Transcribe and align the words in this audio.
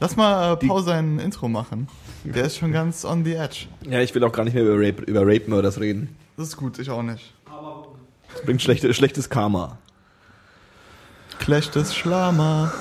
Lass 0.00 0.16
mal 0.16 0.54
äh, 0.54 0.66
Paul 0.66 0.82
sein 0.82 1.18
Intro 1.18 1.46
machen. 1.46 1.86
Der 2.24 2.46
ist 2.46 2.56
schon 2.56 2.72
ganz 2.72 3.04
on 3.04 3.22
the 3.22 3.34
edge. 3.34 3.66
Ja, 3.88 4.00
ich 4.00 4.14
will 4.14 4.24
auch 4.24 4.32
gar 4.32 4.44
nicht 4.44 4.54
mehr 4.54 4.64
über 4.64 4.74
Rape, 4.74 5.02
über 5.02 5.20
Rape 5.20 5.44
Murders 5.46 5.78
reden. 5.78 6.16
Das 6.38 6.48
ist 6.48 6.56
gut, 6.56 6.78
ich 6.78 6.88
auch 6.88 7.02
nicht. 7.02 7.34
Das 8.32 8.42
bringt 8.42 8.62
schlechte, 8.62 8.92
schlechtes 8.94 9.28
Karma. 9.28 9.76
Clash 11.38 11.70
Schlama. 11.92 12.72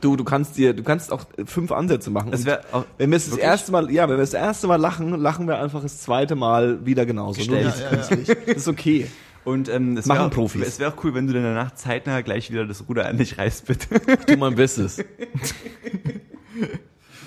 Du, 0.00 0.14
du 0.16 0.24
kannst 0.24 0.56
dir, 0.56 0.74
du 0.74 0.82
kannst 0.82 1.10
auch 1.10 1.24
fünf 1.46 1.72
Ansätze 1.72 2.10
machen. 2.10 2.32
Und 2.32 2.44
wär 2.44 2.60
auch 2.70 2.84
wenn 2.98 3.10
wir 3.10 3.16
es 3.16 3.30
das 3.30 3.38
erste 3.38 3.72
Mal, 3.72 3.90
ja, 3.90 4.04
wenn 4.08 4.16
wir 4.16 4.22
das 4.22 4.34
erste 4.34 4.66
Mal 4.66 4.76
lachen, 4.76 5.18
lachen 5.18 5.48
wir 5.48 5.58
einfach 5.58 5.82
das 5.82 6.00
zweite 6.00 6.36
Mal 6.36 6.84
wieder 6.84 7.06
genauso. 7.06 7.40
Ja, 7.40 7.58
ja, 7.58 7.68
ja. 7.68 7.88
künstlich. 7.88 8.28
Das 8.46 8.56
ist 8.56 8.68
okay. 8.68 9.08
Und 9.44 9.68
ähm, 9.68 9.96
es 9.96 10.06
Machen 10.06 10.18
wäre 10.18 10.26
auch, 10.28 10.32
Profis. 10.32 10.66
es 10.66 10.78
wäre 10.78 10.92
auch 10.92 11.04
cool, 11.04 11.14
wenn 11.14 11.26
du 11.26 11.32
dann 11.32 11.42
danach 11.42 11.74
zeitnah 11.74 12.20
gleich 12.20 12.50
wieder 12.50 12.66
das 12.66 12.88
Ruder 12.88 13.06
an 13.06 13.16
dich 13.16 13.38
reißt, 13.38 13.66
bitte. 13.66 14.00
Du 14.26 14.36
mein 14.36 14.54
Bestes. 14.54 15.02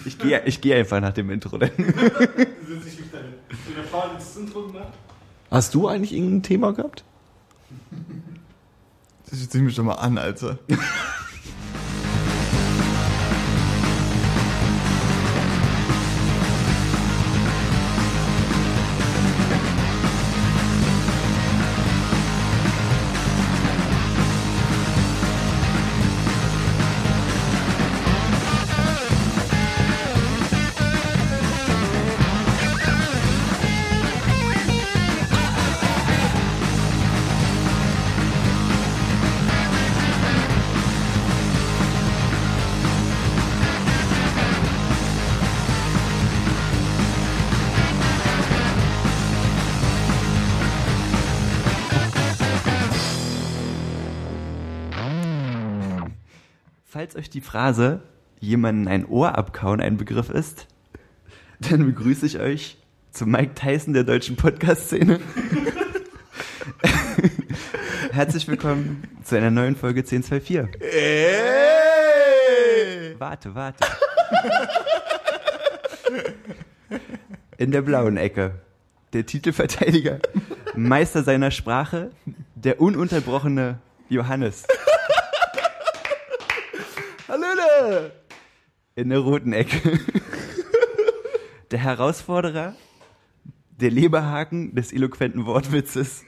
Ich 0.04 0.18
gehe 0.18 0.42
ich 0.46 0.62
geh 0.62 0.74
einfach 0.74 1.00
nach 1.00 1.14
dem 1.14 1.30
Intro. 1.30 1.60
Dann. 1.60 1.70
Hast 5.52 5.74
du 5.76 5.88
eigentlich 5.88 6.14
irgendein 6.14 6.44
Thema 6.44 6.74
gehabt? 6.74 7.04
Ich 9.32 9.50
zieh 9.50 9.62
mich 9.62 9.76
schon 9.76 9.86
mal 9.86 9.96
an, 9.96 10.18
Alter. 10.18 10.58
Euch 57.22 57.30
die 57.30 57.42
Phrase 57.42 58.02
jemanden 58.40 58.88
ein 58.88 59.06
Ohr 59.06 59.38
abkauen 59.38 59.80
ein 59.80 59.96
Begriff 59.98 60.32
ist, 60.32 60.66
dann 61.60 61.86
begrüße 61.86 62.26
ich 62.26 62.40
euch 62.40 62.80
zu 63.12 63.28
Mike 63.28 63.54
Tyson 63.54 63.94
der 63.94 64.04
deutschen 64.04 64.36
Podcast-Szene. 64.38 65.20
Herzlich 68.12 68.48
willkommen 68.48 69.04
zu 69.24 69.38
einer 69.38 69.52
neuen 69.52 69.76
Folge 69.76 70.00
1024. 70.00 70.82
Ey! 70.82 71.36
Warte, 73.20 73.54
warte. 73.54 73.86
In 77.58 77.70
der 77.70 77.84
blauen 77.84 78.18
Ecke. 78.18 78.56
Der 79.14 79.28
Titelverteidiger, 79.28 80.18
Meister 80.74 81.22
seiner 81.22 81.52
Sprache, 81.52 82.10
der 82.56 82.82
ununterbrochene 82.82 83.78
Johannes. 84.10 84.66
In 88.96 89.10
der 89.10 89.20
roten 89.20 89.54
Ecke. 89.54 90.00
Der 91.72 91.80
Herausforderer, 91.80 92.76
der 93.80 93.92
Leberhaken 93.92 94.76
des 94.76 94.92
eloquenten 94.92 95.46
Wortwitzes, 95.46 96.26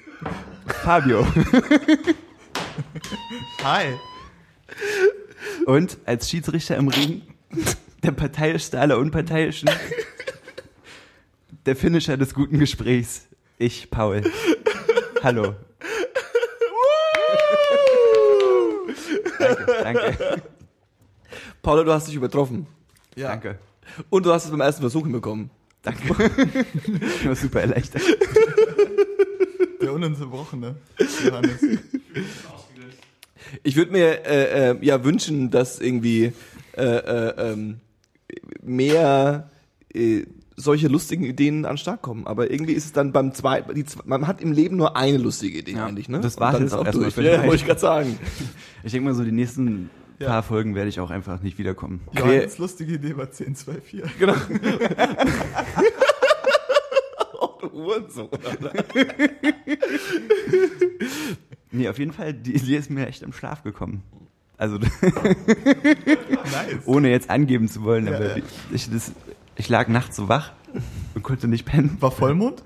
Fabio. 0.84 1.28
Hi. 3.64 3.88
Und 5.66 5.98
als 6.06 6.30
Schiedsrichter 6.30 6.78
im 6.78 6.88
Ring, 6.88 7.24
der 8.04 8.14
parteiischste 8.14 8.80
aller 8.80 8.98
Unparteiischen, 8.98 9.70
der 11.66 11.76
Finisher 11.76 12.16
des 12.16 12.34
guten 12.34 12.58
Gesprächs, 12.58 13.28
ich, 13.58 13.92
Paul. 13.92 14.24
Hallo. 15.22 15.56
danke, 19.40 19.66
danke, 19.84 20.42
Paula, 21.64 21.86
du 21.86 21.94
hast 21.94 22.10
dich 22.10 22.16
übertroffen. 22.16 22.68
Ja. 23.16 23.30
danke. 23.30 23.58
Und 24.10 24.26
du 24.26 24.34
hast 24.34 24.44
es 24.46 24.52
beim 24.52 24.60
ersten 24.60 24.82
Versuch 24.82 25.04
hinbekommen. 25.04 25.50
Danke. 25.82 26.02
Ich 27.20 27.26
war 27.26 27.36
super 27.36 27.62
erleichtert. 27.62 28.02
Der 29.82 29.94
ununterbrochene 29.94 30.76
Johannes. 31.26 31.62
Ich 33.64 33.76
würde 33.78 33.92
mir 33.92 34.26
äh, 34.26 34.72
äh, 34.72 34.78
ja 34.86 35.04
wünschen, 35.06 35.52
dass 35.52 35.80
irgendwie 35.80 36.34
äh, 36.76 36.84
äh, 36.84 37.52
ähm, 37.52 37.80
mehr 38.62 39.50
äh, 39.94 40.24
solche 40.58 40.88
lustigen 40.90 41.24
Ideen 41.24 41.66
an 41.66 41.74
den 41.74 41.78
Start 41.78 42.02
kommen. 42.02 42.28
Aber 42.28 42.52
irgendwie 42.52 42.74
ist 42.74 42.86
es 42.86 42.92
dann 42.92 43.14
beim 43.14 43.34
zweiten, 43.34 43.86
man 44.06 44.28
hat 44.28 44.42
im 44.42 44.52
Leben 44.52 44.76
nur 44.76 44.98
eine 44.98 45.18
lustige 45.18 45.60
Idee 45.60 45.74
Ja, 45.74 45.86
eigentlich, 45.86 46.10
ne? 46.10 46.20
das 46.20 46.36
jetzt 46.36 46.62
ist 46.62 46.74
auch 46.74 46.86
erstmal 46.86 47.12
durch. 47.12 47.18
Ja, 47.18 47.44
wollte 47.44 47.56
ich 47.56 47.66
gerade 47.66 47.80
sagen. 47.80 48.20
Ich 48.84 48.92
denke 48.92 49.08
mal 49.08 49.16
so, 49.16 49.24
die 49.24 49.32
nächsten 49.32 49.90
Ja. 50.24 50.30
paar 50.30 50.44
Folgen 50.44 50.76
werde 50.76 50.90
ich 50.90 51.00
auch 51.00 51.10
einfach 51.10 51.42
nicht 51.42 51.58
wiederkommen. 51.58 52.02
Johannes 52.14 52.58
lustige 52.58 52.94
Idee 52.94 53.16
war 53.16 53.26
1024. 53.26 54.04
Genau. 54.20 54.36
oh, 57.40 57.60
du 57.62 58.30
Alter. 58.32 58.74
Nee, 61.72 61.88
auf 61.90 61.98
jeden 61.98 62.12
Fall, 62.12 62.34
die 62.34 62.56
Idee 62.56 62.78
ist 62.78 62.90
mir 62.90 63.08
echt 63.08 63.24
im 63.24 63.34
Schlaf 63.34 63.64
gekommen. 63.64 64.04
Also, 64.58 64.78
Nice. 64.78 64.92
ohne 66.86 67.10
jetzt 67.10 67.30
angeben 67.30 67.68
zu 67.68 67.84
wollen, 67.84 68.06
Ja, 68.06 68.16
aber 68.16 68.38
ja. 68.38 68.44
Ich, 68.72 68.90
das, 68.90 69.12
ich 69.56 69.70
lag 69.70 69.88
nachts 69.88 70.16
so 70.16 70.30
wach 70.30 70.54
und 71.16 71.24
konnte 71.24 71.48
nicht 71.48 71.66
pennen. 71.66 71.98
War 72.00 72.12
Vollmond? 72.12 72.64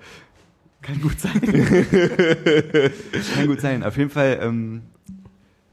Kann 0.81 1.01
gut 1.01 1.19
sein. 1.19 1.41
Kann 3.35 3.47
gut 3.47 3.61
sein. 3.61 3.83
Auf 3.83 3.97
jeden 3.97 4.09
Fall 4.09 4.39
ähm, 4.41 4.83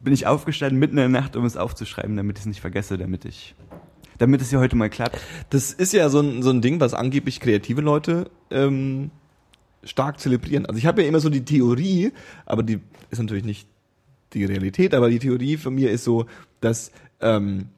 bin 0.04 0.12
ich 0.12 0.26
aufgestanden 0.26 0.78
mitten 0.78 0.98
in 0.98 1.12
der 1.12 1.20
Nacht, 1.20 1.34
um 1.36 1.44
es 1.44 1.56
aufzuschreiben, 1.56 2.16
damit 2.16 2.38
ich 2.38 2.42
es 2.42 2.46
nicht 2.46 2.60
vergesse, 2.60 2.98
damit 2.98 3.24
ich, 3.24 3.54
damit 4.18 4.40
es 4.40 4.50
hier 4.50 4.60
heute 4.60 4.76
mal 4.76 4.90
klappt. 4.90 5.18
Das 5.50 5.72
ist 5.72 5.92
ja 5.92 6.08
so 6.08 6.20
ein, 6.20 6.42
so 6.42 6.50
ein 6.50 6.60
Ding, 6.60 6.78
was 6.78 6.94
angeblich 6.94 7.40
kreative 7.40 7.80
Leute 7.80 8.30
ähm, 8.50 9.10
stark 9.82 10.20
zelebrieren. 10.20 10.66
Also 10.66 10.78
ich 10.78 10.86
habe 10.86 11.02
ja 11.02 11.08
immer 11.08 11.20
so 11.20 11.30
die 11.30 11.44
Theorie, 11.44 12.12
aber 12.46 12.62
die 12.62 12.80
ist 13.10 13.20
natürlich 13.20 13.44
nicht 13.44 13.66
die 14.34 14.44
Realität, 14.44 14.94
aber 14.94 15.10
die 15.10 15.18
Theorie 15.18 15.56
von 15.56 15.74
mir 15.74 15.90
ist 15.90 16.04
so, 16.04 16.26
dass 16.60 16.92
ähm, 17.20 17.68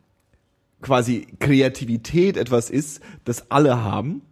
quasi 0.83 1.27
Kreativität 1.41 2.37
etwas 2.37 2.71
ist, 2.71 3.01
das 3.25 3.51
alle 3.51 3.83
haben, 3.83 4.23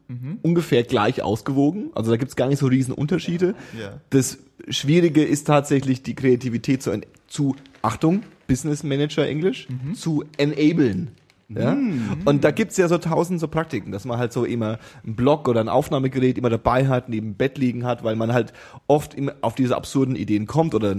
ungefähr 0.43 0.83
gleich 0.83 1.23
ausgewogen. 1.23 1.91
Also 1.95 2.11
da 2.11 2.17
gibt's 2.17 2.37
gar 2.37 2.49
nicht 2.49 2.59
so 2.59 2.67
riesen 2.67 2.95
Unterschiede. 2.95 3.55
Ja. 3.79 4.01
Das 4.11 4.39
Schwierige 4.69 5.25
ist 5.25 5.47
tatsächlich 5.47 6.03
die 6.03 6.15
Kreativität 6.15 6.83
zu, 6.83 7.01
zu 7.27 7.57
Achtung, 7.83 8.23
Business 8.47 8.83
Manager 8.83 9.27
Englisch, 9.27 9.67
zu 9.95 10.25
enablen. 10.37 11.13
Ja? 11.49 11.77
Und 12.25 12.45
da 12.45 12.51
gibt's 12.51 12.77
ja 12.77 12.89
so 12.89 12.99
tausend 12.99 13.41
so 13.41 13.49
Praktiken, 13.49 13.93
dass 13.93 14.05
man 14.05 14.19
halt 14.19 14.33
so 14.33 14.45
immer 14.45 14.79
einen 15.05 15.17
Blog 15.17 15.49
oder 15.49 15.61
ein 15.61 15.69
Aufnahmegerät 15.69 16.39
immer 16.39 16.51
dabei 16.51 16.89
hat, 16.89 17.09
neben 17.09 17.29
dem 17.29 17.35
Bett 17.35 17.59
liegen 17.59 17.85
hat, 17.85 18.05
weil 18.05 18.17
man 18.17 18.33
halt 18.33 18.53
oft 18.87 19.17
auf 19.41 19.55
diese 19.55 19.77
absurden 19.77 20.17
Ideen 20.17 20.47
kommt 20.47 20.75
oder 20.75 20.97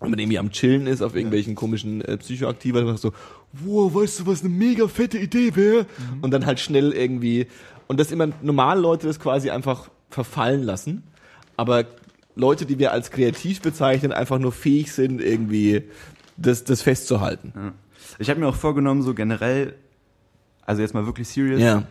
wenn 0.00 0.10
man 0.10 0.18
irgendwie 0.18 0.38
am 0.38 0.50
Chillen 0.50 0.86
ist 0.86 1.02
auf 1.02 1.14
irgendwelchen 1.14 1.54
komischen 1.54 2.02
äh, 2.02 2.16
Psychoaktiva, 2.18 2.80
dann 2.82 2.96
so, 2.96 3.12
wow, 3.62 3.94
weißt 3.94 4.20
du, 4.20 4.26
was 4.26 4.40
eine 4.40 4.48
mega 4.50 4.88
fette 4.88 5.18
Idee 5.18 5.54
wäre? 5.54 5.86
Und 6.22 6.30
dann 6.32 6.46
halt 6.46 6.60
schnell 6.60 6.92
irgendwie, 6.92 7.46
und 7.86 8.00
dass 8.00 8.10
immer 8.12 8.28
normale 8.42 8.80
Leute 8.80 9.06
das 9.06 9.20
quasi 9.20 9.50
einfach 9.50 9.90
verfallen 10.10 10.62
lassen, 10.62 11.02
aber 11.56 11.84
Leute, 12.36 12.66
die 12.66 12.78
wir 12.78 12.92
als 12.92 13.10
kreativ 13.10 13.60
bezeichnen, 13.62 14.10
einfach 14.12 14.38
nur 14.38 14.52
fähig 14.52 14.92
sind, 14.92 15.20
irgendwie 15.20 15.82
das, 16.36 16.64
das 16.64 16.82
festzuhalten. 16.82 17.52
Ich 18.18 18.28
habe 18.30 18.40
mir 18.40 18.48
auch 18.48 18.56
vorgenommen, 18.56 19.02
so 19.02 19.14
generell, 19.14 19.74
also 20.66 20.82
jetzt 20.82 20.94
mal 20.94 21.06
wirklich 21.06 21.28
serious, 21.28 21.60
Ja. 21.60 21.84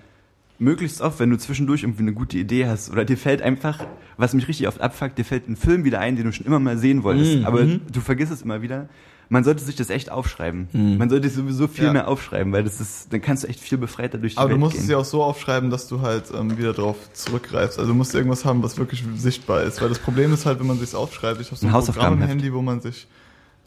möglichst 0.59 0.99
oft, 1.01 1.19
wenn 1.19 1.29
du 1.29 1.37
zwischendurch 1.37 1.83
irgendwie 1.83 2.01
eine 2.03 2.13
gute 2.13 2.37
Idee 2.37 2.67
hast 2.67 2.89
oder 2.91 3.05
dir 3.05 3.17
fällt 3.17 3.41
einfach, 3.41 3.85
was 4.17 4.33
mich 4.33 4.47
richtig 4.47 4.67
oft 4.67 4.81
abfuckt, 4.81 5.17
dir 5.17 5.25
fällt 5.25 5.47
ein 5.47 5.55
Film 5.55 5.85
wieder 5.85 5.99
ein, 5.99 6.15
den 6.17 6.25
du 6.25 6.31
schon 6.33 6.45
immer 6.45 6.59
mal 6.59 6.77
sehen 6.77 7.03
wolltest, 7.03 7.39
Mhm. 7.39 7.45
aber 7.45 7.63
du 7.65 8.01
vergisst 8.01 8.31
es 8.31 8.41
immer 8.41 8.61
wieder. 8.61 8.89
Man 9.33 9.43
sollte 9.43 9.63
sich 9.63 9.75
das 9.75 9.89
echt 9.89 10.11
aufschreiben. 10.11 10.67
Man 10.97 11.09
sollte 11.09 11.27
sowieso 11.29 11.67
viel 11.67 11.85
Ja. 11.85 11.91
mehr 11.93 12.07
aufschreiben, 12.07 12.53
weil 12.53 12.63
das 12.63 12.79
ist, 12.79 13.11
dann 13.11 13.19
kannst 13.19 13.43
du 13.43 13.47
echt 13.47 13.59
viel 13.59 13.79
befreiter 13.79 14.19
durch 14.19 14.33
die 14.33 14.37
Aber 14.37 14.49
du 14.49 14.53
Welt 14.53 14.59
musst 14.59 14.73
gehen. 14.75 14.83
es 14.83 14.89
ja 14.89 14.97
auch 14.97 15.05
so 15.05 15.23
aufschreiben, 15.23 15.71
dass 15.71 15.87
du 15.87 16.01
halt 16.01 16.25
ähm, 16.37 16.55
wieder 16.57 16.71
drauf 16.73 16.95
zurückgreifst. 17.13 17.79
Also 17.79 17.91
du 17.91 17.95
musst 17.97 18.13
irgendwas 18.13 18.45
haben, 18.45 18.61
was 18.61 18.77
wirklich 18.77 19.03
sichtbar 19.15 19.63
ist. 19.63 19.81
Weil 19.81 19.89
das 19.89 19.97
Problem 19.99 20.31
ist 20.33 20.45
halt, 20.45 20.59
wenn 20.59 20.67
man 20.67 20.77
sich's 20.77 20.93
aufschreibt, 20.93 21.41
ich 21.41 21.47
habe 21.47 21.57
so 21.57 21.65
Ein 21.67 21.73
ein, 21.73 21.83
Programm 21.83 22.13
im. 22.21 22.27
Handy, 22.27 22.53
wo 22.53 22.61
man 22.61 22.79
sich 22.79 23.07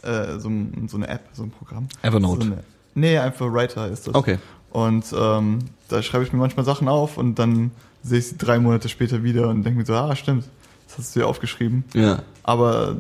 äh, 0.03 0.39
so, 0.39 0.51
so 0.87 0.97
eine 0.97 1.09
App, 1.09 1.29
so 1.33 1.43
ein 1.43 1.51
Programm. 1.51 1.89
Evernote. 2.03 2.47
So 2.47 2.53
eine, 2.53 2.63
Nee, 2.95 3.19
einfach 3.19 3.53
Writer 3.53 3.89
ist 3.89 4.07
das. 4.07 4.15
Okay. 4.15 4.39
Und 4.71 5.05
ähm, 5.19 5.59
da 5.89 6.01
schreibe 6.01 6.23
ich 6.25 6.33
mir 6.33 6.39
manchmal 6.39 6.65
Sachen 6.65 6.87
auf 6.89 7.19
und 7.19 7.41
dann 7.41 7.73
sehe 8.05 8.21
ich 8.21 8.29
sie 8.29 8.39
drei 8.39 8.59
Monate 8.61 8.89
später 8.89 9.23
wieder 9.25 9.49
und 9.49 9.65
denke 9.65 9.81
mir 9.81 9.85
so, 9.85 9.95
ah, 9.95 10.15
stimmt, 10.15 10.45
das 10.87 10.99
hast 10.99 11.17
du 11.17 11.21
dir 11.21 11.27
aufgeschrieben. 11.27 11.83
Ja. 11.93 12.23
Aber 12.45 12.97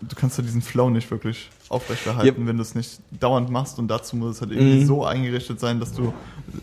du 0.00 0.16
kannst 0.16 0.38
ja 0.38 0.42
diesen 0.44 0.62
Flow 0.62 0.88
nicht 0.90 1.10
wirklich 1.10 1.50
aufrechterhalten, 1.68 2.42
Ja. 2.42 2.46
wenn 2.48 2.56
du 2.56 2.62
es 2.62 2.74
nicht 2.74 3.00
dauernd 3.18 3.50
machst 3.50 3.78
und 3.78 3.88
dazu 3.88 4.16
muss 4.16 4.36
es 4.36 4.40
halt 4.40 4.52
irgendwie 4.52 4.80
Mhm. 4.82 4.86
so 4.86 5.04
eingerichtet 5.04 5.60
sein, 5.60 5.80
dass 5.80 5.92
du 5.92 6.12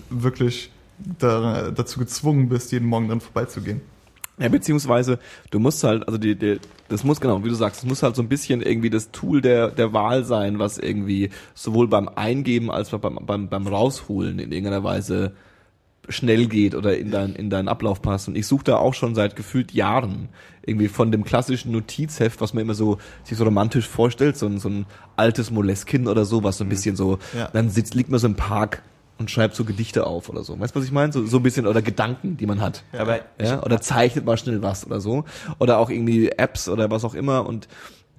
wirklich 0.09 0.71
da, 1.19 1.71
dazu 1.71 1.99
gezwungen 1.99 2.49
bist, 2.49 2.71
jeden 2.71 2.87
Morgen 2.87 3.07
dran 3.09 3.19
vorbeizugehen. 3.21 3.81
Ja, 4.39 4.49
beziehungsweise 4.49 5.19
du 5.51 5.59
musst 5.59 5.83
halt, 5.83 6.07
also 6.07 6.17
die, 6.17 6.35
die, 6.35 6.59
das 6.89 7.03
muss 7.03 7.21
genau, 7.21 7.43
wie 7.43 7.49
du 7.49 7.55
sagst, 7.55 7.83
es 7.83 7.89
muss 7.89 8.01
halt 8.01 8.15
so 8.15 8.21
ein 8.23 8.29
bisschen 8.29 8.61
irgendwie 8.63 8.89
das 8.89 9.11
Tool 9.11 9.41
der, 9.41 9.69
der 9.69 9.93
Wahl 9.93 10.23
sein, 10.25 10.57
was 10.57 10.79
irgendwie 10.79 11.29
sowohl 11.53 11.87
beim 11.87 12.07
Eingeben 12.09 12.71
als 12.71 12.91
auch 12.93 12.99
beim, 12.99 13.19
beim, 13.25 13.47
beim 13.47 13.67
Rausholen 13.67 14.39
in 14.39 14.51
irgendeiner 14.51 14.83
Weise 14.83 15.33
schnell 16.09 16.47
geht 16.47 16.75
oder 16.75 16.97
in, 16.97 17.11
dein, 17.11 17.33
in 17.35 17.49
deinen 17.49 17.67
Ablauf 17.67 18.01
passt. 18.01 18.27
Und 18.27 18.35
ich 18.37 18.45
suche 18.47 18.65
da 18.65 18.75
auch 18.77 18.93
schon 18.93 19.15
seit 19.15 19.35
gefühlt 19.35 19.71
Jahren 19.71 20.29
irgendwie 20.65 20.87
von 20.89 21.11
dem 21.11 21.23
klassischen 21.23 21.71
Notizheft, 21.71 22.41
was 22.41 22.53
man 22.53 22.61
immer 22.63 22.73
so 22.73 22.97
sich 23.23 23.37
so 23.37 23.43
romantisch 23.43 23.87
vorstellt, 23.87 24.37
so 24.37 24.45
ein, 24.47 24.59
so 24.59 24.69
ein 24.69 24.85
altes 25.15 25.51
Moleskine 25.51 26.09
oder 26.09 26.25
so, 26.25 26.43
was 26.43 26.57
so 26.57 26.63
ein 26.65 26.69
bisschen 26.69 26.95
so, 26.95 27.19
Ja. 27.37 27.49
dann 27.53 27.69
sitzt, 27.69 27.93
liegt 27.95 28.09
man 28.09 28.19
so 28.19 28.27
im 28.27 28.35
Park 28.35 28.81
und 29.17 29.29
schreibt 29.31 29.55
so 29.55 29.63
Gedichte 29.63 30.05
auf 30.07 30.27
oder 30.29 30.43
so. 30.43 30.59
Weißt 30.59 30.75
du, 30.75 30.79
was 30.79 30.85
ich 30.85 30.91
meine? 30.91 31.13
So, 31.13 31.25
so 31.25 31.37
ein 31.37 31.43
bisschen, 31.43 31.67
oder 31.67 31.81
Gedanken, 31.81 32.35
die 32.37 32.45
man 32.47 32.59
hat. 32.61 32.83
Aber 32.97 33.19
Ja, 33.41 33.61
oder 33.63 33.79
zeichnet 33.79 34.25
mal 34.25 34.37
schnell 34.37 34.61
was 34.61 34.85
oder 34.85 34.99
so. 34.99 35.23
Oder 35.59 35.77
auch 35.79 35.89
irgendwie 35.89 36.29
Apps 36.29 36.67
oder 36.67 36.89
was 36.91 37.05
auch 37.05 37.13
immer. 37.13 37.45
Und 37.45 37.67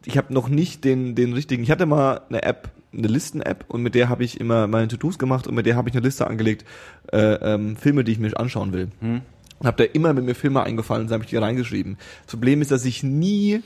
ich 0.06 0.16
habe 0.16 0.32
noch 0.32 0.48
nicht 0.48 0.84
den, 0.84 1.14
den 1.14 1.32
richtigen. 1.32 1.62
Ich 1.62 1.70
hatte 1.70 1.84
mal 1.86 2.20
eine 2.28 2.42
App, 2.44 2.70
eine 2.96 3.08
Listen-App 3.08 3.64
und 3.68 3.82
mit 3.82 3.94
der 3.94 4.08
habe 4.08 4.24
ich 4.24 4.40
immer 4.40 4.66
meine 4.66 4.88
To-Dos 4.88 5.18
gemacht 5.18 5.46
und 5.46 5.54
mit 5.54 5.66
der 5.66 5.76
habe 5.76 5.88
ich 5.88 5.94
eine 5.96 6.04
Liste 6.04 6.26
angelegt, 6.26 6.64
äh, 7.12 7.18
ähm, 7.54 7.76
Filme, 7.76 8.04
die 8.04 8.12
ich 8.12 8.18
mir 8.18 8.38
anschauen 8.38 8.72
will. 8.72 8.88
Hm. 9.00 9.20
Und 9.58 9.66
habe 9.66 9.84
da 9.86 9.90
immer, 9.92 10.14
wenn 10.16 10.24
mir 10.24 10.34
Filme 10.34 10.62
eingefallen 10.62 11.08
sind, 11.08 11.14
habe 11.14 11.24
ich 11.24 11.30
die 11.30 11.36
reingeschrieben. 11.36 11.96
Das 12.24 12.32
Problem 12.32 12.60
ist, 12.62 12.70
dass 12.70 12.84
ich 12.84 13.02
nie 13.02 13.62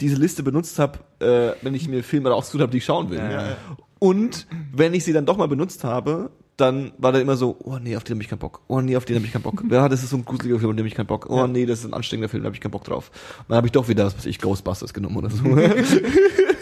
diese 0.00 0.16
Liste 0.16 0.42
benutzt 0.42 0.78
habe, 0.78 0.98
äh, 1.20 1.52
wenn 1.62 1.74
ich 1.74 1.88
mir 1.88 2.02
Filme 2.02 2.30
rausgesucht 2.30 2.62
habe, 2.62 2.72
die 2.72 2.78
ich 2.78 2.84
schauen 2.84 3.10
will. 3.10 3.18
Ja, 3.18 3.30
ja. 3.30 3.56
Und 3.98 4.46
wenn 4.72 4.94
ich 4.94 5.04
sie 5.04 5.12
dann 5.12 5.26
doch 5.26 5.36
mal 5.36 5.48
benutzt 5.48 5.84
habe, 5.84 6.30
dann 6.56 6.92
war 6.98 7.12
da 7.12 7.18
immer 7.18 7.36
so, 7.36 7.56
oh 7.62 7.78
nee, 7.82 7.96
auf 7.96 8.04
den 8.04 8.14
habe 8.16 8.22
ich 8.22 8.28
keinen 8.28 8.38
Bock. 8.38 8.60
Oh 8.68 8.80
nee, 8.80 8.96
auf 8.96 9.04
den 9.04 9.16
habe 9.16 9.26
ich 9.26 9.32
keinen 9.32 9.42
Bock. 9.42 9.62
Ja, 9.70 9.88
das 9.88 10.02
ist 10.02 10.10
so 10.10 10.16
ein 10.16 10.24
gruseliger 10.24 10.58
Film, 10.58 10.70
auf 10.70 10.76
den 10.76 10.80
habe 10.80 10.88
ich 10.88 10.94
keinen 10.94 11.06
Bock. 11.06 11.26
Oh 11.28 11.38
Ja. 11.38 11.46
nee, 11.46 11.66
das 11.66 11.80
ist 11.80 11.84
ein 11.86 11.94
anstrengender 11.94 12.28
Film, 12.28 12.42
da 12.42 12.46
habe 12.46 12.54
ich 12.56 12.60
keinen 12.60 12.70
Bock 12.72 12.84
drauf. 12.84 13.10
Und 13.40 13.46
dann 13.50 13.56
habe 13.56 13.66
ich 13.66 13.72
doch 13.72 13.88
wieder, 13.88 14.06
was 14.06 14.16
weiß 14.16 14.26
ich, 14.26 14.38
Ghostbusters 14.38 14.94
genommen 14.94 15.16
oder 15.16 15.30
so. 15.30 15.44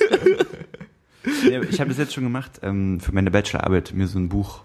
Ja, 1.50 1.62
ich 1.62 1.80
habe 1.80 1.88
das 1.90 1.98
jetzt 1.98 2.14
schon 2.14 2.24
gemacht, 2.24 2.60
ähm, 2.62 3.00
für 3.00 3.12
meine 3.12 3.30
Bachelorarbeit, 3.30 3.92
mir 3.94 4.06
so 4.06 4.18
ein 4.18 4.28
Buch, 4.28 4.60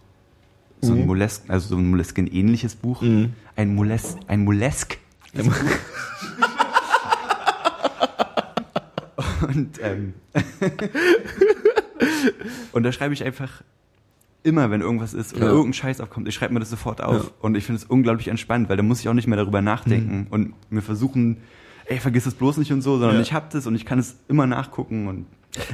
so 0.82 0.94
ein 0.94 1.00
Mhm. 1.02 1.06
Molesk, 1.08 1.44
also 1.48 1.70
so 1.70 1.76
ein 1.78 1.90
Moleskin-ähnliches 1.90 2.76
Buch. 2.76 3.02
Mhm. 3.02 3.34
Ein 3.56 3.76
Moles, 3.76 4.18
ein 4.28 4.44
Molesk. 4.44 4.98
Und, 9.48 9.80
ähm, 9.82 10.14
und 12.72 12.84
da 12.84 12.92
schreibe 12.92 13.14
ich 13.14 13.24
einfach 13.24 13.62
immer, 14.42 14.72
wenn 14.72 14.82
irgendwas 14.82 15.14
ist 15.14 15.36
oder 15.36 15.46
Ja. 15.48 15.52
irgendein 15.52 15.74
Scheiß 15.74 16.02
aufkommt, 16.02 16.28
ich 16.28 16.36
schreibe 16.36 16.54
mir 16.54 16.60
das 16.60 16.70
sofort 16.70 17.02
auf. 17.02 17.26
Ja. 17.26 17.30
Und 17.42 17.56
ich 17.56 17.66
finde 17.66 17.82
es 17.82 17.86
unglaublich 17.86 18.30
entspannt, 18.30 18.70
weil 18.70 18.78
da 18.78 18.84
muss 18.84 19.00
ich 19.02 19.10
auch 19.10 19.14
nicht 19.14 19.28
mehr 19.28 19.38
darüber 19.38 19.62
nachdenken 19.62 20.28
und 20.30 20.54
mir 20.72 20.82
versuchen, 20.82 21.38
ey, 21.86 22.00
vergiss 22.00 22.26
es 22.26 22.34
bloß 22.36 22.58
nicht 22.58 22.72
und 22.72 22.82
so, 22.82 22.98
sondern 22.98 23.18
Ja. 23.18 23.22
ich 23.22 23.34
hab 23.34 23.50
das 23.52 23.68
und 23.68 23.76
ich 23.76 23.86
kann 23.86 24.00
es 24.00 24.16
immer 24.28 24.48
nachgucken 24.48 25.08
und 25.08 25.26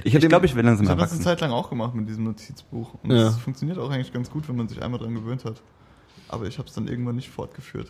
Ich 0.04 0.14
ich 0.14 0.28
glaube, 0.28 0.46
ich 0.46 0.56
werde 0.56 0.68
langsam 0.68 0.86
Ich 0.86 0.90
habe 0.90 1.02
das 1.02 1.14
eine. 1.14 1.22
Zeit 1.22 1.40
lang 1.42 1.52
auch 1.52 1.70
gemacht 1.70 1.96
mit 1.96 2.08
diesem 2.10 2.26
Notizbuch. 2.26 2.96
Und 3.04 3.12
Ja. 3.12 3.26
das 3.26 3.38
funktioniert 3.38 3.78
auch 3.78 3.90
eigentlich 3.90 4.12
ganz 4.12 4.30
gut, 4.30 4.48
wenn 4.50 4.56
man 4.56 4.68
sich 4.68 4.81
einmal 4.81 5.00
dran 5.00 5.14
gewöhnt 5.16 5.46
hat. 5.46 5.62
Aber 6.28 6.46
ich 6.46 6.58
habe 6.60 6.68
es 6.68 6.76
dann 6.76 6.88
irgendwann 6.88 7.16
nicht 7.16 7.30
fortgeführt. 7.30 7.88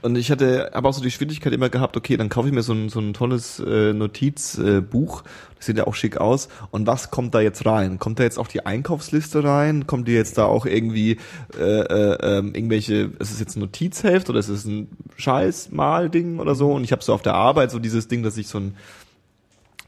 Und 0.00 0.16
ich 0.16 0.30
hatte 0.30 0.74
aber 0.74 0.88
auch 0.88 0.94
so 0.94 1.02
die 1.02 1.10
Schwierigkeit 1.10 1.52
immer 1.52 1.68
gehabt, 1.68 1.96
okay, 1.98 2.16
dann 2.16 2.30
kaufe 2.30 2.48
ich 2.48 2.54
mir 2.54 2.62
so 2.62 2.72
ein, 2.72 2.88
so 2.88 3.00
ein 3.00 3.12
tolles 3.12 3.58
äh, 3.58 3.92
Notizbuch, 3.92 5.22
das 5.56 5.66
sieht 5.66 5.76
ja 5.76 5.86
auch 5.86 5.94
schick 5.94 6.16
aus. 6.16 6.48
Und 6.70 6.86
was 6.86 7.10
kommt 7.10 7.34
da 7.34 7.40
jetzt 7.40 7.66
rein? 7.66 7.98
Kommt 7.98 8.18
da 8.18 8.22
jetzt 8.22 8.38
auch 8.38 8.48
die 8.48 8.64
Einkaufsliste 8.64 9.44
rein? 9.44 9.86
Kommt 9.86 10.08
die 10.08 10.12
jetzt 10.12 10.38
da 10.38 10.46
auch 10.46 10.64
irgendwie 10.64 11.18
äh, 11.58 11.62
äh, 11.62 12.38
ähm, 12.38 12.54
irgendwelche, 12.54 13.10
ist 13.18 13.30
es 13.30 13.40
jetzt 13.40 13.56
ein 13.56 13.60
Notizheft 13.60 14.30
oder 14.30 14.38
ist 14.38 14.48
es 14.48 14.64
ein 14.64 14.88
Scheiß-Mal-Ding 15.16 16.38
oder 16.38 16.54
so? 16.54 16.72
Und 16.72 16.84
ich 16.84 16.92
habe 16.92 17.02
so 17.04 17.12
auf 17.12 17.22
der 17.22 17.34
Arbeit 17.34 17.70
so 17.70 17.78
dieses 17.78 18.08
Ding, 18.08 18.22
dass 18.22 18.36
ich 18.38 18.48
so 18.48 18.58
ein 18.58 18.74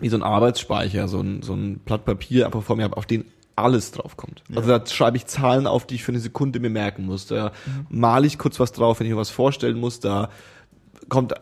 wie 0.01 0.09
so 0.09 0.17
ein 0.17 0.23
Arbeitsspeicher, 0.23 1.09
so 1.09 1.21
ein, 1.21 1.43
so 1.43 1.55
ein 1.55 1.79
Blatt 1.79 2.05
Papier 2.05 2.47
einfach 2.47 2.63
vor 2.63 2.77
mir 2.77 2.85
habe, 2.85 2.97
auf 2.97 3.07
den 3.07 3.25
alles 3.57 3.93
drauf 3.93 4.17
kommt. 4.17 4.43
Also 4.55 4.69
da 4.69 4.87
schreibe 4.87 5.17
ich 5.19 5.27
Zahlen 5.27 5.67
auf, 5.67 5.87
die 5.87 5.97
ich 5.97 6.05
für 6.05 6.13
eine 6.13 6.21
Sekunde 6.21 6.61
mir 6.61 6.71
merken 6.71 7.05
muss. 7.05 7.27
Da 7.27 7.53
male 7.91 8.27
ich 8.27 8.39
kurz 8.39 8.59
was 8.59 8.73
drauf, 8.73 9.01
wenn 9.01 9.07
ich 9.07 9.13
mir 9.13 9.19
was 9.19 9.31
vorstellen 9.31 9.79
muss. 9.79 10.01
Da 10.01 10.31
kommt 11.11 11.35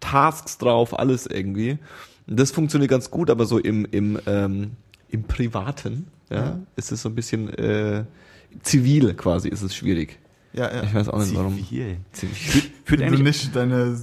Tasks 0.00 0.58
drauf, 0.58 0.98
alles 0.98 1.26
irgendwie. 1.26 1.78
Und 2.26 2.40
das 2.40 2.50
funktioniert 2.50 2.90
ganz 2.90 3.10
gut, 3.10 3.30
aber 3.30 3.46
so 3.46 3.58
im, 3.58 3.84
im, 3.90 4.18
ähm, 4.26 4.72
im 5.10 5.24
Privaten 5.24 6.08
ja, 6.30 6.36
Ja. 6.36 6.58
ist 6.76 6.90
es 6.90 7.02
so 7.02 7.08
ein 7.08 7.14
bisschen 7.14 7.48
äh, 7.54 8.04
zivil 8.62 9.14
quasi, 9.14 9.48
ist 9.48 9.62
es 9.62 9.74
schwierig. 9.74 10.18
Ja, 10.52 10.72
ja. 10.74 10.82
Ich 10.82 10.92
weiß 10.94 11.08
auch 11.08 11.18
nicht 11.20 11.34
warum. 11.36 11.56
Zivil. 11.56 11.98
Zivil. 12.12 12.34
Führt 12.34 12.70
wenn 12.88 12.98
du 12.98 13.04
eigentlich, 13.18 13.22
nicht 13.44 13.54
deine 13.56 13.94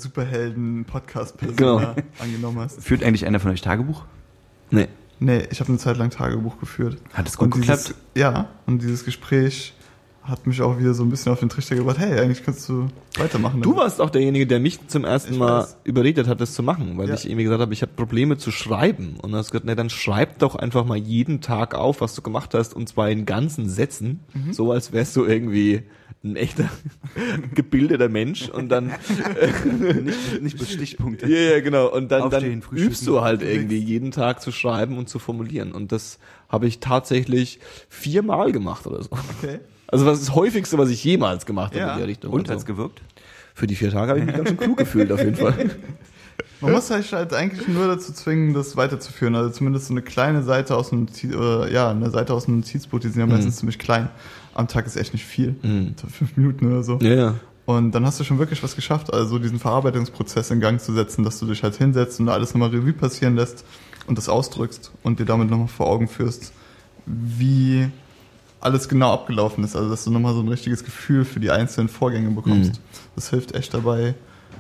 Superhelden-Podcast-Person 0.61 1.55
Genau. 1.55 1.95
angenommen 2.19 2.59
hast. 2.59 2.81
führt 2.81 3.03
eigentlich 3.03 3.25
einer 3.25 3.39
von 3.39 3.51
euch 3.51 3.61
Tagebuch? 3.61 4.03
Nee. 4.71 4.87
Nee, 5.19 5.43
ich 5.49 5.59
habe 5.59 5.69
eine 5.69 5.77
Zeit 5.79 5.97
lang 5.97 6.09
Tagebuch 6.09 6.59
geführt. 6.59 6.97
Hat 7.13 7.27
es 7.27 7.37
gut 7.37 7.45
Und 7.53 7.61
geklappt? 7.61 7.85
dieses, 7.89 7.95
ja, 8.15 8.49
und 8.67 8.81
dieses 8.81 9.03
Gespräch 9.03 9.73
hat 10.21 10.45
mich 10.45 10.61
auch 10.61 10.77
wieder 10.77 10.93
so 10.93 11.03
ein 11.03 11.09
bisschen 11.09 11.31
auf 11.31 11.39
den 11.39 11.47
Trichter 11.49 11.75
gebracht, 11.75 11.97
hey, 11.99 12.19
eigentlich 12.19 12.43
kannst 12.43 12.67
du 12.67 12.87
weitermachen. 13.17 13.61
Du 13.61 13.69
damit. 13.71 13.83
warst 13.85 14.01
auch 14.01 14.09
derjenige, 14.09 14.45
der 14.45 14.59
mich 14.59 14.85
zum 14.89 15.05
ersten 15.05 15.33
Ich 15.33 15.39
Mal 15.39 15.61
weiß. 15.63 15.77
überredet 15.85 16.27
hat, 16.27 16.41
das 16.41 16.53
zu 16.53 16.61
machen, 16.63 16.97
weil 16.97 17.07
Ja. 17.07 17.15
ich 17.15 17.25
irgendwie 17.25 17.45
gesagt 17.45 17.61
habe, 17.61 17.71
ich 17.73 17.81
habe 17.81 17.93
Probleme 17.95 18.37
zu 18.37 18.51
schreiben. 18.51 19.15
Und 19.21 19.31
dann 19.31 19.39
hast 19.39 19.47
du 19.47 19.51
gesagt, 19.53 19.65
nee, 19.65 19.75
dann 19.75 19.89
schreib 19.89 20.37
doch 20.39 20.55
einfach 20.55 20.85
mal 20.85 20.97
jeden 20.97 21.39
Tag 21.39 21.75
auf, 21.75 22.01
was 22.01 22.13
du 22.13 22.21
gemacht 22.21 22.53
hast, 22.53 22.73
und 22.75 22.87
zwar 22.89 23.09
in 23.09 23.25
ganzen 23.25 23.69
Sätzen, 23.69 24.19
Mhm. 24.33 24.51
so 24.53 24.71
als 24.73 24.91
wärst 24.91 25.15
du 25.15 25.23
irgendwie 25.25 25.83
ein 26.31 26.35
echter 26.35 26.69
gebildeter 27.55 28.09
Mensch 28.09 28.49
und 28.49 28.69
dann 28.69 28.87
nicht, 30.03 30.41
nicht 30.41 30.57
bis 30.57 30.71
Stichpunkte. 30.73 31.27
ja, 31.27 31.53
ja, 31.55 31.59
genau. 31.61 31.87
Und 31.91 32.11
dann, 32.11 32.23
Aufstehen, 32.23 32.61
dann 32.69 32.77
übst 32.77 33.05
du 33.07 33.21
halt 33.21 33.41
irgendwie 33.41 33.77
jeden 33.77 34.11
Tag 34.11 34.41
zu 34.41 34.51
schreiben 34.51 34.97
und 34.97 35.09
zu 35.09 35.19
formulieren. 35.19 35.71
Und 35.71 35.91
das 35.91 36.19
habe 36.49 36.67
ich 36.67 36.79
tatsächlich 36.79 37.59
viermal 37.89 38.51
gemacht 38.51 38.87
oder 38.87 39.03
so. 39.03 39.09
Okay. 39.41 39.59
Also 39.87 40.05
was 40.05 40.19
ist 40.19 40.29
das 40.29 40.35
häufigste, 40.35 40.77
was 40.77 40.89
ich 40.89 41.03
jemals 41.03 41.45
gemacht 41.45 41.71
habe 41.73 41.79
Ja. 41.79 41.93
in 41.93 41.99
der 41.99 42.07
Richtung. 42.07 42.31
Und 42.33 42.41
Also 42.49 42.53
hat's 42.53 42.65
gewirkt? 42.65 43.01
für 43.53 43.65
die 43.67 43.75
vier 43.75 43.89
Tage 43.89 44.09
habe 44.11 44.19
ich 44.19 44.25
mich 44.27 44.35
ganz 44.35 44.49
schön 44.49 44.57
klug 44.57 44.77
gefühlt 44.77 45.11
auf 45.11 45.19
jeden 45.19 45.35
Fall. 45.35 45.71
Man 46.61 46.71
muss 46.71 46.87
sich 46.87 47.13
halt 47.13 47.33
eigentlich 47.33 47.67
nur 47.67 47.87
dazu 47.87 48.11
zwingen, 48.13 48.53
das 48.53 48.75
weiterzuführen. 48.75 49.35
Also 49.35 49.51
zumindest 49.51 49.87
so 49.87 49.93
eine 49.93 50.01
kleine 50.01 50.43
Seite 50.43 50.75
aus 50.75 50.91
einem 50.91 51.01
Notiz, 51.01 51.33
äh, 51.33 51.71
ja, 51.71 51.91
eine 51.91 52.09
Seite 52.09 52.33
aus 52.33 52.47
einem 52.47 52.57
Notizbuch, 52.57 52.99
die 52.99 53.09
sind 53.09 53.19
ja 53.19 53.27
meistens 53.27 53.57
ziemlich 53.57 53.77
klein. 53.77 54.09
Am 54.55 54.67
Tag 54.67 54.87
ist 54.87 54.95
echt 54.95 55.13
nicht 55.13 55.25
viel. 55.25 55.55
Mhm. 55.61 55.95
Fünf 56.11 56.35
Minuten 56.35 56.65
oder 56.71 56.83
so. 56.83 56.97
Ja, 56.99 57.13
ja. 57.13 57.35
Und 57.65 57.91
dann 57.91 58.05
hast 58.05 58.19
du 58.19 58.23
schon 58.23 58.39
wirklich 58.39 58.63
was 58.63 58.75
geschafft, 58.75 59.13
also 59.13 59.39
diesen 59.39 59.59
Verarbeitungsprozess 59.59 60.51
in 60.51 60.61
Gang 60.61 60.79
zu 60.79 60.93
setzen, 60.93 61.25
dass 61.25 61.37
du 61.37 61.45
dich 61.45 61.63
halt 61.63 61.75
hinsetzt 61.75 62.19
und 62.19 62.29
alles 62.29 62.53
nochmal 62.53 62.69
Revue 62.69 62.93
passieren 62.93 63.35
lässt 63.35 63.65
und 64.07 64.17
das 64.17 64.29
ausdrückst 64.29 64.91
und 65.03 65.19
dir 65.19 65.25
damit 65.25 65.49
nochmal 65.49 65.67
vor 65.67 65.87
Augen 65.87 66.07
führst, 66.07 66.53
wie 67.05 67.89
alles 68.61 68.87
genau 68.87 69.11
abgelaufen 69.13 69.65
ist. 69.65 69.75
Also 69.75 69.89
dass 69.89 70.05
du 70.05 70.11
nochmal 70.11 70.33
so 70.33 70.39
ein 70.39 70.47
richtiges 70.47 70.85
Gefühl 70.85 71.25
für 71.25 71.41
die 71.41 71.51
einzelnen 71.51 71.89
Vorgänge 71.89 72.29
bekommst. 72.31 72.71
Mhm. 72.71 72.77
Das 73.15 73.29
hilft 73.29 73.53
echt 73.53 73.73
dabei, 73.73 74.15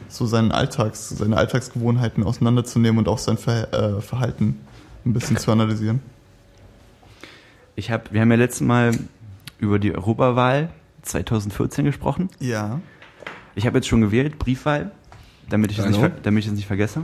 so 0.07 0.25
seinen 0.25 0.51
Alltags, 0.51 1.09
seine 1.09 1.37
Alltagsgewohnheiten 1.37 2.23
auseinanderzunehmen 2.23 2.99
und 2.99 3.07
auch 3.07 3.17
sein 3.17 3.37
Ver 3.37 3.73
äh, 3.73 4.01
Verhalten 4.01 4.59
ein 5.05 5.13
bisschen 5.13 5.37
zu 5.37 5.51
analysieren. 5.51 6.01
Ich 7.75 7.91
hab, 7.91 8.11
wir 8.11 8.21
haben 8.21 8.31
ja 8.31 8.37
letztes 8.37 8.61
Mal 8.61 8.91
über 9.59 9.79
die 9.79 9.93
Europawahl 9.93 10.69
2014 11.03 11.85
gesprochen. 11.85 12.29
Ja. 12.39 12.81
Ich 13.55 13.65
habe 13.65 13.77
jetzt 13.77 13.87
schon 13.87 14.01
gewählt, 14.01 14.39
Briefwahl, 14.39 14.91
damit 15.49 15.71
ich, 15.71 15.79
es 15.79 15.87
nicht, 15.87 16.11
damit 16.23 16.43
ich 16.43 16.49
es 16.49 16.55
nicht 16.55 16.67
vergesse. 16.67 17.01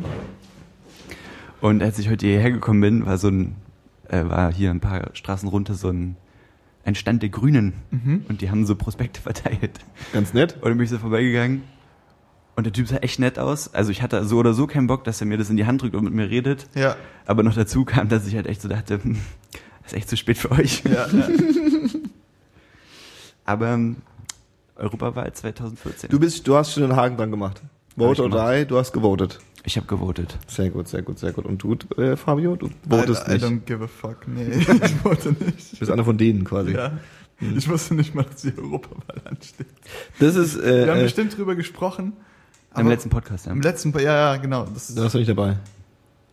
Und 1.62 1.81
als 1.81 1.97
ich 1.97 2.09
heute 2.09 2.25
hierher 2.25 2.51
gekommen 2.51 2.81
bin, 2.81 3.05
war 3.05 3.17
so 3.17 3.29
ein, 3.29 3.55
äh, 4.09 4.23
war 4.25 4.51
hier 4.51 4.69
ein 4.69 4.81
paar 4.81 5.09
Straßen 5.13 5.47
runter 5.47 5.75
so 5.75 5.89
ein, 5.89 6.17
ein 6.83 6.95
Stand 6.95 7.21
der 7.21 7.29
Grünen. 7.29 7.73
Mhm. 7.89 8.25
Und 8.27 8.41
die 8.41 8.51
haben 8.51 8.65
so 8.65 8.75
Prospekte 8.75 9.21
verteilt. 9.21 9.79
Ganz 10.12 10.33
nett. 10.33 10.55
Und 10.55 10.65
dann 10.65 10.77
bin 10.77 10.83
ich 10.83 10.89
so 10.89 10.97
vorbeigegangen. 10.97 11.63
Und 12.55 12.65
der 12.65 12.74
Typ 12.74 12.88
sah 12.88 12.98
echt 12.98 13.19
nett 13.19 13.39
aus. 13.39 13.74
Also 13.74 13.91
ich 13.91 14.01
hatte 14.01 14.24
so 14.25 14.38
oder 14.38 14.53
so 14.53 14.67
keinen 14.67 14.88
Bock, 14.88 15.03
dass 15.03 15.19
er 15.22 15.27
mir 15.27 15.38
das 15.38 15.50
in 15.50 15.57
die 15.57 15.65
Hand 15.65 15.81
drückt 15.81 15.95
und 15.95 16.03
mit 16.03 16.13
mir 16.13 16.29
redet. 16.29 16.67
Ja. 16.75 16.95
Aber 17.25 17.41
noch 17.41 17.55
dazu 17.55 17.83
kam, 17.83 18.10
dass 18.10 18.27
ich 18.27 18.36
halt 18.36 18.45
echt 18.48 18.62
so 18.62 18.67
dachte, 18.69 19.03
hm, 19.03 19.17
das 19.83 19.93
ist 19.93 19.98
echt 19.98 20.10
zu 20.10 20.17
spät 20.17 20.38
für 20.38 20.51
euch. 20.51 20.83
Ja, 20.86 21.07
ja. 21.07 21.27
Aber 23.45 23.69
ähm, 23.69 23.98
Europawahl 24.75 25.33
2014. 25.33 26.10
Du 26.10 26.19
bist, 26.19 26.48
du 26.48 26.55
hast 26.55 26.74
schon 26.74 26.83
einen 26.83 26.95
Haken 26.95 27.17
dran 27.17 27.31
gemacht. 27.31 27.62
Vote 27.98 28.24
or 28.24 28.29
die, 28.29 28.65
du 28.65 28.77
hast 28.77 28.91
gewotet. 28.93 29.39
Ich 29.65 29.77
habe 29.77 29.88
gewotet. 29.88 30.38
Sehr 30.48 30.69
gut, 30.69 30.88
sehr 30.88 31.01
gut, 31.01 31.19
sehr 31.19 31.31
gut. 31.31 31.45
Und 31.45 31.63
du, 31.63 31.77
äh, 32.01 32.17
Fabio, 32.17 32.55
du 32.55 32.69
votest 32.88 33.27
I, 33.27 33.31
I 33.31 33.33
nicht. 33.33 33.45
don't 33.45 33.60
give 33.65 33.83
a 33.83 33.88
fuck. 33.88 34.27
Nee, 34.27 34.48
ich 34.57 34.65
vote 34.67 35.29
nicht. 35.29 35.74
Du 35.74 35.79
bist 35.79 35.91
einer 35.91 36.03
von 36.03 36.17
denen 36.17 36.43
quasi. 36.43 36.74
Ja. 36.74 37.00
Ich 37.39 37.67
wusste 37.67 37.95
nicht 37.95 38.13
mal, 38.13 38.24
dass 38.24 38.41
die 38.41 38.57
Europawahl 38.57 39.22
ansteht. 39.25 39.67
Das 40.19 40.36
ist, 40.36 40.55
äh, 40.55 40.86
Wir 40.86 40.91
haben 40.91 41.00
äh, 41.00 41.03
bestimmt 41.03 41.38
drüber 41.38 41.55
gesprochen. 41.55 42.13
Im 42.75 42.79
aber 42.81 42.89
letzten 42.89 43.09
Podcast, 43.09 43.45
ja. 43.45 43.51
Im 43.51 43.61
letzten, 43.61 43.91
ja, 43.99 44.33
ja, 44.33 44.37
genau. 44.37 44.65
Das 44.73 44.89
ist, 44.89 44.97
da 44.97 45.03
warst 45.03 45.13
du 45.15 45.19
nicht 45.19 45.29
dabei. 45.29 45.57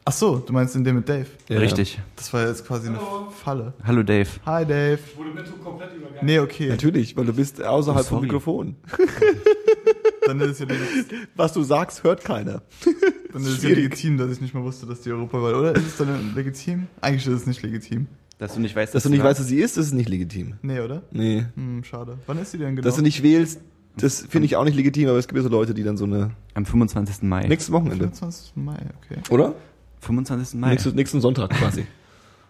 ach 0.05 0.13
so, 0.13 0.39
du 0.39 0.53
meinst 0.53 0.75
in 0.75 0.85
dem 0.85 0.97
mit 0.97 1.09
Dave. 1.09 1.27
Ja, 1.49 1.59
Richtig. 1.59 2.01
Das 2.17 2.33
war 2.33 2.47
jetzt 2.47 2.67
quasi 2.67 2.89
eine 2.89 2.99
Falle. 3.45 3.75
Hallo 3.85 4.03
Dave. 4.03 4.29
Hi 4.47 4.65
Dave. 4.65 4.99
Wurde 5.17 5.31
mir 5.31 5.45
zu 5.45 5.53
komplett 5.55 5.95
übergangen. 5.95 6.25
Nee, 6.27 6.39
okay. 6.39 6.69
Natürlich, 6.69 7.17
weil 7.17 7.27
du 7.27 7.33
bist 7.35 7.63
außerhalb 7.63 8.07
Oh, 8.07 8.09
vom 8.09 8.17
sorry. 8.17 8.27
Mikrofon. 8.27 8.77
Dann 10.27 10.41
ist 10.41 10.51
es 10.53 10.59
ja 10.61 10.67
legitim, 10.67 11.19
Was 11.35 11.53
du 11.53 11.63
sagst, 11.63 12.05
hört 12.05 12.23
keiner. 12.25 12.63
dann 13.33 13.43
ist 13.43 13.49
es 13.49 13.55
ja 13.63 13.69
Schwierig. 13.71 13.85
legitim, 13.85 14.19
dass 14.19 14.31
ich 14.31 14.41
nicht 14.41 14.55
mal 14.55 14.63
wusste, 14.63 14.87
dass 14.87 15.01
die 15.01 15.11
Europawahl, 15.11 15.55
oder? 15.55 15.75
Ist 15.75 15.87
es 15.87 15.97
dann 15.97 16.35
legitim? 16.35 16.87
Eigentlich 17.01 17.27
ist 17.27 17.33
es 17.43 17.47
nicht 17.47 17.63
legitim. 17.63 18.07
Dass 18.39 18.55
du 18.55 18.61
nicht 18.61 18.75
weißt, 18.77 18.95
Dass 18.95 19.03
du 19.03 19.09
nicht 19.11 19.23
weißt, 19.25 19.41
dass 19.41 19.47
sie 19.49 19.59
ist, 19.61 19.77
ist 19.77 19.93
nicht 19.93 20.09
legitim. 20.09 20.55
Nee, 20.63 20.81
oder? 20.81 21.03
Nee. 21.11 21.47
Hm, 21.57 21.83
schade. 21.85 22.19
Wann 22.27 22.39
ist 22.39 22.53
sie 22.53 22.59
denn 22.59 22.77
genau? 22.77 22.87
Dass 22.87 22.97
du 22.97 23.03
nicht 23.03 23.23
wählst, 23.23 23.61
das 23.97 24.21
finde 24.23 24.47
ich 24.47 24.57
auch 24.57 24.65
nicht 24.65 24.77
legitim, 24.77 25.09
aber 25.09 25.19
es 25.19 25.27
gibt 25.29 25.37
ja 25.37 25.43
so 25.43 25.49
Leute, 25.49 25.75
die 25.75 25.83
dann 25.83 25.97
so 25.97 26.05
eine. 26.05 26.31
Am 26.55 26.65
25. 26.67 27.23
Mai. 27.23 27.47
Nächstes 27.47 27.73
Wochenende. 27.73 28.05
25. 28.05 28.53
Mai, 28.57 28.77
okay. 29.05 29.21
Oder? 29.31 29.55
25. 30.01 30.59
Mai. 30.59 30.71
Nächstes, 30.71 30.95
nächsten 30.95 31.21
Sonntag 31.21 31.51
quasi. 31.51 31.87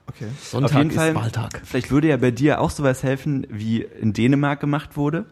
Okay. 0.07 0.27
Sonntag 0.43 0.73
Auf 0.73 0.77
jeden 0.79 0.91
ist 0.91 0.97
Fall, 0.97 1.15
Wahltag. 1.15 1.61
vielleicht 1.63 1.93
würde 1.93 2.09
ja 2.09 2.17
bei 2.17 2.33
dir 2.33 2.61
auch 2.61 2.71
sowas 2.71 3.05
helfen, 3.05 3.47
wie 3.49 3.83
in 3.83 4.13
Dänemark 4.13 4.59
gemacht 4.59 4.97
wurde. 4.97 5.27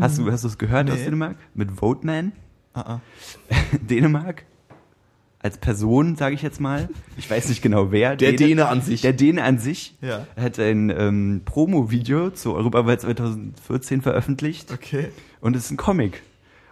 Hast 0.00 0.16
du 0.16 0.32
hast 0.32 0.44
du 0.44 0.48
es 0.48 0.56
gehört 0.56 0.88
aus 0.90 0.96
Nee. 0.96 1.04
Dänemark? 1.04 1.36
Mit 1.52 1.78
Voteman? 1.82 2.32
Ah, 2.72 2.80
ah. 2.80 3.00
Dänemark? 3.90 4.46
Als 5.46 5.58
Person, 5.58 6.16
sage 6.16 6.34
ich 6.34 6.42
jetzt 6.42 6.60
mal. 6.60 6.88
Ich 7.16 7.30
weiß 7.30 7.48
nicht 7.50 7.62
genau 7.62 7.92
wer. 7.92 8.16
Der 8.16 8.32
Däne 8.32 8.66
an 8.66 8.82
sich. 8.82 9.00
Der 9.00 9.12
Däne 9.12 9.44
an 9.44 9.58
sich 9.58 9.94
Ja. 10.02 10.26
hat 10.36 10.58
ein 10.58 10.90
ähm, 10.90 11.42
Promo-Video 11.44 12.30
zur 12.30 12.56
Europawahl 12.56 12.98
2014 12.98 14.02
veröffentlicht. 14.02 14.72
Okay. 14.72 15.10
Und 15.40 15.54
es 15.54 15.66
ist 15.66 15.70
ein 15.70 15.76
Comic. 15.76 16.22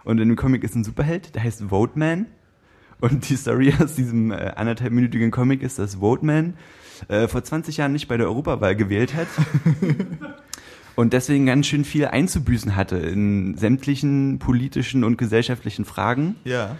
Und 0.03 0.19
in 0.19 0.27
dem 0.27 0.35
Comic 0.35 0.65
ist 0.65 0.75
ein 0.75 0.83
Superheld, 0.83 1.35
der 1.35 1.43
heißt 1.43 1.71
Voteman. 1.71 2.25
Und 2.99 3.29
die 3.29 3.37
Story 3.37 3.73
aus 3.81 3.95
diesem 3.95 4.31
äh, 4.31 4.51
anderthalbminütigen 4.57 5.31
Comic 5.31 5.63
ist, 5.63 5.79
dass 5.79 6.01
Voteman 6.01 6.55
äh, 7.07 7.29
vor 7.29 7.45
20 7.45 7.77
Jahren 7.77 7.93
nicht 7.93 8.09
bei 8.09 8.17
der 8.17 8.27
Europawahl 8.27 8.75
gewählt 8.75 9.13
hat. 9.15 9.27
und 10.97 11.13
deswegen 11.13 11.45
ganz 11.45 11.65
schön 11.67 11.85
viel 11.85 12.07
einzubüßen 12.07 12.75
hatte 12.75 12.97
in 12.97 13.55
sämtlichen 13.57 14.37
politischen 14.39 15.05
und 15.05 15.17
gesellschaftlichen 15.17 15.85
Fragen. 15.85 16.35
Ja. 16.43 16.75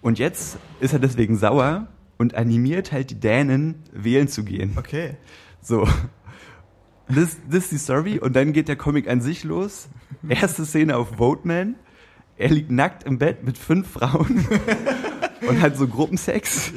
Und 0.00 0.18
jetzt 0.18 0.58
ist 0.80 0.92
er 0.92 0.98
deswegen 0.98 1.36
sauer 1.36 1.88
und 2.18 2.34
animiert 2.34 2.92
halt 2.92 3.10
die 3.10 3.20
Dänen, 3.20 3.76
wählen 3.92 4.28
zu 4.28 4.44
gehen. 4.44 4.72
Okay. 4.76 5.16
So. 5.60 5.86
Das, 7.08 7.38
das 7.48 7.64
ist 7.64 7.72
die 7.72 7.78
Story 7.78 8.18
und 8.18 8.36
dann 8.36 8.52
geht 8.52 8.68
der 8.68 8.76
Comic 8.76 9.08
an 9.08 9.20
sich 9.20 9.44
los. 9.44 9.88
Erste 10.28 10.66
Szene 10.66 10.96
auf 10.96 11.18
Voteman. 11.18 11.76
Er 12.36 12.50
liegt 12.50 12.70
nackt 12.70 13.04
im 13.04 13.18
Bett 13.18 13.44
mit 13.44 13.58
fünf 13.58 13.88
Frauen 13.88 14.46
und 15.48 15.60
hat 15.60 15.76
so 15.76 15.88
Gruppensex. 15.88 16.72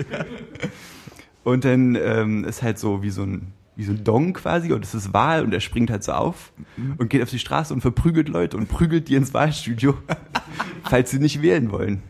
Und 1.44 1.66
dann 1.66 1.96
ähm, 1.96 2.46
ist 2.46 2.64
halt 2.64 2.80
so 2.80 3.04
wie 3.04 3.10
so 3.10 3.24
ein 3.24 3.54
wie 3.76 3.86
so 3.86 3.94
ein 3.94 4.04
Dong 4.04 4.34
quasi 4.34 4.74
und 4.74 4.84
es 4.84 4.94
ist 4.94 5.14
Wahl 5.14 5.44
und 5.44 5.54
er 5.54 5.62
springt 5.62 5.90
halt 5.90 6.04
so 6.04 6.12
auf 6.12 6.52
und 6.98 7.10
geht 7.10 7.24
auf 7.24 7.30
die 7.30 7.40
Straße 7.40 7.74
und 7.74 7.82
verprügelt 7.82 8.28
Leute 8.28 8.58
und 8.58 8.68
prügelt 8.68 9.08
die 9.08 9.16
ins 9.16 9.34
Wahlstudio, 9.34 9.96
falls 10.84 11.10
sie 11.12 11.20
nicht 11.20 11.42
wählen 11.42 11.72
wollen. 11.72 12.04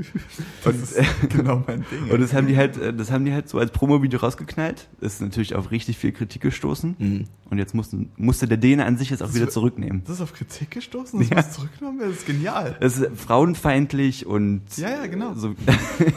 Das 0.64 0.76
ist 0.92 0.98
genau 1.30 1.62
mein 1.66 1.84
Ding. 1.90 2.10
Und 2.10 2.20
das 2.20 2.32
haben 2.32 2.46
die 2.46 2.56
halt, 2.56 2.76
äh, 2.76 2.92
das 2.94 3.10
haben 3.10 3.24
die 3.24 3.32
halt 3.32 3.48
so 3.48 3.58
als 3.58 3.70
Promo-Video 3.70 4.18
rausgeknallt. 4.20 4.88
Das 5.00 5.14
ist 5.14 5.20
natürlich 5.20 5.54
auf 5.54 5.70
richtig 5.70 5.98
viel 5.98 6.12
Kritik 6.12 6.42
gestoßen. 6.42 6.96
Mhm. 6.98 7.24
Und 7.50 7.58
jetzt 7.58 7.74
mussten, 7.74 8.10
musste 8.16 8.46
der 8.46 8.56
Däne 8.58 8.84
an 8.86 8.96
sich 8.96 9.10
jetzt 9.10 9.22
auch 9.22 9.26
Das 9.26 9.34
wieder 9.34 9.48
zurücknehmen. 9.48 10.02
das 10.04 10.16
ist 10.16 10.20
auf 10.20 10.32
Kritik 10.32 10.70
gestoßen, 10.70 11.18
dass 11.20 11.28
Ja. 11.30 11.36
was 11.36 11.52
zurückgenommen 11.52 11.98
wird? 11.98 12.10
Das 12.10 12.18
ist 12.18 12.26
genial. 12.26 12.76
Es 12.80 12.98
ist 12.98 13.10
frauenfeindlich 13.20 14.26
und 14.26 14.62
Ja, 14.76 14.90
ja, 14.90 15.06
genau. 15.06 15.34
so. 15.34 15.54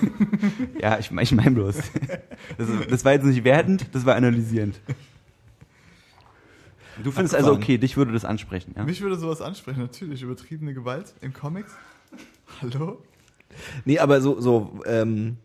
ja, 0.80 1.00
ich, 1.00 1.12
mein- 1.12 1.24
ich 1.24 1.32
meine 1.32 1.52
bloß. 1.52 1.78
Das, 2.58 2.68
das 2.90 3.06
war 3.06 3.14
jetzt 3.14 3.26
nicht 3.26 3.44
wertend, 3.44 3.88
das 3.94 4.06
war 4.06 4.16
analysierend. 4.16 4.80
Du 7.04 7.12
findest 7.12 7.34
also 7.34 7.48
Abgefahren. 7.54 7.64
okay, 7.64 7.78
dich 7.80 7.98
würde 7.98 8.12
das 8.12 8.24
ansprechen, 8.24 8.74
ja? 8.78 8.84
Mich 8.84 9.02
würde 9.02 9.18
sowas 9.18 9.42
ansprechen, 9.42 9.80
natürlich. 9.82 10.22
Übertriebene 10.22 10.74
Gewalt 10.76 11.14
in 11.22 11.34
Comics. 11.34 11.72
Hallo? 12.62 13.00
Nee, 13.86 14.00
aber 14.00 14.22
so, 14.22 14.40
so, 14.42 14.80
ähm, 14.86 15.38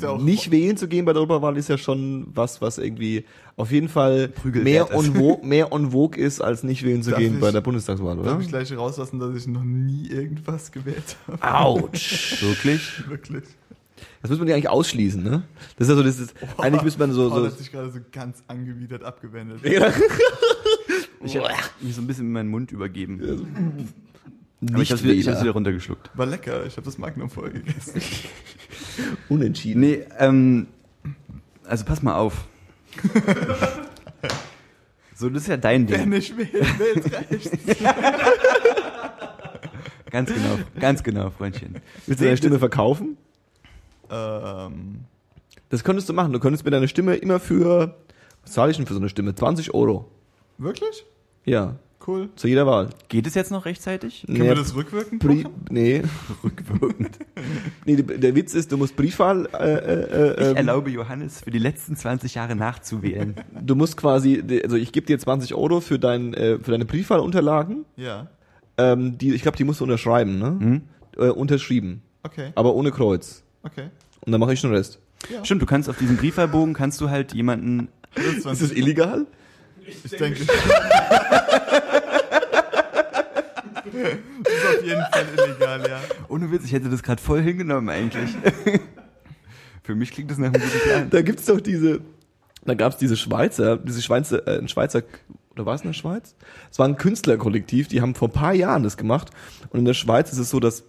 ja 0.00 0.08
auch 0.10 0.20
nicht 0.20 0.50
wählen 0.50 0.76
zu 0.76 0.88
gehen 0.88 1.04
bei 1.04 1.12
der 1.12 1.20
Europawahl 1.20 1.56
ist 1.56 1.68
ja 1.68 1.78
schon 1.78 2.26
was, 2.34 2.60
was 2.60 2.78
irgendwie 2.78 3.24
auf 3.56 3.70
jeden 3.70 3.88
Fall 3.88 4.28
Prügelwert 4.28 4.90
mehr 4.90 4.96
on, 4.98 5.14
vogue, 5.14 5.46
mehr 5.46 5.72
on 5.72 5.90
vogue 5.92 6.18
ist, 6.20 6.40
als 6.40 6.62
nicht 6.62 6.82
wählen 6.84 7.02
zu 7.02 7.10
Darf 7.10 7.20
gehen 7.20 7.34
ich- 7.34 7.40
bei 7.40 7.50
der 7.52 7.60
Bundestagswahl, 7.60 8.18
oder? 8.18 8.30
Darf 8.32 8.42
ich 8.42 8.48
gleich 8.48 8.74
rauslassen, 8.76 9.18
dass 9.20 9.36
ich 9.36 9.46
noch 9.46 9.62
nie 9.62 10.08
irgendwas 10.08 10.72
gewählt 10.72 11.16
habe? 11.28 11.54
Autsch. 11.54 12.42
Wirklich? 12.42 13.08
Wirklich. 13.08 13.44
Das 14.20 14.30
müssen 14.30 14.42
wir 14.42 14.48
ja 14.50 14.54
eigentlich 14.56 14.68
ausschließen, 14.70 15.22
ne? 15.22 15.42
Das 15.76 15.86
ist 15.88 15.90
ja 15.92 15.96
so, 15.96 16.02
das 16.02 16.18
ist, 16.18 16.34
eigentlich 16.58 16.82
müsste 16.82 17.00
man 17.00 17.12
so, 17.12 17.28
so, 17.28 17.44
hat 17.44 17.58
sich 17.58 17.70
gerade 17.70 17.90
so 17.90 17.98
ganz 18.10 18.42
angewidert 18.48 19.04
abgewendet. 19.04 19.60
Ja. 19.64 19.92
Ich 21.24 21.36
habe 21.36 21.48
mich 21.80 21.94
so 21.94 22.00
ein 22.02 22.06
bisschen 22.06 22.26
in 22.26 22.32
meinen 22.32 22.48
Mund 22.50 22.72
übergeben. 22.72 23.20
Aber 23.22 23.32
ich 23.34 23.86
nicht 24.62 24.72
wieder, 24.74 24.82
ich 24.82 24.90
hab's 24.92 25.02
Wähler. 25.04 25.42
wieder 25.42 25.52
runtergeschluckt. 25.52 26.10
War 26.14 26.26
lecker, 26.26 26.64
ich 26.66 26.76
habe 26.76 26.84
das 26.84 26.96
Magnum 26.98 27.28
vorher 27.30 27.52
gegessen. 27.52 28.00
Unentschieden. 29.28 29.80
Nee, 29.80 30.04
ähm, 30.18 30.68
also 31.64 31.84
pass 31.84 32.02
mal 32.02 32.14
auf. 32.14 32.46
So, 35.14 35.28
das 35.28 35.42
ist 35.42 35.48
ja 35.48 35.56
dein 35.56 35.88
Wer 35.88 35.98
Ding. 35.98 36.08
nicht 36.08 36.36
wählt, 36.36 36.52
wählt 36.80 37.30
rechts. 37.30 37.50
Ganz 40.10 40.28
genau, 40.34 40.58
ganz 40.78 41.02
genau, 41.02 41.30
Freundchen. 41.30 41.76
Willst 42.06 42.20
du 42.20 42.24
deine 42.24 42.36
Stimme 42.36 42.58
verkaufen? 42.58 43.16
ähm, 44.10 45.04
Das 45.70 45.84
könntest 45.84 46.08
du 46.08 46.12
machen. 46.12 46.32
Du 46.34 46.40
könntest 46.40 46.64
mir 46.66 46.70
deine 46.70 46.86
Stimme 46.88 47.14
immer 47.14 47.40
für, 47.40 47.94
was 48.42 48.52
zahle 48.52 48.70
ich 48.72 48.76
denn 48.76 48.86
für 48.86 48.92
so 48.94 48.98
eine 49.00 49.08
Stimme? 49.08 49.34
20 49.34 49.72
Euro. 49.74 50.10
wirklich? 50.58 51.06
Ja, 51.44 51.76
Cool. 52.06 52.30
zu 52.36 52.48
jeder 52.48 52.66
Wahl. 52.66 52.90
Geht 53.08 53.26
es 53.26 53.34
jetzt 53.34 53.50
noch 53.50 53.64
rechtzeitig? 53.64 54.24
Können 54.26 54.42
wir 54.42 54.54
das 54.54 54.74
rückwirkend 54.74 55.22
Brie 55.22 55.44
machen? 55.44 55.66
nee. 55.70 56.02
Rückwirkend. 56.44 57.18
nee, 57.84 57.96
der 57.96 58.34
Witz 58.34 58.54
ist, 58.54 58.72
du 58.72 58.76
musst 58.76 58.96
Briefwahl, 58.96 59.48
äh, 59.52 59.72
äh, 59.72 60.04
Ich 60.04 60.12
äh, 60.12 60.50
ähm, 60.50 60.56
erlaube 60.56 60.90
Johannes 60.90 61.40
für 61.42 61.50
die 61.50 61.58
letzten 61.58 61.96
20 61.96 62.34
Jahre 62.34 62.56
nachzuwählen. 62.56 63.34
du 63.60 63.74
musst 63.76 63.96
quasi, 63.96 64.42
also 64.64 64.76
ich 64.76 64.92
gebe 64.92 65.06
dir 65.06 65.18
20 65.18 65.54
Euro 65.54 65.80
für, 65.80 65.98
dein, 65.98 66.34
äh, 66.34 66.58
für 66.58 66.72
deine 66.72 66.84
Briefwahlunterlagen. 66.84 67.84
Ja. 67.96 68.28
Ähm, 68.78 69.18
die, 69.18 69.34
ich 69.34 69.42
glaube, 69.42 69.56
die 69.56 69.64
musst 69.64 69.80
du 69.80 69.84
unterschreiben, 69.84 70.38
ne? 70.38 70.46
Hm? 70.58 70.82
Äh, 71.16 71.28
unterschrieben. 71.28 72.02
Okay, 72.22 72.52
Aber 72.54 72.74
ohne 72.74 72.90
Kreuz. 72.90 73.42
okay. 73.62 73.90
Und 74.24 74.32
dann 74.32 74.40
mache 74.40 74.52
ich 74.52 74.60
den 74.60 74.72
Rest. 74.72 75.00
Ja. 75.30 75.44
Stimmt, 75.44 75.62
du 75.62 75.66
kannst 75.66 75.88
auf 75.88 75.98
diesem 75.98 76.16
Briefwahlbogen 76.16 76.74
kannst 76.74 77.00
du 77.00 77.10
halt 77.10 77.34
jemanden. 77.34 77.88
24. 78.14 78.52
Ist 78.52 78.62
das 78.62 78.78
illegal? 78.78 79.26
Ich 79.86 80.10
denke, 80.12 80.44
das 80.44 80.56
ist 84.52 84.66
auf 84.66 84.84
jeden 84.84 85.04
Fall 85.12 85.26
illegal, 85.36 85.88
ja. 85.88 86.00
Ohne 86.28 86.50
Witz, 86.50 86.64
ich 86.64 86.72
hätte 86.72 86.88
das 86.88 87.02
gerade 87.02 87.20
voll 87.20 87.42
hingenommen 87.42 87.88
eigentlich. 87.88 88.30
Für 89.82 89.94
mich 89.94 90.12
klingt 90.12 90.30
das 90.30 90.38
nach 90.38 90.52
einem 90.52 90.62
guten 90.62 90.80
Plan. 90.80 91.10
Da 91.10 91.22
gibt's 91.22 91.46
doch 91.46 91.60
diese, 91.60 92.00
da 92.64 92.74
gab's 92.74 92.96
diese 92.96 93.16
Schweizer, 93.16 93.76
diese 93.76 94.02
Schweizer, 94.02 94.46
äh, 94.46 94.58
ein 94.58 94.68
Schweizer, 94.68 95.02
oder 95.54 95.66
war 95.66 95.74
es 95.74 95.82
in 95.82 95.88
der 95.88 95.94
Schweiz? 95.94 96.34
Es 96.70 96.78
war 96.78 96.86
ein 96.86 96.96
Künstlerkollektiv, 96.96 97.88
die 97.88 98.00
haben 98.00 98.14
vor 98.14 98.28
ein 98.28 98.32
paar 98.32 98.54
Jahren 98.54 98.84
das 98.84 98.96
gemacht. 98.96 99.30
Und 99.70 99.80
in 99.80 99.84
der 99.84 99.94
Schweiz 99.94 100.32
ist 100.32 100.38
es 100.38 100.50
so, 100.50 100.60
dass 100.60 100.84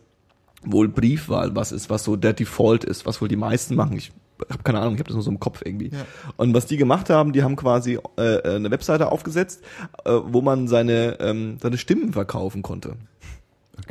wohl 0.63 0.87
Briefwahl 0.87 1.55
was 1.55 1.71
ist, 1.71 1.89
was 1.89 2.03
so 2.03 2.15
der 2.15 2.33
Default 2.33 2.83
ist, 2.83 3.05
was 3.05 3.21
wohl 3.21 3.27
die 3.27 3.35
meisten 3.35 3.75
machen. 3.75 3.97
Ich 3.97 4.11
habe 4.49 4.63
keine 4.63 4.79
Ahnung, 4.79 4.93
ich 4.95 4.99
habe 4.99 5.07
das 5.07 5.15
nur 5.15 5.23
so 5.23 5.31
im 5.31 5.39
Kopf 5.39 5.61
irgendwie. 5.63 5.89
Ja. 5.89 6.05
Und 6.37 6.53
was 6.53 6.65
die 6.65 6.77
gemacht 6.77 7.09
haben, 7.09 7.33
die 7.33 7.43
haben 7.43 7.55
quasi 7.55 7.99
äh, 8.17 8.41
eine 8.55 8.71
Webseite 8.71 9.11
aufgesetzt, 9.11 9.63
äh, 10.05 10.11
wo 10.11 10.41
man 10.41 10.67
seine 10.67 11.19
ähm, 11.19 11.57
seine 11.61 11.77
Stimmen 11.77 12.13
verkaufen 12.13 12.61
konnte. 12.61 12.95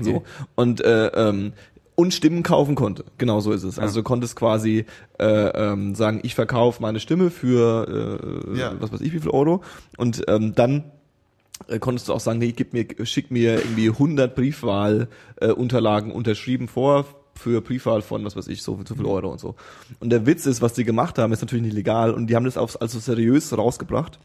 So 0.01 0.23
und 0.55 0.81
äh, 0.85 1.07
ähm, 1.09 1.53
und 1.95 2.15
Stimmen 2.15 2.43
kaufen 2.43 2.75
konnte. 2.75 3.05
Genau 3.19 3.41
so 3.41 3.53
ist 3.53 3.65
es. 3.65 3.79
Also 3.79 4.01
du 4.01 4.05
konntest 4.05 4.37
quasi 4.37 4.87
äh, 5.19 5.25
ähm, 5.25 5.95
sagen, 5.95 6.21
ich 6.23 6.35
verkaufe 6.35 6.81
meine 6.81 7.01
Stimme 7.01 7.31
für 7.31 8.43
äh, 8.47 8.59
Ja. 8.59 8.75
was 8.81 8.93
weiß 8.93 9.01
ich 9.03 9.13
wie 9.13 9.21
viel 9.21 9.31
Euro 9.31 9.63
und 9.99 10.25
ähm, 10.29 10.55
dann 10.55 10.85
äh, 11.69 11.79
konntest 11.79 12.09
du 12.09 12.15
auch 12.15 12.21
sagen, 12.21 12.39
nee, 12.39 12.53
gib 12.53 12.73
mir, 12.73 12.87
schick 13.05 13.31
mir 13.31 13.59
irgendwie 13.59 13.89
100 13.89 14.35
Briefwahlunterlagen 14.35 16.11
äh, 16.11 16.15
unterschrieben 16.15 16.69
vor 16.69 17.05
für 17.35 17.61
Briefwahl 17.61 18.03
von, 18.03 18.25
was 18.25 18.37
weiß 18.37 18.49
ich, 18.49 18.63
so, 18.63 18.79
so 18.87 18.95
viel 18.95 19.07
Euro 19.07 19.31
und 19.31 19.41
so. 19.41 19.55
Und 20.01 20.11
der 20.11 20.27
Witz 20.27 20.47
ist, 20.47 20.63
was 20.63 20.73
die 20.75 20.85
gemacht 20.85 21.19
haben, 21.19 21.33
ist 21.33 21.41
natürlich 21.41 21.65
nicht 21.65 21.75
legal 21.75 22.13
und 22.13 22.27
die 22.29 22.37
haben 22.37 22.45
das 22.45 22.57
aufs, 22.57 22.77
also 22.77 22.99
seriös 22.99 23.57
rausgebracht 23.57 24.19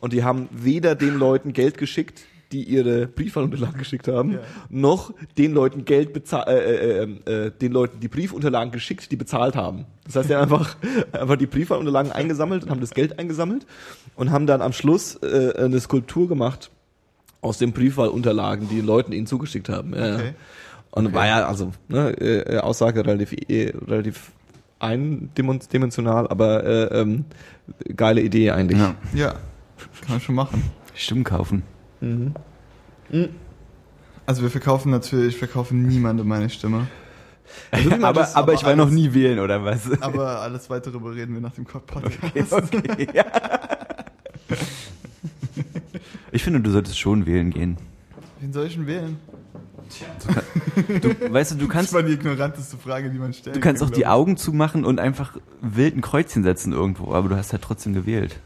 und 0.00 0.12
die 0.12 0.24
haben 0.24 0.48
weder 0.50 0.94
den 0.94 1.18
Leuten 1.18 1.52
Geld 1.52 1.78
geschickt, 1.78 2.20
die 2.50 2.62
ihre 2.62 3.06
Briefwahlunterlagen 3.06 3.76
geschickt 3.78 4.08
haben, 4.08 4.32
Ja. 4.32 4.38
noch 4.70 5.12
den 5.36 5.52
Leuten 5.52 5.84
Geld 5.84 6.14
bezahlt, 6.14 6.48
äh, 6.48 7.02
äh, 7.02 7.18
äh, 7.26 7.46
äh, 7.46 7.50
den 7.50 7.72
Leuten 7.72 8.00
die 8.00 8.08
Briefunterlagen 8.08 8.72
geschickt, 8.72 9.10
die 9.12 9.16
bezahlt 9.16 9.54
haben. 9.54 9.84
Das 10.06 10.16
heißt, 10.16 10.30
die 10.30 10.34
haben 10.34 10.42
einfach, 10.50 10.76
einfach 11.12 11.36
die 11.36 11.46
Briefwahlunterlagen 11.46 12.10
eingesammelt 12.10 12.64
und 12.64 12.70
haben 12.70 12.80
das 12.80 12.92
Geld 12.92 13.18
eingesammelt 13.18 13.66
und 14.16 14.30
haben 14.30 14.46
dann 14.46 14.62
am 14.62 14.72
Schluss 14.72 15.16
äh, 15.16 15.52
eine 15.58 15.78
Skulptur 15.78 16.26
gemacht 16.26 16.70
aus 17.42 17.58
den 17.58 17.72
Briefwahlunterlagen, 17.72 18.66
die 18.68 18.76
die 18.76 18.80
Leuten 18.80 19.12
ihnen 19.12 19.26
zugeschickt 19.26 19.68
haben. 19.68 19.94
Ja. 19.94 20.14
Okay. 20.16 20.32
Und 20.90 21.12
war 21.12 21.26
ja, 21.26 21.46
also, 21.46 21.72
ne, 21.88 22.10
äh, 22.18 22.56
äh, 22.56 22.58
Aussage 22.58 23.04
relativ, 23.04 23.32
äh, 23.32 23.72
relativ 23.86 24.32
eindimensional, 24.78 26.28
aber 26.28 26.64
äh, 26.64 27.00
ähm, 27.00 27.24
geile 27.94 28.22
Idee 28.22 28.50
eigentlich. 28.52 28.80
Ja. 28.80 28.94
Ja, 29.12 29.30
kann 30.00 30.10
man 30.10 30.20
schon 30.20 30.34
machen. 30.34 30.62
Stimmen 30.94 31.24
kaufen. 31.24 31.62
Also 34.26 34.42
wir 34.42 34.50
verkaufen 34.50 34.90
natürlich, 34.90 35.34
ich 35.34 35.38
verkaufe 35.38 35.74
niemandem 35.74 36.26
meine 36.26 36.48
Stimme. 36.50 36.86
Also, 37.70 37.90
aber, 37.92 38.12
das 38.12 38.34
aber 38.34 38.42
aber 38.44 38.52
ich 38.54 38.64
war 38.64 38.76
noch 38.76 38.90
nie 38.90 39.14
wählen, 39.14 39.38
oder 39.38 39.64
was? 39.64 39.90
Aber 40.02 40.40
alles 40.40 40.68
weitere 40.68 40.98
bereden 40.98 41.34
wir 41.34 41.40
nach 41.40 41.54
dem 41.54 41.64
Podcast. 41.64 42.18
okay, 42.52 43.08
ja. 43.14 43.24
Ich 46.30 46.44
finde, 46.44 46.60
du 46.60 46.70
solltest 46.70 46.98
schon 46.98 47.26
wählen 47.26 47.50
gehen. 47.50 47.78
Wen 48.40 48.52
soll 48.52 48.66
ich 48.66 48.74
denn 48.74 48.86
wählen? 48.86 49.18
Du, 51.00 51.32
weißt 51.32 51.52
du, 51.52 51.54
du 51.56 51.66
Das 51.66 51.72
kannst, 51.72 51.92
war 51.92 52.02
die 52.02 52.12
ignoranteste 52.12 52.76
Frage, 52.76 53.10
die 53.10 53.18
man 53.18 53.32
stellt. 53.32 53.56
du 53.56 53.60
kannst 53.60 53.82
auch 53.82 53.90
die 53.90 54.06
Augen 54.06 54.36
zumachen 54.36 54.84
und 54.84 55.00
einfach 55.00 55.36
wild 55.60 55.96
ein 55.96 56.00
Kreuzchen 56.02 56.42
setzen 56.42 56.72
irgendwo, 56.72 57.12
aber 57.14 57.28
du 57.28 57.36
hast 57.36 57.52
halt 57.52 57.62
trotzdem 57.62 57.94
gewählt. 57.94 58.38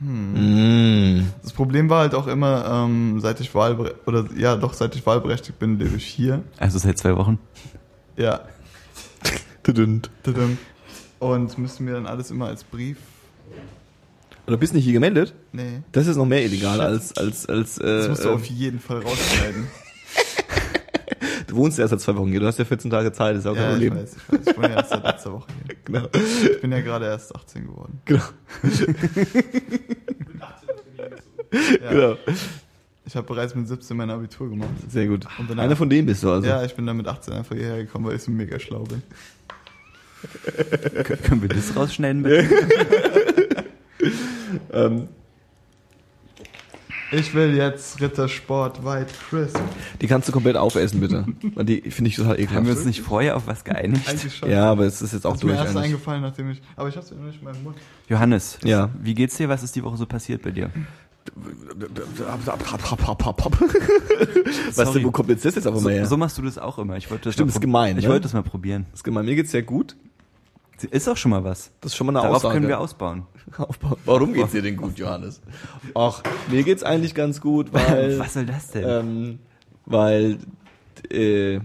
Mm. 0.00 1.26
Das 1.42 1.52
Problem 1.52 1.90
war 1.90 2.00
halt 2.00 2.14
auch 2.14 2.26
immer, 2.26 2.84
ähm, 2.84 3.20
seit 3.20 3.40
ich 3.40 3.54
Wahlbere 3.54 3.96
oder 4.06 4.24
ja 4.34 4.56
doch, 4.56 4.72
seit 4.72 4.96
ich 4.96 5.04
wahlberechtigt 5.04 5.58
bin, 5.58 5.78
lebe 5.78 5.96
ich 5.96 6.06
hier. 6.06 6.42
Also 6.58 6.78
seit 6.78 6.98
zwei 6.98 7.16
Wochen. 7.16 7.38
Ja. 8.16 8.40
Und 11.18 11.58
müssen 11.58 11.84
mir 11.84 11.92
dann 11.92 12.06
alles 12.06 12.30
immer 12.30 12.46
als 12.46 12.64
Brief. 12.64 12.96
Und 14.46 14.52
du 14.52 14.58
bist 14.58 14.74
nicht 14.74 14.84
hier 14.84 14.92
gemeldet? 14.94 15.34
Nee. 15.52 15.82
Das 15.92 16.06
ist 16.06 16.16
noch 16.16 16.26
mehr 16.26 16.42
illegal 16.44 16.80
als, 16.80 17.16
als, 17.16 17.46
als, 17.46 17.78
äh, 17.78 17.84
Das 17.84 18.08
musst 18.08 18.24
du 18.24 18.28
ähm, 18.28 18.34
auf 18.34 18.44
jeden 18.46 18.80
Fall 18.80 18.98
rausschneiden. 19.00 19.66
du 21.46 21.56
wohnst 21.56 21.78
ja 21.78 21.82
erst 21.84 21.90
seit 21.90 22.00
zwei 22.00 22.16
Wochen 22.16 22.28
hier, 22.30 22.40
du 22.40 22.46
hast 22.46 22.58
ja 22.58 22.64
14 22.64 22.90
Tage 22.90 23.12
Zeit, 23.12 23.36
ist 23.36 23.44
ja 23.44 23.52
auch 23.52 23.56
kein 23.56 23.64
ja, 23.64 23.76
ich 23.76 23.88
Problem. 23.88 24.02
weiß, 24.02 24.16
ich 24.16 24.32
weiß. 24.32 24.40
Ich 24.48 24.54
bin 24.54 24.62
ja 24.64 24.76
erst 24.76 24.90
seit 24.90 25.04
letzter 25.04 25.32
Woche 25.32 25.48
hier. 25.66 25.76
Genau. 25.84 26.08
Ich 26.14 26.60
bin 26.60 26.70
ja 26.72 26.80
gerade 26.80 27.06
erst 27.06 27.34
18 27.34 27.66
geworden. 27.66 28.00
Genau. 28.04 28.22
Ja. 31.52 31.90
genau. 31.90 32.16
Ich 33.04 33.16
habe 33.16 33.26
bereits 33.26 33.54
mit 33.56 33.66
17 33.66 33.96
mein 33.96 34.08
Abitur 34.10 34.48
gemacht. 34.48 34.68
Sehr 34.88 35.06
gut. 35.08 35.26
Und 35.38 35.50
danach- 35.50 35.64
Einer 35.64 35.74
von 35.74 35.90
denen 35.90 36.06
bist 36.06 36.22
du 36.22 36.30
also. 36.30 36.46
Ja, 36.46 36.62
ich 36.64 36.74
bin 36.76 36.86
dann 36.86 36.96
mit 36.96 37.08
18 37.08 37.34
einfach 37.34 37.56
hierher 37.56 37.78
gekommen, 37.78 38.06
weil 38.06 38.14
ich 38.16 38.22
so 38.22 38.30
mega 38.30 38.58
schlau 38.60 38.84
bin. 38.84 39.02
Kön- 41.02 41.16
Können 41.22 41.42
wir 41.42 41.48
das 41.48 41.74
rausschneiden 41.74 42.22
bitte? 42.22 43.39
Ähm, 44.72 45.08
Ich 47.12 47.34
will 47.34 47.56
jetzt 47.56 48.00
Rittersport 48.00 48.84
White 48.84 49.12
Crisp. 49.28 49.58
die 50.00 50.06
kannst 50.06 50.28
du 50.28 50.32
komplett 50.32 50.56
aufessen, 50.56 51.00
bitte. 51.00 51.24
Weil 51.56 51.64
die 51.64 51.80
finde 51.90 52.08
ich 52.10 52.14
total 52.16 52.34
ekelhaft. 52.34 52.54
Haben 52.56 52.66
wir 52.66 52.74
uns 52.76 52.84
nicht 52.84 53.00
vorher 53.00 53.36
auf 53.36 53.48
was 53.48 53.64
geeinigt? 53.64 54.08
Eigentlich 54.08 54.36
schon. 54.36 54.48
ja, 54.48 54.70
aber 54.70 54.84
es 54.84 55.02
ist 55.02 55.12
jetzt 55.12 55.26
auch 55.26 55.34
ist 55.34 55.42
mir 55.42 55.48
durch 55.50 55.58
erst 55.60 55.70
eigentlich. 55.76 55.86
eingefallen, 55.92 56.22
nachdem 56.22 56.50
ich. 56.50 56.62
Aber 56.76 56.88
ich 56.88 56.96
hab's 56.96 57.10
ja 57.10 57.16
noch 57.16 57.24
nicht 57.24 57.38
in 57.40 57.44
meinem 57.44 57.64
Mund. 57.64 57.76
Johannes, 58.08 58.58
Ja. 58.62 58.90
wie 59.02 59.14
geht's 59.14 59.36
dir? 59.36 59.48
Was 59.48 59.64
ist 59.64 59.74
die 59.74 59.82
Woche 59.82 59.96
so 59.96 60.06
passiert 60.06 60.42
bei 60.42 60.52
dir? 60.52 60.70
Weißt 64.74 64.94
du, 64.94 65.02
wo 65.04 65.10
kommt 65.10 65.28
jetzt 65.28 65.44
das 65.44 65.54
jetzt 65.54 65.66
einfach 65.66 65.80
mal 65.80 65.90
So, 65.90 65.96
her? 65.96 66.06
so 66.06 66.16
machst 66.16 66.38
du 66.38 66.42
das 66.42 66.58
auch 66.58 66.78
immer. 66.78 66.96
Ich 66.96 67.10
wollte 67.10 67.24
das 67.24 67.34
Stimmt, 67.34 67.50
ist 67.50 67.60
gemein, 67.60 67.98
Ich 67.98 68.04
ne? 68.04 68.10
wollte 68.10 68.22
das 68.22 68.32
mal 68.32 68.42
probieren. 68.42 68.86
Ist 68.94 69.04
gemein. 69.04 69.24
Mir 69.26 69.34
geht's 69.36 69.50
sehr 69.50 69.62
gut. 69.62 69.96
Ist 70.90 71.08
auch 71.08 71.16
schon 71.16 71.30
mal 71.30 71.44
was. 71.44 71.72
Das 71.82 71.92
ist 71.92 71.96
schon 71.96 72.06
mal 72.06 72.12
eine 72.12 72.22
Darauf 72.22 72.36
Aussage. 72.36 72.54
können 72.54 72.68
wir 72.68 72.80
ausbauen. 72.80 73.24
Warum 74.04 74.32
geht's 74.32 74.52
dir 74.52 74.62
denn 74.62 74.76
gut, 74.76 74.98
Johannes? 74.98 75.40
Ach, 75.94 76.22
mir 76.48 76.62
geht's 76.62 76.82
eigentlich 76.82 77.14
ganz 77.14 77.40
gut, 77.40 77.68
weil 77.72 78.18
was 78.18 78.34
soll 78.34 78.46
das 78.46 78.70
denn? 78.70 78.84
ähm, 78.86 79.38
weil 79.86 80.38
äh, 81.10 81.60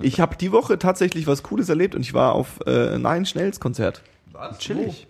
ich 0.00 0.20
habe 0.20 0.36
die 0.36 0.52
Woche 0.52 0.78
tatsächlich 0.78 1.26
was 1.26 1.42
Cooles 1.42 1.68
erlebt 1.68 1.94
und 1.94 2.02
ich 2.02 2.14
war 2.14 2.32
auf 2.34 2.60
äh, 2.66 2.98
Nine 2.98 3.26
Schnells 3.26 3.60
Konzert 3.60 4.02
Chillig. 4.58 5.06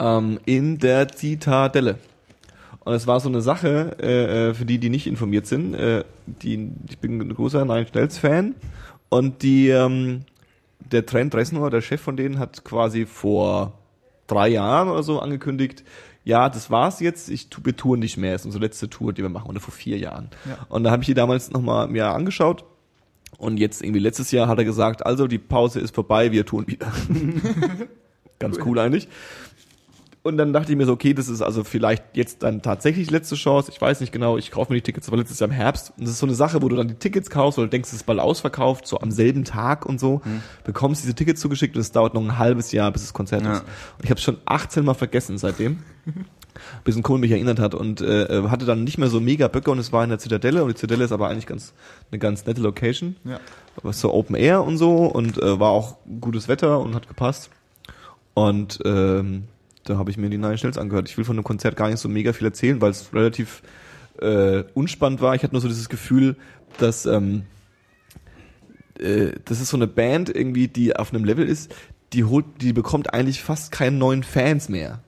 ähm, 0.00 0.40
in 0.46 0.78
der 0.78 1.08
Zitadelle. 1.08 1.98
Und 2.82 2.94
es 2.94 3.06
war 3.06 3.20
so 3.20 3.28
eine 3.28 3.42
Sache, 3.42 3.96
äh, 4.00 4.48
äh, 4.48 4.54
für 4.54 4.64
die, 4.64 4.78
die 4.78 4.88
nicht 4.88 5.06
informiert 5.06 5.46
sind, 5.46 5.74
äh, 5.74 6.02
die, 6.26 6.72
ich 6.88 6.98
bin 6.98 7.20
ein 7.20 7.34
großer 7.34 7.64
Nine 7.64 7.86
Schnells 7.86 8.18
Fan 8.18 8.54
und 9.10 9.42
die, 9.42 9.68
ähm, 9.68 10.22
der 10.80 11.04
Trent 11.06 11.34
Reznor, 11.34 11.70
der 11.70 11.82
Chef 11.82 12.00
von 12.00 12.16
denen, 12.16 12.38
hat 12.38 12.64
quasi 12.64 13.06
vor 13.06 13.74
drei 14.30 14.48
Jahren 14.48 14.88
oder 14.88 15.02
so 15.02 15.20
angekündigt, 15.20 15.84
ja, 16.24 16.48
das 16.48 16.70
war's 16.70 17.00
jetzt, 17.00 17.30
ich 17.30 17.48
tu, 17.48 17.62
wir 17.64 17.76
touren 17.76 18.00
nicht 18.00 18.16
mehr, 18.16 18.32
das 18.32 18.42
ist 18.42 18.46
unsere 18.46 18.64
letzte 18.64 18.90
Tour, 18.90 19.12
die 19.12 19.22
wir 19.22 19.30
machen, 19.30 19.48
oder 19.48 19.60
vor 19.60 19.72
vier 19.72 19.98
Jahren. 19.98 20.30
Ja. 20.46 20.58
Und 20.68 20.84
da 20.84 20.90
habe 20.90 21.02
ich 21.02 21.06
die 21.06 21.14
damals 21.14 21.50
nochmal 21.50 21.88
mir 21.88 22.08
angeschaut 22.08 22.64
und 23.38 23.58
jetzt 23.58 23.82
irgendwie 23.82 24.00
letztes 24.00 24.30
Jahr 24.30 24.48
hat 24.48 24.58
er 24.58 24.64
gesagt, 24.64 25.06
also 25.06 25.26
die 25.26 25.38
Pause 25.38 25.80
ist 25.80 25.94
vorbei, 25.94 26.30
wir 26.32 26.44
touren 26.44 26.66
wieder. 26.66 26.92
Ganz 28.38 28.58
cool 28.64 28.78
eigentlich. 28.78 29.08
Und 30.22 30.36
dann 30.36 30.52
dachte 30.52 30.70
ich 30.70 30.76
mir 30.76 30.84
so, 30.84 30.92
okay, 30.92 31.14
das 31.14 31.28
ist 31.28 31.40
also 31.40 31.64
vielleicht 31.64 32.04
jetzt 32.14 32.42
dann 32.42 32.60
tatsächlich 32.60 33.10
letzte 33.10 33.36
Chance. 33.36 33.70
Ich 33.72 33.80
weiß 33.80 34.00
nicht 34.00 34.12
genau, 34.12 34.36
ich 34.36 34.50
kaufe 34.50 34.70
mir 34.70 34.76
die 34.78 34.82
Tickets, 34.82 35.08
aber 35.08 35.16
letztes 35.16 35.38
Jahr 35.40 35.48
im 35.48 35.54
Herbst. 35.54 35.94
Und 35.96 36.02
das 36.04 36.10
ist 36.10 36.18
so 36.18 36.26
eine 36.26 36.34
Sache, 36.34 36.60
wo 36.60 36.68
du 36.68 36.76
dann 36.76 36.88
die 36.88 36.94
Tickets 36.94 37.30
kaufst, 37.30 37.56
weil 37.56 37.64
du 37.64 37.70
denkst, 37.70 37.88
es 37.88 37.94
ist 37.96 38.06
bald 38.06 38.18
ausverkauft, 38.20 38.86
so 38.86 39.00
am 39.00 39.10
selben 39.10 39.44
Tag 39.44 39.86
und 39.86 39.98
so. 39.98 40.20
Bekommst 40.64 41.02
diese 41.04 41.14
Tickets 41.14 41.40
zugeschickt 41.40 41.74
und 41.74 41.80
es 41.80 41.90
dauert 41.92 42.12
noch 42.12 42.20
ein 42.22 42.36
halbes 42.36 42.70
Jahr, 42.70 42.92
bis 42.92 43.00
das 43.02 43.14
Konzert 43.14 43.44
Ja. 43.44 43.54
ist. 43.54 43.60
Und 43.62 44.04
ich 44.04 44.10
habe 44.10 44.20
schon 44.20 44.36
18 44.44 44.84
Mal 44.84 44.92
vergessen 44.92 45.38
seitdem. 45.38 45.78
bis 46.84 46.96
ein 46.96 47.02
Kumpel 47.02 47.20
mich 47.20 47.30
erinnert 47.30 47.58
hat 47.58 47.74
und 47.74 48.02
äh, 48.02 48.42
hatte 48.48 48.66
dann 48.66 48.84
nicht 48.84 48.98
mehr 48.98 49.08
so 49.08 49.20
mega 49.20 49.48
Böcke 49.48 49.70
und 49.70 49.78
es 49.78 49.92
war 49.92 50.02
in 50.04 50.10
der 50.10 50.18
Zitadelle 50.18 50.62
und 50.62 50.68
die 50.68 50.74
Zitadelle 50.74 51.04
ist 51.04 51.12
aber 51.12 51.28
eigentlich 51.28 51.46
ganz 51.46 51.72
eine 52.10 52.18
ganz 52.18 52.44
nette 52.44 52.60
Location 52.60 53.16
Ja. 53.24 53.40
was 53.82 54.00
so 54.00 54.12
Open 54.12 54.34
Air 54.36 54.64
und 54.64 54.76
so 54.76 55.06
und 55.06 55.40
äh, 55.42 55.58
war 55.60 55.70
auch 55.70 55.96
gutes 56.20 56.48
Wetter 56.48 56.80
und 56.80 56.94
hat 56.94 57.08
gepasst. 57.08 57.48
Und 58.34 58.80
ähm, 58.84 59.44
da 59.84 59.96
habe 59.96 60.10
ich 60.10 60.16
mir 60.16 60.30
die 60.30 60.38
Nine 60.38 60.58
Schnells 60.58 60.78
angehört. 60.78 61.08
Ich 61.08 61.16
will 61.16 61.24
von 61.24 61.36
dem 61.36 61.44
Konzert 61.44 61.76
gar 61.76 61.88
nicht 61.88 62.00
so 62.00 62.08
mega 62.08 62.32
viel 62.32 62.46
erzählen, 62.46 62.80
weil 62.80 62.90
es 62.90 63.12
relativ 63.14 63.62
äh, 64.20 64.64
unspannend 64.74 65.20
war. 65.20 65.34
Ich 65.34 65.42
hatte 65.42 65.54
nur 65.54 65.60
so 65.60 65.68
dieses 65.68 65.88
Gefühl, 65.88 66.36
dass 66.78 67.06
ähm, 67.06 67.44
äh, 68.98 69.32
das 69.44 69.60
ist 69.60 69.70
so 69.70 69.76
eine 69.76 69.86
Band 69.86 70.34
irgendwie, 70.34 70.68
die 70.68 70.94
auf 70.94 71.12
einem 71.12 71.24
Level 71.24 71.48
ist, 71.48 71.74
die 72.12 72.24
holt, 72.24 72.44
die 72.60 72.72
bekommt 72.72 73.14
eigentlich 73.14 73.42
fast 73.42 73.72
keine 73.72 73.96
neuen 73.96 74.22
Fans 74.22 74.68
mehr. 74.68 75.02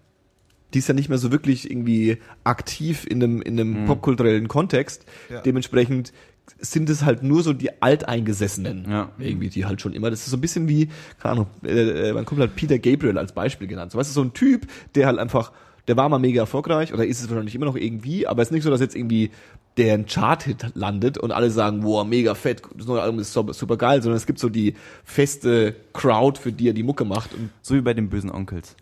Die 0.72 0.78
ist 0.78 0.88
ja 0.88 0.94
nicht 0.94 1.10
mehr 1.10 1.18
so 1.18 1.30
wirklich 1.30 1.70
irgendwie 1.70 2.18
aktiv 2.44 3.06
in 3.06 3.22
einem, 3.22 3.42
in 3.42 3.60
einem 3.60 3.84
popkulturellen 3.84 4.48
Kontext. 4.48 5.04
Ja. 5.28 5.40
Dementsprechend 5.42 6.14
sind 6.58 6.88
es 6.90 7.04
halt 7.04 7.22
nur 7.22 7.42
so 7.42 7.52
die 7.52 7.82
Alteingesessenen. 7.82 8.86
Ja. 8.90 9.10
Irgendwie, 9.18 9.48
die 9.48 9.64
halt 9.64 9.80
schon 9.80 9.92
immer. 9.92 10.10
Das 10.10 10.20
ist 10.20 10.30
so 10.30 10.36
ein 10.36 10.40
bisschen 10.40 10.68
wie, 10.68 10.88
keine 11.20 11.32
Ahnung, 11.32 11.46
äh, 11.64 12.08
äh, 12.08 12.12
mein 12.12 12.24
Kumpel 12.24 12.46
hat 12.46 12.56
Peter 12.56 12.78
Gabriel 12.78 13.18
als 13.18 13.32
Beispiel 13.32 13.66
genannt. 13.68 13.92
So, 13.92 13.98
weißt 13.98 14.10
du, 14.10 14.14
so 14.14 14.22
ein 14.22 14.32
Typ, 14.32 14.66
der 14.94 15.06
halt 15.06 15.18
einfach, 15.18 15.52
der 15.88 15.96
war 15.96 16.08
mal 16.08 16.18
mega 16.18 16.42
erfolgreich 16.42 16.92
oder 16.94 17.04
ist 17.06 17.20
es 17.20 17.28
wahrscheinlich 17.28 17.54
immer 17.54 17.66
noch 17.66 17.76
irgendwie, 17.76 18.26
aber 18.26 18.42
es 18.42 18.48
ist 18.48 18.52
nicht 18.52 18.62
so, 18.62 18.70
dass 18.70 18.80
jetzt 18.80 18.94
irgendwie 18.94 19.30
der 19.76 19.94
ein 19.94 20.06
Chart-Hit 20.06 20.72
landet 20.74 21.16
und 21.18 21.32
alle 21.32 21.50
sagen, 21.50 21.80
boah, 21.80 22.04
mega 22.04 22.34
fett, 22.34 22.62
das 22.76 22.86
neue 22.86 23.00
Album 23.02 23.18
ist 23.20 23.32
super, 23.32 23.54
super 23.54 23.76
geil, 23.76 24.02
sondern 24.02 24.16
es 24.16 24.26
gibt 24.26 24.38
so 24.38 24.48
die 24.48 24.74
feste 25.04 25.74
Crowd, 25.92 26.38
für 26.38 26.52
die 26.52 26.68
er 26.68 26.74
die 26.74 26.82
Mucke 26.82 27.04
macht. 27.04 27.34
Und 27.34 27.50
So 27.62 27.74
wie 27.74 27.80
bei 27.80 27.94
den 27.94 28.08
bösen 28.10 28.30
Onkels. 28.30 28.76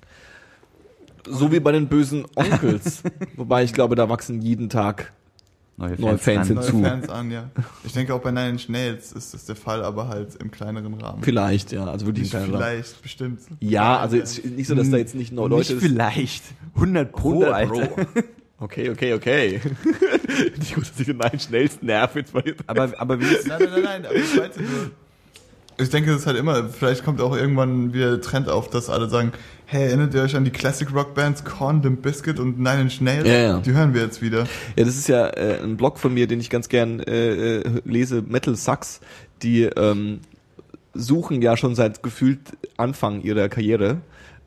so 1.28 1.52
wie 1.52 1.60
bei 1.60 1.72
den 1.72 1.86
bösen 1.88 2.26
Onkels. 2.34 3.02
Wobei 3.36 3.62
ich 3.62 3.72
glaube, 3.72 3.94
da 3.94 4.08
wachsen 4.08 4.42
jeden 4.42 4.68
Tag 4.68 5.12
Neue 5.80 5.94
Neue 5.98 6.18
Fans 6.18 6.46
sind- 6.48 6.56
Neue. 6.56 6.82
Fans 6.82 7.08
an, 7.08 7.30
ja. 7.30 7.50
Ich 7.84 7.92
denke 7.94 8.14
auch 8.14 8.20
bei 8.20 8.30
Nine 8.30 8.50
Inch 8.50 8.68
Nails 8.68 9.12
ist 9.12 9.32
das 9.34 9.46
der 9.46 9.56
Fall, 9.56 9.82
aber 9.82 10.08
halt 10.08 10.36
im 10.36 10.50
kleineren 10.50 10.94
Rahmen. 10.94 11.22
vielleicht, 11.22 11.72
ja, 11.72 11.86
also 11.86 12.06
wirklich 12.06 12.32
Nicht 12.32 12.44
vielleicht, 12.44 13.00
bestimmt. 13.02 13.40
Ja, 13.60 13.98
also 13.98 14.16
es 14.18 14.38
ist 14.38 14.44
nicht 14.44 14.66
so, 14.68 14.74
dass 14.74 14.90
da 14.90 14.98
jetzt 14.98 15.14
nicht 15.14 15.32
nur 15.32 15.48
Leute 15.48 15.72
Nicht 15.74 15.82
vielleicht. 15.86 16.44
100 16.74 17.10
Pro, 17.12 17.30
100 17.44 17.52
Alter. 17.54 17.86
Pro. 17.86 18.02
Okay, 18.62 18.90
okay, 18.90 19.14
okay. 19.14 19.58
nicht 20.58 20.74
gut, 20.74 20.84
dass 20.90 21.00
ich 21.00 21.06
den 21.06 21.16
nein 21.16 21.40
schnellsten 21.40 21.86
nerv 21.86 22.14
jetzt 22.14 22.34
mal. 22.34 22.44
Aber, 22.66 22.92
aber 22.98 23.18
wie 23.18 23.24
ist, 23.24 23.46
Nein, 23.48 23.58
nein, 23.58 23.70
nein, 23.72 23.82
nein, 23.84 24.04
aber 24.04 24.14
ich 24.16 24.36
meinte 24.36 24.60
nur. 24.62 24.90
Ich 25.80 25.90
denke, 25.90 26.10
das 26.10 26.20
ist 26.20 26.26
halt 26.26 26.36
immer, 26.38 26.68
vielleicht 26.68 27.04
kommt 27.04 27.20
auch 27.20 27.34
irgendwann 27.36 27.92
wieder 27.92 28.10
der 28.10 28.20
Trend 28.20 28.48
auf, 28.48 28.68
dass 28.70 28.90
alle 28.90 29.08
sagen, 29.08 29.32
hey, 29.66 29.86
erinnert 29.86 30.14
ihr 30.14 30.22
euch 30.22 30.36
an 30.36 30.44
die 30.44 30.50
Classic 30.50 30.92
Rock 30.94 31.14
Bands 31.14 31.44
Korn, 31.44 31.82
Limp 31.82 32.02
Bizkit 32.02 32.38
und 32.38 32.58
Nine 32.58 32.82
Inch 32.82 33.00
Nails? 33.00 33.26
Ja, 33.26 33.38
ja. 33.38 33.58
Die 33.60 33.72
hören 33.72 33.94
wir 33.94 34.02
jetzt 34.02 34.20
wieder. 34.20 34.46
Ja, 34.76 34.84
das 34.84 34.96
ist 34.96 35.08
ja 35.08 35.26
äh, 35.28 35.60
ein 35.62 35.76
Blog 35.76 35.98
von 35.98 36.12
mir, 36.12 36.26
den 36.26 36.40
ich 36.40 36.50
ganz 36.50 36.68
gern 36.68 37.00
äh, 37.00 37.58
äh, 37.60 37.80
lese, 37.84 38.22
Metal 38.22 38.54
Sucks, 38.56 39.00
die 39.42 39.62
ähm, 39.62 40.20
suchen 40.92 41.40
ja 41.40 41.56
schon 41.56 41.74
seit 41.74 42.02
gefühlt 42.02 42.40
Anfang 42.76 43.22
ihrer 43.22 43.48
Karriere 43.48 43.98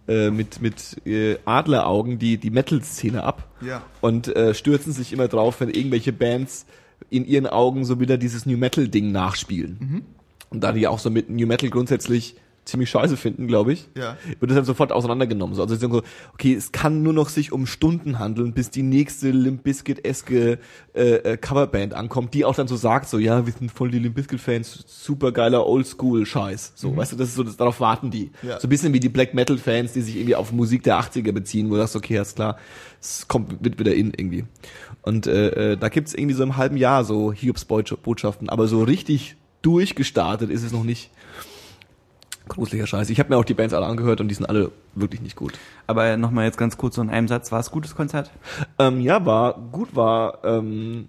äh, 0.07 0.29
mit, 0.29 0.61
mit 0.61 0.97
äh, 1.07 1.37
Adleraugen 1.45 2.19
die, 2.19 2.37
die 2.37 2.49
Metal-Szene 2.49 3.23
ab 3.23 3.47
Ja. 3.65 3.81
und 4.01 4.27
äh, 4.35 4.53
stürzen 4.53 4.91
sich 4.91 5.13
immer 5.13 5.29
drauf, 5.29 5.61
wenn 5.61 5.69
irgendwelche 5.69 6.11
Bands 6.11 6.65
in 7.09 7.25
ihren 7.25 7.47
Augen 7.47 7.85
so 7.85 7.99
wieder 8.01 8.17
dieses 8.17 8.45
New 8.45 8.57
Metal-Ding 8.57 9.11
nachspielen. 9.11 10.03
Und 10.53 10.63
da 10.63 10.71
die 10.71 10.87
auch 10.87 10.99
so 10.99 11.09
mit 11.09 11.29
New 11.29 11.47
Metal 11.47 11.69
grundsätzlich 11.69 12.35
ziemlich 12.65 12.89
scheiße 12.89 13.17
finden, 13.17 13.47
glaube 13.47 13.73
ich, 13.73 13.89
Ja. 13.97 14.15
wird 14.39 14.49
das 14.49 14.55
dann 14.55 14.63
sofort 14.63 14.93
auseinandergenommen. 14.93 15.53
So, 15.53 15.63
Also 15.63 15.75
so, 15.75 16.01
okay, 16.33 16.53
es 16.53 16.71
kann 16.71 17.03
nur 17.03 17.11
noch 17.11 17.27
sich 17.27 17.51
um 17.51 17.65
Stunden 17.65 18.19
handeln, 18.19 18.53
bis 18.53 18.69
die 18.69 18.83
nächste 18.83 19.31
Limp 19.31 19.63
Bizkit-eske 19.63 20.59
äh, 20.95 21.01
äh, 21.01 21.35
Coverband 21.35 21.93
ankommt, 21.93 22.33
die 22.33 22.45
auch 22.45 22.55
dann 22.55 22.69
so 22.69 22.77
sagt, 22.77 23.09
so, 23.09 23.17
ja, 23.19 23.45
wir 23.45 23.51
sind 23.51 23.69
voll 23.69 23.91
die 23.91 23.99
Limp 23.99 24.15
Bizkit-Fans, 24.15 24.85
super 24.87 25.33
geiler 25.33 25.67
Oldschool-Scheiß. 25.67 26.71
So, 26.75 26.95
weißt 26.95 27.11
du, 27.11 27.15
das 27.17 27.27
ist 27.29 27.35
so, 27.35 27.43
das, 27.43 27.57
darauf 27.57 27.81
warten 27.81 28.11
die. 28.11 28.31
Ja. 28.43 28.61
So 28.61 28.67
ein 28.67 28.69
bisschen 28.69 28.93
wie 28.93 29.01
die 29.01 29.09
Black 29.09 29.33
Metal-Fans, 29.33 29.91
die 29.91 30.01
sich 30.01 30.15
irgendwie 30.15 30.35
auf 30.35 30.53
Musik 30.53 30.83
der 30.83 30.97
80er 31.01 31.33
beziehen, 31.33 31.69
wo 31.69 31.73
du 31.73 31.79
sagst, 31.81 31.97
okay, 31.97 32.17
ist 32.17 32.35
klar, 32.37 32.55
es 33.01 33.27
kommt, 33.27 33.61
wird 33.61 33.77
wieder 33.77 33.93
in 33.93 34.13
irgendwie. 34.15 34.45
Und 35.01 35.27
äh, 35.27 35.73
äh, 35.73 35.77
da 35.77 35.89
gibt's 35.89 36.13
irgendwie 36.13 36.35
so 36.35 36.43
im 36.43 36.55
halben 36.55 36.77
Jahr 36.77 37.03
so 37.03 37.33
Hiobs-Botschaften, 37.33 38.47
aber 38.47 38.67
so 38.69 38.83
richtig 38.83 39.35
durchgestartet 39.63 40.51
ist 40.51 40.63
es 40.63 40.71
noch 40.71 40.83
nicht. 40.83 41.09
Gruseliger 42.47 42.85
Scheiß. 42.85 43.09
Ich 43.09 43.19
habe 43.19 43.29
mir 43.29 43.37
auch 43.37 43.45
die 43.45 43.53
Bands 43.53 43.73
alle 43.73 43.85
angehört 43.85 44.19
und 44.19 44.27
die 44.27 44.35
sind 44.35 44.45
alle 44.45 44.71
wirklich 44.95 45.21
nicht 45.21 45.35
gut. 45.35 45.53
Aber 45.87 46.17
nochmal 46.17 46.45
jetzt 46.45 46.57
ganz 46.57 46.77
kurz 46.77 46.95
so 46.95 47.01
in 47.01 47.09
einem 47.09 47.27
Satz, 47.27 47.51
war 47.51 47.59
es 47.59 47.71
gutes 47.71 47.95
Konzert? 47.95 48.31
Ähm, 48.77 48.99
ja, 48.99 49.25
war 49.25 49.57
gut, 49.71 49.95
war 49.95 50.43
ähm, 50.43 51.07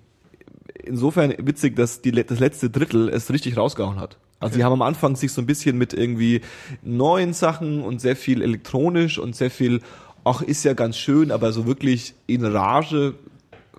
insofern 0.84 1.34
witzig, 1.38 1.74
dass 1.74 2.02
die, 2.02 2.12
das 2.12 2.38
letzte 2.38 2.70
Drittel 2.70 3.08
es 3.08 3.30
richtig 3.32 3.56
rausgehauen 3.56 3.98
hat. 3.98 4.16
Also 4.38 4.56
die 4.56 4.64
haben 4.64 4.74
am 4.74 4.82
Anfang 4.82 5.16
sich 5.16 5.32
so 5.32 5.40
ein 5.40 5.46
bisschen 5.46 5.78
mit 5.78 5.92
irgendwie 5.92 6.42
neuen 6.82 7.32
Sachen 7.32 7.82
und 7.82 8.00
sehr 8.00 8.14
viel 8.14 8.42
elektronisch 8.42 9.18
und 9.18 9.34
sehr 9.34 9.50
viel, 9.50 9.80
ach, 10.22 10.42
ist 10.42 10.64
ja 10.64 10.74
ganz 10.74 10.98
schön, 10.98 11.30
aber 11.30 11.50
so 11.52 11.66
wirklich 11.66 12.14
in 12.26 12.44
Rage 12.44 13.14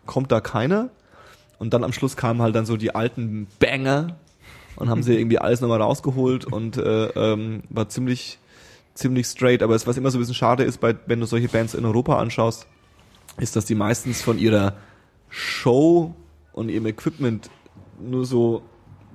kommt 0.05 0.31
da 0.31 0.41
keiner. 0.41 0.89
Und 1.57 1.73
dann 1.73 1.83
am 1.83 1.93
Schluss 1.93 2.17
kamen 2.17 2.41
halt 2.41 2.55
dann 2.55 2.65
so 2.65 2.77
die 2.77 2.93
alten 2.95 3.47
Banger 3.59 4.17
und 4.75 4.89
haben 4.89 5.03
sie 5.03 5.15
irgendwie 5.19 5.39
alles 5.39 5.61
nochmal 5.61 5.81
rausgeholt 5.81 6.45
und 6.45 6.77
äh, 6.77 7.07
ähm, 7.07 7.63
war 7.69 7.89
ziemlich, 7.89 8.39
ziemlich 8.93 9.27
straight. 9.27 9.63
Aber 9.63 9.75
es, 9.75 9.87
was 9.87 9.97
immer 9.97 10.11
so 10.11 10.17
ein 10.17 10.21
bisschen 10.21 10.35
schade 10.35 10.63
ist, 10.63 10.79
bei, 10.79 10.95
wenn 11.05 11.19
du 11.19 11.25
solche 11.25 11.47
Bands 11.47 11.73
in 11.73 11.85
Europa 11.85 12.17
anschaust, 12.19 12.67
ist, 13.37 13.55
dass 13.55 13.65
die 13.65 13.75
meistens 13.75 14.21
von 14.21 14.37
ihrer 14.37 14.73
Show 15.29 16.15
und 16.53 16.69
ihrem 16.69 16.85
Equipment 16.85 17.49
nur 17.99 18.25
so 18.25 18.61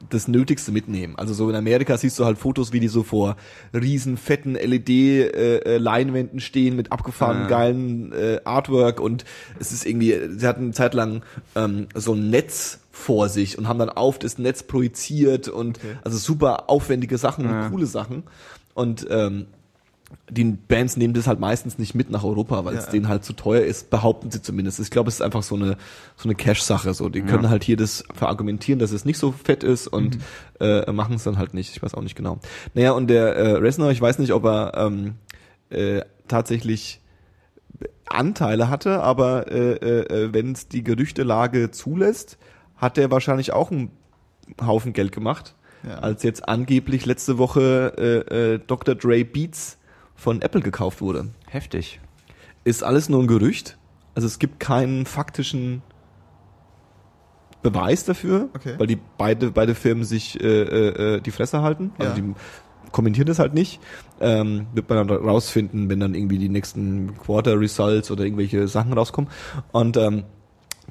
das 0.09 0.29
Nötigste 0.29 0.73
mitnehmen. 0.73 1.15
Also 1.17 1.35
so 1.35 1.49
in 1.51 1.55
Amerika 1.57 1.97
siehst 1.99 2.19
du 2.19 2.25
halt 2.25 2.39
Fotos, 2.39 2.73
wie 2.73 2.81
die 2.81 2.89
so 2.89 3.03
vor 3.03 3.37
riesen 3.75 4.17
fetten 4.17 4.55
LED-Leinwänden 4.55 6.41
stehen 6.41 6.77
mit 6.77 6.93
abgefahrenen 6.93 7.45
Ah. 7.45 7.49
geilen 7.49 8.13
äh, 8.13 8.41
Artwork 8.45 9.01
und 9.01 9.25
es 9.59 9.73
ist 9.73 9.87
irgendwie, 9.87 10.19
sie 10.37 10.47
hatten 10.47 10.65
eine 10.65 10.73
Zeit 10.73 10.95
lang 10.95 11.23
ähm, 11.55 11.87
so 11.95 12.15
ein 12.15 12.31
Netz 12.31 12.81
vor 12.91 13.29
sich 13.29 13.57
und 13.59 13.69
haben 13.69 13.79
dann 13.79 13.91
auf 13.91 14.19
das 14.19 14.39
Netz 14.39 14.63
projiziert 14.63 15.49
und 15.49 15.79
also 16.03 16.19
super 16.19 16.69
aufwendige 16.69 17.19
Sachen 17.19 17.47
und 17.47 17.71
coole 17.71 17.87
Sachen 17.87 18.25
und 18.75 19.07
ähm, 19.11 19.47
die 20.29 20.45
Bands 20.45 20.97
nehmen 20.97 21.13
das 21.15 21.27
halt 21.27 21.41
meistens 21.41 21.79
nicht 21.79 21.95
mit 21.95 22.09
nach 22.11 22.23
Europa, 22.25 22.65
weil 22.65 22.77
es 22.77 22.87
Ja. 22.87 22.91
denen 22.93 23.09
halt 23.09 23.25
zu 23.25 23.33
teuer 23.33 23.63
ist, 23.63 23.91
behaupten 23.91 24.31
sie 24.31 24.41
zumindest. 24.43 24.79
Ich 24.81 24.91
glaube, 24.91 25.09
es 25.09 25.17
ist 25.17 25.23
einfach 25.23 25.43
so 25.43 25.57
eine 25.57 25.77
so 26.17 26.25
eine 26.29 26.35
Cash-Sache. 26.37 26.95
So, 26.95 27.09
die 27.09 27.23
können 27.23 27.49
halt 27.51 27.65
hier 27.65 27.77
das 27.77 28.05
verargumentieren, 28.15 28.79
dass 28.79 28.93
es 28.93 29.05
nicht 29.05 29.19
so 29.19 29.33
fett 29.33 29.65
ist 29.65 29.89
und 29.89 30.19
äh, 30.61 30.91
machen 30.93 31.17
es 31.17 31.25
dann 31.25 31.37
halt 31.39 31.53
nicht. 31.55 31.71
Ich 31.75 31.83
weiß 31.83 31.95
auch 31.95 32.03
nicht 32.03 32.15
genau. 32.17 32.39
Naja, 32.75 32.93
und 32.93 33.09
der 33.09 33.35
äh, 33.37 33.51
Resner, 33.55 33.91
ich 33.91 34.01
weiß 34.01 34.19
nicht, 34.21 34.33
ob 34.33 34.45
er 34.45 34.73
ähm, 34.77 35.15
äh, 35.71 36.03
tatsächlich 36.29 37.01
Anteile 38.09 38.69
hatte, 38.69 39.03
aber 39.03 39.51
äh, 39.51 39.73
äh, 39.75 40.33
wenn 40.33 40.53
es 40.53 40.69
die 40.69 40.83
Gerüchtelage 40.83 41.71
zulässt, 41.71 42.39
hat 42.77 42.99
er 42.99 43.11
wahrscheinlich 43.11 43.53
auch 43.53 43.71
einen 43.71 43.91
Haufen 44.65 44.93
Geld 44.93 45.13
gemacht, 45.13 45.55
Ja. 45.87 45.99
als 46.01 46.23
jetzt 46.25 46.49
angeblich 46.49 47.07
letzte 47.07 47.39
Woche 47.39 48.25
äh, 48.29 48.55
äh, 48.55 48.61
Dr. 48.67 48.95
Dre 48.97 49.25
Beats 49.25 49.79
von 50.21 50.43
Apple 50.43 50.61
gekauft 50.61 51.01
wurde. 51.01 51.29
Heftig. 51.49 51.99
Ist 52.65 52.85
alles 52.85 53.09
nur 53.09 53.21
ein 53.23 53.27
Gerücht. 53.27 53.79
Also 54.15 54.27
es 54.27 54.39
gibt 54.39 54.61
keinen 54.61 55.07
faktischen 55.07 55.83
Beweis 57.63 58.05
dafür, 58.05 58.49
Okay. 58.55 58.75
weil 58.79 58.87
die 58.87 58.99
beide 59.19 59.51
beide 59.51 59.75
Firmen 59.75 60.05
sich 60.05 60.41
äh, 60.43 60.47
äh, 60.47 61.17
äh, 61.17 61.21
die 61.21 61.31
Fresse 61.31 61.63
halten. 61.63 61.93
Also 61.99 62.13
Ja. 62.17 62.21
die 62.21 62.35
kommentieren 62.93 63.27
das 63.27 63.39
halt 63.39 63.55
nicht. 63.55 63.81
Ähm, 64.21 64.67
wird 64.75 64.89
man 64.89 65.07
dann 65.07 65.17
rausfinden, 65.19 65.89
wenn 65.91 66.01
dann 66.01 66.15
irgendwie 66.15 66.39
die 66.39 66.49
nächsten 66.49 67.17
Quarter 67.19 67.59
Results 67.61 68.11
oder 68.11 68.25
irgendwelche 68.25 68.67
Sachen 68.69 68.93
rauskommen. 68.93 69.31
Und 69.73 69.97
ähm, 69.97 70.25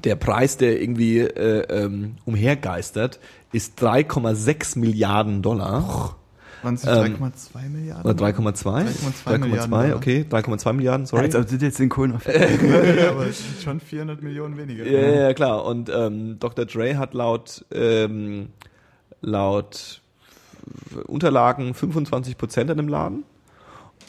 der 0.04 0.16
Preis, 0.16 0.56
der 0.56 0.80
irgendwie 0.80 1.18
äh, 1.18 1.62
ähm, 1.84 2.16
umhergeistert, 2.24 3.20
ist 3.52 3.80
3,6 3.82 4.78
Milliarden 4.78 5.42
Dollar. 5.42 6.16
Waren 6.62 6.74
es 6.74 6.84
Ähm, 6.84 7.16
3,2 7.16 7.68
Milliarden? 7.68 8.10
Oder 8.10 8.26
3,2? 8.26 8.84
3,2 9.24 9.38
Milliarden 9.38 9.70
Dollar. 9.70 9.96
okay, 9.96 10.26
3,2 10.28 10.72
Milliarden, 10.72 11.06
sorry. 11.06 11.24
Als 11.24 11.34
ob 11.34 11.46
du 11.48 11.56
jetzt 11.56 11.78
den 11.78 11.88
Kohlen 11.88 12.14
auf 12.14 12.26
ja, 12.26 13.10
aber 13.10 13.26
es 13.26 13.38
sind 13.38 13.62
schon 13.62 13.80
400 13.80 14.22
Millionen 14.22 14.56
weniger. 14.56 14.84
Ja, 14.86 15.00
ja, 15.00 15.20
ja, 15.22 15.34
klar. 15.34 15.64
Und 15.64 15.90
ähm, 15.94 16.38
Dr. 16.38 16.66
Dre 16.66 16.98
hat 16.98 17.14
laut 17.14 17.64
ähm, 17.72 18.48
laut 19.20 20.00
Unterlagen 21.06 21.74
25 21.74 22.36
Prozent 22.36 22.70
an 22.70 22.76
dem 22.76 22.88
Laden. 22.88 23.24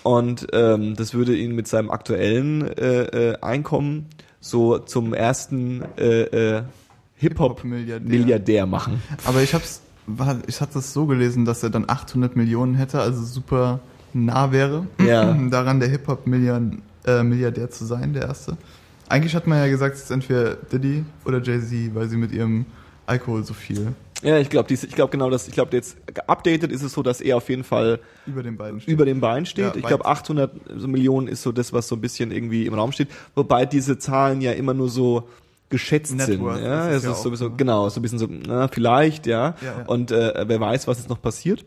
Und 0.03 0.47
ähm, 0.53 0.95
das 0.95 1.13
würde 1.13 1.35
ihn 1.35 1.53
mit 1.55 1.67
seinem 1.67 1.91
aktuellen 1.91 2.67
äh, 2.77 3.03
äh, 3.03 3.37
Einkommen 3.41 4.07
so 4.39 4.79
zum 4.79 5.13
ersten 5.13 5.83
äh, 5.97 6.21
äh, 6.57 6.63
Hip-Hop-Milliardär 7.17 7.99
Hip-Hop-Milliardär. 7.99 8.65
machen. 8.65 9.01
Aber 9.25 9.41
ich 9.43 9.53
hab's, 9.53 9.81
war- 10.07 10.39
ich 10.47 10.61
hatte 10.61 10.75
das 10.75 10.93
so 10.93 11.05
gelesen, 11.05 11.45
dass 11.45 11.63
er 11.63 11.69
dann 11.69 11.85
800 11.87 12.35
Millionen 12.35 12.75
hätte, 12.75 12.99
also 13.01 13.23
super 13.23 13.79
nah 14.13 14.51
wäre, 14.51 14.85
Ja. 15.05 15.33
daran 15.49 15.79
der 15.79 15.89
Hip-Hop-Milliardär 15.89 17.63
äh, 17.65 17.69
zu 17.69 17.85
sein, 17.85 18.13
der 18.13 18.23
erste. 18.23 18.57
Eigentlich 19.09 19.35
hat 19.35 19.47
man 19.47 19.57
ja 19.59 19.67
gesagt, 19.67 19.95
es 19.95 20.03
ist 20.03 20.11
entweder 20.11 20.55
Diddy 20.55 21.03
oder 21.25 21.41
Jay-Z, 21.41 21.93
weil 21.95 22.07
sie 22.09 22.17
mit 22.17 22.31
ihrem 22.31 22.65
Alkohol 23.05 23.43
so 23.43 23.53
viel 23.53 23.87
Ja, 24.21 24.37
ich 24.37 24.49
glaube, 24.49 24.73
ich 24.73 24.81
glaube 24.91 25.11
genau 25.11 25.29
das. 25.29 25.47
Ich 25.47 25.53
glaube, 25.53 25.75
jetzt 25.75 25.97
geupdatet 26.13 26.71
ist 26.71 26.81
es 26.81 26.93
so, 26.93 27.03
dass 27.03 27.19
er 27.19 27.35
auf 27.37 27.49
jeden 27.49 27.63
Fall 27.65 27.99
über 28.25 28.41
den 28.43 28.55
beiden 28.55 28.79
steht. 28.79 28.93
über 28.93 29.03
den 29.05 29.19
Beinen 29.19 29.45
steht. 29.45 29.65
Ja, 29.65 29.75
ich 29.75 29.85
glaube, 29.85 30.05
800 30.05 30.51
so 30.77 30.87
Millionen 30.87 31.27
ist 31.27 31.41
so 31.41 31.51
das, 31.51 31.73
was 31.73 31.87
so 31.89 31.95
ein 31.95 32.01
bisschen 32.01 32.31
irgendwie 32.31 32.65
im 32.67 32.73
Raum 32.73 32.91
steht. 32.93 33.09
Wobei 33.35 33.65
diese 33.65 33.97
Zahlen 33.97 34.39
ja 34.39 34.51
immer 34.53 34.73
nur 34.73 34.87
so 34.89 35.27
geschätzt 35.71 36.15
Net 36.15 36.27
sind. 36.27 36.41
worth 36.41 36.61
Ja, 36.61 36.89
ist 36.89 36.97
es 36.97 36.97
es 36.99 37.03
ja 37.05 37.11
ist 37.13 37.23
sowieso, 37.23 37.49
ne? 37.49 37.55
genau, 37.57 37.89
so 37.89 37.99
ein 37.99 38.03
bisschen 38.03 38.19
so, 38.19 38.27
na, 38.29 38.67
vielleicht, 38.67 39.25
ja. 39.25 39.55
Ja, 39.61 39.79
ja. 39.79 39.85
Und 39.87 40.11
äh, 40.11 40.43
wer 40.47 40.59
weiß, 40.59 40.87
was 40.87 40.99
jetzt 40.99 41.09
noch 41.09 41.21
passiert. 41.21 41.65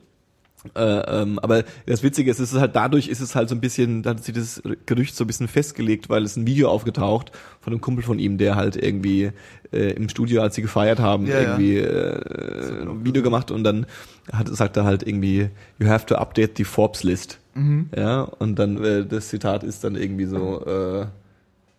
Äh, 0.75 0.81
ähm, 0.81 1.39
aber 1.41 1.63
das 1.85 2.03
Witzige 2.03 2.31
ist, 2.31 2.39
es 2.41 2.55
ist 2.55 2.59
halt 2.59 2.75
dadurch 2.75 3.09
ist 3.09 3.21
es 3.21 3.35
halt 3.35 3.51
so 3.51 3.55
ein 3.55 3.61
bisschen, 3.61 4.03
da 4.03 4.11
hat 4.11 4.25
sich 4.25 4.35
das 4.35 4.63
Gerücht 4.87 5.15
so 5.15 5.25
ein 5.25 5.27
bisschen 5.27 5.47
festgelegt, 5.47 6.09
weil 6.09 6.23
es 6.23 6.37
ein 6.37 6.47
Video 6.47 6.71
aufgetaucht 6.71 7.33
von 7.61 7.75
einem 7.75 7.83
Kumpel 7.83 8.03
von 8.03 8.19
ihm, 8.19 8.39
der 8.39 8.57
halt 8.57 8.75
irgendwie 8.77 9.31
äh, 9.75 9.91
im 9.93 10.09
Studio, 10.09 10.41
als 10.41 10.55
sie 10.55 10.63
gefeiert 10.63 11.01
haben, 11.01 11.27
Ja, 11.27 11.35
ja. 11.35 11.41
irgendwie 11.43 11.77
äh, 11.77 12.81
ein 12.83 13.05
Video 13.05 13.23
gemacht 13.23 13.51
und 13.51 13.63
dann 13.63 13.85
hat, 14.33 14.49
sagt 14.49 14.79
er 14.79 14.85
halt 14.85 15.07
irgendwie, 15.07 15.51
you 15.79 15.87
have 15.87 16.07
to 16.07 16.15
update 16.15 16.57
the 16.57 16.65
Forbes 16.65 17.03
list. 17.03 17.41
Mhm. 17.55 17.91
Ja, 17.95 18.23
und 18.23 18.59
dann 18.59 18.83
äh, 18.83 19.05
das 19.05 19.29
Zitat 19.29 19.65
ist 19.65 19.85
dann 19.85 19.97
irgendwie 19.97 20.25
so, 20.25 20.65
äh, 20.65 21.07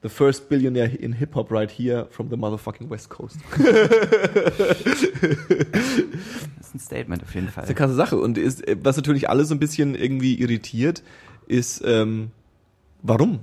The 0.06 0.10
first 0.10 0.50
billionaire 0.50 0.86
in 1.00 1.14
Hip-Hop 1.14 1.52
right 1.52 1.72
here 1.72 2.06
from 2.12 2.30
the 2.30 2.38
motherfucking 2.38 2.92
West 2.92 3.10
Coast. 3.10 3.40
Das 6.58 6.68
ist 6.68 6.76
ein 6.76 6.80
Statement 6.80 7.24
auf 7.24 7.34
jeden 7.34 7.48
Fall. 7.48 7.64
Das 7.64 7.72
ist 7.72 7.76
eine 7.76 7.88
krasse 7.88 7.96
Sache. 7.96 8.18
Und 8.18 8.38
ist, 8.38 8.68
äh, 8.68 8.78
was 8.84 8.98
natürlich 8.98 9.30
alle 9.30 9.46
so 9.46 9.56
ein 9.56 9.60
bisschen 9.60 9.96
irgendwie 9.96 10.40
irritiert, 10.40 11.02
ist, 11.48 11.82
ähm, 11.84 12.30
warum? 13.02 13.40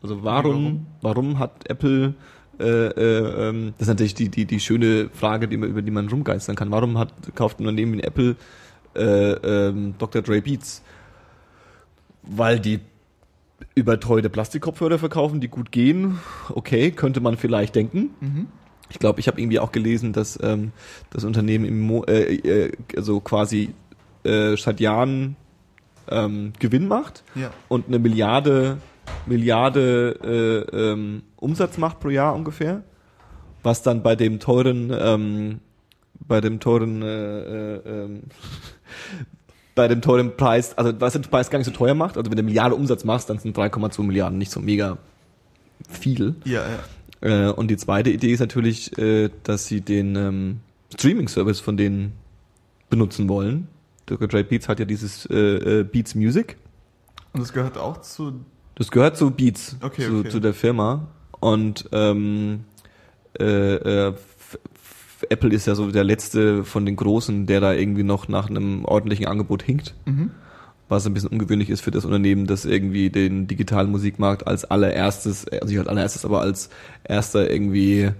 Also 0.00 0.22
warum, 0.22 0.86
warum 1.02 1.40
hat 1.40 1.68
Apple, 1.68 2.14
äh, 2.60 2.64
äh, 2.64 3.48
ähm, 3.48 3.74
das 3.78 3.88
ist 3.88 3.88
natürlich 3.88 4.14
die, 4.14 4.28
die, 4.28 4.44
die 4.44 4.60
schöne 4.60 5.10
Frage, 5.12 5.48
die 5.48 5.56
man, 5.56 5.68
über 5.68 5.82
die 5.82 5.90
man 5.90 6.08
rumgeistern 6.08 6.54
kann. 6.54 6.70
Warum 6.70 6.96
hat, 6.96 7.12
kauft 7.34 7.58
ein 7.58 7.66
Unternehmen 7.66 7.94
wie 7.94 8.02
Apple 8.04 8.36
äh, 8.94 9.32
ähm, 9.32 9.94
Dr. 9.98 10.22
Dre 10.22 10.40
Beats? 10.42 10.80
Weil 12.22 12.60
die 12.60 12.78
überteuerte 13.78 14.28
Plastikkopfhörer 14.30 14.98
verkaufen, 14.98 15.40
die 15.40 15.48
gut 15.48 15.72
gehen. 15.72 16.18
Okay, 16.50 16.90
könnte 16.90 17.20
man 17.20 17.36
vielleicht 17.36 17.74
denken. 17.74 18.10
Mhm. 18.20 18.46
Ich 18.90 18.98
glaube, 18.98 19.20
ich 19.20 19.28
habe 19.28 19.40
irgendwie 19.40 19.58
auch 19.58 19.72
gelesen, 19.72 20.12
dass 20.12 20.38
ähm, 20.42 20.72
das 21.10 21.24
Unternehmen 21.24 21.64
im 21.64 21.80
Mo 21.80 22.04
äh, 22.04 22.34
äh, 22.34 22.72
also 22.96 23.20
quasi 23.20 23.74
äh, 24.24 24.56
seit 24.56 24.80
Jahren 24.80 25.36
ähm, 26.10 26.52
Gewinn 26.58 26.88
macht 26.88 27.22
Ja. 27.34 27.50
und 27.68 27.88
eine 27.88 27.98
Milliarde 27.98 28.78
Milliarde 29.26 30.66
äh, 30.72 30.76
ähm, 30.76 31.22
Umsatz 31.36 31.78
macht 31.78 32.00
pro 32.00 32.08
Jahr 32.10 32.34
ungefähr, 32.34 32.82
was 33.62 33.82
dann 33.82 34.02
bei 34.02 34.16
dem 34.16 34.38
teuren 34.38 34.90
ähm, 34.98 35.60
bei 36.26 36.40
dem 36.40 36.60
teuren 36.60 37.00
äh, 37.02 37.40
äh, 37.76 38.04
ähm, 38.04 38.22
bei 39.78 39.86
dem 39.86 40.02
teuren 40.02 40.36
Preis, 40.36 40.76
also 40.76 40.92
was 41.00 41.12
den 41.12 41.22
Preis 41.22 41.50
gar 41.50 41.58
nicht 41.60 41.66
so 41.66 41.72
teuer 41.72 41.94
macht, 41.94 42.16
also 42.16 42.28
wenn 42.28 42.36
du 42.36 42.40
eine 42.40 42.46
Milliarde 42.46 42.74
Umsatz 42.74 43.04
machst, 43.04 43.30
dann 43.30 43.38
sind 43.38 43.56
3,2 43.56 44.02
Milliarden 44.02 44.36
nicht 44.36 44.50
so 44.50 44.58
mega 44.58 44.98
viel. 45.88 46.34
Ja, 46.44 46.64
ja. 47.22 47.48
Äh, 47.48 47.52
und 47.52 47.68
die 47.68 47.76
zweite 47.76 48.10
Idee 48.10 48.32
ist 48.32 48.40
natürlich, 48.40 48.98
äh, 48.98 49.30
dass 49.44 49.66
sie 49.66 49.80
den 49.80 50.16
ähm, 50.16 50.60
Streaming-Service 50.92 51.60
von 51.60 51.76
denen 51.76 52.14
benutzen 52.90 53.28
wollen. 53.28 53.68
Dr. 54.06 54.26
Dre 54.26 54.42
Beats 54.42 54.68
hat 54.68 54.80
ja 54.80 54.84
dieses 54.84 55.26
äh, 55.26 55.36
äh, 55.36 55.84
Beats 55.84 56.16
Music. 56.16 56.56
Und 57.32 57.40
das 57.40 57.52
gehört 57.52 57.78
auch 57.78 58.00
zu. 58.00 58.32
Das 58.74 58.90
gehört 58.90 59.16
zu 59.16 59.30
Beats, 59.30 59.76
Okay, 59.80 60.06
zu, 60.06 60.18
okay. 60.18 60.28
zu 60.28 60.40
der 60.40 60.54
Firma. 60.54 61.06
Und 61.38 61.88
ähm, 61.92 62.64
äh, 63.38 64.08
äh, 64.08 64.14
Apple 65.28 65.52
ist 65.52 65.66
ja 65.66 65.74
so 65.74 65.90
der 65.90 66.04
letzte 66.04 66.64
von 66.64 66.86
den 66.86 66.96
Großen, 66.96 67.46
der 67.46 67.60
da 67.60 67.72
irgendwie 67.72 68.02
noch 68.02 68.28
nach 68.28 68.48
einem 68.48 68.84
ordentlichen 68.84 69.26
Angebot 69.26 69.62
hinkt. 69.62 69.94
Mhm. 70.06 70.30
Was 70.88 71.06
ein 71.06 71.12
bisschen 71.12 71.28
ungewöhnlich 71.28 71.68
ist 71.68 71.82
für 71.82 71.90
das 71.90 72.04
Unternehmen, 72.04 72.46
das 72.46 72.64
irgendwie 72.64 73.10
den 73.10 73.46
digitalen 73.46 73.90
Musikmarkt 73.90 74.46
als 74.46 74.64
allererstes, 74.64 75.46
also 75.48 75.66
nicht 75.66 75.78
als 75.78 75.88
allererstes, 75.88 76.24
aber 76.24 76.40
als 76.40 76.70
erster 77.04 77.50
irgendwie 77.50 78.10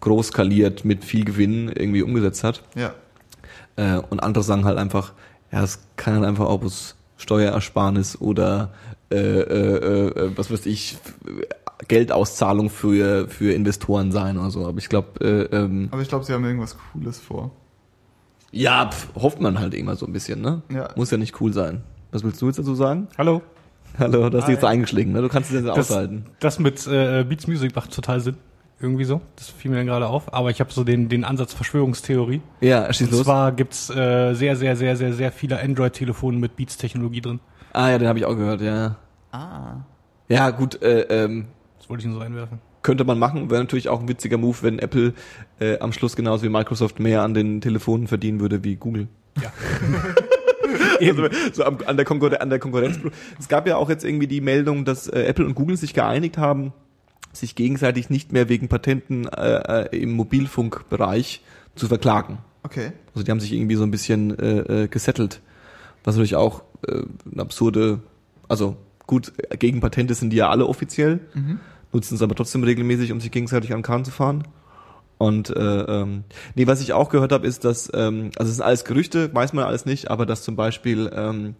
groß 0.00 0.28
skaliert 0.28 0.84
mit 0.84 1.04
viel 1.04 1.24
Gewinn 1.24 1.68
irgendwie 1.68 2.02
umgesetzt 2.02 2.42
hat. 2.42 2.62
Ja. 2.74 2.94
Äh, 3.76 4.00
und 4.10 4.20
andere 4.20 4.42
sagen 4.42 4.64
halt 4.64 4.78
einfach, 4.78 5.12
ja, 5.52 5.62
es 5.62 5.80
kann 5.96 6.14
halt 6.14 6.24
einfach 6.24 6.46
auch 6.46 6.62
aus 6.62 6.96
Steuerersparnis 7.16 8.20
oder 8.20 8.72
äh, 9.10 9.16
äh, 9.16 10.08
äh, 10.08 10.30
was 10.36 10.50
weiß 10.50 10.66
ich, 10.66 10.98
Geldauszahlung 11.88 12.70
für, 12.70 13.28
für 13.28 13.52
Investoren 13.52 14.12
sein 14.12 14.38
oder 14.38 14.50
so. 14.50 14.66
Aber 14.66 14.78
ich 14.78 14.88
glaube, 14.88 15.20
äh, 15.20 15.56
ähm, 15.56 15.88
Aber 15.90 16.02
ich 16.02 16.08
glaube, 16.08 16.24
sie 16.24 16.32
haben 16.32 16.44
irgendwas 16.44 16.76
Cooles 16.92 17.18
vor. 17.20 17.50
ja, 18.52 18.90
pf, 18.90 19.08
hofft 19.14 19.40
man 19.40 19.58
halt 19.58 19.74
immer 19.74 19.96
so 19.96 20.06
ein 20.06 20.12
bisschen, 20.12 20.40
ne? 20.40 20.62
Ja. 20.72 20.88
Muss 20.96 21.10
ja 21.10 21.18
nicht 21.18 21.40
cool 21.40 21.52
sein. 21.52 21.82
Was 22.12 22.24
willst 22.24 22.40
du 22.40 22.46
jetzt 22.46 22.58
dazu 22.58 22.74
sagen? 22.74 23.08
Hallo. 23.18 23.42
Hallo, 23.98 24.28
du 24.30 24.38
hast 24.38 24.46
dich 24.46 24.54
jetzt 24.54 24.64
Hi. 24.64 24.72
eingeschlichen, 24.72 25.12
ne? 25.12 25.22
Du 25.22 25.28
kannst 25.28 25.50
es 25.50 25.56
jetzt 25.56 25.68
Das, 25.68 25.90
aushalten. 25.90 26.26
das 26.40 26.58
mit 26.58 26.86
äh, 26.86 27.24
Beats 27.28 27.46
Music 27.46 27.74
macht 27.74 27.94
total 27.94 28.20
Sinn. 28.20 28.36
Irgendwie 28.78 29.04
so. 29.04 29.22
Das 29.36 29.48
fiel 29.48 29.70
mir 29.70 29.78
dann 29.78 29.86
gerade 29.86 30.06
auf. 30.06 30.34
Aber 30.34 30.50
ich 30.50 30.60
habe 30.60 30.70
so 30.70 30.84
den, 30.84 31.08
den 31.08 31.24
Ansatz 31.24 31.54
Verschwörungstheorie. 31.54 32.42
Ja, 32.60 32.92
schieß 32.92 33.06
Und 33.08 33.12
los. 33.16 33.22
zwar 33.24 33.52
gibt's 33.52 33.88
äh, 33.88 34.34
sehr, 34.34 34.54
sehr, 34.56 34.76
sehr, 34.76 34.96
sehr, 34.96 35.14
sehr 35.14 35.32
viele 35.32 35.58
Android-Telefone 35.62 36.36
mit 36.38 36.56
Beats-Technologie 36.56 37.22
drin. 37.22 37.40
Ah 37.72 37.88
ja, 37.90 37.98
den 37.98 38.06
habe 38.08 38.18
ich 38.18 38.26
auch 38.26 38.36
gehört, 38.36 38.60
ja. 38.60 38.96
Ah. 39.32 39.76
Ja, 40.28 40.50
gut, 40.50 40.82
äh, 40.82 41.02
ähm, 41.24 41.46
Das 41.86 41.90
wollte 41.90 42.00
ich 42.02 42.08
nur 42.08 42.18
so 42.18 42.20
einwerfen. 42.20 42.58
könnte 42.82 43.04
man 43.04 43.16
machen. 43.16 43.48
Wäre 43.48 43.60
natürlich 43.62 43.88
auch 43.88 44.00
ein 44.00 44.08
witziger 44.08 44.38
Move, 44.38 44.56
wenn 44.62 44.80
Apple 44.80 45.14
äh, 45.60 45.78
am 45.78 45.92
Schluss 45.92 46.16
genauso 46.16 46.42
wie 46.42 46.48
Microsoft 46.48 46.98
mehr 46.98 47.22
an 47.22 47.32
den 47.32 47.60
Telefonen 47.60 48.08
verdienen 48.08 48.40
würde 48.40 48.64
wie 48.64 48.74
Google. 48.74 49.06
Ja. 49.40 49.52
Also, 51.00 51.28
so 51.52 51.62
am, 51.62 51.78
an, 51.86 51.96
der 51.96 52.04
Konkurren 52.04 52.38
an 52.38 52.48
der 52.50 52.58
Konkurrenz. 52.58 52.98
Es 53.38 53.46
gab 53.48 53.68
ja 53.68 53.76
auch 53.76 53.88
jetzt 53.88 54.04
irgendwie 54.04 54.26
die 54.26 54.40
Meldung, 54.40 54.84
dass 54.84 55.06
äh, 55.06 55.22
Apple 55.24 55.44
und 55.44 55.54
Google 55.54 55.76
sich 55.76 55.94
geeinigt 55.94 56.38
haben, 56.38 56.72
sich 57.32 57.54
gegenseitig 57.54 58.10
nicht 58.10 58.32
mehr 58.32 58.48
wegen 58.48 58.68
Patenten 58.68 59.28
äh, 59.28 59.84
äh, 59.84 59.96
im 60.02 60.12
Mobilfunkbereich 60.12 61.42
zu 61.76 61.86
verklagen. 61.86 62.38
Okay. 62.62 62.92
Also 63.14 63.24
die 63.24 63.30
haben 63.30 63.40
sich 63.40 63.52
irgendwie 63.52 63.76
so 63.76 63.84
ein 63.84 63.90
bisschen 63.90 64.36
äh, 64.38 64.84
äh, 64.84 64.88
gesettelt. 64.88 65.40
Was 66.02 66.16
natürlich 66.16 66.34
auch 66.34 66.62
äh, 66.88 67.02
eine 67.30 67.42
absurde, 67.42 68.00
also 68.48 68.76
gut, 69.06 69.34
gegen 69.58 69.80
Patente 69.80 70.14
sind 70.14 70.30
die 70.30 70.38
ja 70.38 70.48
alle 70.48 70.66
offiziell, 70.66 71.20
nutzen 71.96 72.14
es 72.14 72.22
aber 72.22 72.34
trotzdem 72.34 72.62
regelmäßig, 72.62 73.10
um 73.10 73.20
sich 73.20 73.30
gegenseitig 73.30 73.72
an 73.72 73.82
Kahn 73.82 74.04
zu 74.04 74.10
fahren. 74.10 74.46
Und 75.18 75.48
äh, 75.48 75.60
ähm, 75.60 76.24
nee, 76.54 76.66
was 76.66 76.82
ich 76.82 76.92
auch 76.92 77.08
gehört 77.08 77.32
habe, 77.32 77.46
ist, 77.46 77.64
dass, 77.64 77.90
ähm, 77.94 78.30
also 78.36 78.50
es 78.50 78.56
sind 78.56 78.64
alles 78.64 78.84
Gerüchte, 78.84 79.34
weiß 79.34 79.54
man 79.54 79.64
alles 79.64 79.86
nicht, 79.86 80.10
aber 80.10 80.26
dass 80.26 80.42
zum 80.42 80.56
Beispiel 80.56 81.10
ähm, 81.14 81.54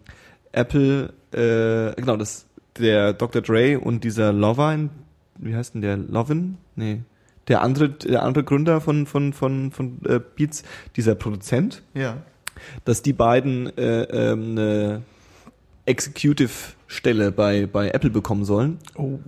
Apple, 0.51 1.11
äh, 1.31 1.99
genau, 1.99 2.17
das 2.17 2.45
der 2.77 3.13
Dr. 3.13 3.41
Dre 3.41 3.79
und 3.79 4.03
dieser 4.03 4.31
Lovine, 4.31 4.89
wie 5.39 5.55
heißt 5.55 5.73
denn 5.73 5.81
der 5.81 5.97
Lovin? 5.97 6.57
Nee. 6.75 7.01
Der 7.47 7.63
andere, 7.63 7.89
der 7.89 8.21
andere 8.21 8.43
Gründer 8.43 8.79
von, 8.79 9.07
von, 9.07 9.33
von, 9.33 9.71
von 9.71 9.99
äh, 10.05 10.19
Beats, 10.19 10.61
dieser 10.95 11.15
Produzent, 11.15 11.81
Ja. 11.95 12.17
dass 12.85 13.01
die 13.01 13.13
beiden 13.13 13.75
äh, 13.75 14.03
ähm, 14.03 14.51
eine 14.51 15.01
Executive-Stelle 15.87 17.31
bei, 17.31 17.65
bei 17.65 17.89
Apple 17.89 18.09
bekommen 18.09 18.43
sollen. 18.43 18.77
Oh. 18.95 19.19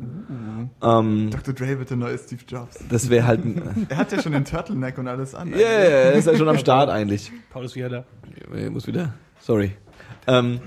Ähm, 0.84 1.30
Dr. 1.32 1.54
Dre 1.54 1.80
wird 1.80 1.90
der 1.90 1.98
neue 1.98 2.18
Steve 2.18 2.42
Jobs. 2.48 2.80
das 2.90 3.10
wäre 3.10 3.26
halt 3.26 3.46
ein, 3.46 3.88
Er 3.90 3.98
hat 3.98 4.12
ja 4.12 4.22
schon 4.22 4.34
den 4.34 4.46
Turtleneck 4.46 4.98
und 4.98 5.08
alles 5.08 5.34
an. 5.34 5.52
Ja, 5.52 5.58
yeah, 5.58 5.90
yeah, 5.90 6.10
ist 6.12 6.28
ja 6.28 6.36
schon 6.36 6.50
am 6.50 6.58
Start 6.58 6.90
eigentlich. 6.90 7.32
Paul 7.50 7.66
ist 7.66 7.76
wieder 7.76 7.90
da. 7.90 8.04
Ich 8.54 8.70
muss 8.70 8.86
wieder. 8.88 9.14
Sorry. 9.40 9.72
Ähm, 10.28 10.60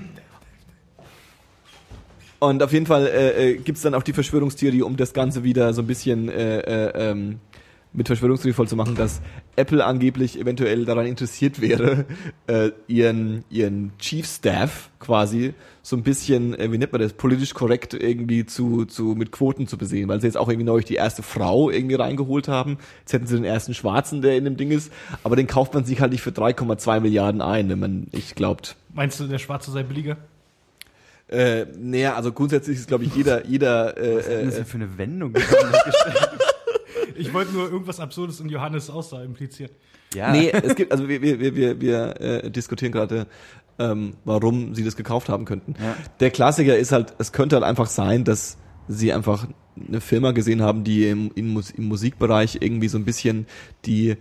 und 2.38 2.62
auf 2.62 2.72
jeden 2.72 2.86
Fall 2.86 3.06
äh, 3.06 3.50
äh, 3.50 3.56
gibt's 3.58 3.82
dann 3.82 3.94
auch 3.94 4.02
die 4.02 4.12
Verschwörungstheorie, 4.12 4.82
um 4.82 4.96
das 4.96 5.12
Ganze 5.12 5.44
wieder 5.44 5.72
so 5.74 5.82
ein 5.82 5.86
bisschen 5.86 6.28
äh, 6.28 6.58
äh, 6.58 7.10
ähm, 7.10 7.38
mit 7.92 8.06
Verschwörungstheorie 8.06 8.54
voll 8.54 8.68
zu 8.68 8.76
machen, 8.76 8.94
dass 8.94 9.20
Apple 9.56 9.84
angeblich 9.84 10.38
eventuell 10.38 10.84
daran 10.84 11.06
interessiert 11.06 11.60
wäre, 11.60 12.06
äh, 12.46 12.70
ihren, 12.86 13.44
ihren 13.50 13.92
Chief 13.98 14.26
Staff 14.26 14.90
quasi 14.98 15.54
so 15.82 15.96
ein 15.96 16.02
bisschen, 16.02 16.58
äh, 16.58 16.72
wie 16.72 16.78
nennt 16.78 16.92
man 16.92 17.00
das, 17.00 17.12
politisch 17.12 17.54
korrekt 17.54 17.92
irgendwie 17.92 18.46
zu, 18.46 18.84
zu 18.86 19.14
mit 19.16 19.32
Quoten 19.32 19.66
zu 19.66 19.76
besehen, 19.76 20.08
weil 20.08 20.20
sie 20.20 20.26
jetzt 20.26 20.36
auch 20.36 20.48
irgendwie 20.48 20.64
neulich 20.64 20.86
die 20.86 20.94
erste 20.94 21.22
Frau 21.22 21.70
irgendwie 21.70 21.96
reingeholt 21.96 22.48
haben. 22.48 22.78
Jetzt 23.00 23.12
hätten 23.12 23.26
sie 23.26 23.34
den 23.34 23.44
ersten 23.44 23.74
Schwarzen, 23.74 24.22
der 24.22 24.36
in 24.36 24.44
dem 24.44 24.56
Ding 24.56 24.70
ist, 24.70 24.92
aber 25.22 25.36
den 25.36 25.46
kauft 25.46 25.74
man 25.74 25.84
sich 25.84 26.00
halt 26.00 26.12
nicht 26.12 26.22
für 26.22 26.30
3,2 26.30 27.00
Milliarden 27.00 27.42
ein, 27.42 27.68
wenn 27.68 27.78
man 27.78 28.06
nicht 28.12 28.36
glaubt. 28.36 28.76
Meinst 28.94 29.20
du, 29.20 29.26
der 29.26 29.38
Schwarze 29.38 29.70
sei 29.70 29.82
billiger? 29.82 30.16
Äh, 31.28 31.66
naja, 31.78 32.14
also 32.14 32.30
grundsätzlich 32.30 32.78
ist, 32.78 32.88
glaube 32.88 33.04
ich, 33.04 33.14
jeder, 33.14 33.46
jeder, 33.46 33.94
Was 33.96 34.26
ist 34.26 34.28
denn 34.28 34.40
äh, 34.40 34.44
das 34.44 34.54
äh, 34.54 34.56
denn 34.58 34.66
für 34.66 34.76
eine 34.76 34.98
Wendung? 34.98 35.34
Ich 37.16 37.32
wollte 37.32 37.52
nur 37.52 37.70
irgendwas 37.70 38.00
Absurdes 38.00 38.40
in 38.40 38.48
Johannes 38.48 38.90
Aussage 38.90 39.24
implizieren. 39.24 39.70
ja. 40.14 40.32
nee, 40.32 40.50
es 40.50 40.74
gibt, 40.74 40.92
also 40.92 41.08
wir, 41.08 41.22
wir, 41.22 41.40
wir, 41.40 41.80
wir, 41.80 42.20
äh, 42.20 42.50
diskutieren 42.50 42.92
gerade, 42.92 43.26
ähm, 43.78 44.14
warum 44.24 44.74
sie 44.74 44.84
das 44.84 44.96
gekauft 44.96 45.28
haben 45.28 45.44
könnten. 45.44 45.74
Ja. 45.80 45.96
Der 46.20 46.30
Klassiker 46.30 46.76
ist 46.76 46.92
halt, 46.92 47.14
es 47.18 47.32
könnte 47.32 47.56
halt 47.56 47.64
einfach 47.64 47.86
sein, 47.86 48.24
dass 48.24 48.58
sie 48.88 49.12
einfach 49.12 49.46
eine 49.76 50.00
Firma 50.00 50.32
gesehen 50.32 50.62
haben, 50.62 50.84
die 50.84 51.08
im, 51.08 51.30
im, 51.34 51.60
im 51.76 51.84
Musikbereich 51.84 52.58
irgendwie 52.60 52.88
so 52.88 52.98
ein 52.98 53.04
bisschen 53.04 53.46
die 53.86 54.16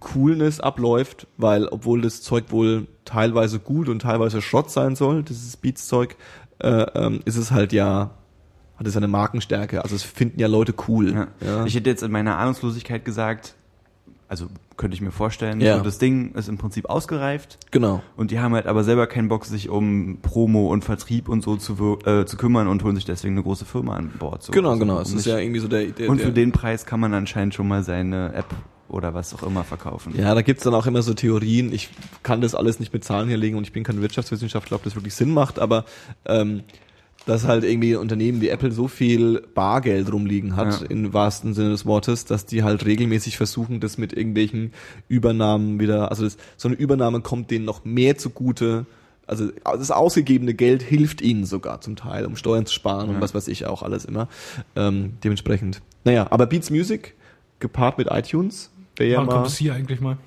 Coolness 0.00 0.60
abläuft, 0.60 1.26
weil 1.38 1.66
obwohl 1.66 2.02
das 2.02 2.20
Zeug 2.20 2.44
wohl 2.50 2.86
teilweise 3.04 3.58
gut 3.58 3.88
und 3.88 4.02
teilweise 4.02 4.42
Schrott 4.42 4.70
sein 4.70 4.96
soll, 4.96 5.22
dieses 5.22 5.56
Beats-Zeug, 5.56 6.16
äh, 6.58 6.68
ähm, 6.68 7.20
ist 7.24 7.36
es 7.36 7.50
halt 7.50 7.72
ja, 7.72 8.10
hat 8.76 8.86
es 8.86 8.96
eine 8.96 9.08
Markenstärke. 9.08 9.82
Also 9.82 9.94
es 9.94 10.02
finden 10.02 10.40
ja 10.40 10.46
Leute 10.48 10.74
cool. 10.88 11.12
Ja. 11.12 11.26
Ja. 11.46 11.64
Ich 11.66 11.74
hätte 11.74 11.88
jetzt 11.90 12.02
in 12.02 12.10
meiner 12.10 12.38
Ahnungslosigkeit 12.38 13.04
gesagt, 13.04 13.54
also 14.28 14.46
könnte 14.76 14.94
ich 14.96 15.00
mir 15.00 15.12
vorstellen, 15.12 15.60
Ja. 15.60 15.76
so 15.78 15.84
das 15.84 15.98
Ding 15.98 16.34
ist 16.34 16.48
im 16.48 16.58
Prinzip 16.58 16.86
ausgereift 16.90 17.58
genau. 17.70 18.02
und 18.16 18.30
die 18.32 18.40
haben 18.40 18.54
halt 18.54 18.66
aber 18.66 18.82
selber 18.82 19.06
keinen 19.06 19.28
Bock, 19.28 19.44
sich 19.44 19.68
um 19.68 20.18
Promo 20.22 20.72
und 20.72 20.84
Vertrieb 20.84 21.28
und 21.28 21.42
so 21.42 21.56
zu, 21.56 21.98
äh, 22.04 22.24
zu 22.24 22.36
kümmern 22.36 22.66
und 22.66 22.82
holen 22.82 22.96
sich 22.96 23.04
deswegen 23.04 23.34
eine 23.34 23.44
große 23.44 23.64
Firma 23.64 23.94
an 23.96 24.10
Bord. 24.18 24.42
So. 24.42 24.50
Genau, 24.52 24.70
Also, 24.70 24.80
genau. 24.80 25.00
Es 25.00 25.12
ist 25.12 25.26
ja 25.26 25.38
irgendwie 25.38 25.60
so 25.60 25.68
der, 25.68 25.84
der 25.86 26.08
und 26.08 26.18
der, 26.18 26.26
für 26.26 26.32
den 26.32 26.50
Preis 26.50 26.86
kann 26.86 26.98
man 26.98 27.14
anscheinend 27.14 27.54
schon 27.54 27.68
mal 27.68 27.84
seine 27.84 28.32
App 28.34 28.46
oder 28.88 29.14
was 29.14 29.34
auch 29.34 29.42
immer 29.44 29.62
verkaufen. 29.62 30.14
Ja, 30.16 30.34
da 30.34 30.42
gibt's 30.42 30.64
dann 30.64 30.74
auch 30.74 30.86
immer 30.86 31.02
so 31.02 31.14
Theorien. 31.14 31.72
Ich 31.72 31.90
kann 32.22 32.40
das 32.40 32.54
alles 32.54 32.80
nicht 32.80 32.92
mit 32.92 33.04
Zahlen 33.04 33.28
hier 33.28 33.36
legen 33.38 33.56
und 33.56 33.64
ich 33.64 33.72
bin 33.72 33.84
kein 33.84 34.00
Wirtschaftswissenschaftler, 34.02 34.76
ob 34.76 34.82
das 34.82 34.94
wirklich 34.96 35.14
Sinn 35.14 35.30
macht, 35.32 35.58
aber 35.60 35.84
ähm, 36.26 36.62
dass 37.26 37.46
halt 37.46 37.64
irgendwie 37.64 37.94
Unternehmen 37.94 38.40
wie 38.40 38.48
Apple 38.48 38.70
so 38.70 38.86
viel 38.88 39.42
Bargeld 39.54 40.12
rumliegen 40.12 40.56
hat, 40.56 40.80
Ja. 40.82 40.86
im 40.88 41.12
wahrsten 41.14 41.54
Sinne 41.54 41.70
des 41.70 41.86
Wortes, 41.86 42.24
dass 42.26 42.44
die 42.46 42.62
halt 42.62 42.84
regelmäßig 42.84 43.36
versuchen, 43.36 43.80
das 43.80 43.96
mit 43.98 44.12
irgendwelchen 44.12 44.72
Übernahmen 45.08 45.80
wieder, 45.80 46.10
also 46.10 46.24
das, 46.24 46.36
so 46.56 46.68
eine 46.68 46.76
Übernahme 46.76 47.20
kommt 47.20 47.50
denen 47.50 47.64
noch 47.64 47.84
mehr 47.84 48.18
zugute. 48.18 48.84
Also 49.26 49.48
das 49.64 49.90
ausgegebene 49.90 50.52
Geld 50.52 50.82
hilft 50.82 51.22
ihnen 51.22 51.46
sogar 51.46 51.80
zum 51.80 51.96
Teil, 51.96 52.26
um 52.26 52.36
Steuern 52.36 52.66
zu 52.66 52.74
sparen 52.74 53.08
und 53.08 53.14
Ja. 53.16 53.20
was 53.22 53.34
weiß 53.34 53.48
ich 53.48 53.64
auch 53.64 53.82
alles 53.82 54.04
immer. 54.04 54.28
Ähm, 54.76 55.14
dementsprechend. 55.24 55.80
Naja, 56.04 56.26
aber 56.30 56.44
Beats 56.46 56.68
Music 56.68 57.14
gepaart 57.58 57.96
mit 57.96 58.08
iTunes, 58.10 58.70
wäre 58.96 59.10
ja 59.10 59.18
Wann 59.20 59.26
mal... 59.26 59.32
kommt 59.36 59.46
es 59.46 59.56
hier 59.56 59.72
eigentlich 59.74 60.00
mal? 60.02 60.18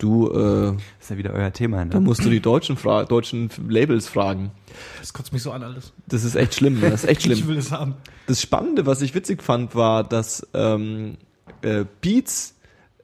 Du, 0.00 0.28
äh, 0.32 0.72
Das 0.72 0.76
ist 1.02 1.10
ja 1.10 1.18
wieder 1.18 1.32
euer 1.34 1.52
Thema, 1.52 1.84
da 1.84 1.98
ne? 1.98 2.04
musst 2.04 2.24
du 2.24 2.30
die 2.30 2.40
deutschen, 2.40 2.76
Fra 2.78 3.04
deutschen 3.04 3.50
Labels 3.68 4.08
fragen. 4.08 4.50
Das 4.98 5.12
kotzt 5.12 5.32
mich 5.32 5.42
so 5.42 5.52
an 5.52 5.62
alles. 5.62 5.92
Das 6.08 6.24
ist 6.24 6.36
echt 6.36 6.54
schlimm. 6.54 6.80
Das 6.80 7.04
ist 7.04 7.08
echt 7.10 7.20
Ich 7.26 7.34
schlimm. 7.36 7.48
will 7.48 7.58
es 7.58 7.70
haben. 7.70 7.94
Das 8.26 8.40
Spannende, 8.40 8.86
was 8.86 9.02
ich 9.02 9.14
witzig 9.14 9.42
fand, 9.42 9.74
war, 9.74 10.02
dass 10.02 10.46
ähm, 10.54 11.18
äh, 11.60 11.84
Beats, 12.00 12.54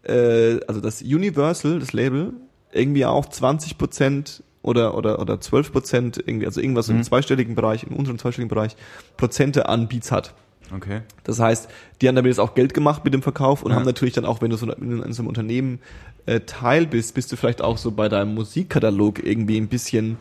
äh, 0.05 0.59
also 0.67 0.81
das 0.81 1.03
Universal, 1.03 1.81
das 1.81 1.93
Label, 1.93 2.33
irgendwie 2.73 3.05
auch 3.05 3.27
20 3.27 3.77
Prozent 3.77 4.43
oder 4.63 4.97
oder 4.97 5.21
oder 5.21 5.39
12 5.41 5.73
Prozent 5.73 6.17
irgendwie, 6.25 6.47
also 6.47 6.61
irgendwas 6.63 6.89
im 6.89 6.97
Mhm. 6.97 7.03
zweistelligen 7.03 7.55
Bereich, 7.55 7.85
im 7.85 7.95
unteren 7.95 8.19
zweistelligen 8.19 8.49
Bereich, 8.49 8.75
Prozente 9.19 9.69
an 9.69 9.87
Beats 9.89 10.11
hat. 10.11 10.35
Okay. 10.75 11.03
Das 11.25 11.39
heißt, 11.39 11.69
die 12.01 12.09
haben 12.09 12.17
damit 12.17 12.31
jetzt 12.31 12.41
auch 12.41 12.55
Geld 12.57 12.75
gemacht 12.75 13.05
mit 13.05 13.15
dem 13.15 13.23
Verkauf 13.23 13.63
und 13.63 13.71
Ja. 13.71 13.77
haben 13.77 13.85
natürlich 13.85 14.15
dann 14.15 14.25
auch, 14.25 14.41
wenn 14.41 14.51
du 14.51 14.57
so 14.57 14.71
in, 14.73 15.03
in 15.03 15.13
so 15.13 15.23
einem 15.23 15.29
Unternehmen 15.29 15.79
äh, 16.27 16.41
Teil 16.41 16.87
bist, 16.87 17.15
bist 17.15 17.33
du 17.33 17.37
vielleicht 17.37 17.63
auch 17.63 17.79
so 17.79 17.91
bei 17.93 18.09
deinem 18.09 18.35
Musikkatalog 18.35 19.25
irgendwie 19.25 19.57
ein 19.59 19.69
bisschen 19.69 20.17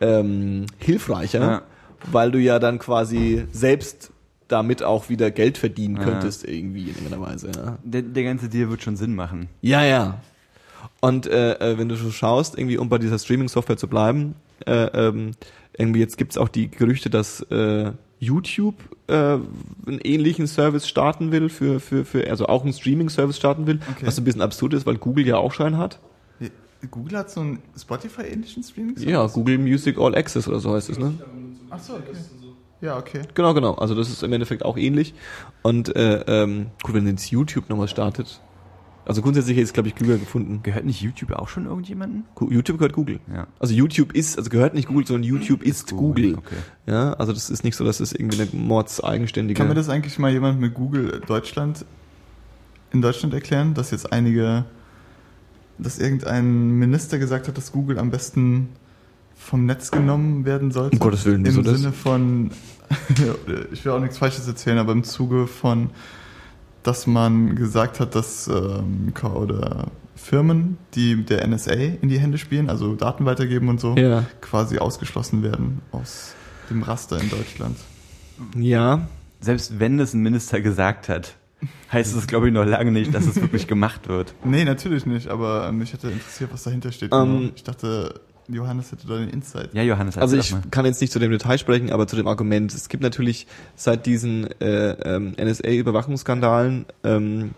ähm, 0.00 0.66
hilfreicher, 0.78 1.40
Ja. 1.40 1.62
weil 2.10 2.30
du 2.30 2.38
ja 2.38 2.58
dann 2.58 2.78
quasi 2.78 3.44
selbst 3.52 4.10
damit 4.46 4.82
auch 4.82 5.08
wieder 5.08 5.30
Geld 5.30 5.58
verdienen 5.58 5.96
Ja. 5.96 6.04
könntest 6.04 6.46
irgendwie 6.48 6.82
in 6.82 6.88
irgendeiner 6.96 7.20
Weise. 7.20 7.50
Ja, 7.54 7.78
Der, 7.84 8.02
der 8.02 8.24
ganze 8.24 8.48
Deal 8.48 8.70
wird 8.70 8.82
schon 8.82 8.96
Sinn 8.96 9.14
machen. 9.14 9.48
ja. 9.60 9.84
ja. 9.84 10.20
Und 11.00 11.26
äh, 11.26 11.52
äh, 11.54 11.76
wenn 11.78 11.88
du 11.88 11.96
so 11.96 12.10
schaust, 12.12 12.56
irgendwie 12.56 12.78
um 12.78 12.88
bei 12.88 12.98
dieser 12.98 13.18
Streaming-Software 13.18 13.76
zu 13.76 13.88
bleiben, 13.88 14.36
äh, 14.64 14.84
ähm, 14.86 15.32
irgendwie 15.76 15.98
jetzt 16.00 16.16
gibt's 16.16 16.38
auch 16.38 16.48
die 16.48 16.70
Gerüchte, 16.70 17.10
dass 17.10 17.40
äh, 17.50 17.90
YouTube 18.20 18.74
äh, 19.06 19.12
einen 19.14 20.00
ähnlichen 20.02 20.46
Service 20.46 20.88
starten 20.88 21.30
will 21.32 21.48
für 21.48 21.80
für 21.80 22.04
für 22.04 22.28
also 22.28 22.46
auch 22.46 22.62
einen 22.64 22.72
Streaming-Service 22.72 23.36
starten 23.36 23.66
will, 23.66 23.80
Okay. 23.92 24.06
was 24.06 24.18
ein 24.18 24.24
bisschen 24.24 24.42
absurd 24.42 24.74
ist, 24.74 24.86
weil 24.86 24.96
Google 24.96 25.26
ja 25.26 25.36
auch 25.36 25.52
schon 25.52 25.76
hat. 25.78 26.00
Google 26.92 27.18
hat 27.18 27.28
so 27.30 27.40
einen 27.40 27.58
Spotify-ähnlichen 27.76 28.62
Streaming? 28.62 28.96
Ja, 28.98 29.26
Google 29.26 29.58
Music 29.58 29.98
All 29.98 30.14
Access 30.14 30.46
oder 30.46 30.60
so 30.60 30.74
heißt 30.74 30.90
es, 30.90 30.98
ne? 30.98 31.12
Ach 31.70 31.78
so, 31.80 31.94
okay. 31.94 32.12
Ja, 32.80 32.96
okay. 32.96 33.22
Genau, 33.34 33.52
genau. 33.54 33.74
Also 33.74 33.96
das 33.96 34.08
ist 34.08 34.22
im 34.22 34.32
Endeffekt 34.32 34.64
auch 34.64 34.76
ähnlich. 34.76 35.12
Und 35.62 35.94
äh, 35.96 36.20
ähm, 36.28 36.66
gut, 36.84 36.94
wenn 36.94 37.04
jetzt 37.08 37.30
YouTube 37.32 37.68
nochmal 37.68 37.88
startet. 37.88 38.40
Also 39.08 39.22
grundsätzlich 39.22 39.56
ist, 39.56 39.72
glaube 39.72 39.88
ich, 39.88 39.96
Google 39.96 40.18
gefunden. 40.18 40.60
Gehört 40.62 40.84
nicht 40.84 41.00
YouTube 41.00 41.32
auch 41.32 41.48
schon 41.48 41.64
irgendjemanden? 41.64 42.24
YouTube 42.50 42.76
gehört 42.76 42.92
Google. 42.92 43.20
Ja. 43.32 43.46
Also 43.58 43.72
YouTube 43.72 44.12
ist, 44.12 44.36
also 44.36 44.50
gehört 44.50 44.74
nicht 44.74 44.86
Google, 44.86 45.06
sondern 45.06 45.24
YouTube 45.24 45.62
ist 45.62 45.92
Google. 45.92 46.34
Okay. 46.34 46.56
Ja, 46.86 47.14
also 47.14 47.32
das 47.32 47.48
ist 47.48 47.64
nicht 47.64 47.74
so, 47.74 47.86
dass 47.86 48.00
es 48.00 48.12
irgendwie 48.12 48.42
eine 48.42 48.50
Mords 48.52 49.02
eigenständige. 49.02 49.56
Kann 49.56 49.68
mir 49.68 49.74
das 49.74 49.88
eigentlich 49.88 50.18
mal 50.18 50.30
jemand 50.30 50.60
mit 50.60 50.74
Google 50.74 51.22
Deutschland 51.26 51.86
in 52.92 53.00
Deutschland 53.00 53.32
erklären, 53.32 53.72
dass 53.72 53.92
jetzt 53.92 54.12
einige, 54.12 54.66
dass 55.78 55.98
irgendein 55.98 56.72
Minister 56.78 57.18
gesagt 57.18 57.48
hat, 57.48 57.56
dass 57.56 57.72
Google 57.72 57.98
am 57.98 58.10
besten 58.10 58.68
vom 59.34 59.64
Netz 59.64 59.90
genommen 59.90 60.44
werden 60.44 60.70
sollte? 60.70 60.96
Um 60.96 61.00
Gottes 61.00 61.24
Willen, 61.24 61.46
Im 61.46 61.62
das? 61.62 61.80
Sinne 61.80 61.92
von, 61.94 62.50
ich 63.72 63.84
will 63.86 63.92
auch 63.92 64.00
nichts 64.00 64.18
Falsches 64.18 64.46
erzählen, 64.46 64.76
aber 64.76 64.92
im 64.92 65.04
Zuge 65.04 65.46
von, 65.46 65.88
dass 66.88 67.06
man 67.06 67.54
gesagt 67.54 68.00
hat, 68.00 68.14
dass 68.14 68.48
ähm, 68.48 69.12
oder 69.34 69.88
Firmen, 70.16 70.78
die 70.94 71.22
der 71.22 71.46
NSA 71.46 71.72
in 71.72 72.08
die 72.08 72.18
Hände 72.18 72.38
spielen, 72.38 72.70
also 72.70 72.94
Daten 72.94 73.26
weitergeben 73.26 73.68
und 73.68 73.78
so, 73.78 73.94
Ja. 73.94 74.24
quasi 74.40 74.78
ausgeschlossen 74.78 75.42
werden 75.42 75.82
aus 75.92 76.34
dem 76.70 76.82
Raster 76.82 77.20
in 77.20 77.28
Deutschland. 77.28 77.76
Ja. 78.56 79.06
Selbst 79.40 79.78
wenn 79.78 79.98
das 79.98 80.14
ein 80.14 80.20
Minister 80.22 80.62
gesagt 80.62 81.10
hat, 81.10 81.34
heißt 81.92 82.16
es, 82.16 82.26
glaube 82.26 82.48
ich, 82.48 82.54
noch 82.54 82.64
lange 82.64 82.90
nicht, 82.90 83.12
dass 83.14 83.26
es 83.26 83.38
wirklich 83.38 83.66
gemacht 83.66 84.08
wird. 84.08 84.32
Nee, 84.44 84.64
natürlich 84.64 85.04
nicht, 85.04 85.28
aber 85.28 85.70
mich 85.72 85.92
hätte 85.92 86.08
interessiert, 86.08 86.50
was 86.54 86.62
dahinter 86.62 86.90
steht. 86.90 87.12
Ähm, 87.12 87.38
genau. 87.40 87.52
ich 87.54 87.64
dachte, 87.64 88.20
Johannes 88.48 88.92
hätte 88.92 89.06
da 89.06 89.18
den 89.18 89.28
Insight. 89.28 89.74
Ja, 89.74 89.82
Johannes, 89.82 90.16
Also 90.16 90.36
erzähl 90.36 90.58
ich 90.58 90.70
kann 90.70 90.86
jetzt 90.86 91.00
nicht 91.00 91.12
zu 91.12 91.18
dem 91.18 91.30
Detail 91.30 91.58
sprechen, 91.58 91.90
aber 91.92 92.06
zu 92.06 92.16
dem 92.16 92.26
Argument. 92.26 92.72
Es 92.72 92.88
gibt 92.88 93.02
natürlich 93.02 93.46
seit 93.76 94.06
diesen 94.06 94.50
äh, 94.60 94.90
ähm, 95.16 95.34
NSA-Überwachungsskandalen 95.38 96.86
ähm, 97.04 97.50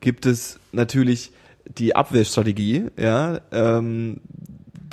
gibt 0.00 0.26
es 0.26 0.58
natürlich 0.72 1.32
die 1.78 1.94
Abwehrstrategie, 1.94 2.86
ja, 2.98 3.40
ähm, 3.52 4.20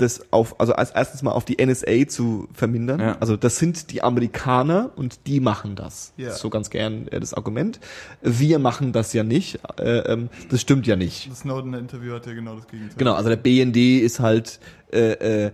das 0.02 0.32
auf, 0.32 0.60
also 0.60 0.74
als 0.74 0.92
erstes 0.92 1.22
mal 1.22 1.32
auf 1.32 1.46
die 1.46 1.64
NSA 1.64 2.08
zu 2.08 2.48
vermindern. 2.54 3.00
Ja. 3.00 3.18
Also 3.20 3.36
das 3.36 3.58
sind 3.58 3.92
die 3.92 4.02
Amerikaner 4.02 4.92
und 4.96 5.28
die 5.28 5.40
machen 5.40 5.76
das. 5.76 6.14
Ja. 6.18 6.28
Das 6.28 6.36
ist 6.36 6.42
so 6.42 6.50
ganz 6.50 6.70
gern 6.70 7.08
äh, 7.08 7.20
das 7.20 7.34
Argument. 7.34 7.80
Wir 8.22 8.60
machen 8.60 8.92
das 8.92 9.14
ja 9.14 9.24
nicht. 9.24 9.60
Äh, 9.78 10.00
ähm, 10.00 10.30
das 10.50 10.62
stimmt 10.62 10.88
ja 10.88 10.96
nicht. 10.96 11.30
Das 11.30 11.40
Snowden-Interview 11.40 12.14
hat 12.14 12.26
ja 12.26 12.34
genau 12.34 12.56
das 12.56 12.68
Gegenteil. 12.68 12.98
Genau, 12.98 13.14
also 13.14 13.30
der 13.30 13.38
BND 13.38 14.02
ist 14.02 14.20
halt, 14.20 14.60
äh, 14.92 15.46
äh, 15.46 15.52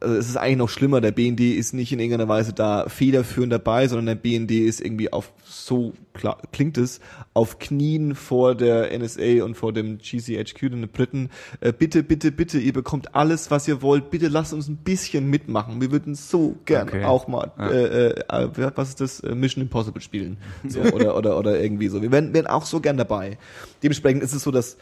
also 0.00 0.14
es 0.16 0.28
ist 0.28 0.36
eigentlich 0.36 0.56
noch 0.58 0.68
schlimmer, 0.68 1.00
der 1.00 1.12
BND 1.12 1.40
ist 1.40 1.74
nicht 1.74 1.92
in 1.92 1.98
irgendeiner 2.00 2.28
Weise 2.28 2.52
da 2.52 2.88
federführend 2.88 3.52
dabei, 3.52 3.86
sondern 3.88 4.06
der 4.06 4.14
BND 4.14 4.50
ist 4.52 4.80
irgendwie 4.80 5.12
auf, 5.12 5.32
so 5.44 5.92
klar, 6.14 6.38
klingt 6.52 6.78
es, 6.78 7.00
auf 7.34 7.58
Knien 7.58 8.14
vor 8.14 8.54
der 8.54 8.96
NSA 8.98 9.44
und 9.44 9.54
vor 9.56 9.72
dem 9.72 9.98
GCHQ, 9.98 10.70
den 10.70 10.88
Briten. 10.88 11.30
Äh, 11.60 11.72
bitte, 11.72 12.02
bitte, 12.02 12.32
bitte, 12.32 12.58
ihr 12.58 12.72
bekommt 12.72 13.14
alles, 13.14 13.50
was 13.50 13.68
ihr 13.68 13.82
wollt. 13.82 14.10
Bitte 14.10 14.28
lasst 14.28 14.52
uns 14.52 14.68
ein 14.68 14.76
bisschen 14.78 15.28
mitmachen. 15.28 15.80
Wir 15.80 15.92
würden 15.92 16.14
so 16.14 16.56
gern 16.64 16.88
Okay. 16.88 17.04
auch 17.04 17.28
mal, 17.28 17.52
Ja. 17.58 17.70
äh, 17.70 18.08
äh, 18.08 18.44
äh, 18.44 18.70
was 18.74 18.88
ist 18.90 19.00
das, 19.00 19.20
Äh, 19.20 19.34
Mission 19.34 19.62
Impossible 19.62 20.00
spielen. 20.02 20.38
So, 20.66 20.80
oder, 20.92 21.16
oder, 21.16 21.38
oder 21.38 21.60
irgendwie 21.60 21.88
so. 21.88 22.00
Wir 22.02 22.10
wären, 22.10 22.32
wären 22.34 22.46
auch 22.46 22.64
so 22.64 22.80
gern 22.80 22.96
dabei. 22.96 23.38
Dementsprechend 23.82 24.22
ist 24.22 24.32
es 24.34 24.42
so, 24.42 24.50
dass 24.50 24.76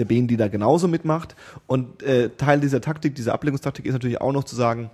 der 0.00 0.04
BND 0.06 0.38
da 0.40 0.48
genauso 0.48 0.88
mitmacht. 0.88 1.36
Und 1.66 2.02
äh, 2.02 2.30
Teil 2.36 2.60
dieser 2.60 2.80
Taktik, 2.80 3.14
dieser 3.14 3.34
Ablenkungstaktik 3.34 3.86
ist 3.86 3.92
natürlich 3.92 4.20
auch 4.20 4.32
noch 4.32 4.44
zu 4.44 4.56
sagen, 4.56 4.90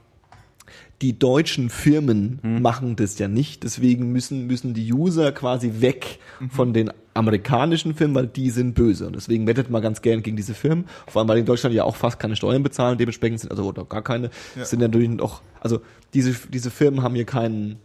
die 1.03 1.19
deutschen 1.19 1.69
Firmen 1.71 2.41
machen 2.63 2.97
das 2.97 3.19
ja 3.19 3.29
nicht, 3.29 3.63
deswegen 3.65 4.13
müssen, 4.13 4.47
müssen 4.47 4.73
die 4.75 4.93
User 4.93 5.31
quasi 5.31 5.75
weg 5.81 6.19
von 6.51 6.73
den 6.73 6.91
amerikanischen 7.13 7.95
Firmen, 7.95 8.15
weil 8.15 8.27
die 8.27 8.51
sind 8.51 8.75
böse. 8.75 9.07
Und 9.07 9.15
deswegen 9.15 9.47
wettet 9.47 9.71
man 9.71 9.83
ganz 9.83 10.01
gern 10.03 10.23
gegen 10.23 10.37
diese 10.37 10.55
Firmen, 10.55 10.87
vor 11.07 11.21
allem 11.21 11.29
weil 11.29 11.39
in 11.39 11.45
Deutschland 11.45 11.75
ja 11.75 11.85
auch 11.85 11.97
fast 11.97 12.19
keine 12.19 12.35
Steuern 12.35 12.63
bezahlen, 12.63 12.97
dementsprechend 12.99 13.41
sind, 13.41 13.51
also 13.51 13.65
oder 13.65 13.85
gar 13.85 14.03
keine, 14.03 14.31
Ja. 14.57 14.65
sind 14.65 14.81
natürlich 14.81 15.11
noch, 15.11 15.43
also 15.61 15.81
diese, 16.15 16.35
diese 16.51 16.71
Firmen 16.71 17.03
haben 17.03 17.15
hier 17.15 17.27
keinen 17.27 17.77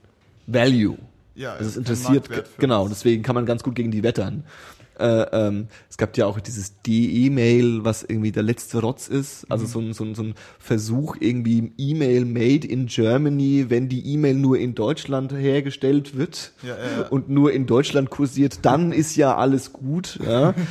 Value. 0.47 0.97
Ja, 1.35 1.53
Also 1.53 1.69
es 1.69 1.77
interessiert, 1.77 2.29
genau, 2.59 2.87
deswegen 2.87 3.23
kann 3.23 3.35
man 3.35 3.45
ganz 3.45 3.61
gut 3.63 3.75
gegen 3.75 3.91
die 3.91 4.03
wettern. 4.03 4.43
Äh, 5.01 5.27
ähm, 5.47 5.67
es 5.89 5.97
gab 5.97 6.15
ja 6.17 6.27
auch 6.27 6.39
dieses 6.39 6.79
D-E-Mail, 6.83 7.83
was 7.83 8.03
irgendwie 8.03 8.31
der 8.31 8.43
letzte 8.43 8.79
Rotz 8.81 9.07
ist. 9.07 9.45
Also 9.49 9.65
Mhm. 9.65 9.69
so, 9.69 9.79
ein, 9.79 9.93
so, 9.93 10.03
ein, 10.05 10.15
so 10.15 10.23
ein 10.23 10.35
Versuch, 10.59 11.17
irgendwie 11.19 11.71
E-Mail 11.77 12.25
made 12.25 12.67
in 12.67 12.85
Germany, 12.85 13.65
wenn 13.69 13.89
die 13.89 14.05
E-Mail 14.13 14.35
nur 14.35 14.57
in 14.57 14.75
Deutschland 14.75 15.33
hergestellt 15.33 16.15
wird 16.17 16.53
Ja, 16.63 16.69
ja, 16.69 16.75
ja. 17.01 17.07
und 17.07 17.29
nur 17.29 17.51
in 17.51 17.65
Deutschland 17.65 18.09
kursiert, 18.09 18.59
dann 18.61 18.91
ist 18.91 19.15
ja 19.15 19.35
alles 19.35 19.73
gut. 19.73 20.19
Ja. 20.25 20.53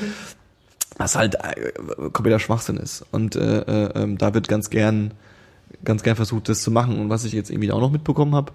Was 0.99 1.17
halt 1.17 1.37
äh, 1.37 1.73
kompletter 2.13 2.39
Schwachsinn 2.39 2.77
ist. 2.77 3.05
Und 3.11 3.35
äh, 3.37 3.61
äh, 3.61 3.91
ähm, 4.03 4.19
da 4.19 4.35
wird 4.35 4.49
ganz 4.49 4.69
gern, 4.71 5.13
ganz 5.83 6.03
gern 6.03 6.15
versucht, 6.17 6.49
das 6.49 6.63
zu 6.63 6.71
machen. 6.71 6.99
Und 7.01 7.09
was 7.09 7.25
ich 7.25 7.33
jetzt 7.33 7.51
irgendwie 7.51 7.73
auch 7.73 7.81
noch 7.81 7.91
mitbekommen 7.91 8.35
habe, 8.35 8.53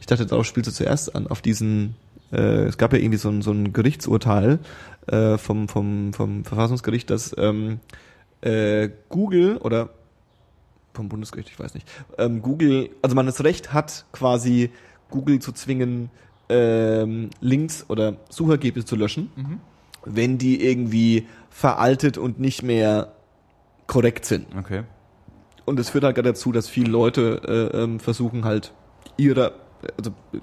ich 0.00 0.06
dachte, 0.06 0.24
darauf 0.26 0.46
spielst 0.46 0.68
du 0.70 0.72
zuerst 0.72 1.16
an, 1.16 1.26
auf 1.26 1.40
diesen, 1.42 1.96
äh, 2.32 2.64
es 2.64 2.78
gab 2.78 2.92
ja 2.92 2.98
irgendwie 2.98 3.18
so 3.18 3.28
ein, 3.28 3.42
so 3.42 3.52
ein 3.52 3.72
Gerichtsurteil 3.72 4.58
äh, 5.06 5.38
vom, 5.38 5.68
vom, 5.68 6.12
vom 6.12 6.44
Verfassungsgericht, 6.44 7.10
dass 7.10 7.34
ähm, 7.38 7.80
äh, 8.40 8.90
Google 9.08 9.56
oder 9.58 9.90
vom 10.94 11.08
Bundesgericht, 11.08 11.50
ich 11.50 11.58
weiß 11.58 11.74
nicht, 11.74 11.88
ähm, 12.18 12.42
Google, 12.42 12.90
also 13.02 13.14
man 13.14 13.26
das 13.26 13.44
Recht 13.44 13.72
hat, 13.72 14.04
quasi 14.12 14.70
Google 15.10 15.38
zu 15.38 15.52
zwingen, 15.52 16.10
ähm, 16.48 17.30
Links 17.40 17.84
oder 17.88 18.16
Suchergebnisse 18.30 18.86
zu 18.86 18.96
löschen, 18.96 19.30
wenn 20.04 20.38
die 20.38 20.64
irgendwie 20.64 21.26
veraltet 21.50 22.18
und 22.18 22.40
nicht 22.40 22.62
mehr 22.62 23.12
korrekt 23.86 24.24
sind. 24.24 24.46
Okay. 24.56 24.82
Und 25.64 25.78
es 25.78 25.90
führt 25.90 26.04
halt 26.04 26.14
gerade 26.14 26.30
dazu, 26.30 26.50
dass 26.52 26.68
viele 26.68 26.90
Leute 26.90 27.42
äh, 27.72 27.82
ähm, 27.82 28.00
versuchen 28.00 28.44
halt 28.44 28.72
ihre, 29.16 29.52
also 29.96 30.12
äh, 30.32 30.38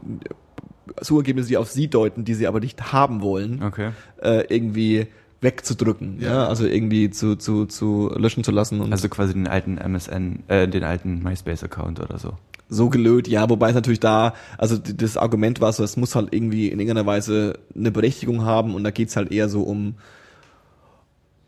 Suchergebnisse, 1.01 1.47
die 1.49 1.57
auf 1.57 1.69
sie 1.71 1.87
deuten, 1.87 2.25
die 2.25 2.33
sie 2.33 2.47
aber 2.47 2.59
nicht 2.59 2.91
haben 2.93 3.21
wollen, 3.21 3.61
Okay. 3.63 3.91
äh, 4.21 4.43
irgendwie 4.53 5.07
wegzudrücken, 5.41 6.19
ja. 6.21 6.29
Ja. 6.31 6.47
also 6.47 6.65
irgendwie 6.65 7.09
zu, 7.11 7.35
zu, 7.35 7.65
zu 7.65 8.11
löschen 8.15 8.43
zu 8.43 8.51
lassen 8.51 8.81
und 8.81 8.91
Also 8.91 9.09
quasi 9.09 9.33
den 9.33 9.47
alten 9.47 9.77
MSN, 9.77 10.43
äh, 10.47 10.67
den 10.67 10.83
alten 10.83 11.21
MySpace-Account 11.21 11.99
oder 11.99 12.17
so. 12.17 12.33
so 12.67 12.89
gelöt, 12.89 13.27
ja, 13.27 13.47
wobei 13.49 13.69
es 13.69 13.75
natürlich 13.75 13.99
da, 13.99 14.33
also 14.57 14.77
das 14.77 15.17
Argument 15.17 15.61
war 15.61 15.71
so, 15.71 15.83
es 15.83 15.97
muss 15.97 16.15
halt 16.15 16.33
irgendwie 16.33 16.69
in 16.69 16.79
irgendeiner 16.79 17.05
Weise 17.05 17.59
eine 17.75 17.91
Berechtigung 17.91 18.43
haben 18.43 18.73
und 18.73 18.83
da 18.83 18.89
geht's 18.91 19.15
halt 19.15 19.31
eher 19.31 19.49
so 19.49 19.61
um 19.63 19.95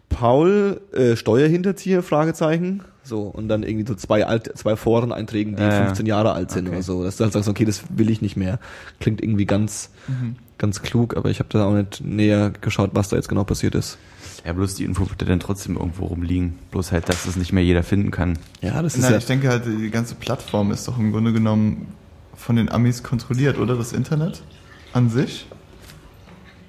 Paul, 0.09 0.81
äh, 0.93 1.15
Steuerhinterzieher, 1.15 2.01
Fragezeichen, 2.03 2.81
so, 3.07 3.21
und 3.23 3.47
dann 3.47 3.63
irgendwie 3.63 3.87
so 3.87 3.95
zwei 3.95 4.25
alt, 4.25 4.51
zwei 4.57 4.75
Foreneinträgen, 4.75 5.55
die 5.55 5.61
Ja, 5.61 5.73
ja. 5.73 5.85
15 5.85 6.05
Jahre 6.05 6.33
alt 6.33 6.51
sind 6.51 6.67
Okay. 6.67 6.75
oder 6.75 6.83
so, 6.83 7.03
dass 7.03 7.17
du 7.17 7.23
halt 7.23 7.33
sagst, 7.33 7.47
okay, 7.49 7.65
das 7.65 7.83
will 7.89 8.09
ich 8.09 8.21
nicht 8.21 8.35
mehr. 8.37 8.59
Klingt 8.99 9.21
irgendwie 9.23 9.45
ganz, 9.45 9.89
ganz 10.57 10.81
klug, 10.81 11.15
aber 11.17 11.29
ich 11.29 11.39
habe 11.39 11.49
da 11.49 11.65
auch 11.65 11.73
nicht 11.73 12.01
näher 12.03 12.51
geschaut, 12.61 12.91
was 12.93 13.09
da 13.09 13.15
jetzt 13.15 13.29
genau 13.29 13.43
passiert 13.43 13.75
ist. 13.75 13.97
Ja, 14.45 14.53
bloß 14.53 14.75
die 14.75 14.83
Info 14.85 15.09
wird 15.09 15.21
ja 15.21 15.27
dann 15.27 15.39
trotzdem 15.39 15.75
irgendwo 15.77 16.05
rumliegen. 16.05 16.57
Bloß 16.71 16.91
halt, 16.91 17.09
dass 17.09 17.25
es 17.25 17.35
nicht 17.35 17.51
mehr 17.53 17.63
jeder 17.63 17.83
finden 17.83 18.11
kann. 18.11 18.37
Ja, 18.61 18.81
das 18.81 18.95
ist 18.95 19.01
Nein, 19.01 19.11
ja, 19.13 19.17
ich 19.17 19.25
denke 19.25 19.49
halt, 19.49 19.63
die 19.65 19.89
ganze 19.89 20.15
Plattform 20.15 20.71
ist 20.71 20.87
doch 20.87 20.97
im 20.97 21.11
Grunde 21.11 21.33
genommen 21.33 21.87
von 22.35 22.55
den 22.55 22.69
Amis 22.69 23.03
kontrolliert, 23.03 23.57
oder? 23.57 23.75
Das 23.75 23.93
Internet 23.93 24.41
an 24.93 25.09
sich. 25.09 25.47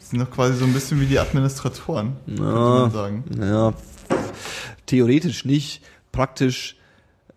Das 0.01 0.11
sind 0.11 0.19
doch 0.21 0.31
quasi 0.31 0.57
so 0.57 0.65
ein 0.65 0.73
bisschen 0.73 1.01
wie 1.01 1.07
die 1.07 1.19
Administratoren, 1.19 2.15
könnte 2.27 2.43
man 2.43 2.91
sagen. 2.91 3.25
Ja, 3.39 3.75
theoretisch 4.87 5.45
nicht. 5.45 5.83
Praktisch 6.13 6.77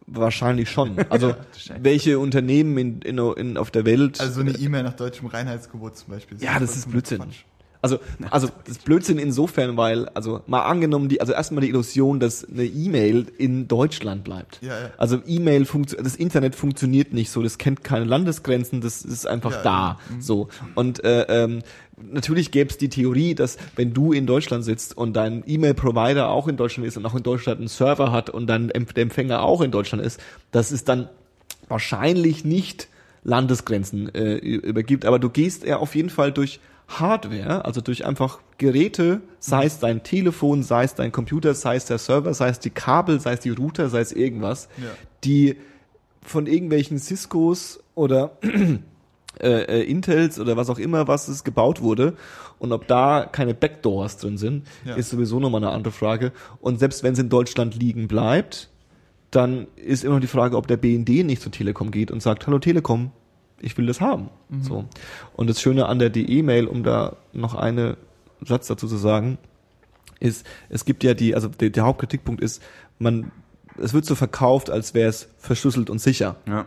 wahrscheinlich 0.07 0.69
schon. 0.69 0.97
Also 1.09 1.35
welche 1.79 2.19
Unternehmen 2.19 2.77
in, 2.77 3.01
in, 3.01 3.17
in, 3.17 3.57
auf 3.57 3.71
der 3.71 3.85
Welt. 3.85 4.19
Also 4.19 4.33
so 4.33 4.41
eine 4.41 4.51
E-Mail 4.51 4.83
nach 4.83 4.95
deutschem 4.95 5.27
Reinheitsgebot 5.27 5.97
zum 5.97 6.13
Beispiel. 6.13 6.37
Ja, 6.41 6.59
das 6.59 6.75
ist 6.75 6.89
Blödsinn. 6.89 7.19
Quatsch. 7.19 7.43
Also, 7.81 7.99
also 8.29 8.47
das 8.65 8.77
ist 8.77 8.85
Blödsinn 8.85 9.17
insofern, 9.17 9.77
weil, 9.77 10.07
also 10.09 10.41
mal 10.47 10.61
angenommen, 10.63 11.09
die, 11.09 11.19
also 11.21 11.33
erstmal 11.33 11.61
die 11.61 11.69
Illusion, 11.69 12.19
dass 12.19 12.47
eine 12.47 12.65
E-Mail 12.65 13.27
in 13.37 13.67
Deutschland 13.67 14.23
bleibt. 14.23 14.59
Ja, 14.61 14.79
ja. 14.79 14.89
Also 14.97 15.21
E-Mail 15.25 15.65
funktioniert, 15.65 16.05
das 16.05 16.15
Internet 16.15 16.55
funktioniert 16.55 17.13
nicht 17.13 17.31
so, 17.31 17.41
das 17.41 17.57
kennt 17.57 17.83
keine 17.83 18.05
Landesgrenzen, 18.05 18.81
das 18.81 19.01
ist 19.03 19.25
einfach 19.27 19.51
Ja, 19.51 19.63
da. 19.63 19.69
ja. 19.69 20.15
Mhm. 20.15 20.21
So. 20.21 20.47
Und 20.75 21.03
äh, 21.03 21.43
ähm, 21.43 21.61
natürlich 22.11 22.51
gäbe 22.51 22.69
es 22.69 22.77
die 22.77 22.89
Theorie, 22.89 23.35
dass 23.35 23.57
wenn 23.75 23.93
du 23.93 24.13
in 24.13 24.25
Deutschland 24.25 24.63
sitzt 24.63 24.97
und 24.97 25.13
dein 25.13 25.43
E-Mail-Provider 25.45 26.29
auch 26.29 26.47
in 26.47 26.57
Deutschland 26.57 26.87
ist 26.87 26.97
und 26.97 27.05
auch 27.05 27.15
in 27.15 27.23
Deutschland 27.23 27.59
einen 27.59 27.67
Server 27.67 28.11
hat 28.11 28.29
und 28.29 28.47
dann 28.47 28.67
der 28.69 29.03
Empfänger 29.03 29.41
auch 29.43 29.61
in 29.61 29.71
Deutschland 29.71 30.03
ist, 30.05 30.19
dass 30.51 30.71
es 30.71 30.83
dann 30.83 31.09
wahrscheinlich 31.67 32.43
nicht 32.45 32.87
Landesgrenzen 33.23 34.13
äh, 34.15 34.35
übergibt, 34.35 35.05
aber 35.05 35.19
du 35.19 35.29
gehst 35.29 35.63
ja 35.63 35.77
auf 35.77 35.95
jeden 35.95 36.09
Fall 36.09 36.31
durch 36.31 36.59
Hardware, 36.87 37.63
also 37.65 37.79
durch 37.79 38.05
einfach 38.05 38.39
Geräte, 38.57 39.21
sei 39.39 39.65
es 39.65 39.79
dein 39.79 40.03
Telefon, 40.03 40.63
sei 40.63 40.83
es 40.83 40.95
dein 40.95 41.11
Computer, 41.11 41.53
sei 41.53 41.75
es 41.75 41.85
der 41.85 41.99
Server, 41.99 42.33
sei 42.33 42.49
es 42.49 42.59
die 42.59 42.71
Kabel, 42.71 43.19
sei 43.19 43.33
es 43.33 43.39
die 43.39 43.51
Router, 43.51 43.89
sei 43.89 44.01
es 44.01 44.11
irgendwas, 44.11 44.67
Ja. 44.77 44.89
die 45.23 45.55
von 46.23 46.47
irgendwelchen 46.47 46.99
Ciscos 46.99 47.79
oder 47.95 48.37
äh, 49.39 49.79
äh, 49.79 49.83
Intels 49.83 50.39
oder 50.39 50.57
was 50.57 50.69
auch 50.69 50.79
immer, 50.79 51.07
was 51.07 51.27
es 51.27 51.43
gebaut 51.43 51.81
wurde. 51.81 52.15
Und 52.59 52.71
ob 52.73 52.87
da 52.87 53.27
keine 53.31 53.53
Backdoors 53.53 54.17
drin 54.17 54.37
sind, 54.37 54.67
Ja. 54.85 54.95
ist 54.95 55.09
sowieso 55.09 55.39
nochmal 55.39 55.63
eine 55.63 55.71
andere 55.73 55.91
Frage. 55.93 56.31
Und 56.59 56.79
selbst 56.79 57.01
wenn 57.03 57.13
es 57.13 57.19
in 57.19 57.29
Deutschland 57.29 57.75
liegen 57.75 58.07
bleibt, 58.07 58.69
dann 59.31 59.67
ist 59.77 60.03
immer 60.03 60.15
noch 60.15 60.21
die 60.21 60.27
Frage, 60.27 60.57
ob 60.57 60.67
der 60.67 60.77
BND 60.77 61.23
nicht 61.23 61.41
zur 61.41 61.51
Telekom 61.51 61.89
geht 61.91 62.11
und 62.11 62.21
sagt, 62.21 62.45
hallo 62.45 62.59
Telekom, 62.59 63.11
ich 63.61 63.77
will 63.77 63.85
das 63.85 64.01
haben. 64.01 64.29
So. 64.61 64.85
Und 65.33 65.49
das 65.49 65.61
Schöne 65.61 65.85
an 65.85 65.99
der 65.99 66.09
DE-Mail, 66.09 66.67
um 66.67 66.83
da 66.83 67.15
noch 67.31 67.55
einen 67.55 67.95
Satz 68.45 68.67
dazu 68.67 68.87
zu 68.87 68.97
sagen, 68.97 69.37
ist, 70.19 70.45
es 70.69 70.83
gibt 70.85 71.03
ja 71.03 71.13
die, 71.13 71.33
also 71.33 71.47
der, 71.47 71.69
der 71.69 71.83
Hauptkritikpunkt 71.83 72.41
ist, 72.43 72.61
man, 72.99 73.31
es 73.77 73.93
wird 73.93 74.05
so 74.05 74.15
verkauft, 74.15 74.69
als 74.69 74.93
wäre 74.93 75.09
es 75.09 75.29
verschlüsselt 75.37 75.89
und 75.89 75.99
sicher. 75.99 76.35
Ja. 76.47 76.65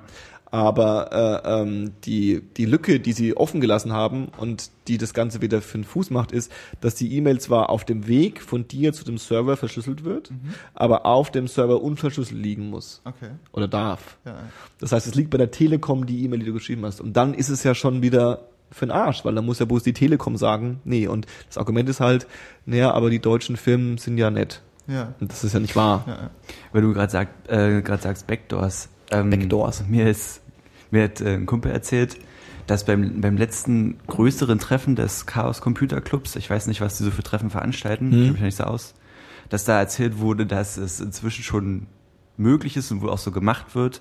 Aber 0.55 1.43
äh, 1.45 1.63
ähm, 1.63 1.95
die, 2.05 2.41
die 2.57 2.65
Lücke, 2.65 3.01
die 3.01 3.13
sie 3.13 3.37
offen 3.37 3.61
gelassen 3.61 3.93
haben 3.93 4.29
und 4.39 4.71
die 4.87 4.99
das 4.99 5.13
Ganze 5.13 5.43
wieder 5.43 5.61
für 5.61 5.79
den 5.79 5.85
Fuß 5.85 6.11
macht, 6.11 6.31
ist, 6.31 6.53
dass 6.81 6.95
die 6.95 7.17
E-Mail 7.17 7.41
zwar 7.41 7.71
auf 7.71 7.85
dem 7.85 8.07
Weg 8.07 8.41
von 8.41 8.69
dir 8.69 8.93
zu 8.93 9.03
dem 9.05 9.19
Server 9.19 9.57
verschlüsselt 9.57 10.05
wird, 10.05 10.31
aber 10.73 11.07
auf 11.07 11.33
dem 11.33 11.49
Server 11.49 11.83
unverschlüsselt 11.83 12.41
liegen 12.41 12.71
muss 12.71 13.03
Okay. 13.05 13.31
oder 13.51 13.67
darf. 13.67 14.17
Ja. 14.25 14.37
Das 14.79 14.93
heißt, 14.93 15.09
es 15.09 15.17
liegt 15.17 15.31
bei 15.31 15.39
der 15.39 15.51
Telekom 15.51 16.07
die 16.07 16.25
E-Mail, 16.25 16.39
die 16.39 16.47
du 16.47 16.53
geschrieben 16.53 16.85
hast. 16.85 17.01
Und 17.01 17.17
dann 17.17 17.35
ist 17.35 17.49
es 17.49 17.65
ja 17.65 17.75
schon 17.75 18.03
wieder 18.03 18.47
für 18.71 18.87
den 18.87 18.93
Arsch, 18.93 19.25
weil 19.25 19.35
dann 19.35 19.47
muss 19.47 19.59
ja 19.59 19.65
bloß 19.67 19.83
die 19.83 19.93
Telekom 19.93 20.37
sagen, 20.37 20.79
nee. 20.85 21.09
Und 21.09 21.27
das 21.49 21.59
Argument 21.59 21.89
ist 21.89 21.99
halt, 21.99 22.29
naja, 22.65 22.93
aber 22.93 23.11
die 23.11 23.19
deutschen 23.19 23.57
Firmen 23.57 23.99
sind 23.99 24.19
ja 24.19 24.31
nett. 24.31 24.63
Ja. 24.87 25.15
Und 25.19 25.33
das 25.33 25.43
ist 25.43 25.53
ja 25.53 25.59
nicht 25.59 25.75
wahr. 25.75 26.05
Ja. 26.07 26.13
ja. 26.13 26.31
Weil 26.71 26.83
du 26.83 26.93
gerade 26.93 27.11
sag, 27.11 27.29
äh, 27.49 27.83
sagst 28.01 28.29
Backdoors. 28.29 28.89
Ähm, 29.11 29.31
Backdoors. 29.31 29.85
Mir 29.89 30.09
ist, 30.09 30.41
mir 30.95 31.05
hat 31.05 31.21
äh, 31.21 31.35
ein 31.35 31.47
Kumpel 31.47 31.71
erzählt, 31.73 32.17
dass 32.67 32.87
beim, 32.87 33.21
beim 33.21 33.37
letzten 33.37 33.99
größeren 34.07 34.59
Treffen 34.59 34.97
des 34.97 35.27
Chaos 35.27 35.61
Computer 35.61 36.01
Clubs, 36.01 36.35
ich 36.37 36.49
weiß 36.49 36.67
nicht, 36.67 36.81
was 36.81 36.97
die 36.97 37.05
so 37.05 37.11
für 37.11 37.23
Treffen 37.23 37.51
veranstalten, 37.51 38.09
Mhm. 38.09 38.23
ich 38.25 38.33
mich 38.33 38.41
nicht 38.41 38.57
so 38.57 38.65
aus, 38.65 38.95
dass 39.51 39.65
da 39.65 39.79
erzählt 39.79 40.19
wurde, 40.19 40.47
dass 40.47 40.79
es 40.79 41.01
inzwischen 41.01 41.43
schon 41.45 41.87
möglich 42.39 42.77
ist 42.79 42.91
und 42.91 43.03
wohl 43.03 43.11
auch 43.11 43.19
so 43.19 43.31
gemacht 43.31 43.75
wird, 43.75 44.01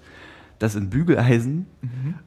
dass 0.60 0.76
in 0.76 0.90
Bügeleisen 0.90 1.66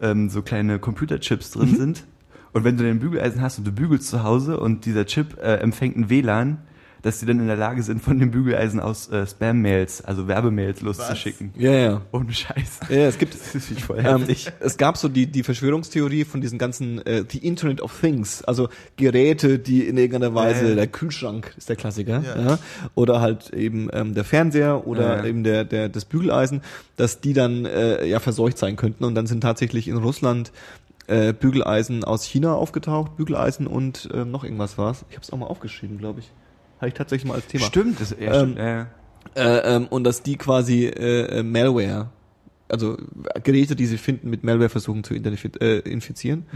ähm, 0.03 0.29
so 0.29 0.43
kleine 0.43 0.79
Computerchips 0.79 1.53
drin 1.53 1.71
Mhm. 1.71 1.77
sind. 1.77 2.05
Und 2.53 2.65
wenn 2.65 2.77
du 2.77 2.85
den 2.85 2.99
Bügeleisen 2.99 3.41
hast 3.41 3.59
und 3.59 3.67
du 3.67 3.73
bügelst 3.73 4.09
zu 4.09 4.23
Hause 4.23 4.59
und 4.61 4.85
dieser 4.85 5.07
Chip 5.07 5.39
äh, 5.39 5.55
empfängt 5.57 5.97
ein 5.97 6.11
WLAN, 6.11 6.59
dass 7.03 7.21
die 7.21 7.27
dann 7.27 7.41
in 7.41 7.47
der 7.47 7.57
Lage 7.57 7.83
sind, 7.83 8.03
von 8.03 8.19
dem 8.19 8.31
Bügeleisen 8.31 8.81
aus 8.81 9.09
äh, 9.11 9.27
Spam-Mails, 9.27 10.05
also 10.05 10.29
Werbemails 10.29 10.81
loszuschicken. 10.81 11.53
Ja, 11.57 11.73
ja. 11.73 12.03
Ohne 12.13 12.33
Scheiß. 12.33 12.81
Ja, 12.89 13.07
es 13.07 13.19
gibt, 13.19 13.35
Das 13.55 13.71
ist 13.71 13.81
voll 13.81 13.99
ähm, 13.99 14.19
heftig. 14.19 14.51
es 14.61 14.77
gab 14.77 14.97
so 14.97 15.09
die, 15.09 15.27
die 15.27 15.43
Verschwörungstheorie 15.43 16.25
von 16.25 16.41
diesen 16.41 16.59
ganzen, 16.59 17.05
äh, 17.07 17.25
die 17.25 17.47
Internet 17.47 17.81
of 17.81 17.99
Things, 18.01 18.43
also 18.43 18.69
Geräte, 18.97 19.59
die 19.59 19.87
in 19.87 19.97
irgendeiner 19.97 20.35
Weise, 20.35 20.71
Ja, 20.71 20.75
der 20.75 20.87
Kühlschrank 20.87 21.55
ist 21.57 21.69
der 21.69 21.77
Klassiker, 21.77 22.23
ja. 22.23 22.59
Oder 22.95 23.21
halt 23.21 23.53
eben 23.53 23.89
ähm, 23.93 24.15
der 24.15 24.25
Fernseher 24.25 24.87
oder 24.87 25.25
eben 25.25 25.45
der, 25.45 25.65
der, 25.65 25.89
das 25.89 26.05
Bügeleisen, 26.05 26.63
dass 26.97 27.21
die 27.21 27.33
dann 27.33 27.65
äh, 27.65 28.07
ja 28.07 28.21
verseucht 28.21 28.59
sein 28.59 28.77
könnten 28.77 29.05
und 29.05 29.15
dann 29.15 29.27
sind 29.27 29.41
tatsächlich 29.41 29.89
in 29.89 29.97
Russland 29.97 30.53
äh, 31.07 31.33
Bügeleisen 31.33 32.05
aus 32.05 32.25
China 32.25 32.55
aufgetaucht, 32.55 33.17
Bügeleisen 33.17 33.67
und 33.67 34.09
ähm, 34.13 34.31
noch 34.31 34.45
irgendwas 34.45 34.79
war's. 34.79 35.05
Ich 35.11 35.17
habe 35.17 35.25
es 35.25 35.33
auch 35.33 35.39
mal 35.39 35.47
aufgeschrieben, 35.47 35.99
glaube 35.99 36.21
ich. 36.21 36.31
Habe 36.79 36.89
ich 36.89 36.95
tatsächlich 36.95 37.29
mal 37.29 37.35
als 37.35 37.47
Thema. 37.47 37.65
Stimmt, 37.65 38.01
das, 38.01 38.15
ja, 38.19 38.43
Ähm. 38.43 38.57
Ja. 38.57 38.87
Äh, 39.35 39.77
ähm, 39.77 39.87
und 39.89 40.05
dass 40.05 40.23
die 40.23 40.37
quasi 40.37 40.87
äh, 40.87 41.41
äh, 41.41 41.43
Malware, 41.43 42.11
also 42.69 42.97
Geräte, 43.43 43.77
die 43.77 43.87
sie 43.87 43.99
finden, 43.99 44.31
mit 44.31 44.45
Malware 44.45 44.69
versuchen 44.69 45.05
zu 45.05 45.15
äh, 45.15 45.79
infizieren. 45.81 46.47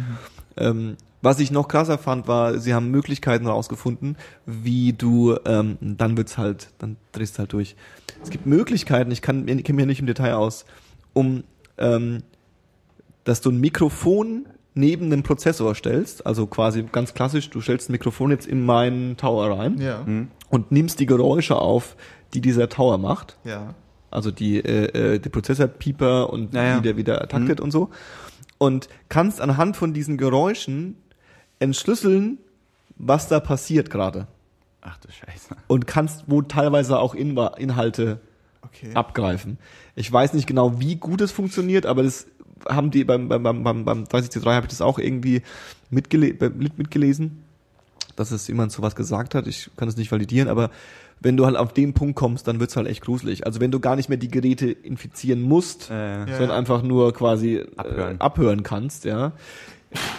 Ähm, 0.57 0.97
was 1.23 1.41
ich 1.41 1.51
noch 1.51 1.69
krasser 1.69 1.99
fand, 1.99 2.27
war, 2.27 2.59
sie 2.59 2.73
haben 2.73 2.91
Möglichkeiten 2.91 3.45
herausgefunden, 3.45 4.17
wie 4.47 4.93
du, 4.95 5.37
ähm, 5.45 5.77
dann 5.81 6.17
wird's 6.17 6.39
halt, 6.39 6.71
dann 6.79 6.97
drehst 7.13 7.35
du 7.35 7.41
halt 7.41 7.53
durch. 7.53 7.77
Es 8.23 8.31
gibt 8.31 8.47
Möglichkeiten, 8.47 9.11
ich 9.11 9.21
kann, 9.21 9.45
kenne 9.45 9.63
mich 9.63 9.79
ja 9.79 9.87
nicht 9.87 10.01
im 10.01 10.07
Detail 10.07 10.35
aus, 10.35 10.65
um, 11.13 11.45
ähm, 11.77 12.23
dass 13.25 13.43
du 13.43 13.51
ein 13.51 13.61
Mikrofon 13.61 14.47
neben 14.75 15.11
dem 15.11 15.23
Prozessor 15.23 15.75
stellst, 15.75 16.27
also 16.27 16.47
quasi 16.47 16.85
ganz 16.91 17.13
klassisch, 17.15 17.51
du 17.51 17.61
stellst 17.61 17.89
ein 17.89 17.93
Mikrofon 17.93 18.31
jetzt 18.31 18.47
in 18.47 18.65
meinen 18.65 19.17
Tower 19.17 19.59
rein 19.59 19.79
Ja. 19.81 20.05
und 20.49 20.71
nimmst 20.73 21.01
die 21.01 21.07
Geräusche 21.07 21.57
auf, 21.57 21.97
die 22.35 22.41
dieser 22.41 22.69
Tower 22.69 22.99
macht. 22.99 23.37
Ja. 23.45 23.75
Also 24.11 24.31
die, 24.31 24.59
äh, 24.59 25.15
äh, 25.15 25.19
die 25.19 25.29
Prozessorpieper 25.29 26.31
und 26.33 26.55
Ja, 26.55 26.65
ja. 26.65 26.79
wie 26.79 26.83
der 26.83 26.97
wieder 26.97 27.29
taktet 27.29 27.61
und 27.61 27.71
so. 27.71 27.91
Und 28.59 28.89
kannst 29.09 29.41
anhand 29.41 29.77
von 29.77 29.93
diesen 29.95 30.17
Geräuschen 30.19 30.97
entschlüsseln, 31.59 32.39
was 32.97 33.29
da 33.29 33.41
passiert 33.41 33.91
gerade. 33.91 34.27
Ach 34.83 34.99
du 34.99 35.09
Scheiße. 35.11 35.57
Und 35.67 35.87
kannst 35.87 36.25
wo 36.27 36.43
teilweise 36.43 36.99
auch 36.99 37.15
Inwa- 37.15 37.57
Inhalte 37.59 38.21
Okay. 38.63 38.91
abgreifen. 38.95 39.59
Ich 39.95 40.11
weiß 40.13 40.35
nicht 40.35 40.47
genau, 40.47 40.81
wie 40.81 40.97
gut 40.97 41.21
es 41.23 41.33
funktioniert, 41.33 41.87
aber 41.87 42.03
das 42.03 42.27
haben 42.69 42.91
die 42.91 43.05
beim, 43.05 43.29
beim, 43.29 43.43
beim, 43.43 43.63
beim, 43.65 43.85
beim 43.85 44.05
30C3 44.05 44.55
habe 44.55 44.67
ich 44.67 44.71
das 44.71 44.81
auch 44.81 44.99
irgendwie 44.99 45.43
mitgele 45.91 46.35
mitgelesen, 46.77 47.43
dass 48.17 48.31
es 48.31 48.47
jemand 48.49 48.73
sowas 48.73 48.95
gesagt 48.97 49.35
hat. 49.35 49.47
Ich 49.47 49.71
kann 49.77 49.89
es 49.89 49.97
nicht 49.97 50.11
validieren, 50.13 50.49
aber 50.49 50.71
wenn 51.23 51.37
du 51.37 51.45
halt 51.45 51.57
auf 51.57 51.73
den 51.75 51.93
Punkt 51.93 52.17
kommst, 52.17 52.49
dann 52.49 52.61
wird's 52.61 52.77
halt 52.77 52.87
echt 52.87 53.03
gruselig. 53.03 53.45
Also 53.47 53.61
wenn 53.61 53.71
du 53.71 53.79
gar 53.79 53.95
nicht 53.97 54.09
mehr 54.09 54.17
die 54.19 54.31
Geräte 54.31 54.71
infizieren 54.71 55.43
musst, 55.43 55.91
Äh, 55.91 56.21
Ja. 56.21 56.27
sondern 56.39 56.51
einfach 56.53 56.83
nur 56.83 57.13
quasi 57.13 57.65
Abhören. 57.77 58.17
Äh, 58.17 58.21
abhören 58.21 58.63
kannst, 58.63 59.05
ja. 59.05 59.33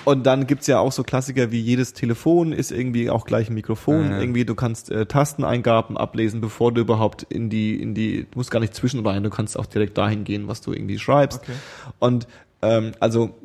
Und 0.03 0.25
dann 0.25 0.47
gibt's 0.47 0.67
ja 0.67 0.79
auch 0.79 0.91
so 0.91 1.03
Klassiker 1.03 1.51
wie 1.51 1.59
jedes 1.61 1.93
Telefon 1.93 2.51
ist 2.51 2.71
irgendwie 2.71 3.09
auch 3.09 3.25
gleich 3.25 3.49
ein 3.49 3.53
Mikrofon. 3.53 4.11
Ja. 4.11 4.19
Irgendwie 4.19 4.43
du 4.45 4.55
kannst 4.55 4.91
äh, 4.91 5.05
Tasteneingaben 5.05 5.97
ablesen, 5.97 6.41
bevor 6.41 6.73
du 6.73 6.81
überhaupt 6.81 7.23
in 7.23 7.49
die, 7.49 7.81
in 7.81 7.93
die, 7.93 8.23
du 8.23 8.37
musst 8.37 8.51
gar 8.51 8.59
nicht 8.59 8.75
zwischen 8.75 9.05
rein, 9.05 9.23
du 9.23 9.29
kannst 9.29 9.57
auch 9.57 9.65
direkt 9.65 9.97
dahin 9.97 10.23
gehen, 10.23 10.47
was 10.47 10.61
du 10.61 10.73
irgendwie 10.73 10.99
schreibst. 10.99 11.41
Okay. 11.43 11.53
Und 11.99 12.27
ähm, 12.61 12.91
also, 12.99 13.37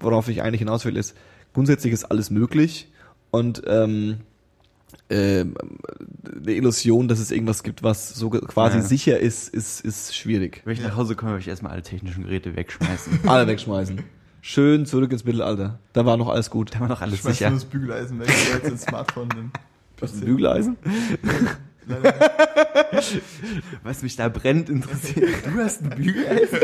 worauf 0.00 0.28
ich 0.28 0.42
eigentlich 0.42 0.60
hinaus 0.60 0.84
will, 0.84 0.96
ist, 0.96 1.16
grundsätzlich 1.52 1.92
ist 1.92 2.04
alles 2.04 2.30
möglich 2.30 2.88
und 3.30 3.62
ähm, 3.66 4.18
ähm, 5.10 5.54
eine 6.40 6.52
Illusion, 6.52 7.08
dass 7.08 7.18
es 7.18 7.30
irgendwas 7.30 7.62
gibt, 7.62 7.82
was 7.82 8.10
so 8.14 8.30
quasi 8.30 8.78
Ja. 8.78 8.82
sicher 8.82 9.18
ist, 9.18 9.48
ist, 9.52 9.80
ist 9.84 10.16
schwierig. 10.16 10.62
wenn 10.64 10.72
ich 10.72 10.80
nach 10.82 10.96
Hause 10.96 11.14
komme, 11.14 11.32
will 11.32 11.40
ich 11.40 11.48
erstmal 11.48 11.72
alle 11.72 11.82
technischen 11.82 12.24
Geräte 12.24 12.56
wegschmeißen. 12.56 13.20
Alle 13.28 13.46
wegschmeißen. 13.46 14.02
Schön 14.46 14.84
zurück 14.84 15.10
ins 15.10 15.24
Mittelalter. 15.24 15.78
Da 15.94 16.04
war 16.04 16.18
noch 16.18 16.28
alles 16.28 16.50
gut. 16.50 16.74
da 16.74 16.80
war 16.80 16.86
noch 16.86 17.00
alles 17.00 17.20
Schmeißt 17.20 17.38
sicher. 17.38 17.48
nur 17.48 17.60
das 17.60 17.64
Bügeleisen 17.66 18.20
weg, 18.20 18.28
weil 18.28 18.58
jetzt 18.58 18.68
ins 18.68 18.82
Smartphone 18.82 19.28
nimmt. 19.28 19.56
Was 20.00 20.12
ein 20.12 20.20
Bügeleisen? 20.20 20.76
Was 23.82 24.02
mich 24.02 24.16
da 24.16 24.28
brennt, 24.28 24.68
interessiert. 24.68 25.30
Du 25.46 25.62
hast 25.62 25.82
ein 25.82 25.88
Bügeleisen? 25.88 26.58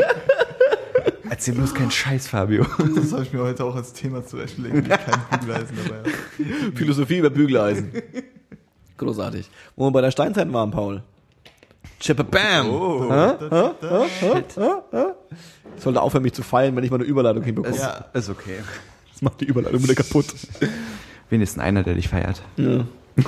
Erzähl 1.31 1.55
bloß 1.55 1.73
keinen 1.73 1.89
Scheiß, 1.89 2.27
Fabio. 2.27 2.67
Das 2.95 3.13
habe 3.13 3.23
ich 3.23 3.33
mir 3.33 3.41
heute 3.41 3.65
auch 3.65 3.75
als 3.75 3.93
Thema 3.93 4.23
zurechtlegen, 4.23 4.87
wenn 4.87 4.91
ich 4.91 5.05
kein 5.05 5.39
Bügeleisen 5.39 5.77
dabei 5.83 5.97
habe. 5.97 6.11
Philosophie 6.75 7.17
über 7.17 7.31
Bügeleisen. 7.31 7.91
Großartig. 8.97 9.49
Wo 9.75 9.87
wir 9.87 9.91
bei 9.91 10.01
der 10.01 10.11
Steinzeit 10.11 10.53
waren, 10.53 10.69
Paul. 10.69 11.01
Chippa 11.99 12.21
Bam! 12.21 12.69
Oh. 12.69 13.09
Da. 15.31 15.81
Sollte 15.81 16.01
aufhören, 16.01 16.23
mich 16.23 16.33
zu 16.33 16.43
feilen, 16.43 16.75
wenn 16.75 16.83
ich 16.83 16.91
mal 16.91 16.97
eine 16.97 17.05
Überleitung 17.05 17.43
hinbekomme. 17.43 17.75
Ja. 17.75 18.05
Ist 18.13 18.29
okay. 18.29 18.57
Das 19.11 19.21
macht 19.21 19.41
die 19.41 19.45
Überleitung 19.45 19.81
wieder 19.83 19.95
kaputt. 19.95 20.27
Wenigstens 21.29 21.63
einer, 21.63 21.83
der 21.83 21.95
dich 21.95 22.09
feiert. 22.09 22.41
Ja. 22.57 22.85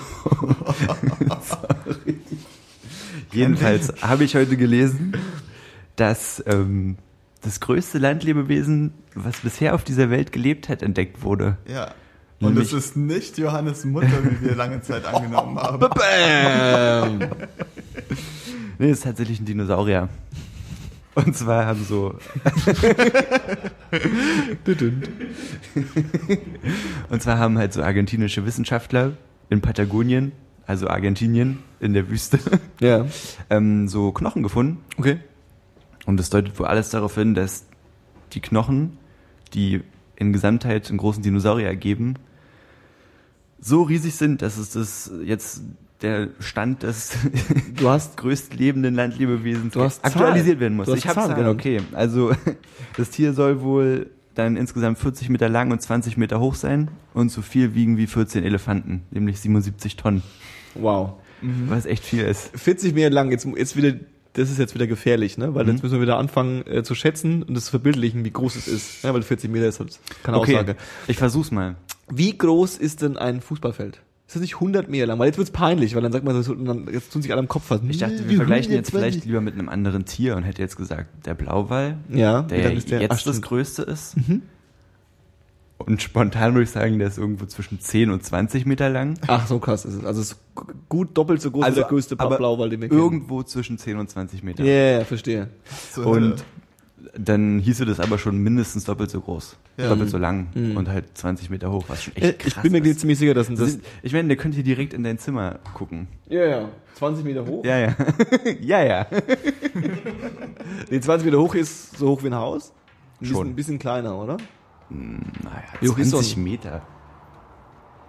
Jedenfalls 3.32 3.93
habe 4.01 4.24
ich 4.24 4.36
heute 4.36 4.58
gelesen, 4.58 5.18
dass 5.95 6.43
ähm, 6.47 6.97
das 7.41 7.60
größte 7.60 7.97
Landlebewesen, 7.97 8.93
was 9.16 9.41
bisher 9.41 9.76
auf 9.76 9.84
dieser 9.84 10.10
Welt 10.10 10.32
gelebt 10.32 10.70
hat, 10.70 10.82
entdeckt 10.82 11.24
wurde. 11.24 11.58
Ja. 11.68 11.93
Und 12.39 12.58
es 12.58 12.74
ist 12.74 12.97
nicht 12.97 13.38
Johannes 13.38 13.86
Mutter, 13.86 14.24
wie 14.24 14.45
wir 14.45 14.56
lange 14.56 14.82
Zeit 14.82 15.06
angenommen 15.06 15.58
haben. 15.58 15.80
Bam! 15.80 17.20
Nee, 18.78 18.89
das 18.89 18.97
ist 18.97 19.04
tatsächlich 19.04 19.39
ein 19.39 19.45
Dinosaurier. 19.45 20.10
Und 21.16 21.36
zwar 21.36 21.66
haben 21.68 21.84
so. 21.84 22.16
Und 27.09 27.22
zwar 27.22 27.38
haben 27.38 27.57
halt 27.57 27.74
so 27.74 27.84
argentinische 27.84 28.45
Wissenschaftler 28.45 29.14
in 29.49 29.61
Patagonien, 29.61 30.32
also 30.66 30.88
Argentinien 30.88 31.59
in 31.80 31.93
der 31.93 32.09
Wüste, 32.09 32.39
Ja. 32.80 33.05
ähm, 33.49 33.88
so 33.88 34.11
Knochen 34.11 34.43
gefunden. 34.43 34.84
Okay. 34.97 35.20
Und 36.05 36.18
das 36.18 36.30
deutet 36.30 36.57
wohl 36.59 36.66
alles 36.66 36.89
darauf 36.89 37.16
hin, 37.16 37.34
dass 37.34 37.66
die 38.34 38.41
Knochen, 38.41 38.97
die 39.53 39.82
in 40.16 40.34
Gesamtheit 40.34 40.89
einen 40.89 40.97
großen 40.97 41.24
Dinosaurier 41.24 41.68
ergeben, 41.68 42.16
so 43.59 43.84
riesig 43.84 44.16
sind, 44.16 44.41
dass 44.41 44.57
es 44.57 44.72
das 44.72 45.11
jetzt 45.24 45.61
der 46.04 46.28
Stand 46.39 46.84
des 46.84 47.12
Du 47.78 47.89
hast 47.89 48.18
größt 48.18 48.54
lebenden 48.56 48.93
Landlebewesens 48.95 49.74
Du 49.74 49.82
hast 49.82 50.04
aktualisiert 50.06 50.45
Zahlen. 50.45 50.60
werden 50.60 50.76
muss. 50.78 50.88
Ich 50.89 51.08
habe 51.08 51.16
Zahlen, 51.22 51.36
genau. 51.36 51.51
okay. 51.51 51.82
Also 51.93 52.34
das 52.97 53.10
Tier 53.10 53.34
soll 53.34 53.62
wohl 53.62 54.12
dann 54.36 54.56
insgesamt 54.58 54.97
40 54.99 55.30
Meter 55.30 55.47
lang 55.49 55.72
und 55.72 55.82
20 55.82 56.18
Meter 56.18 56.39
hoch 56.39 56.56
sein 56.56 56.89
und 57.14 57.30
so 57.30 57.41
viel 57.41 57.74
wiegen 57.76 57.97
wie 57.97 58.08
14 58.08 58.43
Elefanten, 58.43 59.04
nämlich 59.12 59.39
77 59.39 59.95
Tonnen, 59.95 60.24
wow. 60.76 61.14
was 61.68 61.86
echt 61.86 62.04
viel 62.04 62.24
ist. 62.24 62.49
40 62.60 62.95
Meter 62.95 63.12
lang, 63.12 63.30
jetzt, 63.30 63.45
jetzt 63.45 63.76
wieder, 63.78 63.93
das 64.34 64.49
ist 64.49 64.58
jetzt 64.58 64.74
wieder 64.74 64.88
gefährlich, 64.88 65.38
ne? 65.38 65.54
Weil 65.54 65.66
Mhm. 65.66 65.72
jetzt 65.74 65.84
müssen 65.84 65.93
wir 65.95 66.01
wieder 66.01 66.18
anfangen 66.18 66.66
äh, 66.66 66.82
zu 66.82 66.95
schätzen 66.95 67.43
und 67.43 67.54
das 67.54 67.66
zu 67.66 67.70
verbildlichen, 67.70 68.26
wie 68.26 68.32
groß 68.32 68.56
es 68.56 68.68
ist. 68.68 69.04
Ja, 69.04 69.14
weil 69.14 69.22
40 69.22 69.51
Meter 69.51 69.68
ist 69.68 69.80
halt 69.80 69.99
keine 70.24 70.39
Okay, 70.39 70.56
Aussage. 70.56 70.78
ich 71.08 71.18
versuch's 71.18 71.51
mal. 71.51 71.76
Wie 72.10 72.36
groß 72.36 72.78
ist 72.78 73.04
denn 73.04 73.18
ein 73.18 73.39
Fußballfeld? 73.39 74.01
Ist 74.34 74.38
das 74.38 74.41
nicht 74.41 74.55
100 74.55 74.89
Meter 74.89 75.05
lang? 75.05 75.19
Weil 75.19 75.27
jetzt 75.27 75.38
wird's 75.38 75.51
peinlich, 75.51 75.93
weil 75.93 76.01
dann 76.01 76.11
sagt 76.11 76.25
man 76.25 76.41
so, 76.41 76.53
und 76.53 76.65
dann, 76.65 76.88
jetzt 76.91 77.13
tun 77.13 77.21
sich 77.21 77.31
alle 77.31 77.39
am 77.39 77.47
Kopf 77.47 77.65
fassen. 77.65 77.88
Ich 77.88 77.99
dachte, 77.99 78.27
wir 78.27 78.36
vergleichen 78.38 78.73
jetzt 78.73 78.88
120? 78.89 78.91
vielleicht 79.13 79.25
lieber 79.25 79.41
mit 79.41 79.53
einem 79.53 79.69
anderen 79.69 80.05
Tier 80.05 80.36
und 80.36 80.41
hätte 80.41 80.59
jetzt 80.61 80.75
gesagt, 80.75 81.07
der 81.27 81.36
Blauwal, 81.36 81.97
Ja, 82.09 82.41
der, 82.41 82.71
der? 82.71 83.01
jetzt 83.01 83.11
Ach, 83.11 83.21
das. 83.21 83.38
Mhm. 83.38 83.41
größte 83.41 83.84
ist. 83.84 84.15
Und 85.77 86.01
spontan 86.01 86.53
würde 86.53 86.63
ich 86.63 86.69
sagen, 86.71 86.97
der 86.97 87.09
ist 87.09 87.17
irgendwo 87.17 87.45
zwischen 87.45 87.79
10 87.79 88.09
und 88.09 88.23
20 88.23 88.65
Meter 88.65 88.89
lang. 88.89 89.19
Ach, 89.27 89.45
so 89.45 89.59
krass 89.59 89.86
ist 89.86 89.95
es. 89.95 90.05
Also 90.05 90.21
es 90.21 90.31
ist 90.31 90.38
gu- 90.55 90.65
gut 90.88 91.09
doppelt 91.17 91.41
so 91.41 91.51
groß 91.51 91.63
Also, 91.65 91.75
wie 91.77 91.81
der 91.81 91.89
größte 91.89 92.15
aber 92.19 92.38
Blauwal, 92.38 92.69
den 92.69 92.81
wir 92.81 92.88
kennen. 92.89 92.99
Irgendwo 93.01 93.43
zwischen 93.43 93.77
10 93.77 93.97
und 93.97 94.09
20 94.09 94.43
Meter. 94.43 94.63
Ja, 94.63 94.71
yeah, 94.71 94.99
ja, 94.99 95.05
verstehe. 95.05 95.49
Hölle. 95.95 96.07
Und 96.07 96.45
dann 97.18 97.60
hieße 97.60 97.86
das 97.86 97.99
aber 97.99 98.18
schon 98.18 98.38
mindestens 98.38 98.86
doppelt 98.86 99.10
so 99.12 99.22
groß, 99.22 99.58
Ja. 99.78 99.89
doppelt 99.89 100.10
so 100.10 100.18
lang 100.18 100.47
Mhm. 100.54 100.78
und 100.78 100.88
halt 100.89 101.06
20 101.18 101.49
Meter 101.49 101.72
hoch, 101.72 101.86
was 101.88 102.04
schon 102.04 102.16
Äh, 102.16 102.30
echt 102.30 102.39
krass 102.39 102.54
ich 102.58 102.62
bin 102.72 102.72
mir 102.84 102.89
ist. 102.89 102.99
ziemlich 102.99 103.20
sicher, 103.20 103.34
dass 103.34 103.49
ein 103.49 103.56
Das 103.56 103.66
das. 103.66 103.76
ist, 103.76 103.86
ich 104.01 104.14
meine, 104.14 104.28
der 104.30 104.38
könnte 104.38 104.56
hier 104.56 104.64
direkt 104.64 104.93
in 104.93 105.04
dein 105.04 105.18
Zimmer 105.18 105.60
gucken. 105.74 106.08
Ja, 106.30 106.45
ja. 106.45 106.70
20 106.95 107.26
Meter 107.26 107.45
hoch? 107.45 107.66
Ja, 107.66 107.78
ja. 107.80 107.95
ja, 108.62 108.84
ja. 108.84 109.08
Nee, 110.89 110.99
20 110.99 111.26
Meter 111.26 111.39
hoch 111.39 111.56
ist 111.56 111.97
so 111.97 112.10
hoch 112.10 112.24
wie 112.24 112.28
ein 112.28 112.36
Haus. 112.36 112.70
Ein 112.72 113.20
bisschen, 113.20 113.36
Schon. 113.36 113.47
ein 113.49 113.56
bisschen 113.56 113.80
kleiner, 113.80 114.18
oder? 114.18 114.38
Naja, 114.89 115.64
ist 115.82 115.88
so 115.89 115.95
20 115.95 116.38
ein- 116.38 116.43
Meter. 116.43 116.82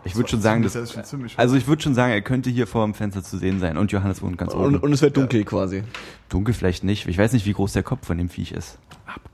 Ich 0.05 0.17
würde 0.17 0.29
schon 0.29 0.41
sagen, 0.43 0.63
das 0.63 0.75
das, 0.75 0.97
also 1.37 1.57
ich 1.57 1.67
würde 1.67 1.83
schon 1.83 1.95
sagen, 1.95 2.13
er 2.13 2.21
könnte 2.23 2.51
hier 2.51 2.67
vor 2.67 2.85
dem 2.85 2.95
Fenster 2.95 3.23
zu 3.23 3.39
sehen 3.39 3.59
sein 3.61 3.79
und 3.79 3.91
Johannes 3.93 4.21
wohnt 4.23 4.37
ganz 4.39 4.53
Und, 4.53 4.61
oben. 4.75 4.77
und 4.79 4.93
es 4.93 5.01
wird 5.03 5.17
dunkel 5.17 5.45
quasi. 5.45 5.83
Dunkel 6.29 6.53
vielleicht 6.55 6.85
nicht. 6.85 7.07
Ich 7.07 7.17
weiß 7.19 7.33
nicht, 7.33 7.47
wie 7.47 7.53
groß 7.53 7.73
der 7.73 7.83
Kopf 7.83 8.07
von 8.07 8.19
dem 8.19 8.29
Viech 8.29 8.53
ist. 8.53 8.79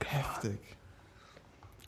heftig. 0.05 0.59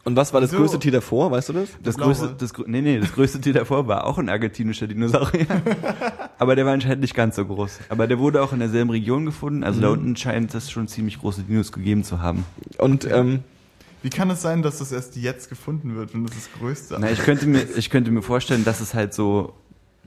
Und 0.05 0.17
was 0.17 0.33
war 0.35 0.41
das 0.41 0.51
So. 0.51 0.57
größte 0.57 0.81
Tier 0.81 0.91
davor, 0.91 1.31
weißt 1.31 1.51
du 1.51 1.53
das? 1.53 1.69
Das 1.81 1.97
größte, 1.97 2.35
das, 2.37 2.53
nee, 2.67 2.81
nee, 2.81 2.99
das 2.99 3.13
größte 3.13 3.41
Tier 3.41 3.53
davor 3.53 3.87
war 3.87 4.05
auch 4.05 4.19
ein 4.19 4.29
argentinischer 4.29 4.89
Dinosaurier. 4.89 5.47
Aber 6.39 6.57
der 6.57 6.67
war 6.67 6.73
anscheinend 6.73 7.03
nicht 7.03 7.15
ganz 7.15 7.37
so 7.37 7.45
groß. 7.45 7.79
Aber 7.89 8.09
der 8.09 8.19
wurde 8.19 8.43
auch 8.43 8.53
in 8.53 8.59
derselben 8.59 8.91
Region 8.91 9.25
gefunden. 9.27 9.63
Also 9.63 9.81
da 9.81 9.87
Mhm. 9.89 9.93
unten 9.93 10.17
scheint 10.17 10.53
es 10.57 10.73
schon 10.73 10.89
ziemlich 10.89 11.21
große 11.21 11.43
Dinos 11.45 11.71
gegeben 11.71 12.03
zu 12.03 12.21
haben. 12.21 12.45
Und 12.79 13.05
ähm, 13.09 13.45
Wie 14.03 14.11
kann 14.11 14.29
es 14.31 14.43
sein, 14.43 14.63
dass 14.63 14.79
das 14.79 14.93
erst 14.93 15.17
jetzt 15.17 15.49
gefunden 15.49 15.95
wird, 15.97 16.13
wenn 16.15 16.25
das 16.25 16.35
das 16.35 16.49
Größte 16.59 16.97
Na, 17.01 17.11
ich 17.11 17.21
könnte 17.21 17.47
mir, 17.47 17.63
ich 17.77 17.89
könnte 17.91 18.11
mir 18.11 18.23
vorstellen, 18.23 18.65
dass 18.65 18.81
es 18.81 18.95
halt 18.95 19.15
so, 19.15 19.55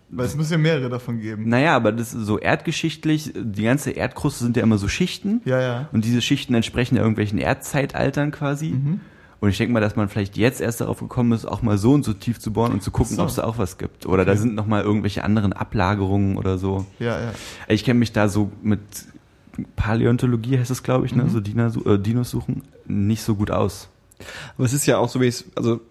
Weil 0.09 0.25
es 0.25 0.35
muss 0.35 0.51
ja 0.51 0.57
mehrere 0.57 0.89
davon 0.89 1.19
geben. 1.21 1.47
naja, 1.49 1.75
aber 1.75 1.91
das 1.91 2.13
ist 2.13 2.25
so 2.25 2.37
erdgeschichtlich, 2.37 3.33
die 3.35 3.63
ganze 3.63 3.91
Erdkruste 3.91 4.43
sind 4.43 4.57
ja 4.57 4.63
immer 4.63 4.77
so 4.77 4.87
Schichten. 4.87 5.41
Ja, 5.45 5.61
ja. 5.61 5.89
Und 5.93 6.05
diese 6.05 6.21
Schichten 6.21 6.53
entsprechen 6.53 6.95
ja 6.95 7.01
irgendwelchen 7.01 7.37
Erdzeitaltern 7.39 8.31
quasi. 8.31 8.69
Mhm. 8.71 8.99
Und 9.41 9.49
ich 9.49 9.57
denke 9.57 9.73
mal, 9.73 9.79
dass 9.81 9.95
man 9.95 10.09
vielleicht 10.09 10.37
jetzt 10.37 10.59
erst 10.61 10.81
darauf 10.81 10.99
gekommen 10.99 11.31
ist, 11.33 11.45
auch 11.45 11.61
mal 11.61 11.77
so 11.77 11.93
und 11.93 12.03
so 12.03 12.13
tief 12.13 12.39
zu 12.39 12.51
bohren 12.53 12.71
und 12.71 12.81
zu 12.81 12.89
gucken, 12.89 13.15
So. 13.17 13.21
ob 13.23 13.29
es 13.29 13.35
da 13.35 13.43
auch 13.43 13.57
was 13.57 13.77
gibt. 13.77 14.05
Oder 14.05 14.25
da 14.25 14.35
sind 14.35 14.55
noch 14.55 14.65
mal 14.65 14.81
irgendwelche 14.81 15.23
anderen 15.23 15.53
Ablagerungen 15.53 16.37
oder 16.37 16.57
so. 16.57 16.85
Ja, 16.99 17.19
ja. 17.19 17.31
Ich 17.67 17.83
kenne 17.83 17.99
mich 17.99 18.11
da 18.11 18.27
so 18.29 18.51
mit 18.63 18.79
Paläontologie 19.75 20.57
heißt 20.59 20.71
es, 20.71 20.83
glaube 20.83 21.05
ich, 21.05 21.15
ne? 21.15 21.23
Mhm. 21.25 21.29
so 21.29 21.39
Dinos, 21.39 21.77
äh, 21.85 21.99
Dinos 21.99 22.29
suchen, 22.29 22.63
nicht 22.87 23.23
so 23.23 23.35
gut 23.35 23.51
aus. 23.51 23.89
aber 24.57 24.65
es 24.65 24.73
ist 24.73 24.85
ja 24.85 24.97
auch 24.97 25.09
so, 25.09 25.19
wie 25.21 25.27
es, 25.27 25.45
also 25.55 25.81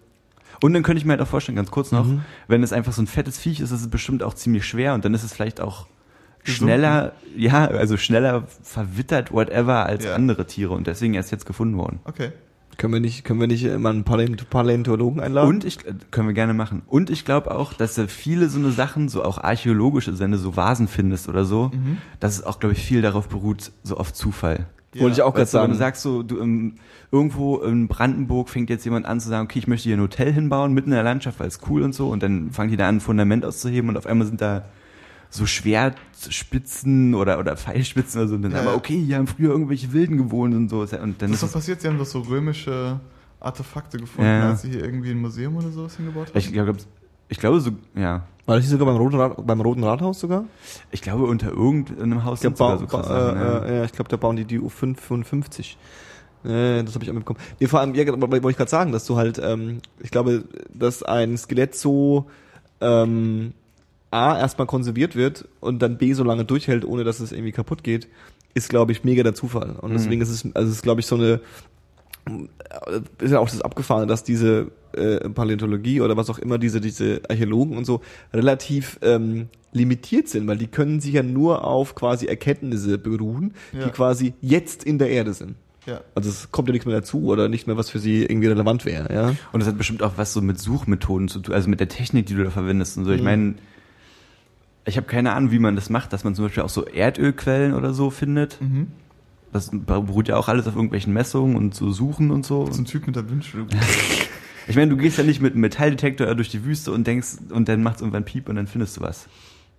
Und 0.61 0.73
dann 0.73 0.83
könnte 0.83 0.99
ich 0.99 1.05
mir 1.05 1.11
halt 1.11 1.21
auch 1.21 1.27
vorstellen, 1.27 1.57
ganz 1.57 1.69
kurz 1.69 1.91
noch, 1.91 2.05
Mhm. 2.05 2.21
wenn 2.47 2.63
es 2.63 2.71
einfach 2.73 2.93
so 2.93 3.01
ein 3.01 3.07
fettes 3.07 3.37
Viech 3.37 3.59
ist, 3.59 3.71
ist 3.71 3.81
es 3.81 3.87
bestimmt 3.89 4.23
auch 4.23 4.33
ziemlich 4.33 4.65
schwer 4.65 4.93
und 4.93 5.03
dann 5.05 5.13
ist 5.13 5.23
es 5.23 5.33
vielleicht 5.33 5.59
auch 5.59 5.85
Gesunken. 6.43 6.65
schneller, 6.65 7.11
ja, 7.35 7.65
also 7.67 7.97
schneller 7.97 8.43
verwittert, 8.63 9.31
whatever, 9.33 9.85
als 9.85 10.05
Ja. 10.05 10.15
andere 10.15 10.47
Tiere 10.47 10.73
und 10.73 10.87
deswegen 10.87 11.13
erst 11.13 11.31
jetzt 11.31 11.45
gefunden 11.45 11.77
worden. 11.77 11.99
Okay. 12.05 12.31
können 12.77 12.91
wir 12.93 12.99
nicht, 12.99 13.23
können 13.23 13.39
wir 13.39 13.47
nicht 13.47 13.63
mal 13.79 13.91
einen 13.91 14.03
Paläont 14.03 14.49
Paläontologen 14.49 15.21
einladen? 15.21 15.47
Und 15.49 15.63
ich, 15.63 15.85
äh, 15.85 15.93
können 16.11 16.27
wir 16.27 16.33
gerne 16.33 16.53
machen. 16.53 16.81
Und 16.87 17.09
ich 17.09 17.23
glaube 17.23 17.51
auch, 17.55 17.71
dass 17.71 17.95
da 17.95 18.07
viele 18.07 18.49
so 18.49 18.59
eine 18.59 18.71
Sachen, 18.71 19.07
so 19.07 19.23
auch 19.23 19.37
archäologische, 19.37 20.17
wenn 20.19 20.31
du 20.31 20.37
so 20.37 20.57
Vasen 20.57 20.89
findest 20.89 21.29
oder 21.29 21.45
so, 21.45 21.71
Mhm. 21.73 21.99
dass 22.19 22.33
es 22.37 22.43
auch, 22.43 22.59
glaube 22.59 22.73
ich, 22.73 22.83
viel 22.83 23.01
darauf 23.01 23.29
beruht, 23.29 23.71
so 23.83 23.95
auf 23.95 24.11
Zufall. 24.13 24.65
Wollte 25.01 25.15
ich 25.17 25.21
auch 25.21 25.33
gerade 25.33 25.41
Weißt 25.43 25.53
du, 25.53 25.57
wenn 25.57 25.61
sagen. 25.63 25.71
du 25.73 25.77
sagst 25.77 26.01
so, 26.03 26.23
du 26.23 26.39
ähm, 26.39 26.75
irgendwo 27.11 27.57
in 27.59 27.87
Brandenburg 27.87 28.49
fängt 28.49 28.69
jetzt 28.69 28.83
jemand 28.85 29.05
an 29.05 29.19
zu 29.19 29.29
sagen, 29.29 29.45
okay, 29.45 29.59
ich 29.59 29.67
möchte 29.67 29.89
hier 29.89 29.97
ein 29.97 30.01
Hotel 30.01 30.31
hinbauen, 30.33 30.73
mitten 30.73 30.89
in 30.89 30.95
der 30.95 31.03
Landschaft, 31.03 31.39
weil 31.39 31.47
es 31.47 31.59
cool 31.69 31.81
und 31.83 31.93
so, 31.93 32.09
und 32.09 32.23
dann 32.23 32.51
fangen 32.51 32.69
die 32.71 32.77
da 32.77 32.87
an, 32.87 32.97
ein 32.97 33.01
Fundament 33.01 33.45
auszuheben 33.45 33.89
und 33.89 33.97
auf 33.97 34.05
einmal 34.05 34.25
sind 34.27 34.41
da 34.41 34.65
so 35.29 35.45
Schwertspitzen 35.45 37.13
oder, 37.15 37.39
oder 37.39 37.57
Pfeilspitzen 37.57 38.21
oder 38.21 38.27
so, 38.29 38.35
und 38.35 38.43
dann 38.43 38.51
Ja, 38.51 38.61
aber 38.61 38.71
ja. 38.71 38.77
okay, 38.77 39.01
hier 39.01 39.17
haben 39.17 39.27
früher 39.27 39.51
irgendwelche 39.51 39.91
Wilden 39.93 40.17
gewohnt 40.17 40.53
und 40.55 40.69
so, 40.69 40.81
und 40.81 40.91
dann 40.91 41.15
Das 41.19 41.31
ist 41.31 41.43
doch 41.43 41.47
es, 41.47 41.53
passiert, 41.53 41.81
sie 41.81 41.87
haben 41.87 41.97
doch 41.97 42.05
so 42.05 42.21
römische 42.21 42.99
Artefakte 43.39 43.97
gefunden, 43.97 44.29
Ja. 44.29 44.49
als 44.51 44.61
sie 44.63 44.69
hier 44.71 44.83
irgendwie 44.83 45.11
ein 45.11 45.19
Museum 45.19 45.55
oder 45.57 45.69
sowas 45.71 45.97
hingebaut 45.97 46.29
haben. 46.29 46.37
ich 46.37 46.51
glaube, 46.51 46.75
ich 47.29 47.39
glaube 47.39 47.59
so, 47.61 47.71
ja, 47.95 48.23
War 48.45 48.55
das 48.55 48.63
nicht 48.65 48.71
sogar 48.71 48.85
beim 48.87 48.97
Roten, 48.97 49.15
Rat, 49.15 49.45
beim 49.45 49.61
Roten 49.61 49.83
Rathaus 49.83 50.19
sogar? 50.19 50.45
ich 50.91 51.01
glaube 51.01 51.25
unter 51.25 51.49
irgendeinem 51.51 52.23
Haus 52.23 52.41
sind 52.41 52.57
sogar 52.57 52.77
so 52.79 52.85
ba 52.87 53.03
Sachen, 53.03 53.39
ja. 53.39 53.57
äh, 53.59 53.69
äh, 53.73 53.77
ja, 53.79 53.83
ich 53.85 53.91
glaube, 53.91 54.09
da 54.09 54.17
bauen 54.17 54.35
die 54.35 54.45
die 54.45 54.59
U55. 54.59 55.75
Äh, 56.43 56.83
das 56.83 56.93
habe 56.93 57.03
ich 57.03 57.09
auch 57.09 57.13
mitbekommen. 57.15 57.39
Nee, 57.59 57.67
vor 57.67 57.79
allem, 57.79 57.95
ja, 57.95 58.05
wollte 58.07 58.49
ich 58.49 58.57
gerade 58.57 58.69
sagen, 58.69 58.91
dass 58.91 59.05
du 59.05 59.17
halt, 59.17 59.39
ähm, 59.43 59.79
ich 59.99 60.11
glaube, 60.11 60.43
dass 60.73 61.01
ein 61.03 61.37
Skelett 61.37 61.75
so 61.75 62.27
ähm, 62.81 63.53
A, 64.11 64.37
erstmal 64.37 64.67
konserviert 64.67 65.15
wird 65.15 65.47
und 65.59 65.81
dann 65.81 65.97
B, 65.97 66.13
so 66.13 66.23
lange 66.23 66.45
durchhält, 66.45 66.85
ohne 66.85 67.03
dass 67.03 67.19
es 67.19 67.31
irgendwie 67.31 67.51
kaputt 67.51 67.83
geht, 67.83 68.07
ist, 68.53 68.69
glaube 68.69 68.91
ich, 68.91 69.03
mega 69.03 69.23
der 69.23 69.33
Zufall. 69.33 69.75
Und 69.81 69.89
Mhm. 69.91 69.95
deswegen 69.95 70.21
ist 70.21 70.29
es, 70.29 70.45
also 70.55 70.69
es 70.69 70.75
ist, 70.77 70.83
glaube 70.83 71.01
ich, 71.01 71.07
so 71.07 71.15
eine, 71.15 71.25
äh, 71.33 71.39
ist 73.21 73.31
ja 73.31 73.39
auch 73.39 73.49
das 73.49 73.61
Abgefahrene, 73.61 74.07
dass 74.07 74.23
diese 74.23 74.71
äh, 74.93 75.29
Paläontologie 75.29 76.01
oder 76.01 76.17
was 76.17 76.29
auch 76.29 76.39
immer, 76.39 76.57
diese, 76.57 76.81
diese 76.81 77.21
Archäologen 77.29 77.77
und 77.77 77.85
so 77.85 78.01
relativ 78.33 78.97
ähm, 79.01 79.47
limitiert 79.73 80.27
sind, 80.29 80.47
weil 80.47 80.57
die 80.57 80.67
können 80.67 80.99
sich 81.01 81.13
ja 81.13 81.23
nur 81.23 81.63
auf 81.65 81.95
quasi 81.95 82.25
Erkenntnisse 82.25 82.97
beruhen, 82.97 83.53
Ja. 83.73 83.85
die 83.85 83.91
quasi 83.91 84.33
jetzt 84.41 84.83
in 84.83 84.97
der 84.97 85.09
Erde 85.09 85.33
sind. 85.33 85.55
Ja. 85.85 86.01
Also 86.15 86.29
es 86.29 86.51
kommt 86.51 86.67
ja 86.67 86.71
nichts 86.71 86.87
mehr 86.87 86.95
dazu 86.95 87.25
oder 87.25 87.47
nicht 87.47 87.67
mehr, 87.67 87.77
was 87.77 87.91
für 87.91 87.99
sie 87.99 88.23
irgendwie 88.23 88.47
relevant 88.47 88.85
wäre, 88.85 89.13
ja. 89.13 89.35
Und 89.51 89.59
das 89.59 89.67
hat 89.67 89.77
bestimmt 89.77 90.01
auch 90.01 90.13
was 90.15 90.33
so 90.33 90.41
mit 90.41 90.57
Suchmethoden 90.59 91.27
zu 91.27 91.39
tun, 91.41 91.53
also 91.53 91.69
mit 91.69 91.79
der 91.79 91.89
Technik, 91.89 92.25
die 92.25 92.33
du 92.33 92.43
da 92.43 92.49
verwendest 92.49 92.97
und 92.97 93.05
so. 93.05 93.11
Ich 93.11 93.19
Mhm. 93.19 93.23
meine, 93.25 93.53
ich 94.85 94.97
habe 94.97 95.05
keine 95.07 95.33
Ahnung, 95.33 95.51
wie 95.51 95.59
man 95.59 95.75
das 95.75 95.89
macht, 95.91 96.13
dass 96.13 96.23
man 96.23 96.33
zum 96.35 96.45
Beispiel 96.45 96.63
auch 96.63 96.69
so 96.69 96.85
Erdölquellen 96.85 97.73
oder 97.75 97.93
so 97.93 98.09
findet. 98.09 98.59
Mhm. 98.61 98.87
Das 99.55 99.69
beruht 99.71 100.27
ja 100.27 100.35
auch 100.35 100.49
alles 100.49 100.67
auf 100.67 100.75
irgendwelchen 100.75 101.13
Messungen 101.13 101.55
und 101.55 101.73
so 101.73 101.89
Suchen 101.93 102.29
und 102.29 102.45
so. 102.45 102.69
So 102.69 102.81
ein 102.81 102.85
Typ 102.85 103.07
mit 103.07 103.15
der 103.15 103.29
Wünschel. 103.29 103.65
Ich 104.67 104.75
meine, 104.75 104.89
du 104.89 104.97
gehst 104.97 105.19
ja 105.19 105.23
nicht 105.23 105.41
mit 105.43 105.51
einem 105.53 105.61
Metalldetektor 105.61 106.33
durch 106.33 106.49
die 106.49 106.65
Wüste 106.65 106.91
und 106.91 107.05
denkst, 107.05 107.37
und 107.51 107.69
dann 107.69 107.83
macht's 107.83 108.01
irgendwann 108.01 108.25
Piep 108.25 108.49
und 108.49 108.55
dann 108.55 108.65
findest 108.65 108.97
du 108.97 109.01
was. 109.01 109.27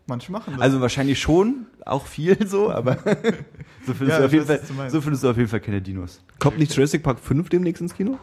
Manche 0.06 0.30
machen 0.30 0.52
das. 0.52 0.62
Also 0.62 0.80
wahrscheinlich 0.80 1.18
schon, 1.18 1.66
auch 1.84 2.06
viel 2.06 2.46
so, 2.46 2.70
aber 2.70 2.94
so 3.84 3.94
findest, 3.94 4.10
Ja, 4.10 4.18
du, 4.20 4.24
auf 4.26 4.32
jeden 4.32 4.46
Fall, 4.46 4.60
so 4.88 5.00
findest 5.00 5.24
du 5.24 5.30
auf 5.30 5.36
jeden 5.36 5.48
Fall 5.48 5.58
keine 5.58 5.82
Dinos. 5.82 6.22
Kommt 6.38 6.60
nicht 6.60 6.72
Jurassic 6.72 7.02
Park 7.02 7.18
5 7.18 7.48
demnächst 7.48 7.82
ins 7.82 7.94
Kino? 7.94 8.16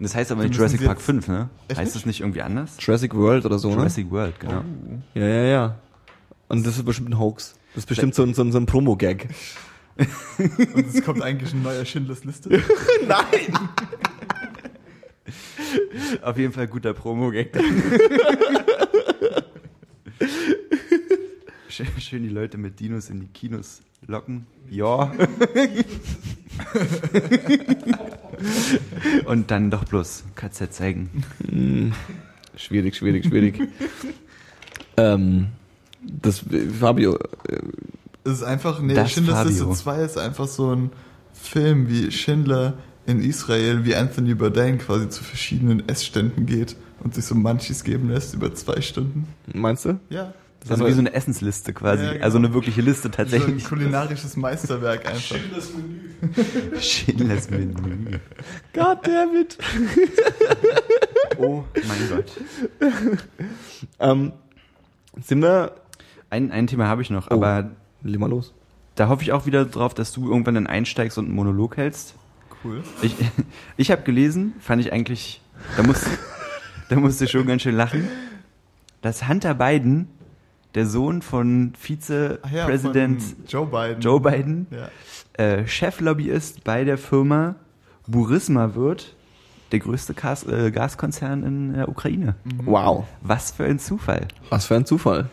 Das 0.00 0.16
heißt 0.16 0.32
aber 0.32 0.42
nicht 0.42 0.56
Jurassic 0.56 0.84
Park 0.84 0.98
jetzt- 0.98 1.06
5, 1.06 1.28
ne? 1.28 1.48
Echt 1.68 1.78
heißt 1.78 1.86
nicht? 1.86 1.94
das 1.94 2.06
nicht 2.06 2.20
irgendwie 2.20 2.42
anders? 2.42 2.76
Jurassic 2.80 3.14
World 3.14 3.46
oder 3.46 3.60
so, 3.60 3.70
Jurassic 3.70 4.10
World, 4.10 4.40
genau. 4.40 4.58
Oh. 4.58 4.90
ne? 4.90 5.02
Ja, 5.14 5.24
ja, 5.28 5.44
ja. 5.44 5.78
Und 6.48 6.66
das 6.66 6.76
ist 6.76 6.84
bestimmt 6.84 7.10
ein 7.10 7.18
Hoax. 7.20 7.54
Das 7.74 7.84
ist 7.84 7.86
bestimmt 7.86 8.16
so 8.16 8.24
ein, 8.24 8.34
so 8.34 8.42
ein, 8.42 8.50
so 8.50 8.58
ein 8.58 8.66
Promo-Gag. 8.66 9.28
Und 9.96 10.86
es 10.94 11.02
kommt 11.04 11.22
eigentlich 11.22 11.52
ein 11.52 11.62
neuer 11.62 11.84
Schindlers 11.84 12.24
Liste. 12.24 12.50
Nein! 13.06 13.58
Auf 16.22 16.36
jeden 16.36 16.52
Fall 16.52 16.66
guter 16.66 16.92
Promo-Gag. 16.94 17.56
schön, 21.68 21.86
schön 21.98 22.22
die 22.22 22.28
Leute 22.28 22.58
mit 22.58 22.80
Dinos 22.80 23.10
in 23.10 23.20
die 23.20 23.28
Kinos 23.28 23.82
locken. 24.06 24.46
Ja. 24.70 25.12
Und 29.26 29.50
dann 29.50 29.70
doch 29.70 29.84
bloß 29.84 30.24
KZ 30.34 30.72
zeigen. 30.72 31.24
Schwierig, 32.56 32.96
schwierig, 32.96 33.24
schwierig. 33.26 33.60
ähm, 34.96 35.48
das, 36.02 36.44
Fabio, 36.78 37.16
äh, 37.48 37.58
ist 38.24 38.42
einfach, 38.42 38.80
nee, 38.80 38.94
Das 38.94 39.12
Schindlers 39.12 39.44
Liste 39.46 39.60
Fabio. 39.62 39.74
2 39.76 40.02
ist 40.02 40.18
einfach 40.18 40.46
so 40.48 40.74
ein 40.74 40.90
Film 41.32 41.88
wie 41.88 42.10
Schindler 42.10 42.74
in 43.06 43.20
Israel, 43.22 43.84
wie 43.84 43.94
Anthony 43.94 44.34
Bourdain 44.34 44.78
quasi 44.78 45.08
zu 45.10 45.22
verschiedenen 45.22 45.86
Essständen 45.88 46.46
geht 46.46 46.76
und 47.00 47.14
sich 47.14 47.24
so 47.26 47.34
Munchies 47.34 47.84
geben 47.84 48.08
lässt 48.10 48.32
über 48.34 48.54
zwei 48.54 48.80
Stunden. 48.80 49.28
meinst 49.52 49.84
du? 49.84 49.98
Ja. 50.08 50.32
Also 50.66 50.86
wie 50.86 50.92
so 50.92 51.00
eine 51.00 51.12
Essensliste 51.12 51.74
quasi. 51.74 52.04
Ja, 52.04 52.12
genau. 52.14 52.24
Also 52.24 52.38
eine 52.38 52.54
wirkliche 52.54 52.80
Liste 52.80 53.02
So 53.02 53.08
ein 53.08 53.12
tatsächlich. 53.12 53.64
kulinarisches 53.64 54.34
Meisterwerk 54.38 55.04
einfach. 55.10 55.36
Schindlers 56.80 57.50
Menü. 57.50 58.18
God 58.72 58.98
damn 59.06 59.36
it. 59.36 59.58
Oh 61.36 61.64
mein 61.74 62.08
Gott. 62.10 62.30
Ähm, 63.98 64.32
sind 65.20 65.42
wir, 65.42 65.72
Ein, 66.30 66.52
ein 66.52 66.66
Thema 66.68 66.86
habe 66.86 67.02
ich 67.02 67.10
noch, 67.10 67.26
Oh. 67.30 67.34
aber 67.34 67.70
leg 68.10 68.20
mal 68.20 68.30
los. 68.30 68.52
da 68.96 69.08
hoffe 69.08 69.22
ich 69.22 69.32
auch 69.32 69.46
wieder 69.46 69.64
drauf, 69.64 69.94
dass 69.94 70.12
du 70.12 70.28
irgendwann 70.30 70.54
dann 70.54 70.66
einsteigst 70.66 71.18
und 71.18 71.26
einen 71.26 71.34
Monolog 71.34 71.76
hältst. 71.76 72.14
Cool. 72.64 72.82
Ich, 73.02 73.14
ich 73.76 73.90
habe 73.90 74.02
gelesen, 74.02 74.54
fand 74.60 74.80
ich 74.80 74.92
eigentlich, 74.92 75.40
da 75.76 75.82
musste, 75.82 76.08
da 76.88 76.96
musste 76.96 77.24
ich 77.24 77.30
schon 77.30 77.46
ganz 77.46 77.62
schön 77.62 77.74
lachen, 77.76 78.08
dass 79.02 79.28
Hunter 79.28 79.54
Biden, 79.54 80.08
der 80.74 80.86
Sohn 80.86 81.22
von 81.22 81.72
ja, 81.74 81.78
Vizepräsident 81.78 83.22
von 83.22 83.44
Joe 83.46 83.66
Biden. 83.66 84.00
Joe 84.00 84.20
Biden, 84.20 84.66
Ja. 84.70 84.88
äh, 85.44 85.66
Cheflobbyist 85.66 86.64
bei 86.64 86.84
der 86.84 86.98
Firma 86.98 87.56
Burisma 88.06 88.74
wird, 88.74 89.14
der 89.72 89.78
größte 89.80 90.14
Gas, 90.14 90.44
äh, 90.46 90.70
Gaskonzern 90.70 91.42
in 91.42 91.72
der 91.74 91.88
Ukraine. 91.88 92.34
Wow. 92.64 93.04
Was 93.22 93.50
für 93.52 93.64
ein 93.64 93.78
Zufall. 93.78 94.28
Was 94.50 94.66
für 94.66 94.76
ein 94.76 94.86
Zufall. 94.86 95.28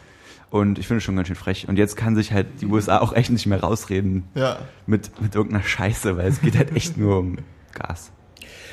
Und 0.52 0.78
ich 0.78 0.86
finde 0.86 0.98
es 1.00 1.04
schon 1.06 1.16
ganz 1.16 1.28
schön 1.28 1.36
frech. 1.38 1.68
Und 1.68 1.78
jetzt 1.78 1.96
kann 1.98 2.16
sich 2.16 2.32
halt 2.34 2.46
die 2.62 2.66
USA 2.68 3.00
auch 3.00 3.14
echt 3.14 3.32
nicht 3.32 3.46
mehr 3.48 3.62
rausreden 3.62 4.26
Ja. 4.36 4.60
mit, 4.86 5.20
mit 5.22 5.34
irgendeiner 5.34 5.64
Scheiße, 5.64 6.18
weil 6.18 6.28
es 6.28 6.42
geht 6.42 6.56
halt 6.58 6.76
echt 6.76 6.98
nur 6.98 7.18
um 7.20 7.38
Gas 7.74 8.12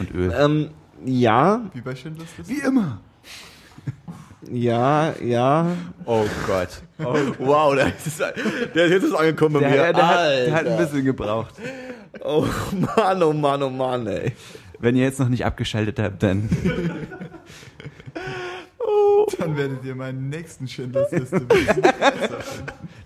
und 0.01 0.13
Öl. 0.13 0.35
Ähm, 0.37 0.71
ja, 1.07 1.63
Wie 1.75 1.81
bei 1.81 1.95
Schindlers 1.95 2.27
Liste. 2.37 2.53
Wie 2.53 2.61
immer. 2.67 3.01
ja, 4.51 5.15
ja. 5.25 5.67
Oh 6.05 6.25
Gott. 6.47 6.83
Wow, 7.39 7.75
der 7.77 7.87
ist, 7.87 8.21
der 8.75 8.85
ist 8.87 9.03
jetzt 9.05 9.15
angekommen 9.15 9.55
bei 9.55 9.61
Der, 9.61 9.69
mir. 9.71 9.77
der, 9.77 9.93
der, 9.93 10.09
hat, 10.09 10.31
der 10.47 10.55
hat 10.55 10.67
ein 10.67 10.77
bisschen 10.79 11.05
gebraucht. 11.05 11.55
Oh 12.25 12.45
Mann, 12.97 13.23
oh 13.23 13.33
Mann, 13.33 13.63
oh 13.63 13.71
Mann, 13.71 14.07
ey. 14.09 14.33
Wenn 14.81 14.97
ihr 14.97 15.05
jetzt 15.05 15.21
noch 15.21 15.29
nicht 15.29 15.45
abgeschaltet 15.45 16.01
habt, 16.01 16.23
dann 16.23 16.49
Dann 19.39 19.57
werdet 19.57 19.85
ihr 19.85 19.95
meinen 19.95 20.29
nächsten 20.29 20.67
Schindlers 20.69 21.11
Liste 21.13 21.41
wissen. 21.49 21.87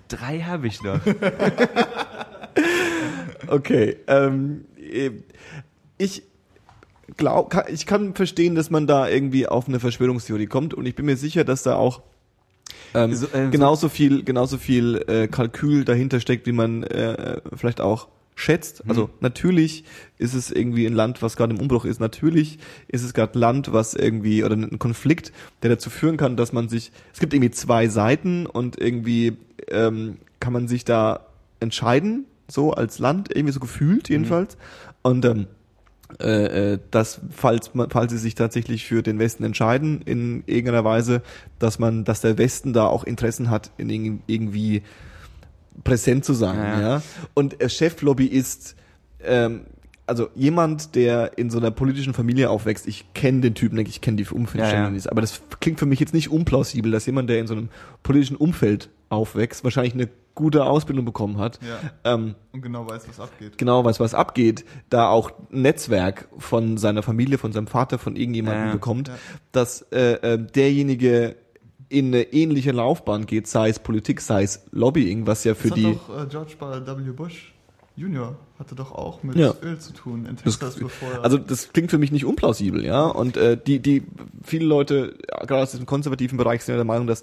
drei 0.09 0.41
habe 0.41 0.67
ich 0.67 0.83
noch. 0.83 1.01
Okay, 3.49 3.97
ähm, 4.07 4.65
ich 5.99 6.23
glaub, 7.17 7.55
ich 7.69 7.87
kann 7.87 8.15
verstehen, 8.15 8.55
dass 8.55 8.71
man 8.71 8.87
da 8.87 9.09
irgendwie 9.09 9.47
auf 9.47 9.69
eine 9.69 9.81
Verschwörungstheorie 9.81 10.47
kommt 10.47 10.75
und 10.75 10.87
ich 10.87 10.95
bin 10.95 11.07
mir 11.07 11.17
sicher, 11.17 11.45
dass 11.45 11.63
da 11.63 11.75
auch 11.77 12.03
ähm, 12.95 13.15
So, 13.15 13.27
äh, 13.27 13.45
so- 13.47 13.51
genauso 13.51 13.89
viel, 13.89 14.23
genauso 14.25 14.59
viel 14.59 15.03
äh, 15.09 15.29
Kalkül 15.29 15.85
dahinter 15.85 16.21
steckt, 16.21 16.47
wie 16.47 16.53
man 16.53 16.83
äh, 16.85 17.41
vielleicht 17.57 17.81
auch 17.81 18.09
schätzt. 18.35 18.83
Also 18.89 19.11
natürlich 19.21 19.85
ist 20.19 20.35
es 20.35 20.51
irgendwie 20.51 20.87
ein 20.87 20.95
Land, 20.95 21.23
was 21.23 21.37
gerade 21.37 21.55
im 21.55 21.61
Umbruch 21.61 21.85
ist. 21.85 22.01
Natürlich 22.01 22.59
ist 22.89 23.03
es 23.05 23.13
gerade 23.15 23.39
ein 23.39 23.41
Land, 23.41 23.73
was 23.73 23.95
irgendwie 23.95 24.43
oder 24.43 24.57
ein 24.57 24.79
Konflikt, 24.79 25.33
der 25.63 25.71
dazu 25.71 25.91
führen 25.91 26.17
kann, 26.17 26.37
dass 26.37 26.53
man 26.53 26.69
sich. 26.69 26.93
Es 27.13 27.21
gibt 27.21 27.35
irgendwie 27.35 27.51
zwei 27.51 27.89
Seiten 27.89 28.47
und 28.47 28.81
irgendwie 28.81 29.37
ähm, 29.69 30.17
kann 30.41 30.53
man 30.53 30.67
sich 30.67 30.85
da 30.85 31.27
entscheiden, 31.61 32.25
so 32.49 32.73
als 32.73 32.99
Land 32.99 33.29
irgendwie 33.35 33.53
so 33.53 33.61
gefühlt 33.61 34.09
jedenfalls. 34.09 34.57
Und 35.03 35.25
ähm, 35.25 35.47
äh, 36.21 36.73
äh, 36.73 36.79
dass 36.91 37.21
falls 37.31 37.75
man, 37.75 37.91
falls 37.91 38.13
sie 38.13 38.19
sich 38.19 38.35
tatsächlich 38.35 38.85
für 38.85 39.03
den 39.03 39.19
Westen 39.19 39.45
entscheiden 39.45 40.03
in 40.03 40.43
irgendeiner 40.47 40.85
Weise, 40.85 41.23
dass 41.59 41.79
man, 41.79 42.05
dass 42.05 42.21
der 42.21 42.39
Westen 42.39 42.73
da 42.73 42.87
auch 42.87 43.05
Interessen 43.05 43.51
hat, 43.51 43.71
in 43.79 43.89
irg- 43.91 44.19
irgendwie 44.27 44.83
präsent 45.85 46.25
zu 46.25 46.35
sein, 46.35 46.57
Ja. 46.59 46.81
ja. 46.81 47.03
Und 47.35 47.61
äh, 47.61 47.69
Cheflobbyist, 47.69 48.77
ähm, 49.25 49.63
also 50.07 50.29
jemand, 50.35 50.95
der 50.95 51.39
in 51.39 51.49
so 51.49 51.59
einer 51.59 51.71
politischen 51.71 52.13
Familie 52.13 52.51
aufwächst, 52.51 52.87
ich 52.87 53.13
kenne 53.15 53.41
den 53.41 53.55
Typen, 53.55 53.77
denke 53.77 53.91
ich, 53.91 54.01
kenne 54.01 54.17
die 54.17 54.27
Umfeld, 54.27 54.65
Ja, 54.65 54.89
ja. 54.91 55.11
aber 55.11 55.21
das 55.21 55.41
klingt 55.61 55.79
für 55.79 55.87
mich 55.87 56.01
jetzt 56.01 56.13
nicht 56.13 56.31
unplausibel, 56.31 56.91
dass 56.91 57.07
jemand, 57.07 57.31
der 57.31 57.39
in 57.39 57.47
so 57.47 57.55
einem 57.55 57.69
politischen 58.03 58.37
Umfeld 58.37 58.91
aufwächst, 59.09 59.63
wahrscheinlich 59.65 59.95
eine 59.95 60.09
gute 60.35 60.65
Ausbildung 60.65 61.05
bekommen 61.05 61.37
hat, 61.39 61.59
Ja. 61.63 62.15
ähm, 62.15 62.35
Und 62.53 62.63
genau 62.63 62.89
weiß, 62.89 63.07
was 63.09 63.21
abgeht. 63.21 63.59
genau 63.59 63.85
weiß, 63.85 64.01
was 64.01 64.15
abgeht, 64.15 64.65
da 64.89 65.09
auch 65.09 65.31
ein 65.53 65.63
Netzwerk 65.63 66.29
von 66.39 66.79
seiner 66.79 67.03
Familie, 67.03 67.37
von 67.39 67.53
seinem 67.53 67.67
Vater, 67.67 67.99
von 67.99 68.17
irgendjemandem 68.17 68.67
Ja, 68.69 68.73
bekommt, 68.73 69.09
ja. 69.09 69.15
dass 69.53 69.83
äh, 69.93 70.15
äh, 70.35 70.39
derjenige 70.39 71.37
in 71.93 72.07
eine 72.07 72.23
ähnliche 72.33 72.73
Laufbahn 72.73 73.27
geht, 73.27 73.47
sei 73.47 73.69
es 73.69 73.79
Politik, 73.79 74.21
sei 74.21 74.45
es 74.45 74.65
Lobbying, 74.71 75.27
was 75.27 75.45
ja 75.45 75.55
für 75.55 75.69
das 75.69 75.79
die 75.79 75.87
hat 75.87 75.97
doch 76.09 76.23
äh, 76.23 76.27
George 76.29 76.55
W. 76.59 77.13
Bush 77.13 77.53
Junior 77.95 78.37
hatte 78.59 78.75
doch 78.75 78.93
auch 78.93 79.23
mit 79.23 79.37
Ja. 79.37 79.55
Öl 79.63 79.79
zu 79.79 79.93
tun 79.93 80.25
in 80.25 80.37
Das, 80.37 80.59
Texas, 80.59 80.77
bevor 80.77 81.13
er 81.13 81.25
also 81.25 81.37
das 81.37 81.73
klingt 81.73 81.91
für 81.91 81.99
mich 81.99 82.11
nicht 82.11 82.25
unplausibel, 82.25 82.85
ja. 82.85 83.05
Und 83.07 83.37
äh, 83.37 83.59
die, 83.59 83.81
die 83.81 84.05
viele 84.43 84.65
Leute, 84.65 85.19
gerade 85.29 85.63
aus 85.63 85.73
dem 85.73 85.85
konservativen 85.85 86.39
Bereich, 86.39 86.63
sind 86.63 86.73
ja 86.73 86.77
der 86.77 86.87
Meinung, 86.87 87.07
dass 87.07 87.23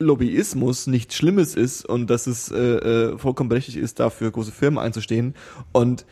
Lobbyismus 0.00 0.88
nichts 0.88 1.14
Schlimmes 1.14 1.54
ist 1.54 1.86
und 1.86 2.10
dass 2.10 2.26
es 2.26 2.50
äh, 2.50 2.58
äh, 2.58 3.18
vollkommen 3.18 3.48
berechtigt 3.48 3.76
ist, 3.76 4.00
dafür 4.00 4.32
große 4.32 4.50
Firmen 4.50 4.78
einzustehen 4.78 5.34
und 5.72 6.04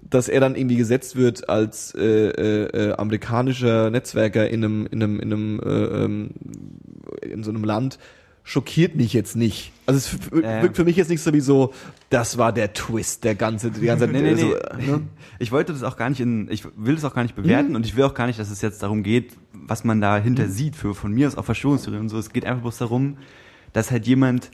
dass 0.00 0.28
er 0.28 0.40
dann 0.40 0.54
irgendwie 0.54 0.76
gesetzt 0.76 1.16
wird 1.16 1.48
als 1.48 1.94
äh, 1.94 2.28
äh, 2.28 2.90
äh, 2.90 2.92
amerikanischer 2.94 3.90
Netzwerker 3.90 4.48
in 4.48 4.64
einem 4.64 4.86
in 4.86 5.02
einem 5.02 5.20
in 5.20 5.32
einem 5.32 5.60
äh, 5.60 6.04
ähm, 6.04 6.30
in 7.22 7.42
so 7.42 7.50
einem 7.50 7.64
Land 7.64 7.98
schockiert 8.48 8.94
mich 8.94 9.12
jetzt 9.12 9.36
nicht. 9.36 9.72
Also 9.84 9.98
es 9.98 10.32
wirkt 10.32 10.74
für 10.74 10.84
mich 10.84 10.96
jetzt 10.96 11.10
nicht 11.10 11.20
so 11.20 11.34
wie 11.34 11.40
so, 11.40 11.74
das 12.08 12.38
war 12.38 12.50
der 12.50 12.72
Twist, 12.72 13.24
der 13.24 13.34
ganze, 13.34 13.70
die 13.70 13.84
ganze 13.84 14.06
Zeit. 14.06 14.12
Nee, 14.14 14.22
nee, 14.22 14.34
nee. 14.34 14.40
So, 14.40 14.48
ne? 14.92 15.02
Ich 15.38 15.52
wollte 15.52 15.74
das 15.74 15.82
auch 15.82 15.98
gar 15.98 16.08
nicht 16.08 16.20
in, 16.20 16.50
ich 16.50 16.64
will 16.74 16.94
das 16.94 17.04
auch 17.04 17.14
gar 17.14 17.24
nicht 17.24 17.36
bewerten 17.36 17.76
und 17.76 17.84
ich 17.84 17.94
will 17.94 18.04
auch 18.04 18.14
gar 18.14 18.26
nicht, 18.26 18.38
dass 18.38 18.50
es 18.50 18.62
jetzt 18.62 18.82
darum 18.82 19.02
geht, 19.02 19.34
was 19.52 19.84
man 19.84 20.00
dahinter 20.00 20.48
sieht, 20.48 20.76
für 20.76 20.94
von 20.94 21.12
mir 21.12 21.26
aus 21.26 21.36
auch 21.36 21.44
Verschwörungstheorien 21.44 22.04
und 22.04 22.08
so. 22.08 22.16
Es 22.16 22.32
geht 22.32 22.46
einfach 22.46 22.62
bloß 22.62 22.78
darum, 22.78 23.18
dass 23.74 23.90
halt 23.90 24.06
jemand, 24.06 24.50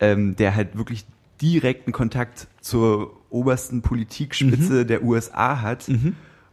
ähm, 0.00 0.34
der 0.34 0.56
halt 0.56 0.76
wirklich 0.76 1.06
direkten 1.40 1.92
Kontakt 1.92 2.48
zur 2.60 3.17
obersten 3.30 3.82
Politikspitze 3.82 4.86
der 4.86 5.02
USA 5.02 5.60
hat 5.60 5.88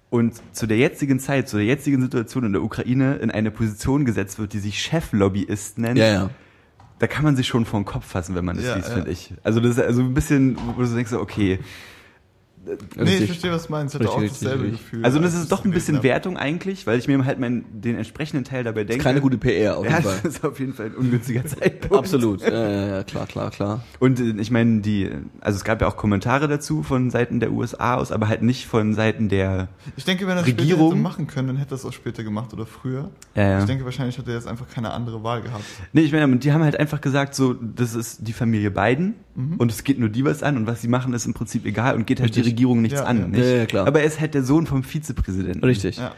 und 0.10 0.42
zu 0.54 0.68
der 0.68 0.78
jetzigen 0.78 1.20
Zeit, 1.20 1.50
zu 1.50 1.58
der 1.58 1.66
jetzigen 1.66 2.02
Situation 2.02 2.46
in 2.46 2.54
der 2.54 2.64
Ukraine 2.64 3.16
in 3.16 3.32
eine 3.32 3.52
Position 3.52 4.06
gesetzt 4.06 4.40
wird, 4.40 4.54
die 4.54 4.60
sich 4.60 4.80
Cheflobbyist 4.80 5.78
nennt. 5.78 5.98
Ja, 5.98 6.06
ja. 6.06 6.30
Da 7.00 7.08
kann 7.08 7.26
man 7.26 7.36
sich 7.36 7.48
schon 7.48 7.66
vor 7.66 7.80
den 7.80 7.86
Kopf 7.86 8.06
fassen, 8.06 8.36
wenn 8.36 8.46
man 8.46 8.56
das 8.56 8.66
Ja, 8.66 8.76
liest, 8.76 8.88
ja. 8.90 8.96
finde 8.96 9.12
ich. 9.12 9.34
Also 9.44 9.60
das 9.60 9.72
ist 9.72 9.80
also 9.80 10.02
ein 10.02 10.14
bisschen, 10.14 10.58
wo 10.78 10.82
du 10.82 10.88
denkst, 10.88 11.12
okay, 11.14 11.60
Nee, 12.66 13.02
Richtig. 13.02 13.20
ich 13.22 13.26
verstehe, 13.28 13.52
was 13.52 13.68
du 13.68 13.72
meinst. 13.72 13.96
Ich 13.96 14.02
hatte 14.02 14.10
auch 14.12 14.22
dasselbe. 14.22 14.72
Gefühl. 14.72 15.04
Also 15.06 15.20
das 15.20 15.34
ist 15.36 15.52
doch 15.52 15.64
ein 15.66 15.72
bisschen. 15.72 16.04
Wertung 16.04 16.36
eigentlich, 16.38 16.86
weil 16.88 17.00
ich 17.00 17.08
mir 17.08 17.24
halt 17.26 17.40
mein, 17.40 17.66
den 17.72 17.96
entsprechenden 17.96 18.44
Teil 18.44 18.64
dabei 18.64 18.84
denke. 18.84 19.04
Keine 19.04 19.22
gute 19.22 19.38
PR 19.38 19.78
auf 19.78 19.86
ja, 19.86 19.92
jeden 19.92 20.04
das 20.04 20.20
Fall. 20.20 20.30
ist 20.30 20.46
auf 20.46 20.60
jeden 20.60 20.74
Fall 20.74 20.88
ein 20.88 20.96
ungünstiger 20.96 21.46
Zeitpunkt. 21.46 21.96
Absolut. 21.96 22.42
Ja, 22.42 23.04
klar, 23.04 23.28
klar, 23.28 23.52
klar. 23.52 23.84
Und 24.00 24.20
äh, 24.20 24.34
ich 24.42 24.52
meine, 24.52 24.82
die, 24.82 25.10
also 25.42 25.56
es 25.58 25.64
gab 25.64 25.82
ja 25.82 25.88
auch 25.88 25.96
Kommentare 25.98 26.48
dazu 26.48 26.84
von 26.84 27.10
Seiten 27.12 27.40
der 27.40 27.52
USA 27.52 27.96
aus, 27.96 28.12
aber 28.12 28.28
halt 28.28 28.42
nicht 28.42 28.66
von 28.68 28.94
Seiten 28.94 29.30
der. 29.30 29.68
Ich 29.96 30.04
denke, 30.06 30.28
wenn 30.28 30.38
er 30.38 30.42
es 30.42 30.48
Regierung- 30.48 30.68
später 30.80 30.86
hätte 30.90 30.96
machen 31.02 31.28
können, 31.28 31.48
dann 31.50 31.58
hätte 31.58 31.74
er 31.74 31.78
es 31.78 31.86
auch 31.86 31.94
später 31.94 32.24
gemacht 32.24 32.54
oder 32.54 32.66
früher. 32.66 33.10
Ja, 33.36 33.44
ja. 33.52 33.60
Ich 33.60 33.66
denke, 33.66 33.86
wahrscheinlich 33.86 34.18
hat 34.18 34.28
er 34.28 34.34
jetzt 34.36 34.48
einfach 34.48 34.68
keine 34.68 34.92
andere 34.92 35.24
Wahl 35.24 35.42
gehabt. 35.42 35.64
Nee, 35.94 36.02
ich 36.02 36.12
meine, 36.12 36.36
die 36.38 36.52
haben 36.52 36.64
halt 36.64 36.80
einfach 36.80 37.02
gesagt, 37.02 37.36
so, 37.36 37.54
das 37.54 37.96
ist 37.96 38.28
die 38.28 38.34
Familie 38.34 38.72
Biden 38.72 39.16
und 39.58 39.70
es 39.72 39.84
geht 39.84 40.00
nur 40.00 40.08
die 40.10 40.24
was 40.24 40.44
an 40.44 40.56
und 40.56 40.66
was 40.68 40.82
sie 40.82 40.88
machen, 40.88 41.14
ist 41.14 41.26
im 41.26 41.34
Prinzip 41.34 41.66
egal 41.66 41.96
und 41.96 42.08
geht 42.08 42.22
halt 42.22 42.36
die 42.36 42.40
Richtig. 42.40 42.55
Regierung 42.56 42.82
nichts 42.82 43.00
Ja, 43.00 43.06
an. 43.06 43.20
ja. 43.20 43.28
Nicht? 43.28 43.40
Ja, 43.44 43.56
ja, 43.58 43.66
klar. 43.66 43.88
Aber 43.88 44.00
er 44.00 44.06
ist 44.06 44.20
halt 44.20 44.34
der 44.34 44.44
Sohn 44.44 44.66
vom 44.66 44.84
Vizepräsidenten. 44.84 45.64
Richtig. 45.64 45.98
Ja. 45.98 46.14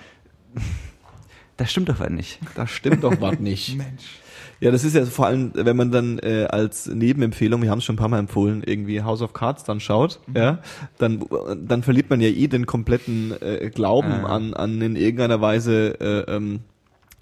Das 1.58 1.72
stimmt 1.72 1.90
doch 1.90 2.00
halt 2.00 2.12
nicht. 2.12 2.40
Das 2.56 2.70
stimmt 2.70 3.04
doch 3.04 3.20
was 3.20 3.40
nicht. 3.40 3.76
Mensch. 3.78 4.20
Ja, 4.60 4.72
das 4.72 4.84
ist 4.84 4.96
ja 4.96 5.06
vor 5.06 5.28
allem, 5.28 5.52
wenn 5.54 5.76
man 5.78 5.92
dann 5.92 6.18
äh, 6.20 6.46
als 6.50 6.88
Nebenempfehlung, 6.88 7.62
wir 7.62 7.70
haben 7.70 7.78
es 7.78 7.84
schon 7.86 7.94
ein 7.94 8.00
paar 8.00 8.08
Mal 8.10 8.18
empfohlen, 8.20 8.64
irgendwie 8.66 9.04
House 9.04 9.22
of 9.22 9.34
Cards 9.34 9.64
dann 9.66 9.80
schaut, 9.80 10.20
ja, 10.34 10.60
dann, 10.98 11.24
dann 11.64 11.84
verliert 11.84 12.10
man 12.10 12.22
ja 12.22 12.28
eh 12.30 12.48
den 12.48 12.66
kompletten 12.66 13.34
äh, 13.40 13.70
Glauben 13.70 14.12
Ah. 14.12 14.36
an, 14.36 14.56
an 14.56 14.82
in 14.82 14.96
irgendeiner 14.96 15.42
Weise 15.42 16.00
äh, 16.00 16.36
ähm, 16.36 16.62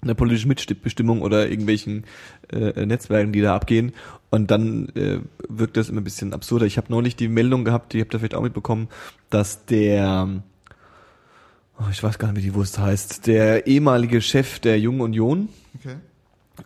eine 0.02 0.14
politische 0.14 0.48
Mitbestimmung 0.48 1.22
oder 1.22 1.48
irgendwelchen 1.48 2.04
äh, 2.52 2.86
Netzwerken, 2.86 3.32
die 3.32 3.40
da 3.40 3.54
abgehen. 3.56 3.92
Und 4.30 4.50
dann 4.50 4.88
äh, 4.90 5.20
wirkt 5.48 5.76
das 5.76 5.88
immer 5.88 6.00
ein 6.00 6.04
bisschen 6.04 6.32
absurder. 6.32 6.66
Ich 6.66 6.76
habe 6.76 6.90
neulich 6.90 7.16
die 7.16 7.28
Meldung 7.28 7.64
gehabt, 7.64 7.92
die 7.92 8.00
habt 8.00 8.12
ihr 8.14 8.18
vielleicht 8.20 8.34
auch 8.34 8.42
mitbekommen, 8.42 8.88
dass 9.30 9.64
der 9.66 10.42
oh, 11.78 11.84
ich 11.90 12.02
weiß 12.02 12.18
gar 12.18 12.32
nicht, 12.32 12.42
wie 12.42 12.48
die 12.48 12.54
Wurst 12.54 12.78
heißt, 12.78 13.26
der 13.26 13.66
ehemalige 13.66 14.20
Chef 14.20 14.60
der 14.60 14.78
Jungen 14.78 15.00
Union, 15.00 15.48
Okay. 15.78 15.96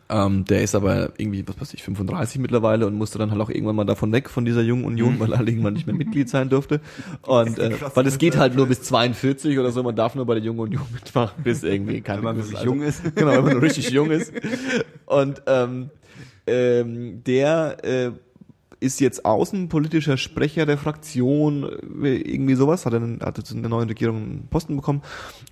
Ähm, 0.09 0.45
der 0.45 0.63
ist 0.63 0.75
aber 0.75 1.13
irgendwie, 1.19 1.47
was 1.47 1.61
weiß 1.61 1.75
ich, 1.75 1.83
35 1.83 2.41
mittlerweile 2.41 2.87
und 2.87 2.95
musste 2.95 3.19
dann 3.19 3.31
halt 3.31 3.41
auch 3.41 3.51
irgendwann 3.51 3.77
mal 3.77 3.85
davon 3.85 4.13
weg 4.13 4.29
von 4.29 4.45
dieser 4.45 4.63
jungen 4.63 4.85
Union, 4.85 5.19
weil 5.19 5.33
er 5.33 5.39
halt 5.39 5.49
irgendwann 5.49 5.75
nicht 5.75 5.87
mehr 5.87 5.95
Mitglied 5.97 6.29
sein 6.29 6.49
durfte. 6.49 6.81
Und 7.23 7.59
äh, 7.61 7.73
weil 7.95 8.07
es 8.07 8.19
geht 8.19 8.37
halt 8.37 8.55
nur 8.55 8.67
bis 8.67 8.83
42 8.83 9.59
oder 9.59 9.71
so, 9.71 9.83
man 9.83 9.97
darf 9.97 10.15
nur 10.15 10.27
bei 10.27 10.35
der 10.35 10.43
jungen 10.43 10.61
Union 10.61 10.87
mitmachen, 10.93 11.41
bis 11.45 11.63
irgendwie 11.63 12.01
keine 12.01 12.19
Wenn 12.19 12.25
man 12.25 12.37
wirklich 12.37 12.63
jung 12.63 12.83
ist. 12.83 13.15
Genau, 13.15 13.33
wenn 13.33 13.45
man 13.45 13.59
richtig 13.59 13.91
jung 13.91 14.11
ist. 14.11 14.33
Und 15.07 15.43
ähm, 15.47 15.91
ähm, 16.47 17.23
der 17.25 17.85
äh, 17.85 18.11
ist 18.81 19.01
jetzt 19.01 19.25
außenpolitischer 19.25 20.17
Sprecher 20.17 20.65
der 20.67 20.79
Fraktion, 20.79 21.65
äh, 22.03 22.17
irgendwie 22.17 22.55
sowas, 22.55 22.87
hat, 22.87 22.95
er 22.95 23.01
hat 23.21 23.51
in 23.51 23.63
der 23.63 23.69
neuen 23.69 23.89
Regierung 23.89 24.17
einen 24.17 24.49
Posten 24.49 24.77
bekommen 24.77 25.03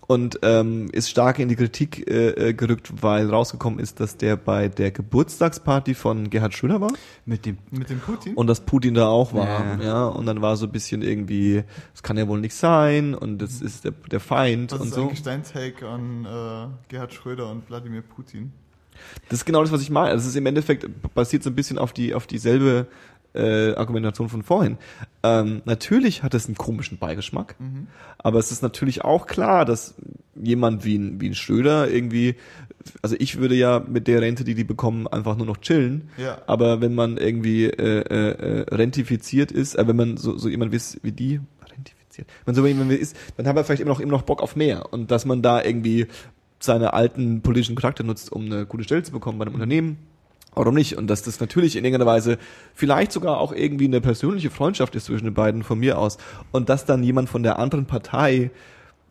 und 0.06 0.38
ähm, 0.42 0.88
ist 0.92 1.10
stark 1.10 1.38
in 1.38 1.48
die 1.48 1.56
Kritik 1.56 2.10
äh, 2.10 2.30
äh, 2.48 2.54
gerückt, 2.54 3.02
weil 3.02 3.28
rausgekommen 3.28 3.78
ist, 3.78 4.00
dass 4.00 4.16
der 4.16 4.36
bei 4.36 4.68
der 4.68 4.90
Geburtstagsparty 4.90 5.94
von 5.94 6.30
Gerhard 6.30 6.54
Schröder 6.54 6.80
war 6.80 6.90
Mit 7.26 7.44
dem 7.44 7.58
Mit 7.70 7.90
dem 7.90 8.00
Putin? 8.00 8.34
und 8.34 8.46
dass 8.46 8.60
Putin 8.62 8.94
da 8.94 9.08
auch 9.08 9.34
war. 9.34 9.46
Ja. 9.46 9.78
Ja, 9.82 10.06
und 10.06 10.26
dann 10.26 10.40
war 10.40 10.56
so 10.56 10.66
ein 10.66 10.72
bisschen 10.72 11.02
irgendwie, 11.02 11.64
das 11.92 12.02
kann 12.02 12.16
ja 12.16 12.26
wohl 12.26 12.40
nicht 12.40 12.54
sein 12.54 13.14
und 13.14 13.38
das 13.38 13.60
ist 13.60 13.84
der, 13.84 13.92
der 14.10 14.20
Feind 14.20 14.72
Was 14.72 14.80
und 14.80 14.88
ist 14.88 14.94
so. 14.94 15.02
eigentlich 15.02 15.22
dein 15.22 15.42
Take 15.42 15.86
an 15.86 16.24
äh, 16.24 16.68
Gerhard 16.88 17.12
Schröder 17.12 17.50
und 17.50 17.68
Wladimir 17.68 18.02
Putin? 18.02 18.52
Das 19.28 19.40
ist 19.40 19.44
genau 19.44 19.62
das, 19.62 19.70
was 19.70 19.80
ich 19.82 19.90
meine. 19.90 20.14
Das 20.14 20.26
ist 20.26 20.34
im 20.34 20.46
Endeffekt 20.46 20.86
basiert 21.14 21.42
so 21.42 21.50
ein 21.50 21.54
bisschen 21.54 21.78
auf 21.78 21.92
die 21.92 22.14
auf 22.14 22.26
dieselbe 22.26 22.88
äh, 23.34 23.74
Argumentation 23.74 24.28
von 24.28 24.42
vorhin. 24.42 24.78
Ähm, 25.22 25.62
natürlich 25.64 26.22
hat 26.22 26.34
es 26.34 26.46
einen 26.46 26.56
komischen 26.56 26.98
Beigeschmack, 26.98 27.56
aber 28.18 28.38
es 28.38 28.50
ist 28.50 28.62
natürlich 28.62 29.04
auch 29.04 29.26
klar, 29.26 29.64
dass 29.64 29.94
jemand 30.34 30.84
wie 30.84 30.96
ein, 30.96 31.20
wie 31.20 31.28
ein 31.28 31.34
Schröder 31.34 31.90
irgendwie, 31.90 32.36
also 33.02 33.16
ich 33.18 33.38
würde 33.38 33.54
ja 33.54 33.82
mit 33.86 34.06
der 34.06 34.20
Rente, 34.20 34.44
die 34.44 34.54
die 34.54 34.64
bekommen, 34.64 35.06
einfach 35.06 35.36
nur 35.36 35.46
noch 35.46 35.58
chillen. 35.58 36.08
Ja. 36.16 36.38
Aber 36.46 36.80
wenn 36.80 36.94
man 36.94 37.16
irgendwie 37.16 37.64
äh, 37.64 38.00
äh, 38.00 38.30
äh, 38.30 38.74
rentifiziert 38.74 39.52
ist, 39.52 39.74
äh, 39.74 39.86
wenn 39.86 39.96
man 39.96 40.16
so, 40.16 40.38
so 40.38 40.48
jemand 40.48 40.72
ist 40.74 41.00
wie 41.02 41.12
die, 41.12 41.40
rentifiziert, 41.70 42.28
wenn 42.44 42.54
so 42.54 42.66
jemand 42.66 42.92
ist, 42.92 43.16
dann 43.36 43.46
hat 43.46 43.54
man 43.54 43.64
vielleicht 43.64 43.82
immer 43.82 43.90
noch, 43.90 44.00
immer 44.00 44.12
noch 44.12 44.22
Bock 44.22 44.42
auf 44.42 44.56
mehr. 44.56 44.92
Und 44.92 45.10
dass 45.10 45.24
man 45.24 45.42
da 45.42 45.62
irgendwie 45.62 46.06
seine 46.60 46.92
alten 46.92 47.40
politischen 47.42 47.76
Kontakte 47.76 48.04
nutzt, 48.04 48.32
um 48.32 48.46
eine 48.46 48.66
gute 48.66 48.84
Stelle 48.84 49.02
zu 49.02 49.12
bekommen 49.12 49.38
bei 49.38 49.44
einem 49.44 49.54
Unternehmen. 49.54 49.98
Warum 50.54 50.74
nicht? 50.74 50.96
Und 50.96 51.06
dass 51.08 51.22
das 51.22 51.38
natürlich 51.40 51.76
in 51.76 51.84
irgendeiner 51.84 52.10
Weise 52.10 52.38
vielleicht 52.74 53.12
sogar 53.12 53.38
auch 53.38 53.52
irgendwie 53.52 53.84
eine 53.84 54.00
persönliche 54.00 54.50
Freundschaft 54.50 54.94
ist 54.96 55.04
zwischen 55.06 55.26
den 55.26 55.34
beiden 55.34 55.62
von 55.62 55.78
mir 55.78 55.98
aus. 55.98 56.18
Und 56.50 56.68
dass 56.68 56.84
dann 56.84 57.02
jemand 57.04 57.28
von 57.28 57.42
der 57.42 57.58
anderen 57.58 57.86
Partei 57.86 58.50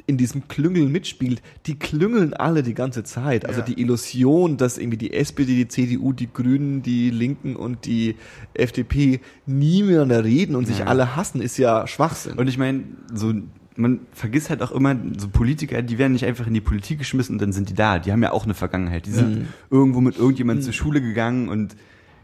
in 0.06 0.18
diesem 0.18 0.48
Klüngeln 0.48 0.92
mitspielt, 0.92 1.42
die 1.66 1.78
klüngeln 1.80 2.34
alle 2.34 2.64
die 2.64 2.74
ganze 2.74 3.04
Zeit. 3.04 3.46
Also 3.48 3.62
Ja. 3.62 3.66
die 3.66 3.80
Illusion, 3.82 4.58
dass 4.58 4.78
irgendwie 4.78 4.98
die 4.98 5.12
SPD, 5.14 5.56
die 5.56 5.68
CDU, 5.68 6.14
die 6.14 6.32
Grünen, 6.32 6.82
die 6.84 7.10
Linken 7.10 7.56
und 7.56 7.86
die 7.86 8.16
FDP 8.54 9.20
nie 9.46 9.84
miteinander 9.84 10.24
reden 10.24 10.56
und 10.56 10.66
sich 10.68 10.80
Ja. 10.80 10.86
alle 10.86 11.16
hassen, 11.16 11.42
ist 11.42 11.58
ja 11.58 11.88
Schwachsinn. 11.88 12.34
Und 12.38 12.48
ich 12.48 12.58
meine, 12.58 12.84
so 13.14 13.34
man 13.78 14.00
vergisst 14.12 14.50
halt 14.50 14.62
auch 14.62 14.72
immer, 14.72 14.96
so 15.18 15.28
Politiker, 15.30 15.82
die 15.82 15.98
werden 15.98 16.14
nicht 16.14 16.26
einfach 16.26 16.48
in 16.48 16.54
die 16.54 16.62
Politik 16.62 17.00
geschmissen 17.00 17.36
und 17.36 17.42
dann 17.42 17.54
sind 17.54 17.70
die 17.70 17.74
da. 17.74 18.00
Die 18.00 18.12
haben 18.12 18.24
ja 18.24 18.32
auch 18.32 18.44
eine 18.46 18.54
Vergangenheit. 18.54 19.06
Die 19.06 19.12
sind 19.12 19.36
Mhm. 19.40 19.48
irgendwo 19.70 20.02
mit 20.02 20.18
irgendjemandem 20.18 20.64
zur 20.64 20.74
Schule 20.74 21.02
gegangen 21.02 21.48
und 21.50 21.76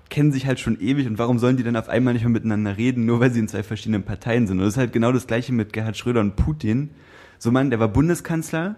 kennen 0.10 0.32
sich 0.32 0.46
halt 0.46 0.60
schon 0.60 0.80
ewig 0.80 1.08
und 1.08 1.18
warum 1.18 1.40
sollen 1.40 1.58
die 1.58 1.64
dann 1.64 1.76
auf 1.76 1.90
einmal 1.90 2.14
nicht 2.14 2.24
mehr 2.24 2.30
miteinander 2.32 2.78
reden, 2.78 3.06
nur 3.06 3.20
weil 3.20 3.32
sie 3.32 3.40
in 3.40 3.48
zwei 3.48 3.64
verschiedenen 3.64 4.04
Parteien 4.04 4.46
sind. 4.48 4.58
Und 4.60 4.66
das 4.66 4.74
ist 4.74 4.78
halt 4.78 4.94
genau 4.94 5.12
das 5.12 5.26
gleiche 5.28 5.54
mit 5.54 5.74
Gerhard 5.74 5.98
Schröder 5.98 6.20
und 6.22 6.36
Putin. 6.36 6.90
So 7.40 7.50
ein 7.50 7.54
Mann, 7.54 7.70
der 7.70 7.80
war 7.80 7.88
Bundeskanzler 7.88 8.76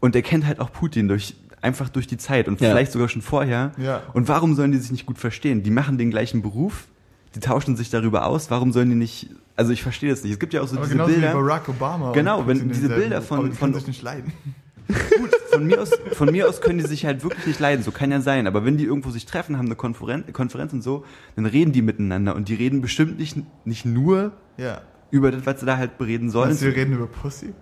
und 0.00 0.14
der 0.14 0.22
kennt 0.22 0.46
halt 0.46 0.60
auch 0.60 0.72
Putin 0.72 1.08
durch 1.08 1.36
einfach 1.60 1.88
durch 1.88 2.06
die 2.08 2.16
Zeit 2.16 2.48
und 2.48 2.60
Ja. 2.60 2.70
vielleicht 2.70 2.90
sogar 2.92 3.08
schon 3.08 3.22
vorher. 3.22 3.72
Ja. 3.78 4.02
Und 4.14 4.26
warum 4.28 4.54
sollen 4.54 4.72
die 4.72 4.78
sich 4.78 4.90
nicht 4.90 5.06
gut 5.06 5.18
verstehen? 5.18 5.62
Die 5.62 5.70
machen 5.70 5.98
den 5.98 6.10
gleichen 6.10 6.42
Beruf, 6.42 6.88
die 7.34 7.40
tauschen 7.40 7.76
sich 7.76 7.90
darüber 7.90 8.26
aus. 8.26 8.50
Warum 8.50 8.72
sollen 8.72 8.88
die 8.90 8.94
nicht? 8.96 9.30
Also 9.56 9.72
ich 9.72 9.82
verstehe 9.82 10.10
das 10.10 10.22
nicht. 10.22 10.32
Es 10.32 10.38
gibt 10.38 10.54
ja 10.54 10.62
auch 10.62 10.66
so 10.68 10.76
Aber 10.76 10.86
diese 10.86 10.96
Bilder. 11.04 11.30
wie 11.30 11.34
Barack 11.34 11.68
Obama. 11.68 12.12
Genau, 12.12 12.46
wenn 12.46 12.68
diese 12.70 12.88
Bilder 12.88 13.20
von- 13.22 13.38
Aber 13.40 13.48
die 13.48 13.54
von- 13.54 13.68
können 13.72 13.74
sich 13.80 13.86
nicht 13.88 14.02
leiden. 14.02 14.32
Gut, 14.88 15.30
von 15.50 15.66
mir 15.66 15.80
aus, 15.80 15.90
von 16.12 16.30
mir 16.32 16.48
aus 16.48 16.60
können 16.60 16.78
die 16.78 16.86
sich 16.86 17.06
halt 17.06 17.22
wirklich 17.22 17.46
nicht 17.46 17.60
leiden, 17.60 17.82
so 17.84 17.92
kann 17.92 18.10
ja 18.10 18.20
sein. 18.20 18.46
Aber 18.46 18.64
wenn 18.64 18.76
die 18.76 18.84
irgendwo 18.84 19.10
sich 19.10 19.24
treffen, 19.26 19.56
haben 19.56 19.66
eine 19.66 19.76
Konferenz, 19.76 20.30
Konferenz 20.32 20.72
und 20.72 20.82
so, 20.82 21.04
dann 21.36 21.46
reden 21.46 21.72
die 21.72 21.82
miteinander 21.82 22.34
und 22.34 22.48
die 22.48 22.54
reden 22.54 22.80
bestimmt 22.82 23.18
nicht, 23.18 23.36
nicht 23.64 23.84
nur 23.86 24.32
Ja. 24.58 24.80
über 25.10 25.30
das, 25.30 25.46
was 25.46 25.60
sie 25.60 25.66
da 25.66 25.76
halt 25.76 25.98
bereden 25.98 26.30
sollen. 26.30 26.50
Du, 26.56 26.60
wir 26.62 26.74
reden 26.76 26.94
über 26.94 27.06
Pussy? 27.06 27.54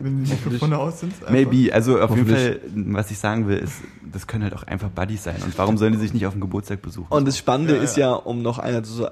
Wenn 0.00 0.24
die 0.24 0.30
nicht 0.30 0.58
von 0.60 0.72
aus 0.72 1.00
sind? 1.00 1.12
Einfach? 1.14 1.30
Maybe, 1.30 1.74
also 1.74 2.00
auf 2.00 2.14
jeden 2.14 2.28
Fall, 2.28 2.60
was 2.72 3.10
ich 3.10 3.18
sagen 3.18 3.48
will, 3.48 3.58
ist, 3.58 3.74
das 4.12 4.26
können 4.26 4.44
halt 4.44 4.54
auch 4.54 4.62
einfach 4.62 4.90
Buddies 4.90 5.24
sein. 5.24 5.36
Und 5.44 5.58
warum 5.58 5.76
sollen 5.76 5.92
die 5.92 5.98
sich 5.98 6.14
nicht 6.14 6.26
auf 6.26 6.34
dem 6.34 6.40
Geburtstag 6.40 6.82
besuchen? 6.82 7.12
Und 7.12 7.26
das 7.26 7.36
Spannende 7.36 7.76
Ja, 7.76 7.82
ist 7.82 7.96
ja. 7.96 8.12
um 8.12 8.42
noch 8.42 8.58
einer 8.58 8.82
zu 8.84 9.08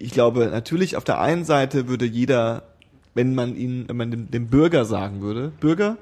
ich 0.00 0.12
glaube, 0.12 0.48
natürlich 0.50 0.96
auf 0.96 1.04
der 1.04 1.20
einen 1.20 1.44
Seite 1.44 1.86
würde 1.86 2.06
jeder, 2.06 2.62
wenn 3.14 3.34
man 3.34 3.54
ihn, 3.54 3.84
wenn 3.86 3.96
man 3.98 4.10
dem, 4.10 4.30
dem 4.30 4.46
Bürger 4.48 4.86
sagen 4.86 5.20
würde, 5.20 5.52
Bürger, 5.60 5.98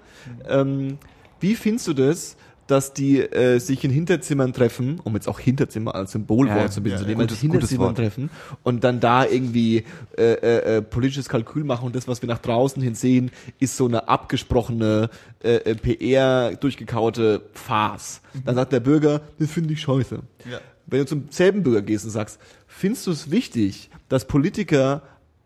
ähm, 0.48 0.98
wie 1.40 1.56
findest 1.56 1.88
du 1.88 1.94
das, 1.94 2.36
dass 2.68 2.92
die 2.92 3.18
äh, 3.18 3.58
sich 3.58 3.82
in 3.82 3.90
Hinterzimmern 3.90 4.52
treffen, 4.52 5.00
um 5.02 5.14
jetzt 5.14 5.26
auch 5.28 5.40
Hinterzimmer 5.40 5.94
als 5.94 6.12
Symbolwort 6.12 6.56
Ja, 6.56 6.70
zu 6.70 6.82
benutzen, 6.82 7.02
ja, 7.02 7.06
indem 7.06 7.18
man 7.18 7.26
gutes- 7.26 7.40
Hinterzimmern 7.40 7.94
treffen 7.94 8.30
und 8.62 8.84
dann 8.84 9.00
da 9.00 9.24
irgendwie 9.26 9.84
äh, 10.16 10.22
äh, 10.34 10.76
äh, 10.76 10.82
politisches 10.82 11.28
Kalkül 11.28 11.64
machen 11.64 11.86
und 11.86 11.96
das, 11.96 12.06
was 12.06 12.22
wir 12.22 12.28
nach 12.28 12.38
draußen 12.38 12.82
hin 12.82 12.94
sehen, 12.94 13.30
ist 13.58 13.76
so 13.76 13.86
eine 13.86 14.08
abgesprochene 14.08 15.10
äh, 15.42 15.54
äh, 15.56 15.74
PR 15.74 16.54
durchgekaute 16.56 17.42
Farce. 17.54 18.20
Dann 18.44 18.54
sagt 18.54 18.72
der 18.72 18.80
Bürger, 18.80 19.22
das 19.38 19.50
finde 19.50 19.72
ich 19.72 19.80
scheiße. 19.80 20.20
Ja. 20.50 20.60
Wenn 20.86 21.00
du 21.00 21.06
zum 21.06 21.24
selben 21.30 21.62
Bürger 21.62 21.82
gehst 21.82 22.04
und 22.04 22.10
sagst, 22.12 22.38
findest 22.66 23.06
du 23.06 23.10
es 23.10 23.30
wichtig, 23.30 23.90
dass 24.08 24.26
Politiker 24.26 25.02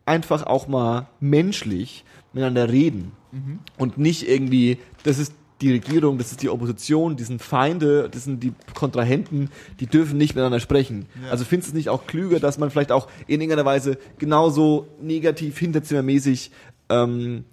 einfach 0.06 0.44
auch 0.44 0.68
mal 0.68 1.08
menschlich 1.20 2.04
miteinander 2.32 2.68
reden 2.70 3.12
und 3.78 3.98
nicht 3.98 4.28
irgendwie, 4.28 4.78
das 5.04 5.18
ist 5.18 5.32
die 5.62 5.72
Regierung, 5.72 6.18
das 6.18 6.32
ist 6.32 6.42
die 6.42 6.50
Opposition, 6.50 7.16
die 7.16 7.24
sind 7.24 7.40
Feinde, 7.40 8.08
das 8.10 8.24
sind 8.24 8.42
die 8.42 8.52
Kontrahenten, 8.74 9.50
die 9.80 9.86
dürfen 9.86 10.18
nicht 10.18 10.34
miteinander 10.34 10.60
sprechen. 10.60 11.06
Ja. 11.24 11.30
Also 11.30 11.44
findest 11.44 11.68
du 11.68 11.72
es 11.72 11.76
nicht 11.76 11.88
auch 11.88 12.06
klüger, 12.06 12.40
dass 12.40 12.58
man 12.58 12.70
vielleicht 12.70 12.92
auch 12.92 13.08
in 13.26 13.40
irgendeiner 13.40 13.64
Weise 13.64 13.96
genauso 14.18 14.88
negativ 15.00 15.58
hinterzimmermäßig 15.58 16.50
ähm, 16.90 17.44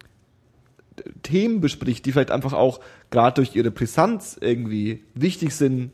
Themen 1.23 1.61
bespricht, 1.61 2.05
die 2.05 2.11
vielleicht 2.11 2.31
einfach 2.31 2.53
auch 2.53 2.79
gerade 3.11 3.35
durch 3.35 3.55
ihre 3.55 3.71
Brisanz 3.71 4.37
irgendwie 4.39 5.03
wichtig 5.13 5.55
sind, 5.55 5.91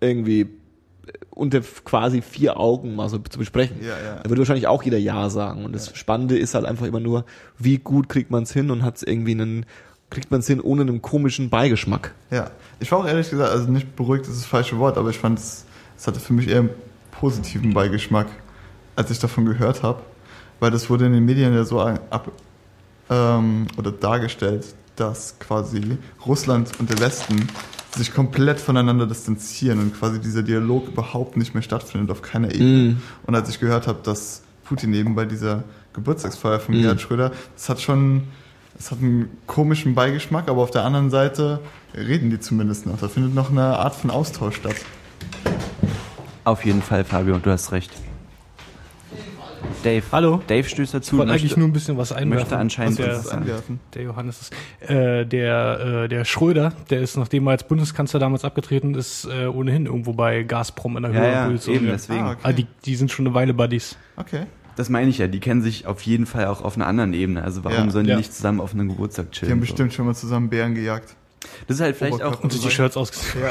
irgendwie 0.00 0.40
äh, 0.40 0.46
unter 1.30 1.60
quasi 1.60 2.20
vier 2.20 2.58
Augen 2.58 2.94
mal 2.94 3.08
so 3.08 3.18
zu 3.18 3.38
besprechen. 3.38 3.78
Ja, 3.80 3.96
ja. 4.04 4.16
Da 4.22 4.28
würde 4.28 4.40
wahrscheinlich 4.40 4.66
auch 4.66 4.82
jeder 4.82 4.98
Ja 4.98 5.30
sagen. 5.30 5.64
Und 5.64 5.72
das 5.72 5.96
Spannende 5.96 6.36
ist 6.36 6.54
halt 6.54 6.66
einfach 6.66 6.86
immer 6.86 7.00
nur, 7.00 7.24
wie 7.58 7.78
gut 7.78 8.08
kriegt 8.08 8.30
man 8.30 8.42
es 8.42 8.52
hin 8.52 8.70
und 8.70 8.82
hat 8.82 8.96
es 8.96 9.02
irgendwie 9.02 9.32
einen, 9.32 9.66
kriegt 10.12 10.30
man 10.30 10.40
es 10.40 10.46
hin 10.46 10.60
ohne 10.60 10.82
einen 10.82 11.02
komischen 11.02 11.50
Beigeschmack. 11.50 12.14
Ja, 12.30 12.50
ich 12.80 12.92
war 12.92 13.00
auch 13.00 13.06
ehrlich 13.06 13.30
gesagt, 13.30 13.50
also 13.50 13.70
nicht 13.70 13.96
beruhigt 13.96 14.26
ist 14.28 14.36
das 14.36 14.44
falsche 14.44 14.78
Wort, 14.78 14.98
aber 14.98 15.10
ich 15.10 15.18
fand 15.18 15.38
es, 15.38 15.64
es 15.96 16.06
hatte 16.06 16.20
für 16.20 16.34
mich 16.34 16.48
eher 16.48 16.60
einen 16.60 16.70
positiven 17.10 17.72
Beigeschmack, 17.72 18.26
als 18.94 19.10
ich 19.10 19.18
davon 19.18 19.46
gehört 19.46 19.82
habe, 19.82 20.02
weil 20.60 20.70
das 20.70 20.90
wurde 20.90 21.06
in 21.06 21.12
den 21.12 21.24
Medien 21.24 21.54
ja 21.54 21.64
so 21.64 21.80
ab, 21.80 22.30
ähm, 23.10 23.66
oder 23.78 23.90
dargestellt, 23.90 24.66
dass 24.96 25.38
quasi 25.38 25.96
Russland 26.26 26.70
und 26.78 26.90
der 26.90 27.00
Westen 27.00 27.48
sich 27.96 28.12
komplett 28.14 28.60
voneinander 28.60 29.06
distanzieren 29.06 29.78
und 29.78 29.98
quasi 29.98 30.20
dieser 30.20 30.42
Dialog 30.42 30.88
überhaupt 30.88 31.36
nicht 31.36 31.54
mehr 31.54 31.62
stattfindet 31.62 32.10
auf 32.10 32.22
keiner 32.22 32.48
Ebene. 32.54 32.96
Und 33.26 33.34
als 33.34 33.48
ich 33.48 33.60
gehört 33.60 33.86
habe, 33.86 34.00
dass 34.02 34.42
Putin 34.64 34.92
eben 34.94 35.14
bei 35.14 35.24
dieser 35.24 35.64
Geburtstagsfeier 35.92 36.60
von 36.60 36.74
Gerhard 36.74 37.00
Schröder, 37.00 37.32
das 37.54 37.68
hat 37.68 37.80
schon, 37.80 38.24
es 38.82 38.90
hat 38.90 38.98
einen 38.98 39.30
komischen 39.46 39.94
Beigeschmack, 39.94 40.48
aber 40.48 40.60
auf 40.60 40.72
der 40.72 40.82
anderen 40.82 41.08
Seite 41.08 41.60
reden 41.94 42.30
die 42.30 42.40
zumindest 42.40 42.84
noch. 42.84 42.98
Da 42.98 43.06
findet 43.06 43.32
noch 43.32 43.48
eine 43.48 43.62
Art 43.78 43.94
von 43.94 44.10
Austausch 44.10 44.56
statt. 44.56 44.74
Auf 46.42 46.64
jeden 46.64 46.82
Fall, 46.82 47.04
Fabio, 47.04 47.38
du 47.38 47.48
hast 47.50 47.70
recht. 47.70 47.92
Dave. 49.84 50.02
Hallo. 50.10 50.42
Dave 50.48 50.68
stößt 50.68 50.94
Ich 50.94 51.00
dazu. 51.00 51.16
wollte 51.16 51.30
und 51.30 51.36
eigentlich 51.38 51.56
nur 51.56 51.68
ein 51.68 51.72
bisschen 51.72 51.96
was 51.96 52.10
einwerfen. 52.10 52.30
möchte 52.40 52.56
anscheinend 52.56 52.98
der, 52.98 53.06
Das 53.06 53.28
anwerfen. 53.28 53.78
der 53.94 54.02
Johannes 54.02 54.40
ist, 54.80 54.90
äh, 54.90 55.26
der, 55.26 56.04
äh, 56.04 56.08
der 56.08 56.24
Schröder, 56.24 56.72
der 56.90 57.02
ist, 57.02 57.16
nachdem 57.16 57.46
er 57.46 57.52
als 57.52 57.62
Bundeskanzler 57.68 58.18
damals 58.18 58.44
abgetreten 58.44 58.94
ist, 58.94 59.26
äh, 59.26 59.46
ohnehin 59.46 59.86
irgendwo 59.86 60.12
bei 60.12 60.42
Gazprom 60.42 60.96
in 60.96 61.04
der 61.04 61.12
Ja, 61.12 61.20
höheren 61.20 61.56
ja, 61.64 61.72
eben, 61.72 61.86
deswegen. 61.86 62.20
Ah, 62.24 62.30
okay. 62.32 62.40
Ah, 62.42 62.52
die, 62.52 62.66
die 62.84 62.96
sind 62.96 63.12
schon 63.12 63.26
eine 63.28 63.34
Weile 63.36 63.54
Buddies. 63.54 63.96
Okay. 64.16 64.46
Das 64.76 64.88
meine 64.88 65.10
ich 65.10 65.18
ja, 65.18 65.26
die 65.28 65.40
kennen 65.40 65.60
sich 65.62 65.86
auf 65.86 66.00
jeden 66.02 66.26
Fall 66.26 66.46
auch 66.46 66.62
auf 66.62 66.76
einer 66.76 66.86
anderen 66.86 67.12
Ebene. 67.14 67.44
Also 67.44 67.62
warum 67.64 67.86
Ja. 67.86 67.90
sollen 67.90 68.04
die 68.06 68.10
Ja. 68.12 68.16
nicht 68.16 68.32
zusammen 68.32 68.60
auf 68.60 68.72
einem 68.74 68.88
Geburtstag 68.88 69.30
Die 69.32 69.38
chillen? 69.40 69.52
haben 69.52 69.58
so? 69.60 69.66
bestimmt 69.66 69.92
schon 69.92 70.06
mal 70.06 70.14
zusammen 70.14 70.48
Bären 70.48 70.74
gejagt. 70.74 71.14
Das 71.66 71.76
ist 71.76 71.82
halt 71.82 71.96
vielleicht 71.96 72.22
auch. 72.22 72.42
Und 72.42 72.52
sich 72.52 72.62
die 72.62 72.70
Shirts 72.70 72.96
ausgesucht. 72.96 73.36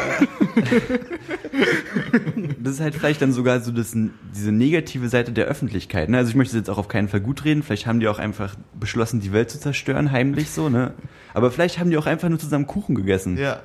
Das 2.60 2.74
ist 2.74 2.80
halt 2.80 2.96
vielleicht 2.96 3.22
dann 3.22 3.32
sogar 3.34 3.60
so 3.62 3.72
das, 3.72 3.96
diese 4.36 4.52
negative 4.52 5.10
Seite 5.10 5.32
der 5.32 5.46
Öffentlichkeit. 5.46 6.10
Ne? 6.10 6.18
Also 6.18 6.30
ich 6.30 6.36
möchte 6.36 6.56
jetzt 6.58 6.70
auch 6.70 6.78
auf 6.78 6.88
keinen 6.88 7.08
Fall 7.08 7.20
gut 7.22 7.44
reden. 7.44 7.64
Vielleicht 7.64 7.88
haben 7.88 8.00
die 8.00 8.08
auch 8.08 8.20
einfach 8.20 8.56
beschlossen, 8.80 9.20
die 9.20 9.34
Welt 9.34 9.50
zu 9.50 9.60
zerstören, 9.60 10.12
heimlich 10.12 10.50
so. 10.52 10.70
Ne? 10.70 10.94
Aber 11.34 11.52
vielleicht 11.52 11.80
haben 11.80 11.90
die 11.90 11.98
auch 11.98 12.06
einfach 12.06 12.30
nur 12.30 12.40
zusammen 12.40 12.68
Kuchen 12.68 12.96
gegessen. 12.96 13.38
ja. 13.38 13.62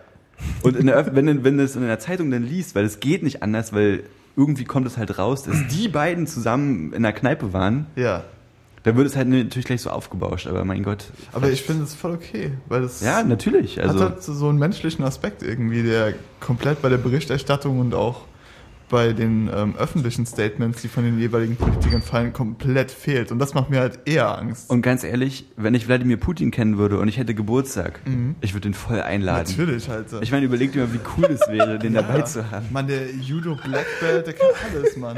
Und 0.63 0.77
in 0.77 0.87
der, 0.87 1.15
wenn, 1.17 1.25
du- 1.27 1.45
wenn 1.45 1.57
du 1.57 1.65
es 1.65 1.77
in 1.77 1.83
der 1.83 1.99
Zeitung 1.99 2.31
dann 2.31 2.43
liest, 2.43 2.75
weil 2.75 2.85
es 2.85 3.01
geht 3.01 3.23
nicht 3.23 3.43
anders, 3.43 3.73
weil 3.73 4.03
irgendwie 4.37 4.65
kommt 4.65 4.87
es 4.87 4.97
halt 4.99 5.19
raus, 5.19 5.43
dass 5.45 5.67
die 5.69 5.89
beiden 5.89 6.27
zusammen 6.27 6.93
in 6.93 7.03
der 7.03 7.13
Kneipe 7.13 7.53
waren, 7.53 7.87
Ja. 7.97 8.25
dann 8.83 8.97
wird 8.97 9.07
es 9.07 9.17
halt 9.17 9.29
natürlich 9.29 9.65
gleich 9.65 9.81
so 9.83 9.91
aufgebauscht. 9.91 10.47
Aber 10.47 10.65
mein 10.65 10.83
Gott. 10.83 11.07
Aber 11.33 11.51
ich 11.51 11.63
finde 11.63 11.85
es 11.85 11.95
voll 11.95 12.13
okay, 12.13 12.53
weil 12.69 12.83
das 12.83 13.01
Ja, 13.01 13.23
natürlich. 13.25 13.79
hat 13.79 13.87
Also 13.89 14.01
halt 14.01 14.23
so 14.23 14.35
so 14.35 14.49
einen 14.49 14.59
menschlichen 14.59 15.05
Aspekt 15.05 15.43
irgendwie, 15.43 15.83
der 15.83 16.15
komplett 16.41 16.83
bei 16.83 16.89
der 16.89 16.99
Berichterstattung 16.99 17.81
und 17.81 17.95
auch 17.95 18.23
bei 18.89 19.13
den 19.13 19.51
ähm, 19.53 19.75
öffentlichen 19.77 20.27
Statements, 20.27 20.81
die 20.83 20.89
von 20.89 21.03
den 21.05 21.19
jeweiligen 21.19 21.57
Politikern 21.57 22.03
fallen, 22.03 22.33
komplett 22.33 22.91
fehlt. 22.93 23.33
Und 23.33 23.39
das 23.41 23.53
macht 23.55 23.69
mir 23.71 23.81
halt 23.81 23.99
eher 24.05 24.39
Angst. 24.39 24.71
Und 24.71 24.83
ganz 24.83 25.03
ehrlich, 25.03 25.47
wenn 25.57 25.75
ich 25.75 25.89
Wladimir 25.89 26.17
Putin 26.19 26.51
kennen 26.53 26.79
würde 26.79 26.99
und 26.99 27.09
ich 27.09 27.19
hätte 27.19 27.35
Geburtstag, 27.35 28.01
ich 28.41 28.55
würde 28.55 28.69
ihn 28.69 28.75
voll 28.75 29.01
einladen. 29.01 29.53
Natürlich 29.57 29.89
halt. 29.89 30.11
so. 30.11 30.21
Ich 30.23 30.31
meine, 30.31 30.47
überleg 30.47 30.73
dir 30.73 30.83
mal, 30.87 30.93
wie 30.95 31.01
cool 31.17 31.25
es 31.25 31.41
wäre, 31.49 31.79
den 31.79 31.95
Ja. 31.95 32.03
dabei 32.03 32.23
zu 32.23 32.49
haben. 32.51 32.67
Mann, 32.71 32.87
der 32.87 33.11
Judo 33.15 33.57
Black 33.57 33.87
Belt, 34.01 34.27
der 34.27 34.35
kann 34.35 34.49
alles, 34.73 34.97
Mann. 34.97 35.17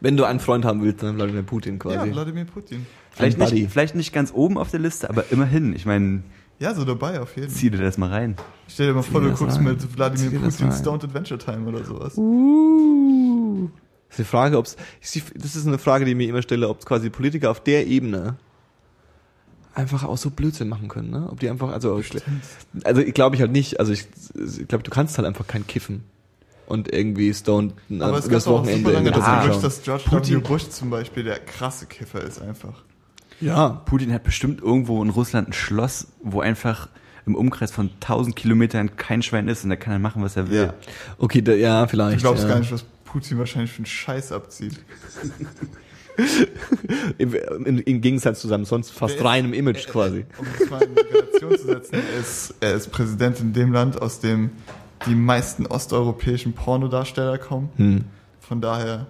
Wenn 0.00 0.16
du 0.16 0.24
einen 0.24 0.40
Freund 0.40 0.64
haben 0.64 0.82
willst, 0.82 1.02
dann 1.02 1.16
Wladimir 1.16 1.42
Putin 1.42 1.74
Ja, 1.74 1.78
quasi. 1.96 2.12
Wladimir 2.12 2.44
Putin. 2.44 2.86
Vielleicht 3.10 3.38
nicht, 3.38 3.70
vielleicht 3.70 3.94
nicht 3.94 4.12
ganz 4.12 4.32
oben 4.34 4.58
auf 4.58 4.70
der 4.70 4.80
Liste, 4.80 5.08
aber 5.08 5.24
immerhin. 5.30 5.74
Ich 5.74 5.86
meine, 5.86 6.22
Ja, 6.64 6.74
so 6.74 6.84
dabei 6.86 7.20
auf 7.20 7.36
jeden 7.36 7.48
Fall. 7.48 7.58
zieh 7.58 7.68
dir 7.68 7.76
das 7.76 7.98
mal 7.98 8.08
rein. 8.08 8.36
Stell 8.68 8.86
dir 8.86 8.94
mal 8.94 9.02
vor, 9.02 9.20
du 9.20 9.30
guckst 9.32 9.58
rein. 9.58 9.64
mit 9.64 9.96
Wladimir 9.96 10.30
dir 10.30 10.38
das 10.38 10.54
Putin 10.54 10.70
rein. 10.70 10.78
Stoned 10.78 11.04
Adventure 11.04 11.38
Time 11.38 11.68
oder 11.68 11.84
sowas. 11.84 12.16
Uh. 12.16 13.68
Das 14.08 14.18
ist 14.18 14.26
die 14.26 14.30
Frage, 14.30 14.56
ob 14.56 14.64
das 14.64 15.56
ist 15.56 15.66
eine 15.66 15.76
Frage, 15.76 16.06
die 16.06 16.12
ich 16.12 16.16
mir 16.16 16.26
immer 16.26 16.40
stelle, 16.40 16.70
ob 16.70 16.82
quasi 16.86 17.10
Politiker 17.10 17.50
auf 17.50 17.62
der 17.62 17.86
Ebene 17.86 18.36
einfach 19.74 20.04
auch 20.04 20.16
so 20.16 20.30
Blödsinn 20.30 20.70
machen 20.70 20.88
können, 20.88 21.10
ne? 21.10 21.28
Ob 21.30 21.38
die 21.40 21.50
einfach, 21.50 21.68
also, 21.68 22.00
also 22.84 23.00
ich 23.02 23.12
glaube 23.12 23.36
ich 23.36 23.42
halt 23.42 23.52
nicht, 23.52 23.78
also 23.78 23.92
ich, 23.92 24.06
ich 24.34 24.66
glaube, 24.66 24.84
du 24.84 24.90
kannst 24.90 25.18
halt 25.18 25.26
einfach 25.28 25.46
kein 25.46 25.66
Kiffen 25.66 26.04
und 26.66 26.90
irgendwie 26.90 27.34
stoned 27.34 27.74
äh, 27.90 28.00
Aber 28.00 28.18
es 28.18 28.26
übers 28.26 28.44
gab 28.44 28.54
auch 28.54 28.60
Wochenende 28.60 28.84
super 28.90 28.92
lange 28.92 29.10
das 29.10 29.24
Ah, 29.24 29.46
dass 29.48 29.82
George 29.82 30.04
Putin- 30.08 30.36
W. 30.36 30.48
Bush 30.48 30.68
zum 30.70 30.88
Beispiel 30.88 31.24
der 31.24 31.40
krasse 31.40 31.84
Kiffer 31.84 32.22
ist 32.22 32.40
einfach. 32.40 32.84
Ja. 33.40 33.82
Putin 33.86 34.12
hat 34.12 34.24
bestimmt 34.24 34.62
irgendwo 34.62 35.02
in 35.02 35.10
Russland 35.10 35.48
ein 35.48 35.52
Schloss, 35.52 36.08
wo 36.22 36.40
einfach 36.40 36.88
im 37.26 37.34
Umkreis 37.34 37.72
von 37.72 37.90
1000 38.00 38.36
Kilometern 38.36 38.96
kein 38.96 39.22
Schwein 39.22 39.48
ist 39.48 39.64
und 39.64 39.70
der 39.70 39.78
kann 39.78 39.92
dann 39.92 40.02
machen, 40.02 40.22
was 40.22 40.36
er 40.36 40.50
will. 40.50 40.66
Ja. 40.66 40.74
Okay, 41.18 41.42
da, 41.42 41.52
ja, 41.52 41.86
vielleicht. 41.86 42.18
Du 42.18 42.22
glaubst 42.22 42.42
ja. 42.44 42.50
gar 42.50 42.58
nicht, 42.58 42.72
was 42.72 42.84
Putin 43.04 43.38
wahrscheinlich 43.38 43.70
für 43.70 43.78
einen 43.78 43.86
Scheiß 43.86 44.32
abzieht. 44.32 44.80
Im, 47.18 47.34
im, 47.64 47.78
Im 47.78 48.00
Gegensatz 48.00 48.40
zu 48.40 48.46
seinem 48.46 48.64
sonst 48.64 48.90
fast 48.90 49.16
Der 49.16 49.24
reinem 49.24 49.52
Image 49.52 49.88
quasi. 49.88 50.24
Um 50.38 50.46
das 50.56 50.70
mal 50.70 50.82
in 50.82 50.96
Relation 50.96 51.58
zu 51.58 51.66
setzen, 51.66 51.94
er 51.94 52.20
ist, 52.20 52.54
er 52.60 52.74
ist 52.74 52.92
Präsident 52.92 53.40
in 53.40 53.52
dem 53.52 53.72
Land, 53.72 54.00
aus 54.00 54.20
dem 54.20 54.50
die 55.06 55.14
meisten 55.14 55.66
osteuropäischen 55.66 56.52
Pornodarsteller 56.52 57.38
kommen. 57.38 57.70
Hm. 57.76 58.04
Von 58.40 58.60
daher, 58.60 59.06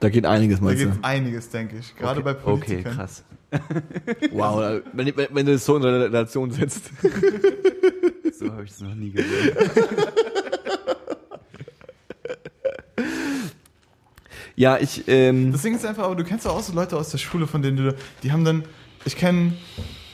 Da 0.00 0.08
geht 0.08 0.24
einiges, 0.26 0.58
da 0.58 0.64
meinst 0.64 0.82
geht 0.82 0.94
du? 0.94 0.98
einiges, 1.02 1.48
denke 1.50 1.76
ich. 1.78 1.94
Gerade 1.96 2.20
bei 2.22 2.30
Okay, 2.32 2.42
Politikern. 2.42 2.94
krass. 2.96 3.22
Wow, 4.32 4.80
wenn, 4.92 5.06
wenn, 5.16 5.26
wenn 5.30 5.46
du 5.46 5.52
das 5.52 5.64
so 5.64 5.76
in 5.76 5.82
Relation 5.84 6.50
setzt. 6.50 6.82
So 8.38 8.50
habe 8.50 8.64
ich 8.64 8.70
es 8.70 8.80
noch 8.80 8.94
nie 8.94 9.10
gehört. 9.10 9.70
Ja, 14.56 14.76
ich, 14.78 15.04
ähm, 15.08 15.52
Das 15.52 15.62
Ding 15.62 15.74
ist 15.74 15.86
einfach, 15.86 16.04
aber 16.04 16.16
du 16.16 16.24
kennst 16.24 16.46
auch 16.46 16.60
so 16.60 16.72
Leute 16.74 16.96
aus 16.96 17.10
der 17.10 17.18
Schule, 17.18 17.46
von 17.46 17.62
denen 17.62 17.76
du, 17.78 17.94
die 18.22 18.32
haben 18.32 18.44
dann, 18.44 18.64
ich 19.04 19.16
kenne 19.16 19.54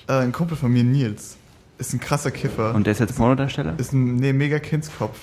äh, 0.09 0.13
einen 0.13 0.33
Kumpel 0.33 0.57
von 0.57 0.73
mir, 0.73 0.85
Nils, 0.85 1.37
ist 1.79 1.93
ein 1.95 2.01
krasser 2.01 2.31
Kiffer. 2.31 2.75
Und 2.75 2.87
der 2.87 2.93
ist 2.93 3.01
jetzt 3.01 3.17
Pornodarsteller? 3.17 3.75
ist 3.79 3.93
ein 3.93 4.17
nee, 4.17 4.33
mega 4.33 4.59
Kindskopf. 4.59 5.19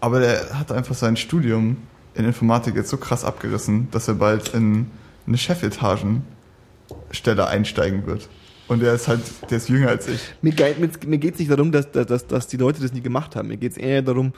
Aber 0.00 0.20
der 0.20 0.58
hat 0.58 0.70
einfach 0.72 0.94
sein 0.94 1.16
Studium 1.16 1.76
in 2.14 2.24
Informatik 2.24 2.74
jetzt 2.76 2.90
so 2.90 2.96
krass 2.96 3.24
abgerissen, 3.24 3.88
dass 3.90 4.08
er 4.08 4.14
bald 4.14 4.54
in 4.54 4.90
eine 5.26 5.38
Chefetagenstelle 5.38 7.46
einsteigen 7.46 8.06
wird. 8.06 8.28
Und 8.68 8.80
der 8.80 8.94
ist 8.94 9.08
halt, 9.08 9.20
der 9.50 9.58
ist 9.58 9.68
jünger 9.68 9.88
als 9.88 10.08
ich. 10.08 10.20
mir, 10.40 10.52
geht- 10.52 10.78
mir, 10.78 10.88
mir 11.06 11.18
geht 11.18 11.34
es 11.34 11.40
nicht 11.40 11.50
darum, 11.50 11.72
dass, 11.72 11.90
dass, 11.90 12.26
dass 12.26 12.46
die 12.46 12.56
Leute 12.56 12.80
das 12.80 12.92
nie 12.92 13.00
gemacht 13.00 13.36
haben. 13.36 13.48
Mir 13.48 13.56
geht 13.56 13.72
es 13.72 13.78
eher 13.78 14.02
darum, 14.02 14.32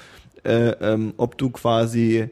äh, 0.45 0.71
ähm, 0.81 1.15
ob 1.17 1.39
du 1.39 1.51
quasi, 1.51 2.29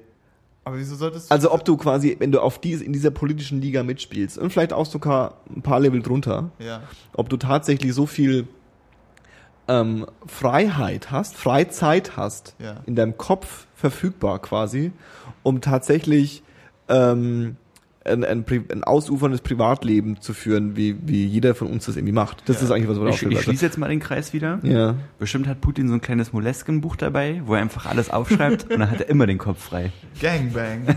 Aber 0.64 0.78
wieso 0.78 0.96
solltest 0.96 1.30
du. 1.30 1.34
also 1.34 1.52
ob 1.52 1.64
du 1.64 1.76
quasi, 1.76 2.16
wenn 2.18 2.32
du 2.32 2.40
auf 2.40 2.58
dies, 2.60 2.80
in 2.80 2.92
dieser 2.92 3.10
politischen 3.10 3.60
Liga 3.60 3.82
mitspielst 3.82 4.38
und 4.38 4.50
vielleicht 4.52 4.72
auch 4.72 4.86
sogar 4.86 5.40
ein 5.54 5.62
paar 5.62 5.80
Level 5.80 6.02
drunter, 6.02 6.50
Ja. 6.58 6.82
ob 7.12 7.28
du 7.28 7.36
tatsächlich 7.36 7.94
so 7.94 8.06
viel 8.06 8.48
ähm, 9.68 10.06
Freiheit 10.26 11.10
hast, 11.12 11.36
Freizeit 11.36 12.16
hast, 12.16 12.56
Ja. 12.58 12.76
in 12.86 12.96
deinem 12.96 13.16
Kopf 13.16 13.66
verfügbar 13.76 14.40
quasi, 14.40 14.90
um 15.42 15.60
tatsächlich 15.60 16.42
ähm, 16.88 17.56
ein, 18.04 18.24
ein, 18.24 18.44
ein 18.70 18.82
ausuferndes 18.82 19.42
Privatleben 19.42 20.20
zu 20.20 20.34
führen, 20.34 20.76
wie, 20.76 20.96
wie 21.06 21.24
jeder 21.24 21.54
von 21.54 21.68
uns 21.68 21.86
das 21.86 21.96
irgendwie 21.96 22.12
macht. 22.12 22.48
Das 22.48 22.56
Ja. 22.58 22.64
ist 22.64 22.70
eigentlich 22.72 22.88
was, 22.88 22.98
was 23.00 23.22
Ich, 23.22 23.28
ich 23.30 23.40
schließe 23.42 23.64
jetzt 23.64 23.78
mal 23.78 23.88
den 23.88 24.00
Kreis 24.00 24.32
wieder. 24.32 24.58
Ja. 24.64 24.96
Bestimmt 25.20 25.46
hat 25.46 25.60
Putin 25.60 25.86
so 25.88 25.94
ein 25.94 26.00
kleines 26.00 26.32
Moleskin-Buch 26.32 26.96
dabei, 26.96 27.42
wo 27.44 27.54
er 27.54 27.60
einfach 27.60 27.86
alles 27.86 28.10
aufschreibt 28.10 28.64
und 28.70 28.80
dann 28.80 28.90
hat 28.90 29.00
er 29.00 29.08
immer 29.08 29.26
den 29.26 29.38
Kopf 29.38 29.62
frei. 29.62 29.92
Gangbang. 30.20 30.86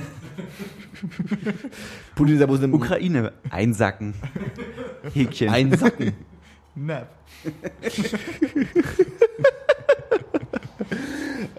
Putin 2.16 2.34
ist 2.36 2.40
ja 2.42 2.48
bloß 2.48 2.64
eine 2.64 2.74
Ukraine 2.74 3.34
einsacken. 3.52 4.16
Häkchen. 5.14 5.50
einsacken. 5.50 6.14
Nap. 6.76 7.08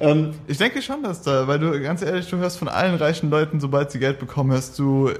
ähm, 0.01 0.30
Ich 0.47 0.59
denke 0.59 0.82
schon, 0.82 1.03
dass 1.03 1.22
da, 1.22 1.47
weil 1.49 1.59
du, 1.59 1.80
ganz 1.80 2.03
ehrlich, 2.03 2.28
du 2.28 2.36
hörst 2.38 2.59
von 2.59 2.68
allen 2.68 2.94
reichen 2.97 3.30
Leuten, 3.30 3.61
sobald 3.61 3.90
sie 3.90 3.99
Geld 3.99 4.18
bekommen, 4.18 4.53
hörst 4.53 4.78
du 4.78 5.09
äh, 5.09 5.14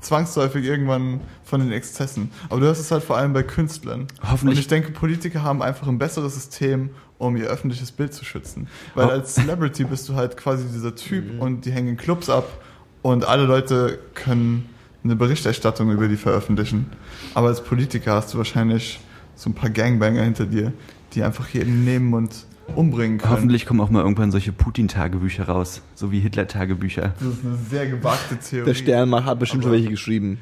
zwangsläufig 0.00 0.64
irgendwann 0.64 1.20
von 1.44 1.60
den 1.60 1.72
Exzessen. 1.72 2.30
Aber 2.48 2.60
du 2.60 2.66
hörst 2.66 2.80
es 2.80 2.90
halt 2.90 3.02
vor 3.04 3.16
allem 3.16 3.32
bei 3.32 3.42
Künstlern. 3.42 4.06
Hoffentlich- 4.22 4.56
Und 4.56 4.60
ich 4.60 4.68
denke, 4.68 4.90
Politiker 4.92 5.42
haben 5.42 5.62
einfach 5.62 5.86
ein 5.88 5.98
besseres 5.98 6.34
System, 6.34 6.90
um 7.18 7.36
ihr 7.36 7.46
öffentliches 7.46 7.92
Bild 7.92 8.12
zu 8.12 8.24
schützen. 8.24 8.66
Weil 8.94 9.06
Ho- 9.06 9.10
als 9.10 9.34
Celebrity 9.34 9.84
bist 9.84 10.08
du 10.08 10.14
halt 10.14 10.36
quasi 10.36 10.64
dieser 10.72 10.94
Typ 10.94 11.40
und 11.40 11.64
die 11.64 11.70
hängen 11.70 11.88
in 11.90 11.96
Clubs 11.96 12.28
ab 12.28 12.46
und 13.02 13.24
alle 13.24 13.44
Leute 13.44 13.98
können 14.14 14.68
eine 15.04 15.14
Berichterstattung 15.16 15.90
über 15.92 16.08
die 16.08 16.16
veröffentlichen. 16.16 16.90
Aber 17.34 17.48
als 17.48 17.62
Politiker 17.62 18.14
hast 18.14 18.34
du 18.34 18.38
wahrscheinlich 18.38 18.98
so 19.36 19.50
ein 19.50 19.54
paar 19.54 19.70
Gangbanger 19.70 20.22
hinter 20.22 20.46
dir, 20.46 20.72
die 21.14 21.22
einfach 21.22 21.48
jeden 21.50 21.84
nehmen 21.84 22.12
und 22.14 22.30
umbringen 22.74 23.18
können. 23.18 23.32
Hoffentlich 23.32 23.66
kommen 23.66 23.80
auch 23.80 23.90
mal 23.90 24.00
irgendwann 24.02 24.30
solche 24.30 24.52
Putin-Tagebücher 24.52 25.44
raus, 25.44 25.82
so 25.94 26.12
wie 26.12 26.20
Hitler-Tagebücher. 26.20 27.14
Das 27.18 27.28
ist 27.28 27.44
eine 27.44 27.56
sehr 27.70 27.86
gewagte 27.86 28.36
Theorie. 28.38 28.66
der 28.66 28.74
Stern 28.74 29.24
hat 29.24 29.38
bestimmt 29.38 29.62
schon 29.64 29.72
welche 29.72 29.88
geschrieben. 29.88 30.38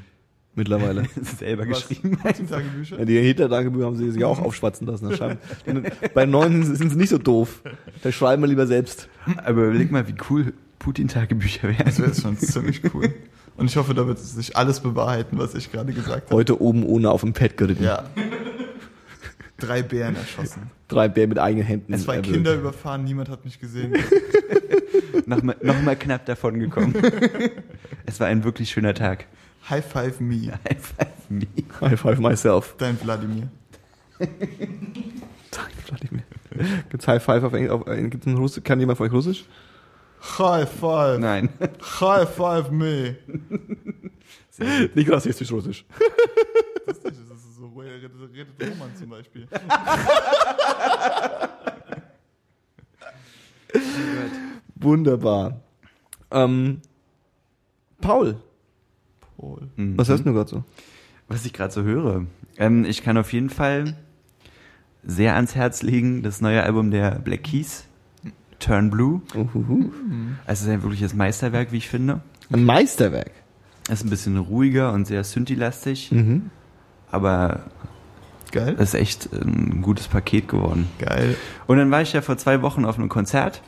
Mittlerweile. 0.54 1.04
Selber 1.38 1.68
Was? 1.68 1.88
geschrieben. 1.88 2.18
Putin-Tagebücher? 2.18 2.98
Ja, 2.98 3.04
die 3.04 3.20
Hitler-Tagebücher 3.20 3.86
haben 3.86 3.96
sie 3.96 4.10
sich 4.10 4.24
auch 4.24 4.40
aufschwatzen 4.40 4.86
lassen. 4.86 5.08
Das 5.10 5.20
Bei 6.14 6.26
neuen 6.26 6.64
sind 6.74 6.90
sie 6.90 6.96
nicht 6.96 7.10
so 7.10 7.18
doof. 7.18 7.62
Da 8.02 8.10
schreiben 8.10 8.42
wir 8.42 8.48
lieber 8.48 8.66
selbst. 8.66 9.08
Aber 9.44 9.64
überleg 9.66 9.92
mal, 9.92 10.08
wie 10.08 10.14
cool 10.28 10.52
Putin-Tagebücher 10.80 11.68
Das 11.78 11.98
wären. 11.98 12.08
wäre 12.08 12.20
schon 12.20 12.36
ziemlich 12.38 12.82
cool. 12.94 13.14
Und 13.56 13.66
ich 13.66 13.76
hoffe, 13.76 13.94
da 13.94 14.06
wird 14.06 14.18
sich 14.18 14.56
alles 14.56 14.80
bewahrheiten, 14.80 15.38
was 15.38 15.54
ich 15.54 15.70
gerade 15.70 15.92
gesagt 15.92 16.26
habe. 16.26 16.34
Heute 16.34 16.60
oben 16.60 16.84
ohne 16.84 17.10
auf 17.10 17.20
dem 17.20 17.32
Pad 17.32 17.56
geritten. 17.56 17.84
Ja. 17.84 18.04
Drei 19.58 19.82
Bären 19.82 20.16
erschossen. 20.16 20.70
Drei 20.91 21.09
Bären 21.09 21.28
mit 21.28 21.38
eigenen 21.38 21.64
Händen. 21.66 21.97
Zwei 21.99 22.16
erwürgt. 22.16 22.34
Kinder 22.34 22.55
überfahren, 22.55 23.05
niemand 23.05 23.28
hat 23.28 23.45
mich 23.45 23.61
gesehen. 23.61 23.95
Nochmal 25.26 25.57
noch 25.62 25.80
mal 25.82 25.95
knapp 25.97 26.26
davon 26.26 26.59
gekommen. 26.59 26.95
es 28.07 28.18
war 28.18 28.26
ein 28.26 28.43
wirklich 28.43 28.70
schöner 28.70 28.93
Tag. 28.93 29.26
High 29.68 29.84
five 29.84 30.18
me, 30.20 30.53
High 30.68 30.80
five 30.80 31.30
me. 31.30 31.47
High 31.80 32.01
five 32.01 32.18
myself. 32.18 32.74
dein 32.78 33.01
Wladimir. 33.01 33.49
Danke, 34.18 35.76
Vladimir. 35.86 36.22
Gibt's 36.91 37.07
High 37.07 37.22
Five 37.22 37.45
auf 37.45 37.53
Englisch? 37.53 37.70
Auf, 37.70 37.86
äh, 37.86 38.03
gibt's 38.09 38.26
ein 38.26 38.36
Russisch? 38.36 38.64
Kann 38.64 38.80
jemand 38.80 38.99
von 38.99 39.07
euch 39.07 39.12
Russisch? 39.12 39.45
High 40.38 40.68
five. 40.68 41.20
Nein. 41.20 41.51
High 42.01 42.28
five 42.28 42.70
me. 42.72 43.16
Nicht 44.95 45.11
rassistisch 45.11 45.53
russisch. 45.53 45.84
Das 47.70 47.70
ist, 47.70 47.70
nicht, 47.70 47.70
das 47.70 47.70
ist 47.70 47.70
so, 47.70 47.74
wo 47.74 47.82
er 47.82 47.94
redet, 47.94 48.12
redet 48.58 48.72
Roman 48.74 48.96
zum 48.96 49.08
Beispiel. 49.10 49.46
Wunderbar. 54.76 55.60
Ähm, 56.30 56.80
Paul, 58.00 58.36
Paul. 59.36 59.68
was 59.76 60.08
hörst 60.08 60.24
du 60.24 60.32
gerade 60.32 60.48
so? 60.48 60.64
Was 61.28 61.44
ich 61.44 61.52
gerade 61.52 61.72
so 61.72 61.82
höre. 61.82 62.26
Ähm, 62.56 62.84
ich 62.84 63.02
kann 63.02 63.16
auf 63.18 63.32
jeden 63.32 63.50
Fall 63.50 63.96
sehr 65.04 65.34
ans 65.36 65.54
Herz 65.54 65.82
legen, 65.82 66.22
das 66.22 66.40
neue 66.40 66.62
Album 66.62 66.90
der 66.90 67.12
Black 67.18 67.44
Keys, 67.44 67.84
Turn 68.58 68.90
Blue. 68.90 69.22
Uhuhu. 69.34 69.90
Also 70.46 70.48
es 70.52 70.60
ist 70.62 70.68
ein 70.68 70.82
wirkliches 70.82 71.14
Meisterwerk, 71.14 71.72
wie 71.72 71.78
ich 71.78 71.88
finde. 71.88 72.22
Ein 72.52 72.64
Meisterwerk. 72.64 73.32
Es 73.88 74.00
ist 74.00 74.06
ein 74.06 74.10
bisschen 74.10 74.38
ruhiger 74.38 74.92
und 74.92 75.06
sehr 75.06 75.24
synthi-lastig, 75.24 76.12
Mhm. 76.12 76.50
Aber 77.11 77.61
Geil. 78.52 78.74
es 78.78 78.94
ist 78.94 79.00
echt 79.00 79.32
ein 79.32 79.82
gutes 79.82 80.08
Paket 80.08 80.48
geworden. 80.48 80.88
Geil. 80.98 81.36
Und 81.66 81.78
dann 81.78 81.90
war 81.90 82.02
ich 82.02 82.12
ja 82.12 82.22
vor 82.22 82.36
zwei 82.36 82.62
Wochen 82.62 82.84
auf 82.84 82.98
einem 82.98 83.08
Konzert 83.08 83.62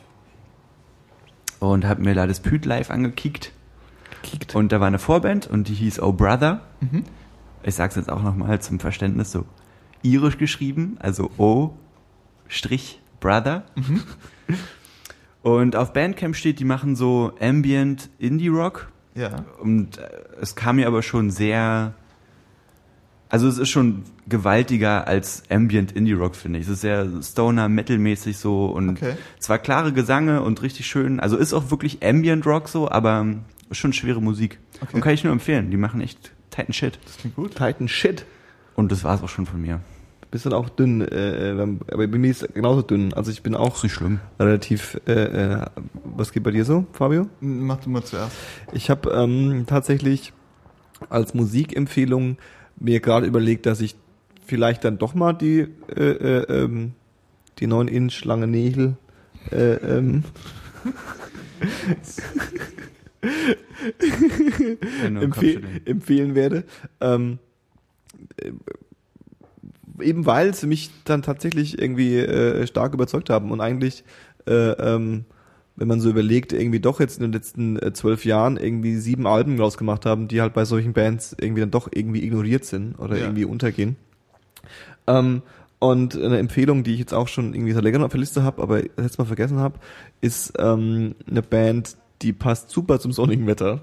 und 1.59 1.85
habe 1.85 2.01
mir 2.01 2.13
da 2.13 2.27
das 2.27 2.39
Püt 2.39 2.65
live 2.65 2.89
angekickt. 2.91 3.51
Kickt. 4.21 4.55
Und 4.55 4.71
da 4.71 4.79
war 4.79 4.87
eine 4.87 4.99
Vorband 4.99 5.47
und 5.47 5.67
die 5.67 5.73
hieß 5.73 6.01
Oh 6.01 6.13
Brother. 6.13 6.61
Mhm. 6.81 7.03
Ich 7.63 7.75
sag's 7.75 7.95
jetzt 7.95 8.09
auch 8.09 8.21
nochmal 8.21 8.61
zum 8.61 8.79
Verständnis 8.79 9.31
so. 9.31 9.45
Irisch 10.01 10.37
geschrieben, 10.37 10.97
also 10.99 11.31
O 11.37 11.71
Strich 12.47 12.99
Brother. 13.19 13.63
Und 15.43 15.75
auf 15.75 15.91
Bandcamp 15.91 16.35
steht, 16.35 16.59
die 16.59 16.65
machen 16.65 16.95
so 16.95 17.33
Ambient 17.39 18.09
Indie 18.17 18.47
Rock. 18.47 18.91
Ja. 19.13 19.43
Und 19.61 19.99
es 20.39 20.55
kam 20.55 20.77
mir 20.77 20.87
aber 20.87 21.03
schon 21.03 21.31
sehr. 21.31 21.93
Also 23.33 23.47
es 23.47 23.57
ist 23.57 23.69
schon 23.69 24.03
gewaltiger 24.27 25.07
als 25.07 25.41
Ambient 25.49 25.91
Indie 25.91 26.13
Rock, 26.13 26.35
finde 26.35 26.59
ich. 26.59 26.65
Es 26.67 26.71
ist 26.73 26.81
sehr 26.81 27.07
Stoner, 27.23 27.67
Metal-mäßig 27.67 28.37
so 28.37 28.67
und 28.67 28.91
Okay. 28.91 29.13
zwar 29.39 29.57
klare 29.57 29.91
Gesange 29.91 30.43
und 30.43 30.61
richtig 30.61 30.85
schön. 30.85 31.19
Also 31.19 31.37
ist 31.37 31.51
auch 31.51 31.71
wirklich 31.71 32.03
Ambient 32.05 32.45
Rock 32.45 32.69
so, 32.69 32.91
aber 32.91 33.25
ist 33.71 33.77
schon 33.77 33.91
schwere 33.91 34.21
Musik. 34.21 34.59
Okay. 34.81 34.95
Und 34.95 35.01
kann 35.01 35.15
ich 35.15 35.23
nur 35.23 35.33
empfehlen. 35.33 35.71
Die 35.71 35.77
machen 35.77 35.99
echt 35.99 36.31
tighten 36.51 36.73
Shit. 36.73 36.99
Das 37.05 37.17
klingt 37.17 37.35
gut. 37.35 37.55
Titan 37.55 37.87
Shit. 37.87 38.25
Und 38.75 38.91
das 38.91 39.03
war's 39.03 39.23
auch 39.23 39.29
schon 39.29 39.47
von 39.47 39.59
mir. 39.59 39.79
Bist 40.29 40.45
dann 40.45 40.53
auch 40.53 40.69
dünn, 40.69 41.01
äh, 41.01 41.53
äh, 41.53 41.59
aber 41.91 42.07
bei 42.07 42.17
mir 42.19 42.29
ist 42.29 42.43
es 42.43 42.53
genauso 42.53 42.83
dünn. 42.83 43.13
Also 43.13 43.31
ich 43.31 43.41
bin 43.41 43.55
auch 43.55 43.77
Ist 43.77 43.83
nicht 43.83 43.93
schlimm. 43.93 44.19
relativ, 44.39 44.99
äh, 45.07 45.11
äh, 45.53 45.65
was 46.03 46.31
geht 46.31 46.43
bei 46.43 46.51
dir 46.51 46.65
so, 46.65 46.85
Fabio? 46.91 47.27
Mach 47.39 47.77
du 47.77 47.89
mal 47.89 48.03
zuerst. 48.03 48.35
Ich 48.73 48.91
habe 48.91 49.09
ähm, 49.09 49.65
tatsächlich 49.65 50.33
als 51.09 51.33
Musikempfehlung 51.33 52.37
mir 52.79 52.99
gerade 52.99 53.25
überlegt, 53.25 53.65
dass 53.65 53.81
ich 53.81 53.95
vielleicht 54.45 54.83
dann 54.83 54.97
doch 54.97 55.13
mal 55.13 55.33
die 55.33 55.67
äh, 55.95 56.01
äh, 56.01 56.63
ähm, 56.63 56.93
die 57.59 57.67
9 57.67 57.87
Inch 57.87 58.25
lange 58.25 58.47
Nägel 58.47 58.97
äh, 59.51 59.73
ähm, 59.75 60.23
empfehl 65.21 65.63
empfehlen 65.85 66.35
werde. 66.35 66.63
Ähm, 66.99 67.39
äh, 68.37 68.51
eben 70.01 70.25
weil 70.25 70.53
sie 70.53 70.67
mich 70.67 70.91
dann 71.05 71.21
tatsächlich 71.21 71.79
irgendwie 71.79 72.17
äh, 72.17 72.65
stark 72.67 72.93
überzeugt 72.93 73.29
haben 73.29 73.51
und 73.51 73.61
eigentlich, 73.61 74.03
äh, 74.47 74.51
ähm, 74.71 75.25
wenn 75.75 75.87
man 75.87 75.99
so 75.99 76.09
überlegt, 76.09 76.53
irgendwie 76.53 76.79
doch 76.79 76.99
jetzt 76.99 77.17
in 77.17 77.23
den 77.23 77.31
letzten 77.33 77.77
äh, 77.77 77.93
zwölf 77.93 78.25
Jahren 78.25 78.57
irgendwie 78.57 78.97
sieben 78.97 79.25
Alben 79.25 79.59
rausgemacht 79.59 80.05
haben, 80.05 80.27
die 80.27 80.41
halt 80.41 80.53
bei 80.53 80.65
solchen 80.65 80.93
Bands 80.93 81.35
irgendwie 81.39 81.61
dann 81.61 81.71
doch 81.71 81.89
irgendwie 81.93 82.23
ignoriert 82.23 82.65
sind 82.65 82.95
oder 82.99 83.17
Ja. 83.17 83.23
irgendwie 83.23 83.45
untergehen. 83.45 83.95
Ähm, 85.07 85.41
und 85.79 86.15
eine 86.15 86.37
Empfehlung, 86.37 86.83
die 86.83 86.93
ich 86.93 86.99
jetzt 86.99 87.13
auch 87.13 87.27
schon 87.27 87.53
irgendwie 87.53 87.73
seit 87.73 87.83
längerem 87.83 88.05
auf 88.05 88.11
der 88.11 88.19
Liste 88.19 88.43
habe, 88.43 88.61
aber 88.61 88.81
letztes 88.81 89.17
Mal 89.17 89.25
vergessen 89.25 89.57
habe, 89.59 89.79
ist 90.21 90.53
ähm, 90.57 91.15
eine 91.29 91.41
Band, 91.41 91.97
die 92.21 92.31
passt 92.33 92.69
super 92.69 92.99
zum 92.99 93.11
sonnigen 93.11 93.47
Wetter. 93.47 93.81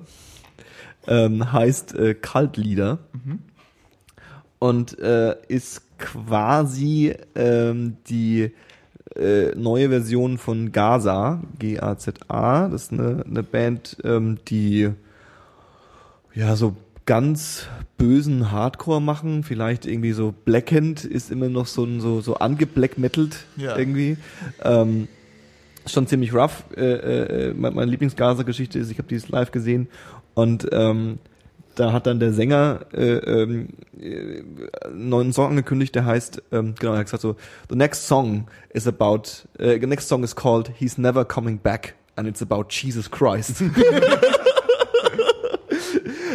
Ähm, 1.07 1.51
heißt 1.53 1.95
äh, 1.97 2.14
Kaltlieder 2.14 2.99
und 4.59 4.99
äh, 4.99 5.34
ist 5.49 5.82
quasi 5.99 7.14
ähm, 7.34 7.97
die 8.09 8.53
äh, 9.16 9.54
neue 9.56 9.88
Version 9.88 10.38
von 10.38 10.72
Gaza, 10.72 11.42
G-A-Z-A. 11.58 12.68
Das 12.68 12.84
ist 12.84 12.92
eine, 12.92 13.24
eine 13.28 13.42
Band, 13.42 13.96
ähm, 14.04 14.38
die 14.48 14.90
ja 16.34 16.56
so 16.56 16.76
ganz 17.06 17.66
bösen 17.98 18.52
Hardcore 18.52 19.02
machen. 19.02 19.42
Vielleicht 19.42 19.84
irgendwie 19.86 20.12
so 20.12 20.32
Blackened 20.44 21.04
ist 21.04 21.30
immer 21.30 21.48
noch 21.48 21.66
so 21.66 21.84
ein 21.84 22.00
so 22.00 22.20
so 22.20 22.36
angeblackmetalt 22.36 23.44
Ja. 23.56 23.76
irgendwie. 23.76 24.16
Ähm, 24.62 25.08
schon 25.86 26.06
ziemlich 26.06 26.32
rough. 26.32 26.64
Äh, 26.76 27.48
äh, 27.48 27.54
meine 27.54 27.74
meine 27.74 27.90
Lieblings-Gaza-Geschichte 27.90 28.78
ist, 28.78 28.90
ich 28.90 28.98
habe 28.98 29.08
dieses 29.08 29.28
live 29.28 29.50
gesehen 29.50 29.88
und 30.34 30.68
ähm, 30.72 31.18
da 31.74 31.92
hat 31.92 32.06
dann 32.06 32.20
der 32.20 32.32
Sänger 32.32 32.80
äh, 32.92 33.16
ähm, 33.16 33.68
äh, 33.98 34.42
einen 34.84 35.08
neuen 35.08 35.32
Song 35.32 35.50
angekündigt, 35.50 35.94
der 35.94 36.04
heißt, 36.04 36.42
ähm, 36.52 36.74
genau, 36.78 36.92
er 36.92 36.98
hat 36.98 37.06
gesagt 37.06 37.22
so, 37.22 37.36
the 37.68 37.76
next 37.76 38.06
song 38.06 38.46
is 38.70 38.86
about, 38.86 39.22
äh, 39.58 39.78
the 39.80 39.86
next 39.86 40.08
song 40.08 40.22
is 40.24 40.34
called 40.34 40.70
He's 40.78 40.98
Never 40.98 41.24
Coming 41.24 41.58
Back 41.58 41.94
and 42.16 42.28
it's 42.28 42.42
about 42.42 42.66
Jesus 42.70 43.10
Christ. 43.10 43.62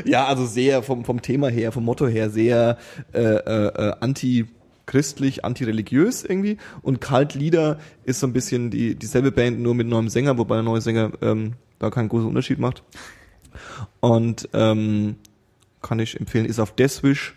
ja, 0.06 0.26
also 0.26 0.46
sehr 0.46 0.84
vom, 0.84 1.06
vom 1.06 1.22
Thema 1.22 1.50
her, 1.50 1.72
vom 1.72 1.84
Motto 1.84 2.08
her 2.08 2.30
sehr 2.30 2.78
äh, 3.14 3.22
äh, 3.22 3.68
äh, 3.68 3.94
anti 4.00 4.46
christlich, 4.86 5.44
antireligiös 5.44 6.24
irgendwie 6.24 6.58
und 6.84 7.02
Kaltlieder 7.02 7.80
ist 8.04 8.20
so 8.20 8.28
ein 8.28 8.34
bisschen 8.34 8.70
die 8.70 8.94
dieselbe 8.96 9.32
Band, 9.32 9.60
nur 9.60 9.74
mit 9.74 9.88
neuem 9.88 10.10
Sänger, 10.10 10.38
wobei 10.38 10.56
der 10.56 10.64
neue 10.64 10.82
Sänger 10.82 11.12
ähm, 11.22 11.54
da 11.80 11.90
keinen 11.90 12.10
großen 12.10 12.28
Unterschied 12.28 12.60
macht. 12.60 12.84
Und 14.00 14.50
ähm, 14.54 15.16
kann 15.82 16.00
ich 16.00 16.20
empfehlen, 16.20 16.46
ist 16.46 16.60
auf 16.60 16.76
Deathwish 16.76 17.36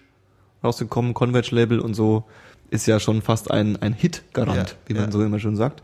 rausgekommen, 0.63 1.15
Converge 1.15 1.55
Label 1.55 1.81
und 1.81 1.95
so, 1.95 2.25
ist 2.71 2.87
ja 2.87 3.01
schon 3.01 3.23
fast 3.23 3.51
ein, 3.51 3.81
ein 3.81 3.93
Hit-Garant, 3.93 4.71
Ja, 4.71 4.77
wie 4.87 4.95
man 4.95 5.05
ja. 5.05 5.11
so 5.11 5.23
immer 5.23 5.39
schon 5.39 5.57
sagt. 5.57 5.83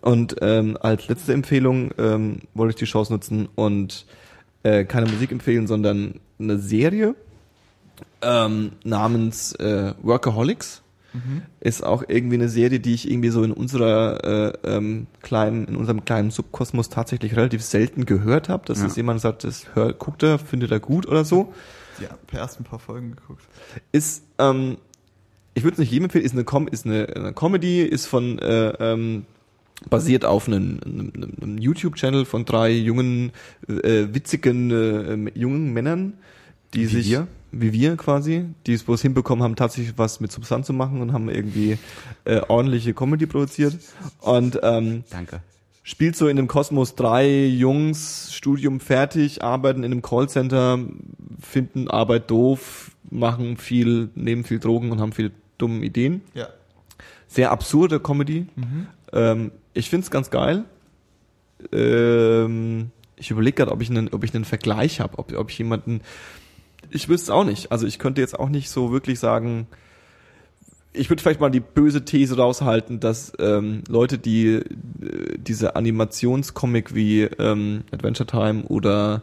Und 0.00 0.36
ähm, 0.40 0.78
als 0.80 1.08
letzte 1.08 1.32
Empfehlung 1.32 1.90
ähm, 1.98 2.42
wollte 2.54 2.70
ich 2.70 2.76
die 2.76 2.90
Chance 2.90 3.12
nutzen 3.12 3.48
und 3.54 4.06
äh, 4.62 4.84
keine 4.84 5.10
Musik 5.10 5.32
empfehlen, 5.32 5.66
sondern 5.66 6.20
eine 6.38 6.58
Serie 6.58 7.14
ähm, 8.22 8.72
namens 8.84 9.52
äh, 9.56 9.94
Workaholics. 10.02 10.82
Ist 11.60 11.84
auch 11.84 12.02
irgendwie 12.08 12.34
eine 12.34 12.48
Serie, 12.48 12.80
die 12.80 12.94
ich 12.94 13.08
irgendwie 13.10 13.28
so 13.30 13.42
in 13.44 13.52
unserer 13.52 14.52
äh, 14.64 14.76
ähm, 14.76 15.06
kleinen, 15.22 15.66
in 15.66 15.76
unserem 15.76 16.04
kleinen 16.04 16.30
Subkosmos 16.30 16.88
tatsächlich 16.88 17.36
relativ 17.36 17.62
selten 17.62 18.04
gehört 18.04 18.48
habe, 18.48 18.66
dass 18.66 18.80
Ja. 18.80 18.86
es 18.86 18.96
jemand 18.96 19.20
sagt, 19.20 19.44
das 19.44 19.74
hört, 19.74 19.98
guckt 19.98 20.22
er, 20.22 20.38
findet 20.38 20.72
er 20.72 20.80
gut 20.80 21.06
oder 21.06 21.24
so. 21.24 21.52
Ja, 22.00 22.08
per 22.26 22.40
erst 22.40 22.58
ein 22.60 22.64
paar 22.64 22.80
Folgen 22.80 23.14
geguckt. 23.14 23.44
Ist, 23.92 24.24
ähm, 24.38 24.76
ich 25.54 25.62
würde 25.62 25.74
es 25.74 25.78
nicht 25.78 25.92
jedem 25.92 26.04
empfehlen, 26.06 26.24
ist 26.24 26.32
eine, 26.32 26.42
Com 26.44 26.66
ist 26.66 26.84
eine, 26.84 27.06
eine 27.14 27.32
Comedy, 27.32 27.82
ist 27.82 28.06
von 28.06 28.40
äh, 28.40 28.70
ähm, 28.80 29.24
basiert 29.88 30.24
auf 30.24 30.48
einem, 30.48 30.80
einem, 30.84 31.12
einem 31.40 31.58
YouTube-Channel 31.58 32.24
von 32.24 32.44
drei 32.44 32.70
jungen, 32.72 33.30
äh, 33.68 34.06
witzigen 34.12 34.70
äh, 34.70 35.38
jungen 35.38 35.72
Männern, 35.72 36.14
die 36.74 36.80
Wie 36.80 36.86
sich 36.86 37.10
wir? 37.10 37.28
Wie 37.60 37.72
wir 37.72 37.96
quasi, 37.96 38.46
die 38.66 38.74
es 38.74 38.84
bloß 38.84 39.02
hinbekommen 39.02 39.42
haben, 39.42 39.56
tatsächlich 39.56 39.94
was 39.96 40.20
mit 40.20 40.32
Substanz 40.32 40.66
zu 40.66 40.72
machen 40.72 41.00
und 41.00 41.12
haben 41.12 41.28
irgendwie 41.28 41.78
äh, 42.24 42.40
ordentliche 42.48 42.94
Comedy 42.94 43.26
produziert. 43.26 43.78
Und 44.20 44.58
ähm, 44.62 45.04
Danke. 45.10 45.40
spielt 45.82 46.16
so 46.16 46.28
in 46.28 46.36
dem 46.36 46.48
Kosmos 46.48 46.94
drei 46.94 47.46
Jungs, 47.46 48.30
Studium 48.32 48.80
fertig, 48.80 49.42
arbeiten 49.42 49.84
in 49.84 49.92
einem 49.92 50.02
Callcenter, 50.02 50.80
finden 51.40 51.88
Arbeit 51.88 52.30
doof, 52.30 52.90
machen 53.10 53.56
viel, 53.56 54.10
nehmen 54.14 54.44
viel 54.44 54.58
Drogen 54.58 54.90
und 54.90 55.00
haben 55.00 55.12
viel 55.12 55.30
dumme 55.58 55.84
Ideen. 55.84 56.22
Ja. 56.34 56.48
Sehr 57.28 57.50
absurde 57.50 58.00
Comedy. 58.00 58.46
Ähm, 59.12 59.52
ich 59.72 59.90
find's 59.90 60.10
ganz 60.10 60.30
geil. 60.30 60.64
Ähm, 61.72 62.90
ich 63.16 63.30
überlege 63.30 63.56
gerade, 63.56 63.72
ob 63.72 63.80
ich 63.80 63.90
einen, 63.90 64.08
ob 64.12 64.24
ich 64.24 64.34
einen 64.34 64.44
Vergleich 64.44 65.00
habe, 65.00 65.18
ob, 65.18 65.32
ob 65.32 65.50
ich 65.50 65.58
jemanden. 65.58 66.00
Ich 66.94 67.08
wüsste 67.08 67.24
es 67.24 67.30
auch 67.30 67.44
nicht. 67.44 67.72
Also 67.72 67.86
ich 67.88 67.98
könnte 67.98 68.20
jetzt 68.20 68.38
auch 68.38 68.48
nicht 68.48 68.70
so 68.70 68.92
wirklich 68.92 69.18
sagen. 69.18 69.66
Ich 70.92 71.10
würde 71.10 71.20
vielleicht 71.20 71.40
mal 71.40 71.50
die 71.50 71.58
böse 71.58 72.04
These 72.04 72.36
raushalten, 72.36 73.00
dass 73.00 73.32
ähm, 73.40 73.82
Leute, 73.88 74.16
die 74.16 74.54
äh, 74.54 74.62
diese 75.36 75.74
Animationscomic 75.74 76.94
wie 76.94 77.22
ähm, 77.22 77.82
Adventure 77.90 78.28
Time 78.28 78.62
oder 78.66 79.22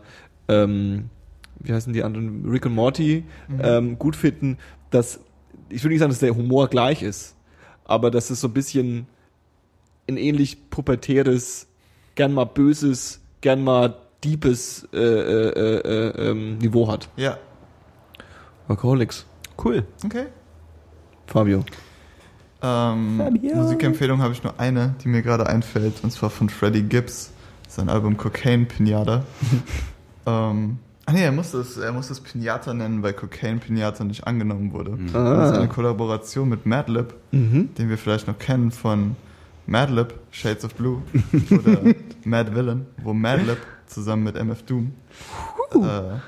ähm, 0.50 1.10
wie 1.60 1.72
heißen 1.72 1.94
die 1.94 2.04
anderen 2.04 2.46
Rick 2.50 2.66
und 2.66 2.76
Morty 2.76 3.24
ähm, 3.62 3.98
gut 3.98 4.18
finden, 4.18 4.58
dass 4.90 5.22
ich 5.70 5.82
würde 5.82 5.94
nicht 5.94 6.00
sagen, 6.00 6.12
dass 6.12 6.20
der 6.20 6.36
Humor 6.36 6.68
gleich 6.68 7.02
ist, 7.02 7.38
aber 7.86 8.12
dass 8.12 8.32
es 8.32 8.42
so 8.42 8.50
ein 8.50 8.54
bisschen 8.54 9.08
ein 10.10 10.18
ähnlich 10.18 10.70
pubertäres 10.70 11.68
gern 12.16 12.34
mal 12.34 12.46
böses, 12.46 13.22
gern 13.40 13.64
mal 13.64 13.96
deepes 14.26 14.90
äh, 14.92 14.98
äh, 14.98 15.80
äh, 15.80 16.30
ähm, 16.30 16.58
Niveau 16.58 16.92
hat. 16.92 17.08
Ja, 17.16 17.38
Alcoholics. 18.72 19.26
Cool. 19.62 19.84
okay. 20.06 20.28
Fabio. 21.28 21.66
Ähm, 22.62 23.18
Musikempfehlung 23.54 24.22
habe 24.22 24.34
ich 24.34 24.44
nur 24.44 24.60
eine, 24.60 24.96
die 25.04 25.10
mir 25.10 25.22
gerade 25.22 25.48
einfällt, 25.48 26.04
und 26.04 26.12
zwar 26.12 26.30
von 26.30 26.48
Freddie 26.48 26.84
Gibbs, 26.84 27.32
sein 27.68 27.90
Album 27.90 28.16
Cocaine 28.16 28.66
Pinata. 28.66 29.26
ähm, 30.26 30.78
ah 31.06 31.12
nee, 31.12 31.24
er 31.24 31.34
muss 31.34 31.54
es, 31.54 31.76
er 31.78 31.92
muss 31.92 32.10
es 32.12 32.22
Pinata 32.22 32.74
nennen, 32.74 33.04
weil 33.04 33.12
Cocaine 33.12 33.60
Pinata 33.60 34.06
nicht 34.06 34.26
angenommen 34.26 34.72
wurde. 34.72 34.98
Das 35.12 35.52
ist 35.52 35.58
eine 35.58 35.68
Kollaboration 35.68 36.48
mit 36.48 36.66
Madlib, 36.66 37.14
den 37.32 37.90
wir 37.90 37.98
vielleicht 37.98 38.28
noch 38.28 38.40
kennen 38.40 38.72
von 38.72 39.18
Madlib, 39.68 40.14
Shades 40.32 40.64
of 40.64 40.76
Blue, 40.76 41.02
oder 41.52 41.94
Mad 42.24 42.56
Villain, 42.56 42.86
wo 43.04 43.14
Madlib 43.14 43.58
zusammen 43.88 44.24
mit 44.24 44.38
MF 44.38 44.64
Doom 44.64 44.94
äh, 45.74 46.20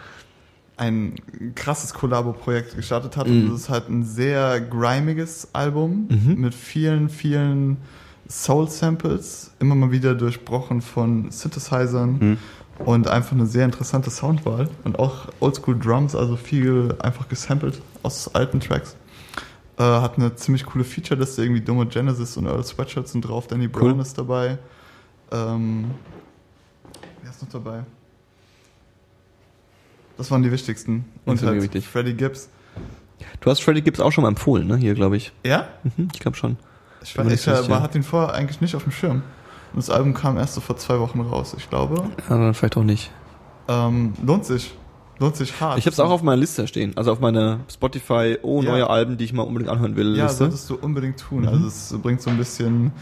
ein 0.77 1.15
krasses 1.55 1.93
Kollabo-Projekt 1.93 2.75
gestartet 2.75 3.17
hat. 3.17 3.27
Und 3.27 3.47
es 3.53 3.61
ist 3.61 3.69
halt 3.69 3.89
ein 3.89 4.03
sehr 4.03 4.59
grimiges 4.61 5.49
Album 5.53 6.07
mit 6.35 6.53
vielen, 6.55 7.09
vielen 7.09 7.77
Soul-Samples, 8.27 9.51
immer 9.59 9.75
mal 9.75 9.91
wieder 9.91 10.15
durchbrochen 10.15 10.81
von 10.81 11.29
Synthesizern 11.29 12.37
und 12.79 13.07
einfach 13.07 13.33
eine 13.33 13.45
sehr 13.45 13.65
interessante 13.65 14.09
Soundwahl 14.09 14.69
und 14.83 14.97
auch 14.97 15.27
Oldschool-Drums, 15.39 16.15
also 16.15 16.35
viel 16.35 16.95
einfach 16.99 17.27
gesampelt 17.29 17.81
aus 18.01 18.33
alten 18.33 18.59
Tracks. 18.59 18.95
Äh, 19.77 19.83
hat 19.83 20.17
eine 20.17 20.35
ziemlich 20.35 20.65
coole 20.65 20.83
Feature-Liste, 20.83 21.43
irgendwie 21.43 21.61
Domo 21.61 21.85
Genesis 21.85 22.37
und 22.37 22.45
Earl 22.45 22.63
Sweatshirt 22.63 23.07
sind 23.07 23.21
drauf, 23.21 23.47
Danny 23.47 23.67
Brown 23.67 23.99
ist 23.99 24.17
dabei. 24.17 24.57
Ähm, 25.31 25.91
wer 27.21 27.29
ist 27.29 27.41
noch 27.41 27.49
dabei? 27.49 27.83
Das 30.23 30.31
waren 30.31 30.41
die 30.41 30.53
wichtigsten. 30.53 31.03
Und 31.25 31.41
halt 31.43 31.61
wichtig. 31.61 31.85
Freddie 31.85 32.13
Gibbs. 32.13 32.47
Du 33.41 33.49
hast 33.51 33.61
Freddie 33.61 33.81
Gibbs 33.81 33.99
auch 33.99 34.13
schon 34.13 34.21
mal 34.21 34.29
empfohlen, 34.29 34.65
ne? 34.65 34.77
Hier, 34.77 34.93
glaube 34.93 35.17
ich. 35.17 35.33
Ja? 35.45 35.67
Mhm, 35.83 36.07
ich 36.13 36.21
glaube 36.21 36.37
schon. 36.37 36.55
Ich, 37.01 37.13
ich 37.17 37.23
nicht 37.25 37.45
war, 37.45 37.81
hatte 37.81 37.97
ihn 37.97 38.05
vorher 38.05 38.33
eigentlich 38.33 38.61
nicht 38.61 38.73
auf 38.73 38.83
dem 38.83 38.93
Schirm. 38.93 39.15
Und 39.73 39.75
das 39.75 39.89
Album 39.89 40.13
kam 40.13 40.37
erst 40.37 40.53
so 40.53 40.61
vor 40.61 40.77
zwei 40.77 40.97
Wochen 41.01 41.19
raus, 41.19 41.53
ich 41.57 41.69
glaube. 41.69 41.95
Ja, 42.29 42.37
dann 42.37 42.53
vielleicht 42.53 42.77
auch 42.77 42.85
nicht. 42.85 43.11
Ähm, 43.67 44.13
lohnt 44.25 44.45
sich. 44.45 44.73
Lohnt 45.19 45.35
sich 45.35 45.59
hart. 45.59 45.77
Ich 45.77 45.85
habe 45.87 45.91
es 45.91 45.99
auch 45.99 46.09
auf 46.09 46.23
meiner 46.23 46.39
Liste 46.39 46.65
stehen. 46.67 46.95
Also 46.95 47.11
auf 47.11 47.19
meiner 47.19 47.59
Spotify, 47.69 48.37
oh, 48.43 48.61
Ja. 48.61 48.71
neue 48.71 48.89
Alben, 48.89 49.17
die 49.17 49.25
ich 49.25 49.33
mal 49.33 49.43
unbedingt 49.43 49.69
anhören 49.69 49.97
will. 49.97 50.15
Ja, 50.15 50.23
Liste. 50.23 50.37
solltest 50.37 50.69
du 50.69 50.75
unbedingt 50.75 51.19
tun. 51.19 51.45
Also 51.45 51.67
es 51.67 51.93
bringt 52.01 52.21
so 52.21 52.29
ein 52.29 52.37
bisschen 52.37 52.93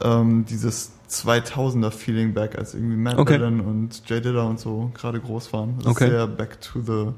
ähm, 0.00 0.44
dieses 0.48 0.92
2000er-Feeling 1.08 2.34
back, 2.34 2.56
als 2.58 2.74
irgendwie 2.74 2.96
Matt 2.96 3.18
Okay. 3.18 3.38
Dillon 3.38 3.60
und 3.60 4.02
Jay 4.08 4.20
Dilla 4.20 4.42
und 4.44 4.58
so 4.60 4.90
gerade 4.94 5.20
groß 5.20 5.52
waren. 5.52 5.76
Das 5.78 5.86
Okay. 5.88 6.04
ist 6.04 6.10
sehr 6.10 6.26
back 6.26 6.60
to 6.60 6.80
the 6.80 7.12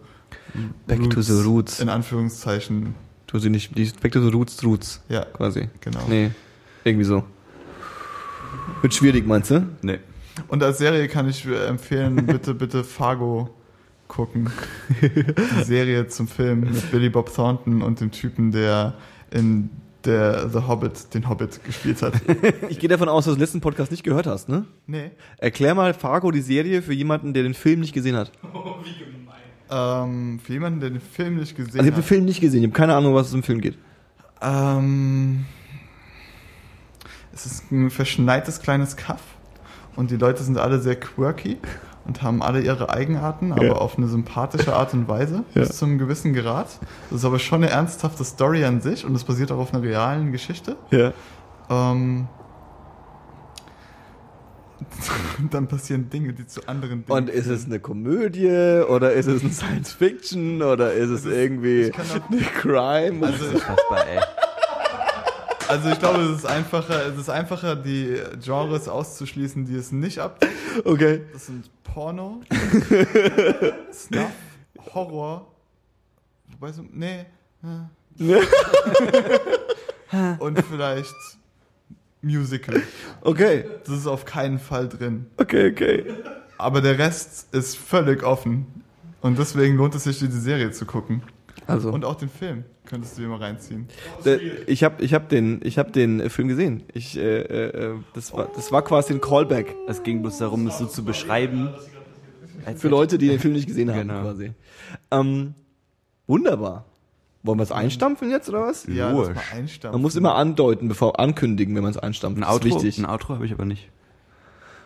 Back 0.86 1.10
to 1.10 1.22
the 1.22 1.42
roots. 1.44 1.80
In 1.80 1.88
Anführungszeichen. 1.88 2.94
Du 3.26 3.38
sie 3.38 3.50
nicht, 3.50 3.76
die 3.76 3.90
Back 4.00 4.12
to 4.12 4.20
the 4.22 4.28
Roots, 4.30 4.64
Roots, 4.64 5.02
Ja, 5.08 5.24
quasi. 5.24 5.68
genau. 5.80 6.00
Nee, 6.08 6.30
irgendwie 6.84 7.04
so. 7.04 7.24
Wird 8.82 8.94
schwierig, 8.94 9.26
meinst 9.26 9.50
du? 9.50 9.66
Nee. 9.82 9.98
Und 10.48 10.62
als 10.62 10.78
Serie 10.78 11.06
kann 11.08 11.28
ich 11.28 11.44
empfehlen, 11.46 12.14
bitte, 12.26 12.54
bitte 12.54 12.82
Fargo 12.84 13.50
gucken. 14.08 14.50
Die 15.00 15.64
Serie 15.64 16.06
zum 16.08 16.26
Film 16.28 16.60
mit 16.60 16.90
Billy 16.90 17.08
Bob 17.10 17.32
Thornton 17.34 17.82
und 17.82 18.00
dem 18.00 18.10
Typen, 18.10 18.50
der 18.50 18.94
in 19.30 19.70
der 20.04 20.48
The 20.48 20.60
Hobbit 20.66 21.12
den 21.14 21.28
Hobbit 21.28 21.62
gespielt 21.64 22.02
hat. 22.02 22.14
Ich 22.68 22.78
gehe 22.78 22.88
davon 22.88 23.08
aus, 23.08 23.24
dass 23.24 23.34
du 23.34 23.36
den 23.36 23.40
letzten 23.42 23.60
Podcast 23.60 23.90
nicht 23.90 24.02
gehört 24.02 24.26
hast, 24.26 24.48
ne? 24.48 24.64
Nee. 24.86 25.10
Erklär 25.38 25.74
mal 25.74 25.94
Fargo, 25.94 26.30
die 26.30 26.40
Serie, 26.40 26.82
für 26.82 26.92
jemanden, 26.92 27.34
der 27.34 27.42
den 27.42 27.54
Film 27.54 27.80
nicht 27.80 27.92
gesehen 27.92 28.16
hat. 28.16 28.32
Ähm, 29.72 30.40
für 30.42 30.52
jemanden, 30.54 30.80
der 30.80 30.90
den 30.90 31.00
Film 31.00 31.36
nicht 31.36 31.54
gesehen 31.54 31.78
Also 31.78 31.86
ich 31.86 31.86
habe 31.86 31.90
den 31.92 31.96
hat. 31.98 32.04
Film 32.04 32.24
nicht 32.24 32.40
gesehen, 32.40 32.60
ich 32.62 32.66
habe 32.66 32.76
keine 32.76 32.96
Ahnung, 32.96 33.14
was 33.14 33.28
es 33.28 33.34
im 33.34 33.44
Film 33.44 33.60
geht. 33.60 33.78
Ähm, 34.42 35.46
es 37.32 37.46
ist 37.46 37.70
ein 37.70 37.88
verschneites 37.90 38.60
kleines 38.62 38.96
Kaff 38.96 39.22
und 39.94 40.10
die 40.10 40.16
Leute 40.16 40.42
sind 40.42 40.58
alle 40.58 40.80
sehr 40.80 40.96
quirky 40.98 41.58
und 42.10 42.22
haben 42.22 42.42
alle 42.42 42.60
ihre 42.60 42.90
Eigenarten, 42.90 43.52
aber 43.52 43.64
Ja. 43.66 43.72
auf 43.74 43.96
eine 43.96 44.08
sympathische 44.08 44.74
Art 44.74 44.92
und 44.94 45.06
Weise 45.06 45.44
Ja. 45.54 45.60
bis 45.62 45.78
zu 45.78 45.84
einem 45.84 45.98
gewissen 45.98 46.32
Grad. 46.34 46.66
Das 47.08 47.20
ist 47.20 47.24
aber 47.24 47.38
schon 47.38 47.62
eine 47.62 47.70
ernsthafte 47.70 48.24
Story 48.24 48.64
an 48.64 48.80
sich 48.80 49.04
und 49.06 49.14
es 49.14 49.22
basiert 49.22 49.52
auch 49.52 49.58
auf 49.58 49.72
einer 49.72 49.82
realen 49.84 50.32
Geschichte. 50.32 50.74
Ja. 50.90 51.12
Ähm, 51.70 52.26
und 55.38 55.54
dann 55.54 55.68
passieren 55.68 56.10
Dinge, 56.10 56.32
die 56.32 56.48
zu 56.48 56.66
anderen 56.66 57.04
Dingen 57.06 57.16
Und 57.16 57.30
ist 57.30 57.46
es 57.46 57.66
eine 57.66 57.78
Komödie 57.78 58.82
oder 58.88 59.12
ist 59.12 59.26
es 59.26 59.44
ein 59.44 59.52
Science 59.52 59.92
Fiction 59.92 60.62
oder 60.62 60.92
ist 60.92 61.10
es 61.10 61.24
irgendwie 61.26 61.82
ich 61.82 61.92
kann 61.92 62.06
auch- 62.10 62.28
eine 62.28 62.40
Crime? 62.40 63.24
Also 63.24 63.44
ich, 63.46 63.54
Unfassbar, 63.54 64.04
ey. 64.08 64.20
Also 65.70 65.88
ich 65.90 65.98
glaube, 65.98 66.20
es 66.20 66.38
ist 66.38 66.46
einfacher, 66.46 67.06
es 67.06 67.18
ist 67.18 67.30
einfacher, 67.30 67.76
die 67.76 68.20
Genres 68.42 68.88
auszuschließen, 68.88 69.64
die 69.66 69.76
es 69.76 69.92
nicht 69.92 70.18
abdeckt. 70.18 70.52
okay. 70.84 71.22
Das 71.32 71.46
sind 71.46 71.70
Porno, 71.84 72.40
Snuff, 73.92 74.30
Horror, 74.94 75.46
wobei 76.52 76.72
so, 76.72 76.84
nee, 76.92 77.24
und 80.38 80.62
vielleicht 80.64 81.14
Musical. 82.22 82.82
Okay, 83.22 83.64
Das 83.84 83.96
ist 83.96 84.06
auf 84.06 84.24
keinen 84.24 84.58
Fall 84.58 84.88
drin. 84.88 85.26
okay, 85.36 85.70
okay. 85.70 86.04
Aber 86.58 86.80
der 86.82 86.98
Rest 86.98 87.54
ist 87.54 87.78
völlig 87.78 88.22
offen. 88.22 88.66
Und 89.22 89.38
deswegen 89.38 89.76
lohnt 89.76 89.94
es 89.94 90.04
sich, 90.04 90.18
diese 90.18 90.40
Serie 90.40 90.70
zu 90.70 90.84
gucken. 90.84 91.22
Also, 91.70 91.90
Und 91.92 92.04
auch 92.04 92.16
den 92.16 92.28
Film 92.28 92.64
könntest 92.86 93.16
du 93.16 93.22
dir 93.22 93.28
mal 93.28 93.38
reinziehen. 93.38 93.86
der, 94.24 94.40
ich 94.68 94.82
habe 94.84 95.02
ich 95.02 95.14
hab 95.14 95.28
den, 95.28 95.60
ich 95.62 95.78
hab 95.78 95.92
den 95.92 96.28
Film 96.30 96.48
gesehen. 96.48 96.82
Ich, 96.92 97.16
äh, 97.16 97.42
äh, 97.42 97.94
das, 98.14 98.32
war, 98.32 98.48
das 98.54 98.72
war 98.72 98.82
quasi 98.82 99.12
ein 99.14 99.20
Callback 99.20 99.74
Es 99.88 100.02
ging 100.02 100.22
bloß 100.22 100.38
darum, 100.38 100.66
es 100.66 100.78
so 100.78 100.86
zu 100.86 101.04
beschreiben. 101.04 101.70
für 102.76 102.88
Leute, 102.88 103.18
die 103.18 103.28
den 103.28 103.38
Film 103.38 103.54
nicht 103.54 103.66
gesehen 103.66 103.90
haben, 103.90 104.08
Genau. 104.08 104.22
quasi. 104.22 104.52
Ähm, 105.10 105.54
wunderbar. 106.26 106.84
Wollen 107.42 107.58
wir 107.58 107.62
es 107.62 107.72
einstampfen 107.72 108.30
jetzt 108.30 108.48
oder 108.50 108.62
was? 108.62 108.86
Ja, 108.86 109.08
einstampfen. 109.52 109.92
Man 109.92 110.02
muss 110.02 110.14
immer 110.14 110.34
andeuten, 110.34 110.88
bevor 110.88 111.18
ankündigen, 111.18 111.74
wenn 111.74 111.82
man 111.82 111.90
es 111.92 111.96
einstampft. 111.96 112.42
Ein 112.42 112.44
Outro, 112.44 112.78
ein 112.78 113.06
Outro 113.06 113.34
habe 113.34 113.46
ich 113.46 113.52
aber 113.52 113.64
nicht. 113.64 113.88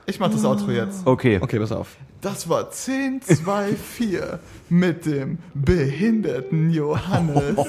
Ich 0.06 0.20
mach 0.20 0.30
das 0.30 0.44
Outro 0.44 0.70
jetzt. 0.70 1.06
Okay. 1.06 1.38
Okay, 1.40 1.58
pass 1.58 1.72
auf. 1.72 1.96
Das 2.20 2.48
war 2.48 2.70
10, 2.70 3.22
2, 3.22 3.74
4 3.74 4.38
mit 4.70 5.04
dem 5.06 5.38
behinderten 5.54 6.70
Johannes. 6.70 7.56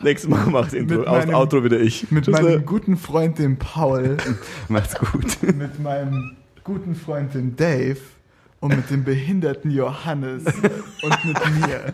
Nächstes 0.00 0.30
Mal 0.30 0.46
mach 0.46 0.64
das 0.64 0.74
Intro. 0.74 0.98
Mit 0.98 1.06
Aus 1.08 1.26
meinem- 1.26 1.34
Outro 1.34 1.64
wieder 1.64 1.80
ich. 1.80 2.10
Mit 2.10 2.24
Tschüss, 2.24 2.40
meinem 2.40 2.64
guten 2.64 2.96
Freund, 2.96 3.38
dem 3.38 3.56
Paul. 3.58 4.16
Macht's 4.68 4.94
gut. 4.98 5.42
mit 5.54 5.78
meinem 5.80 6.36
guten 6.62 6.94
Freund, 6.94 7.34
dem 7.34 7.56
Dave. 7.56 7.98
Und 8.60 8.74
mit 8.76 8.88
dem 8.90 9.04
behinderten 9.04 9.70
Johannes. 9.70 10.44
Und 10.46 11.24
mit 11.26 11.36
mir. 11.66 11.92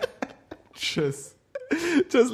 Tschüss. 0.74 1.34
Tschüss. 2.08 2.32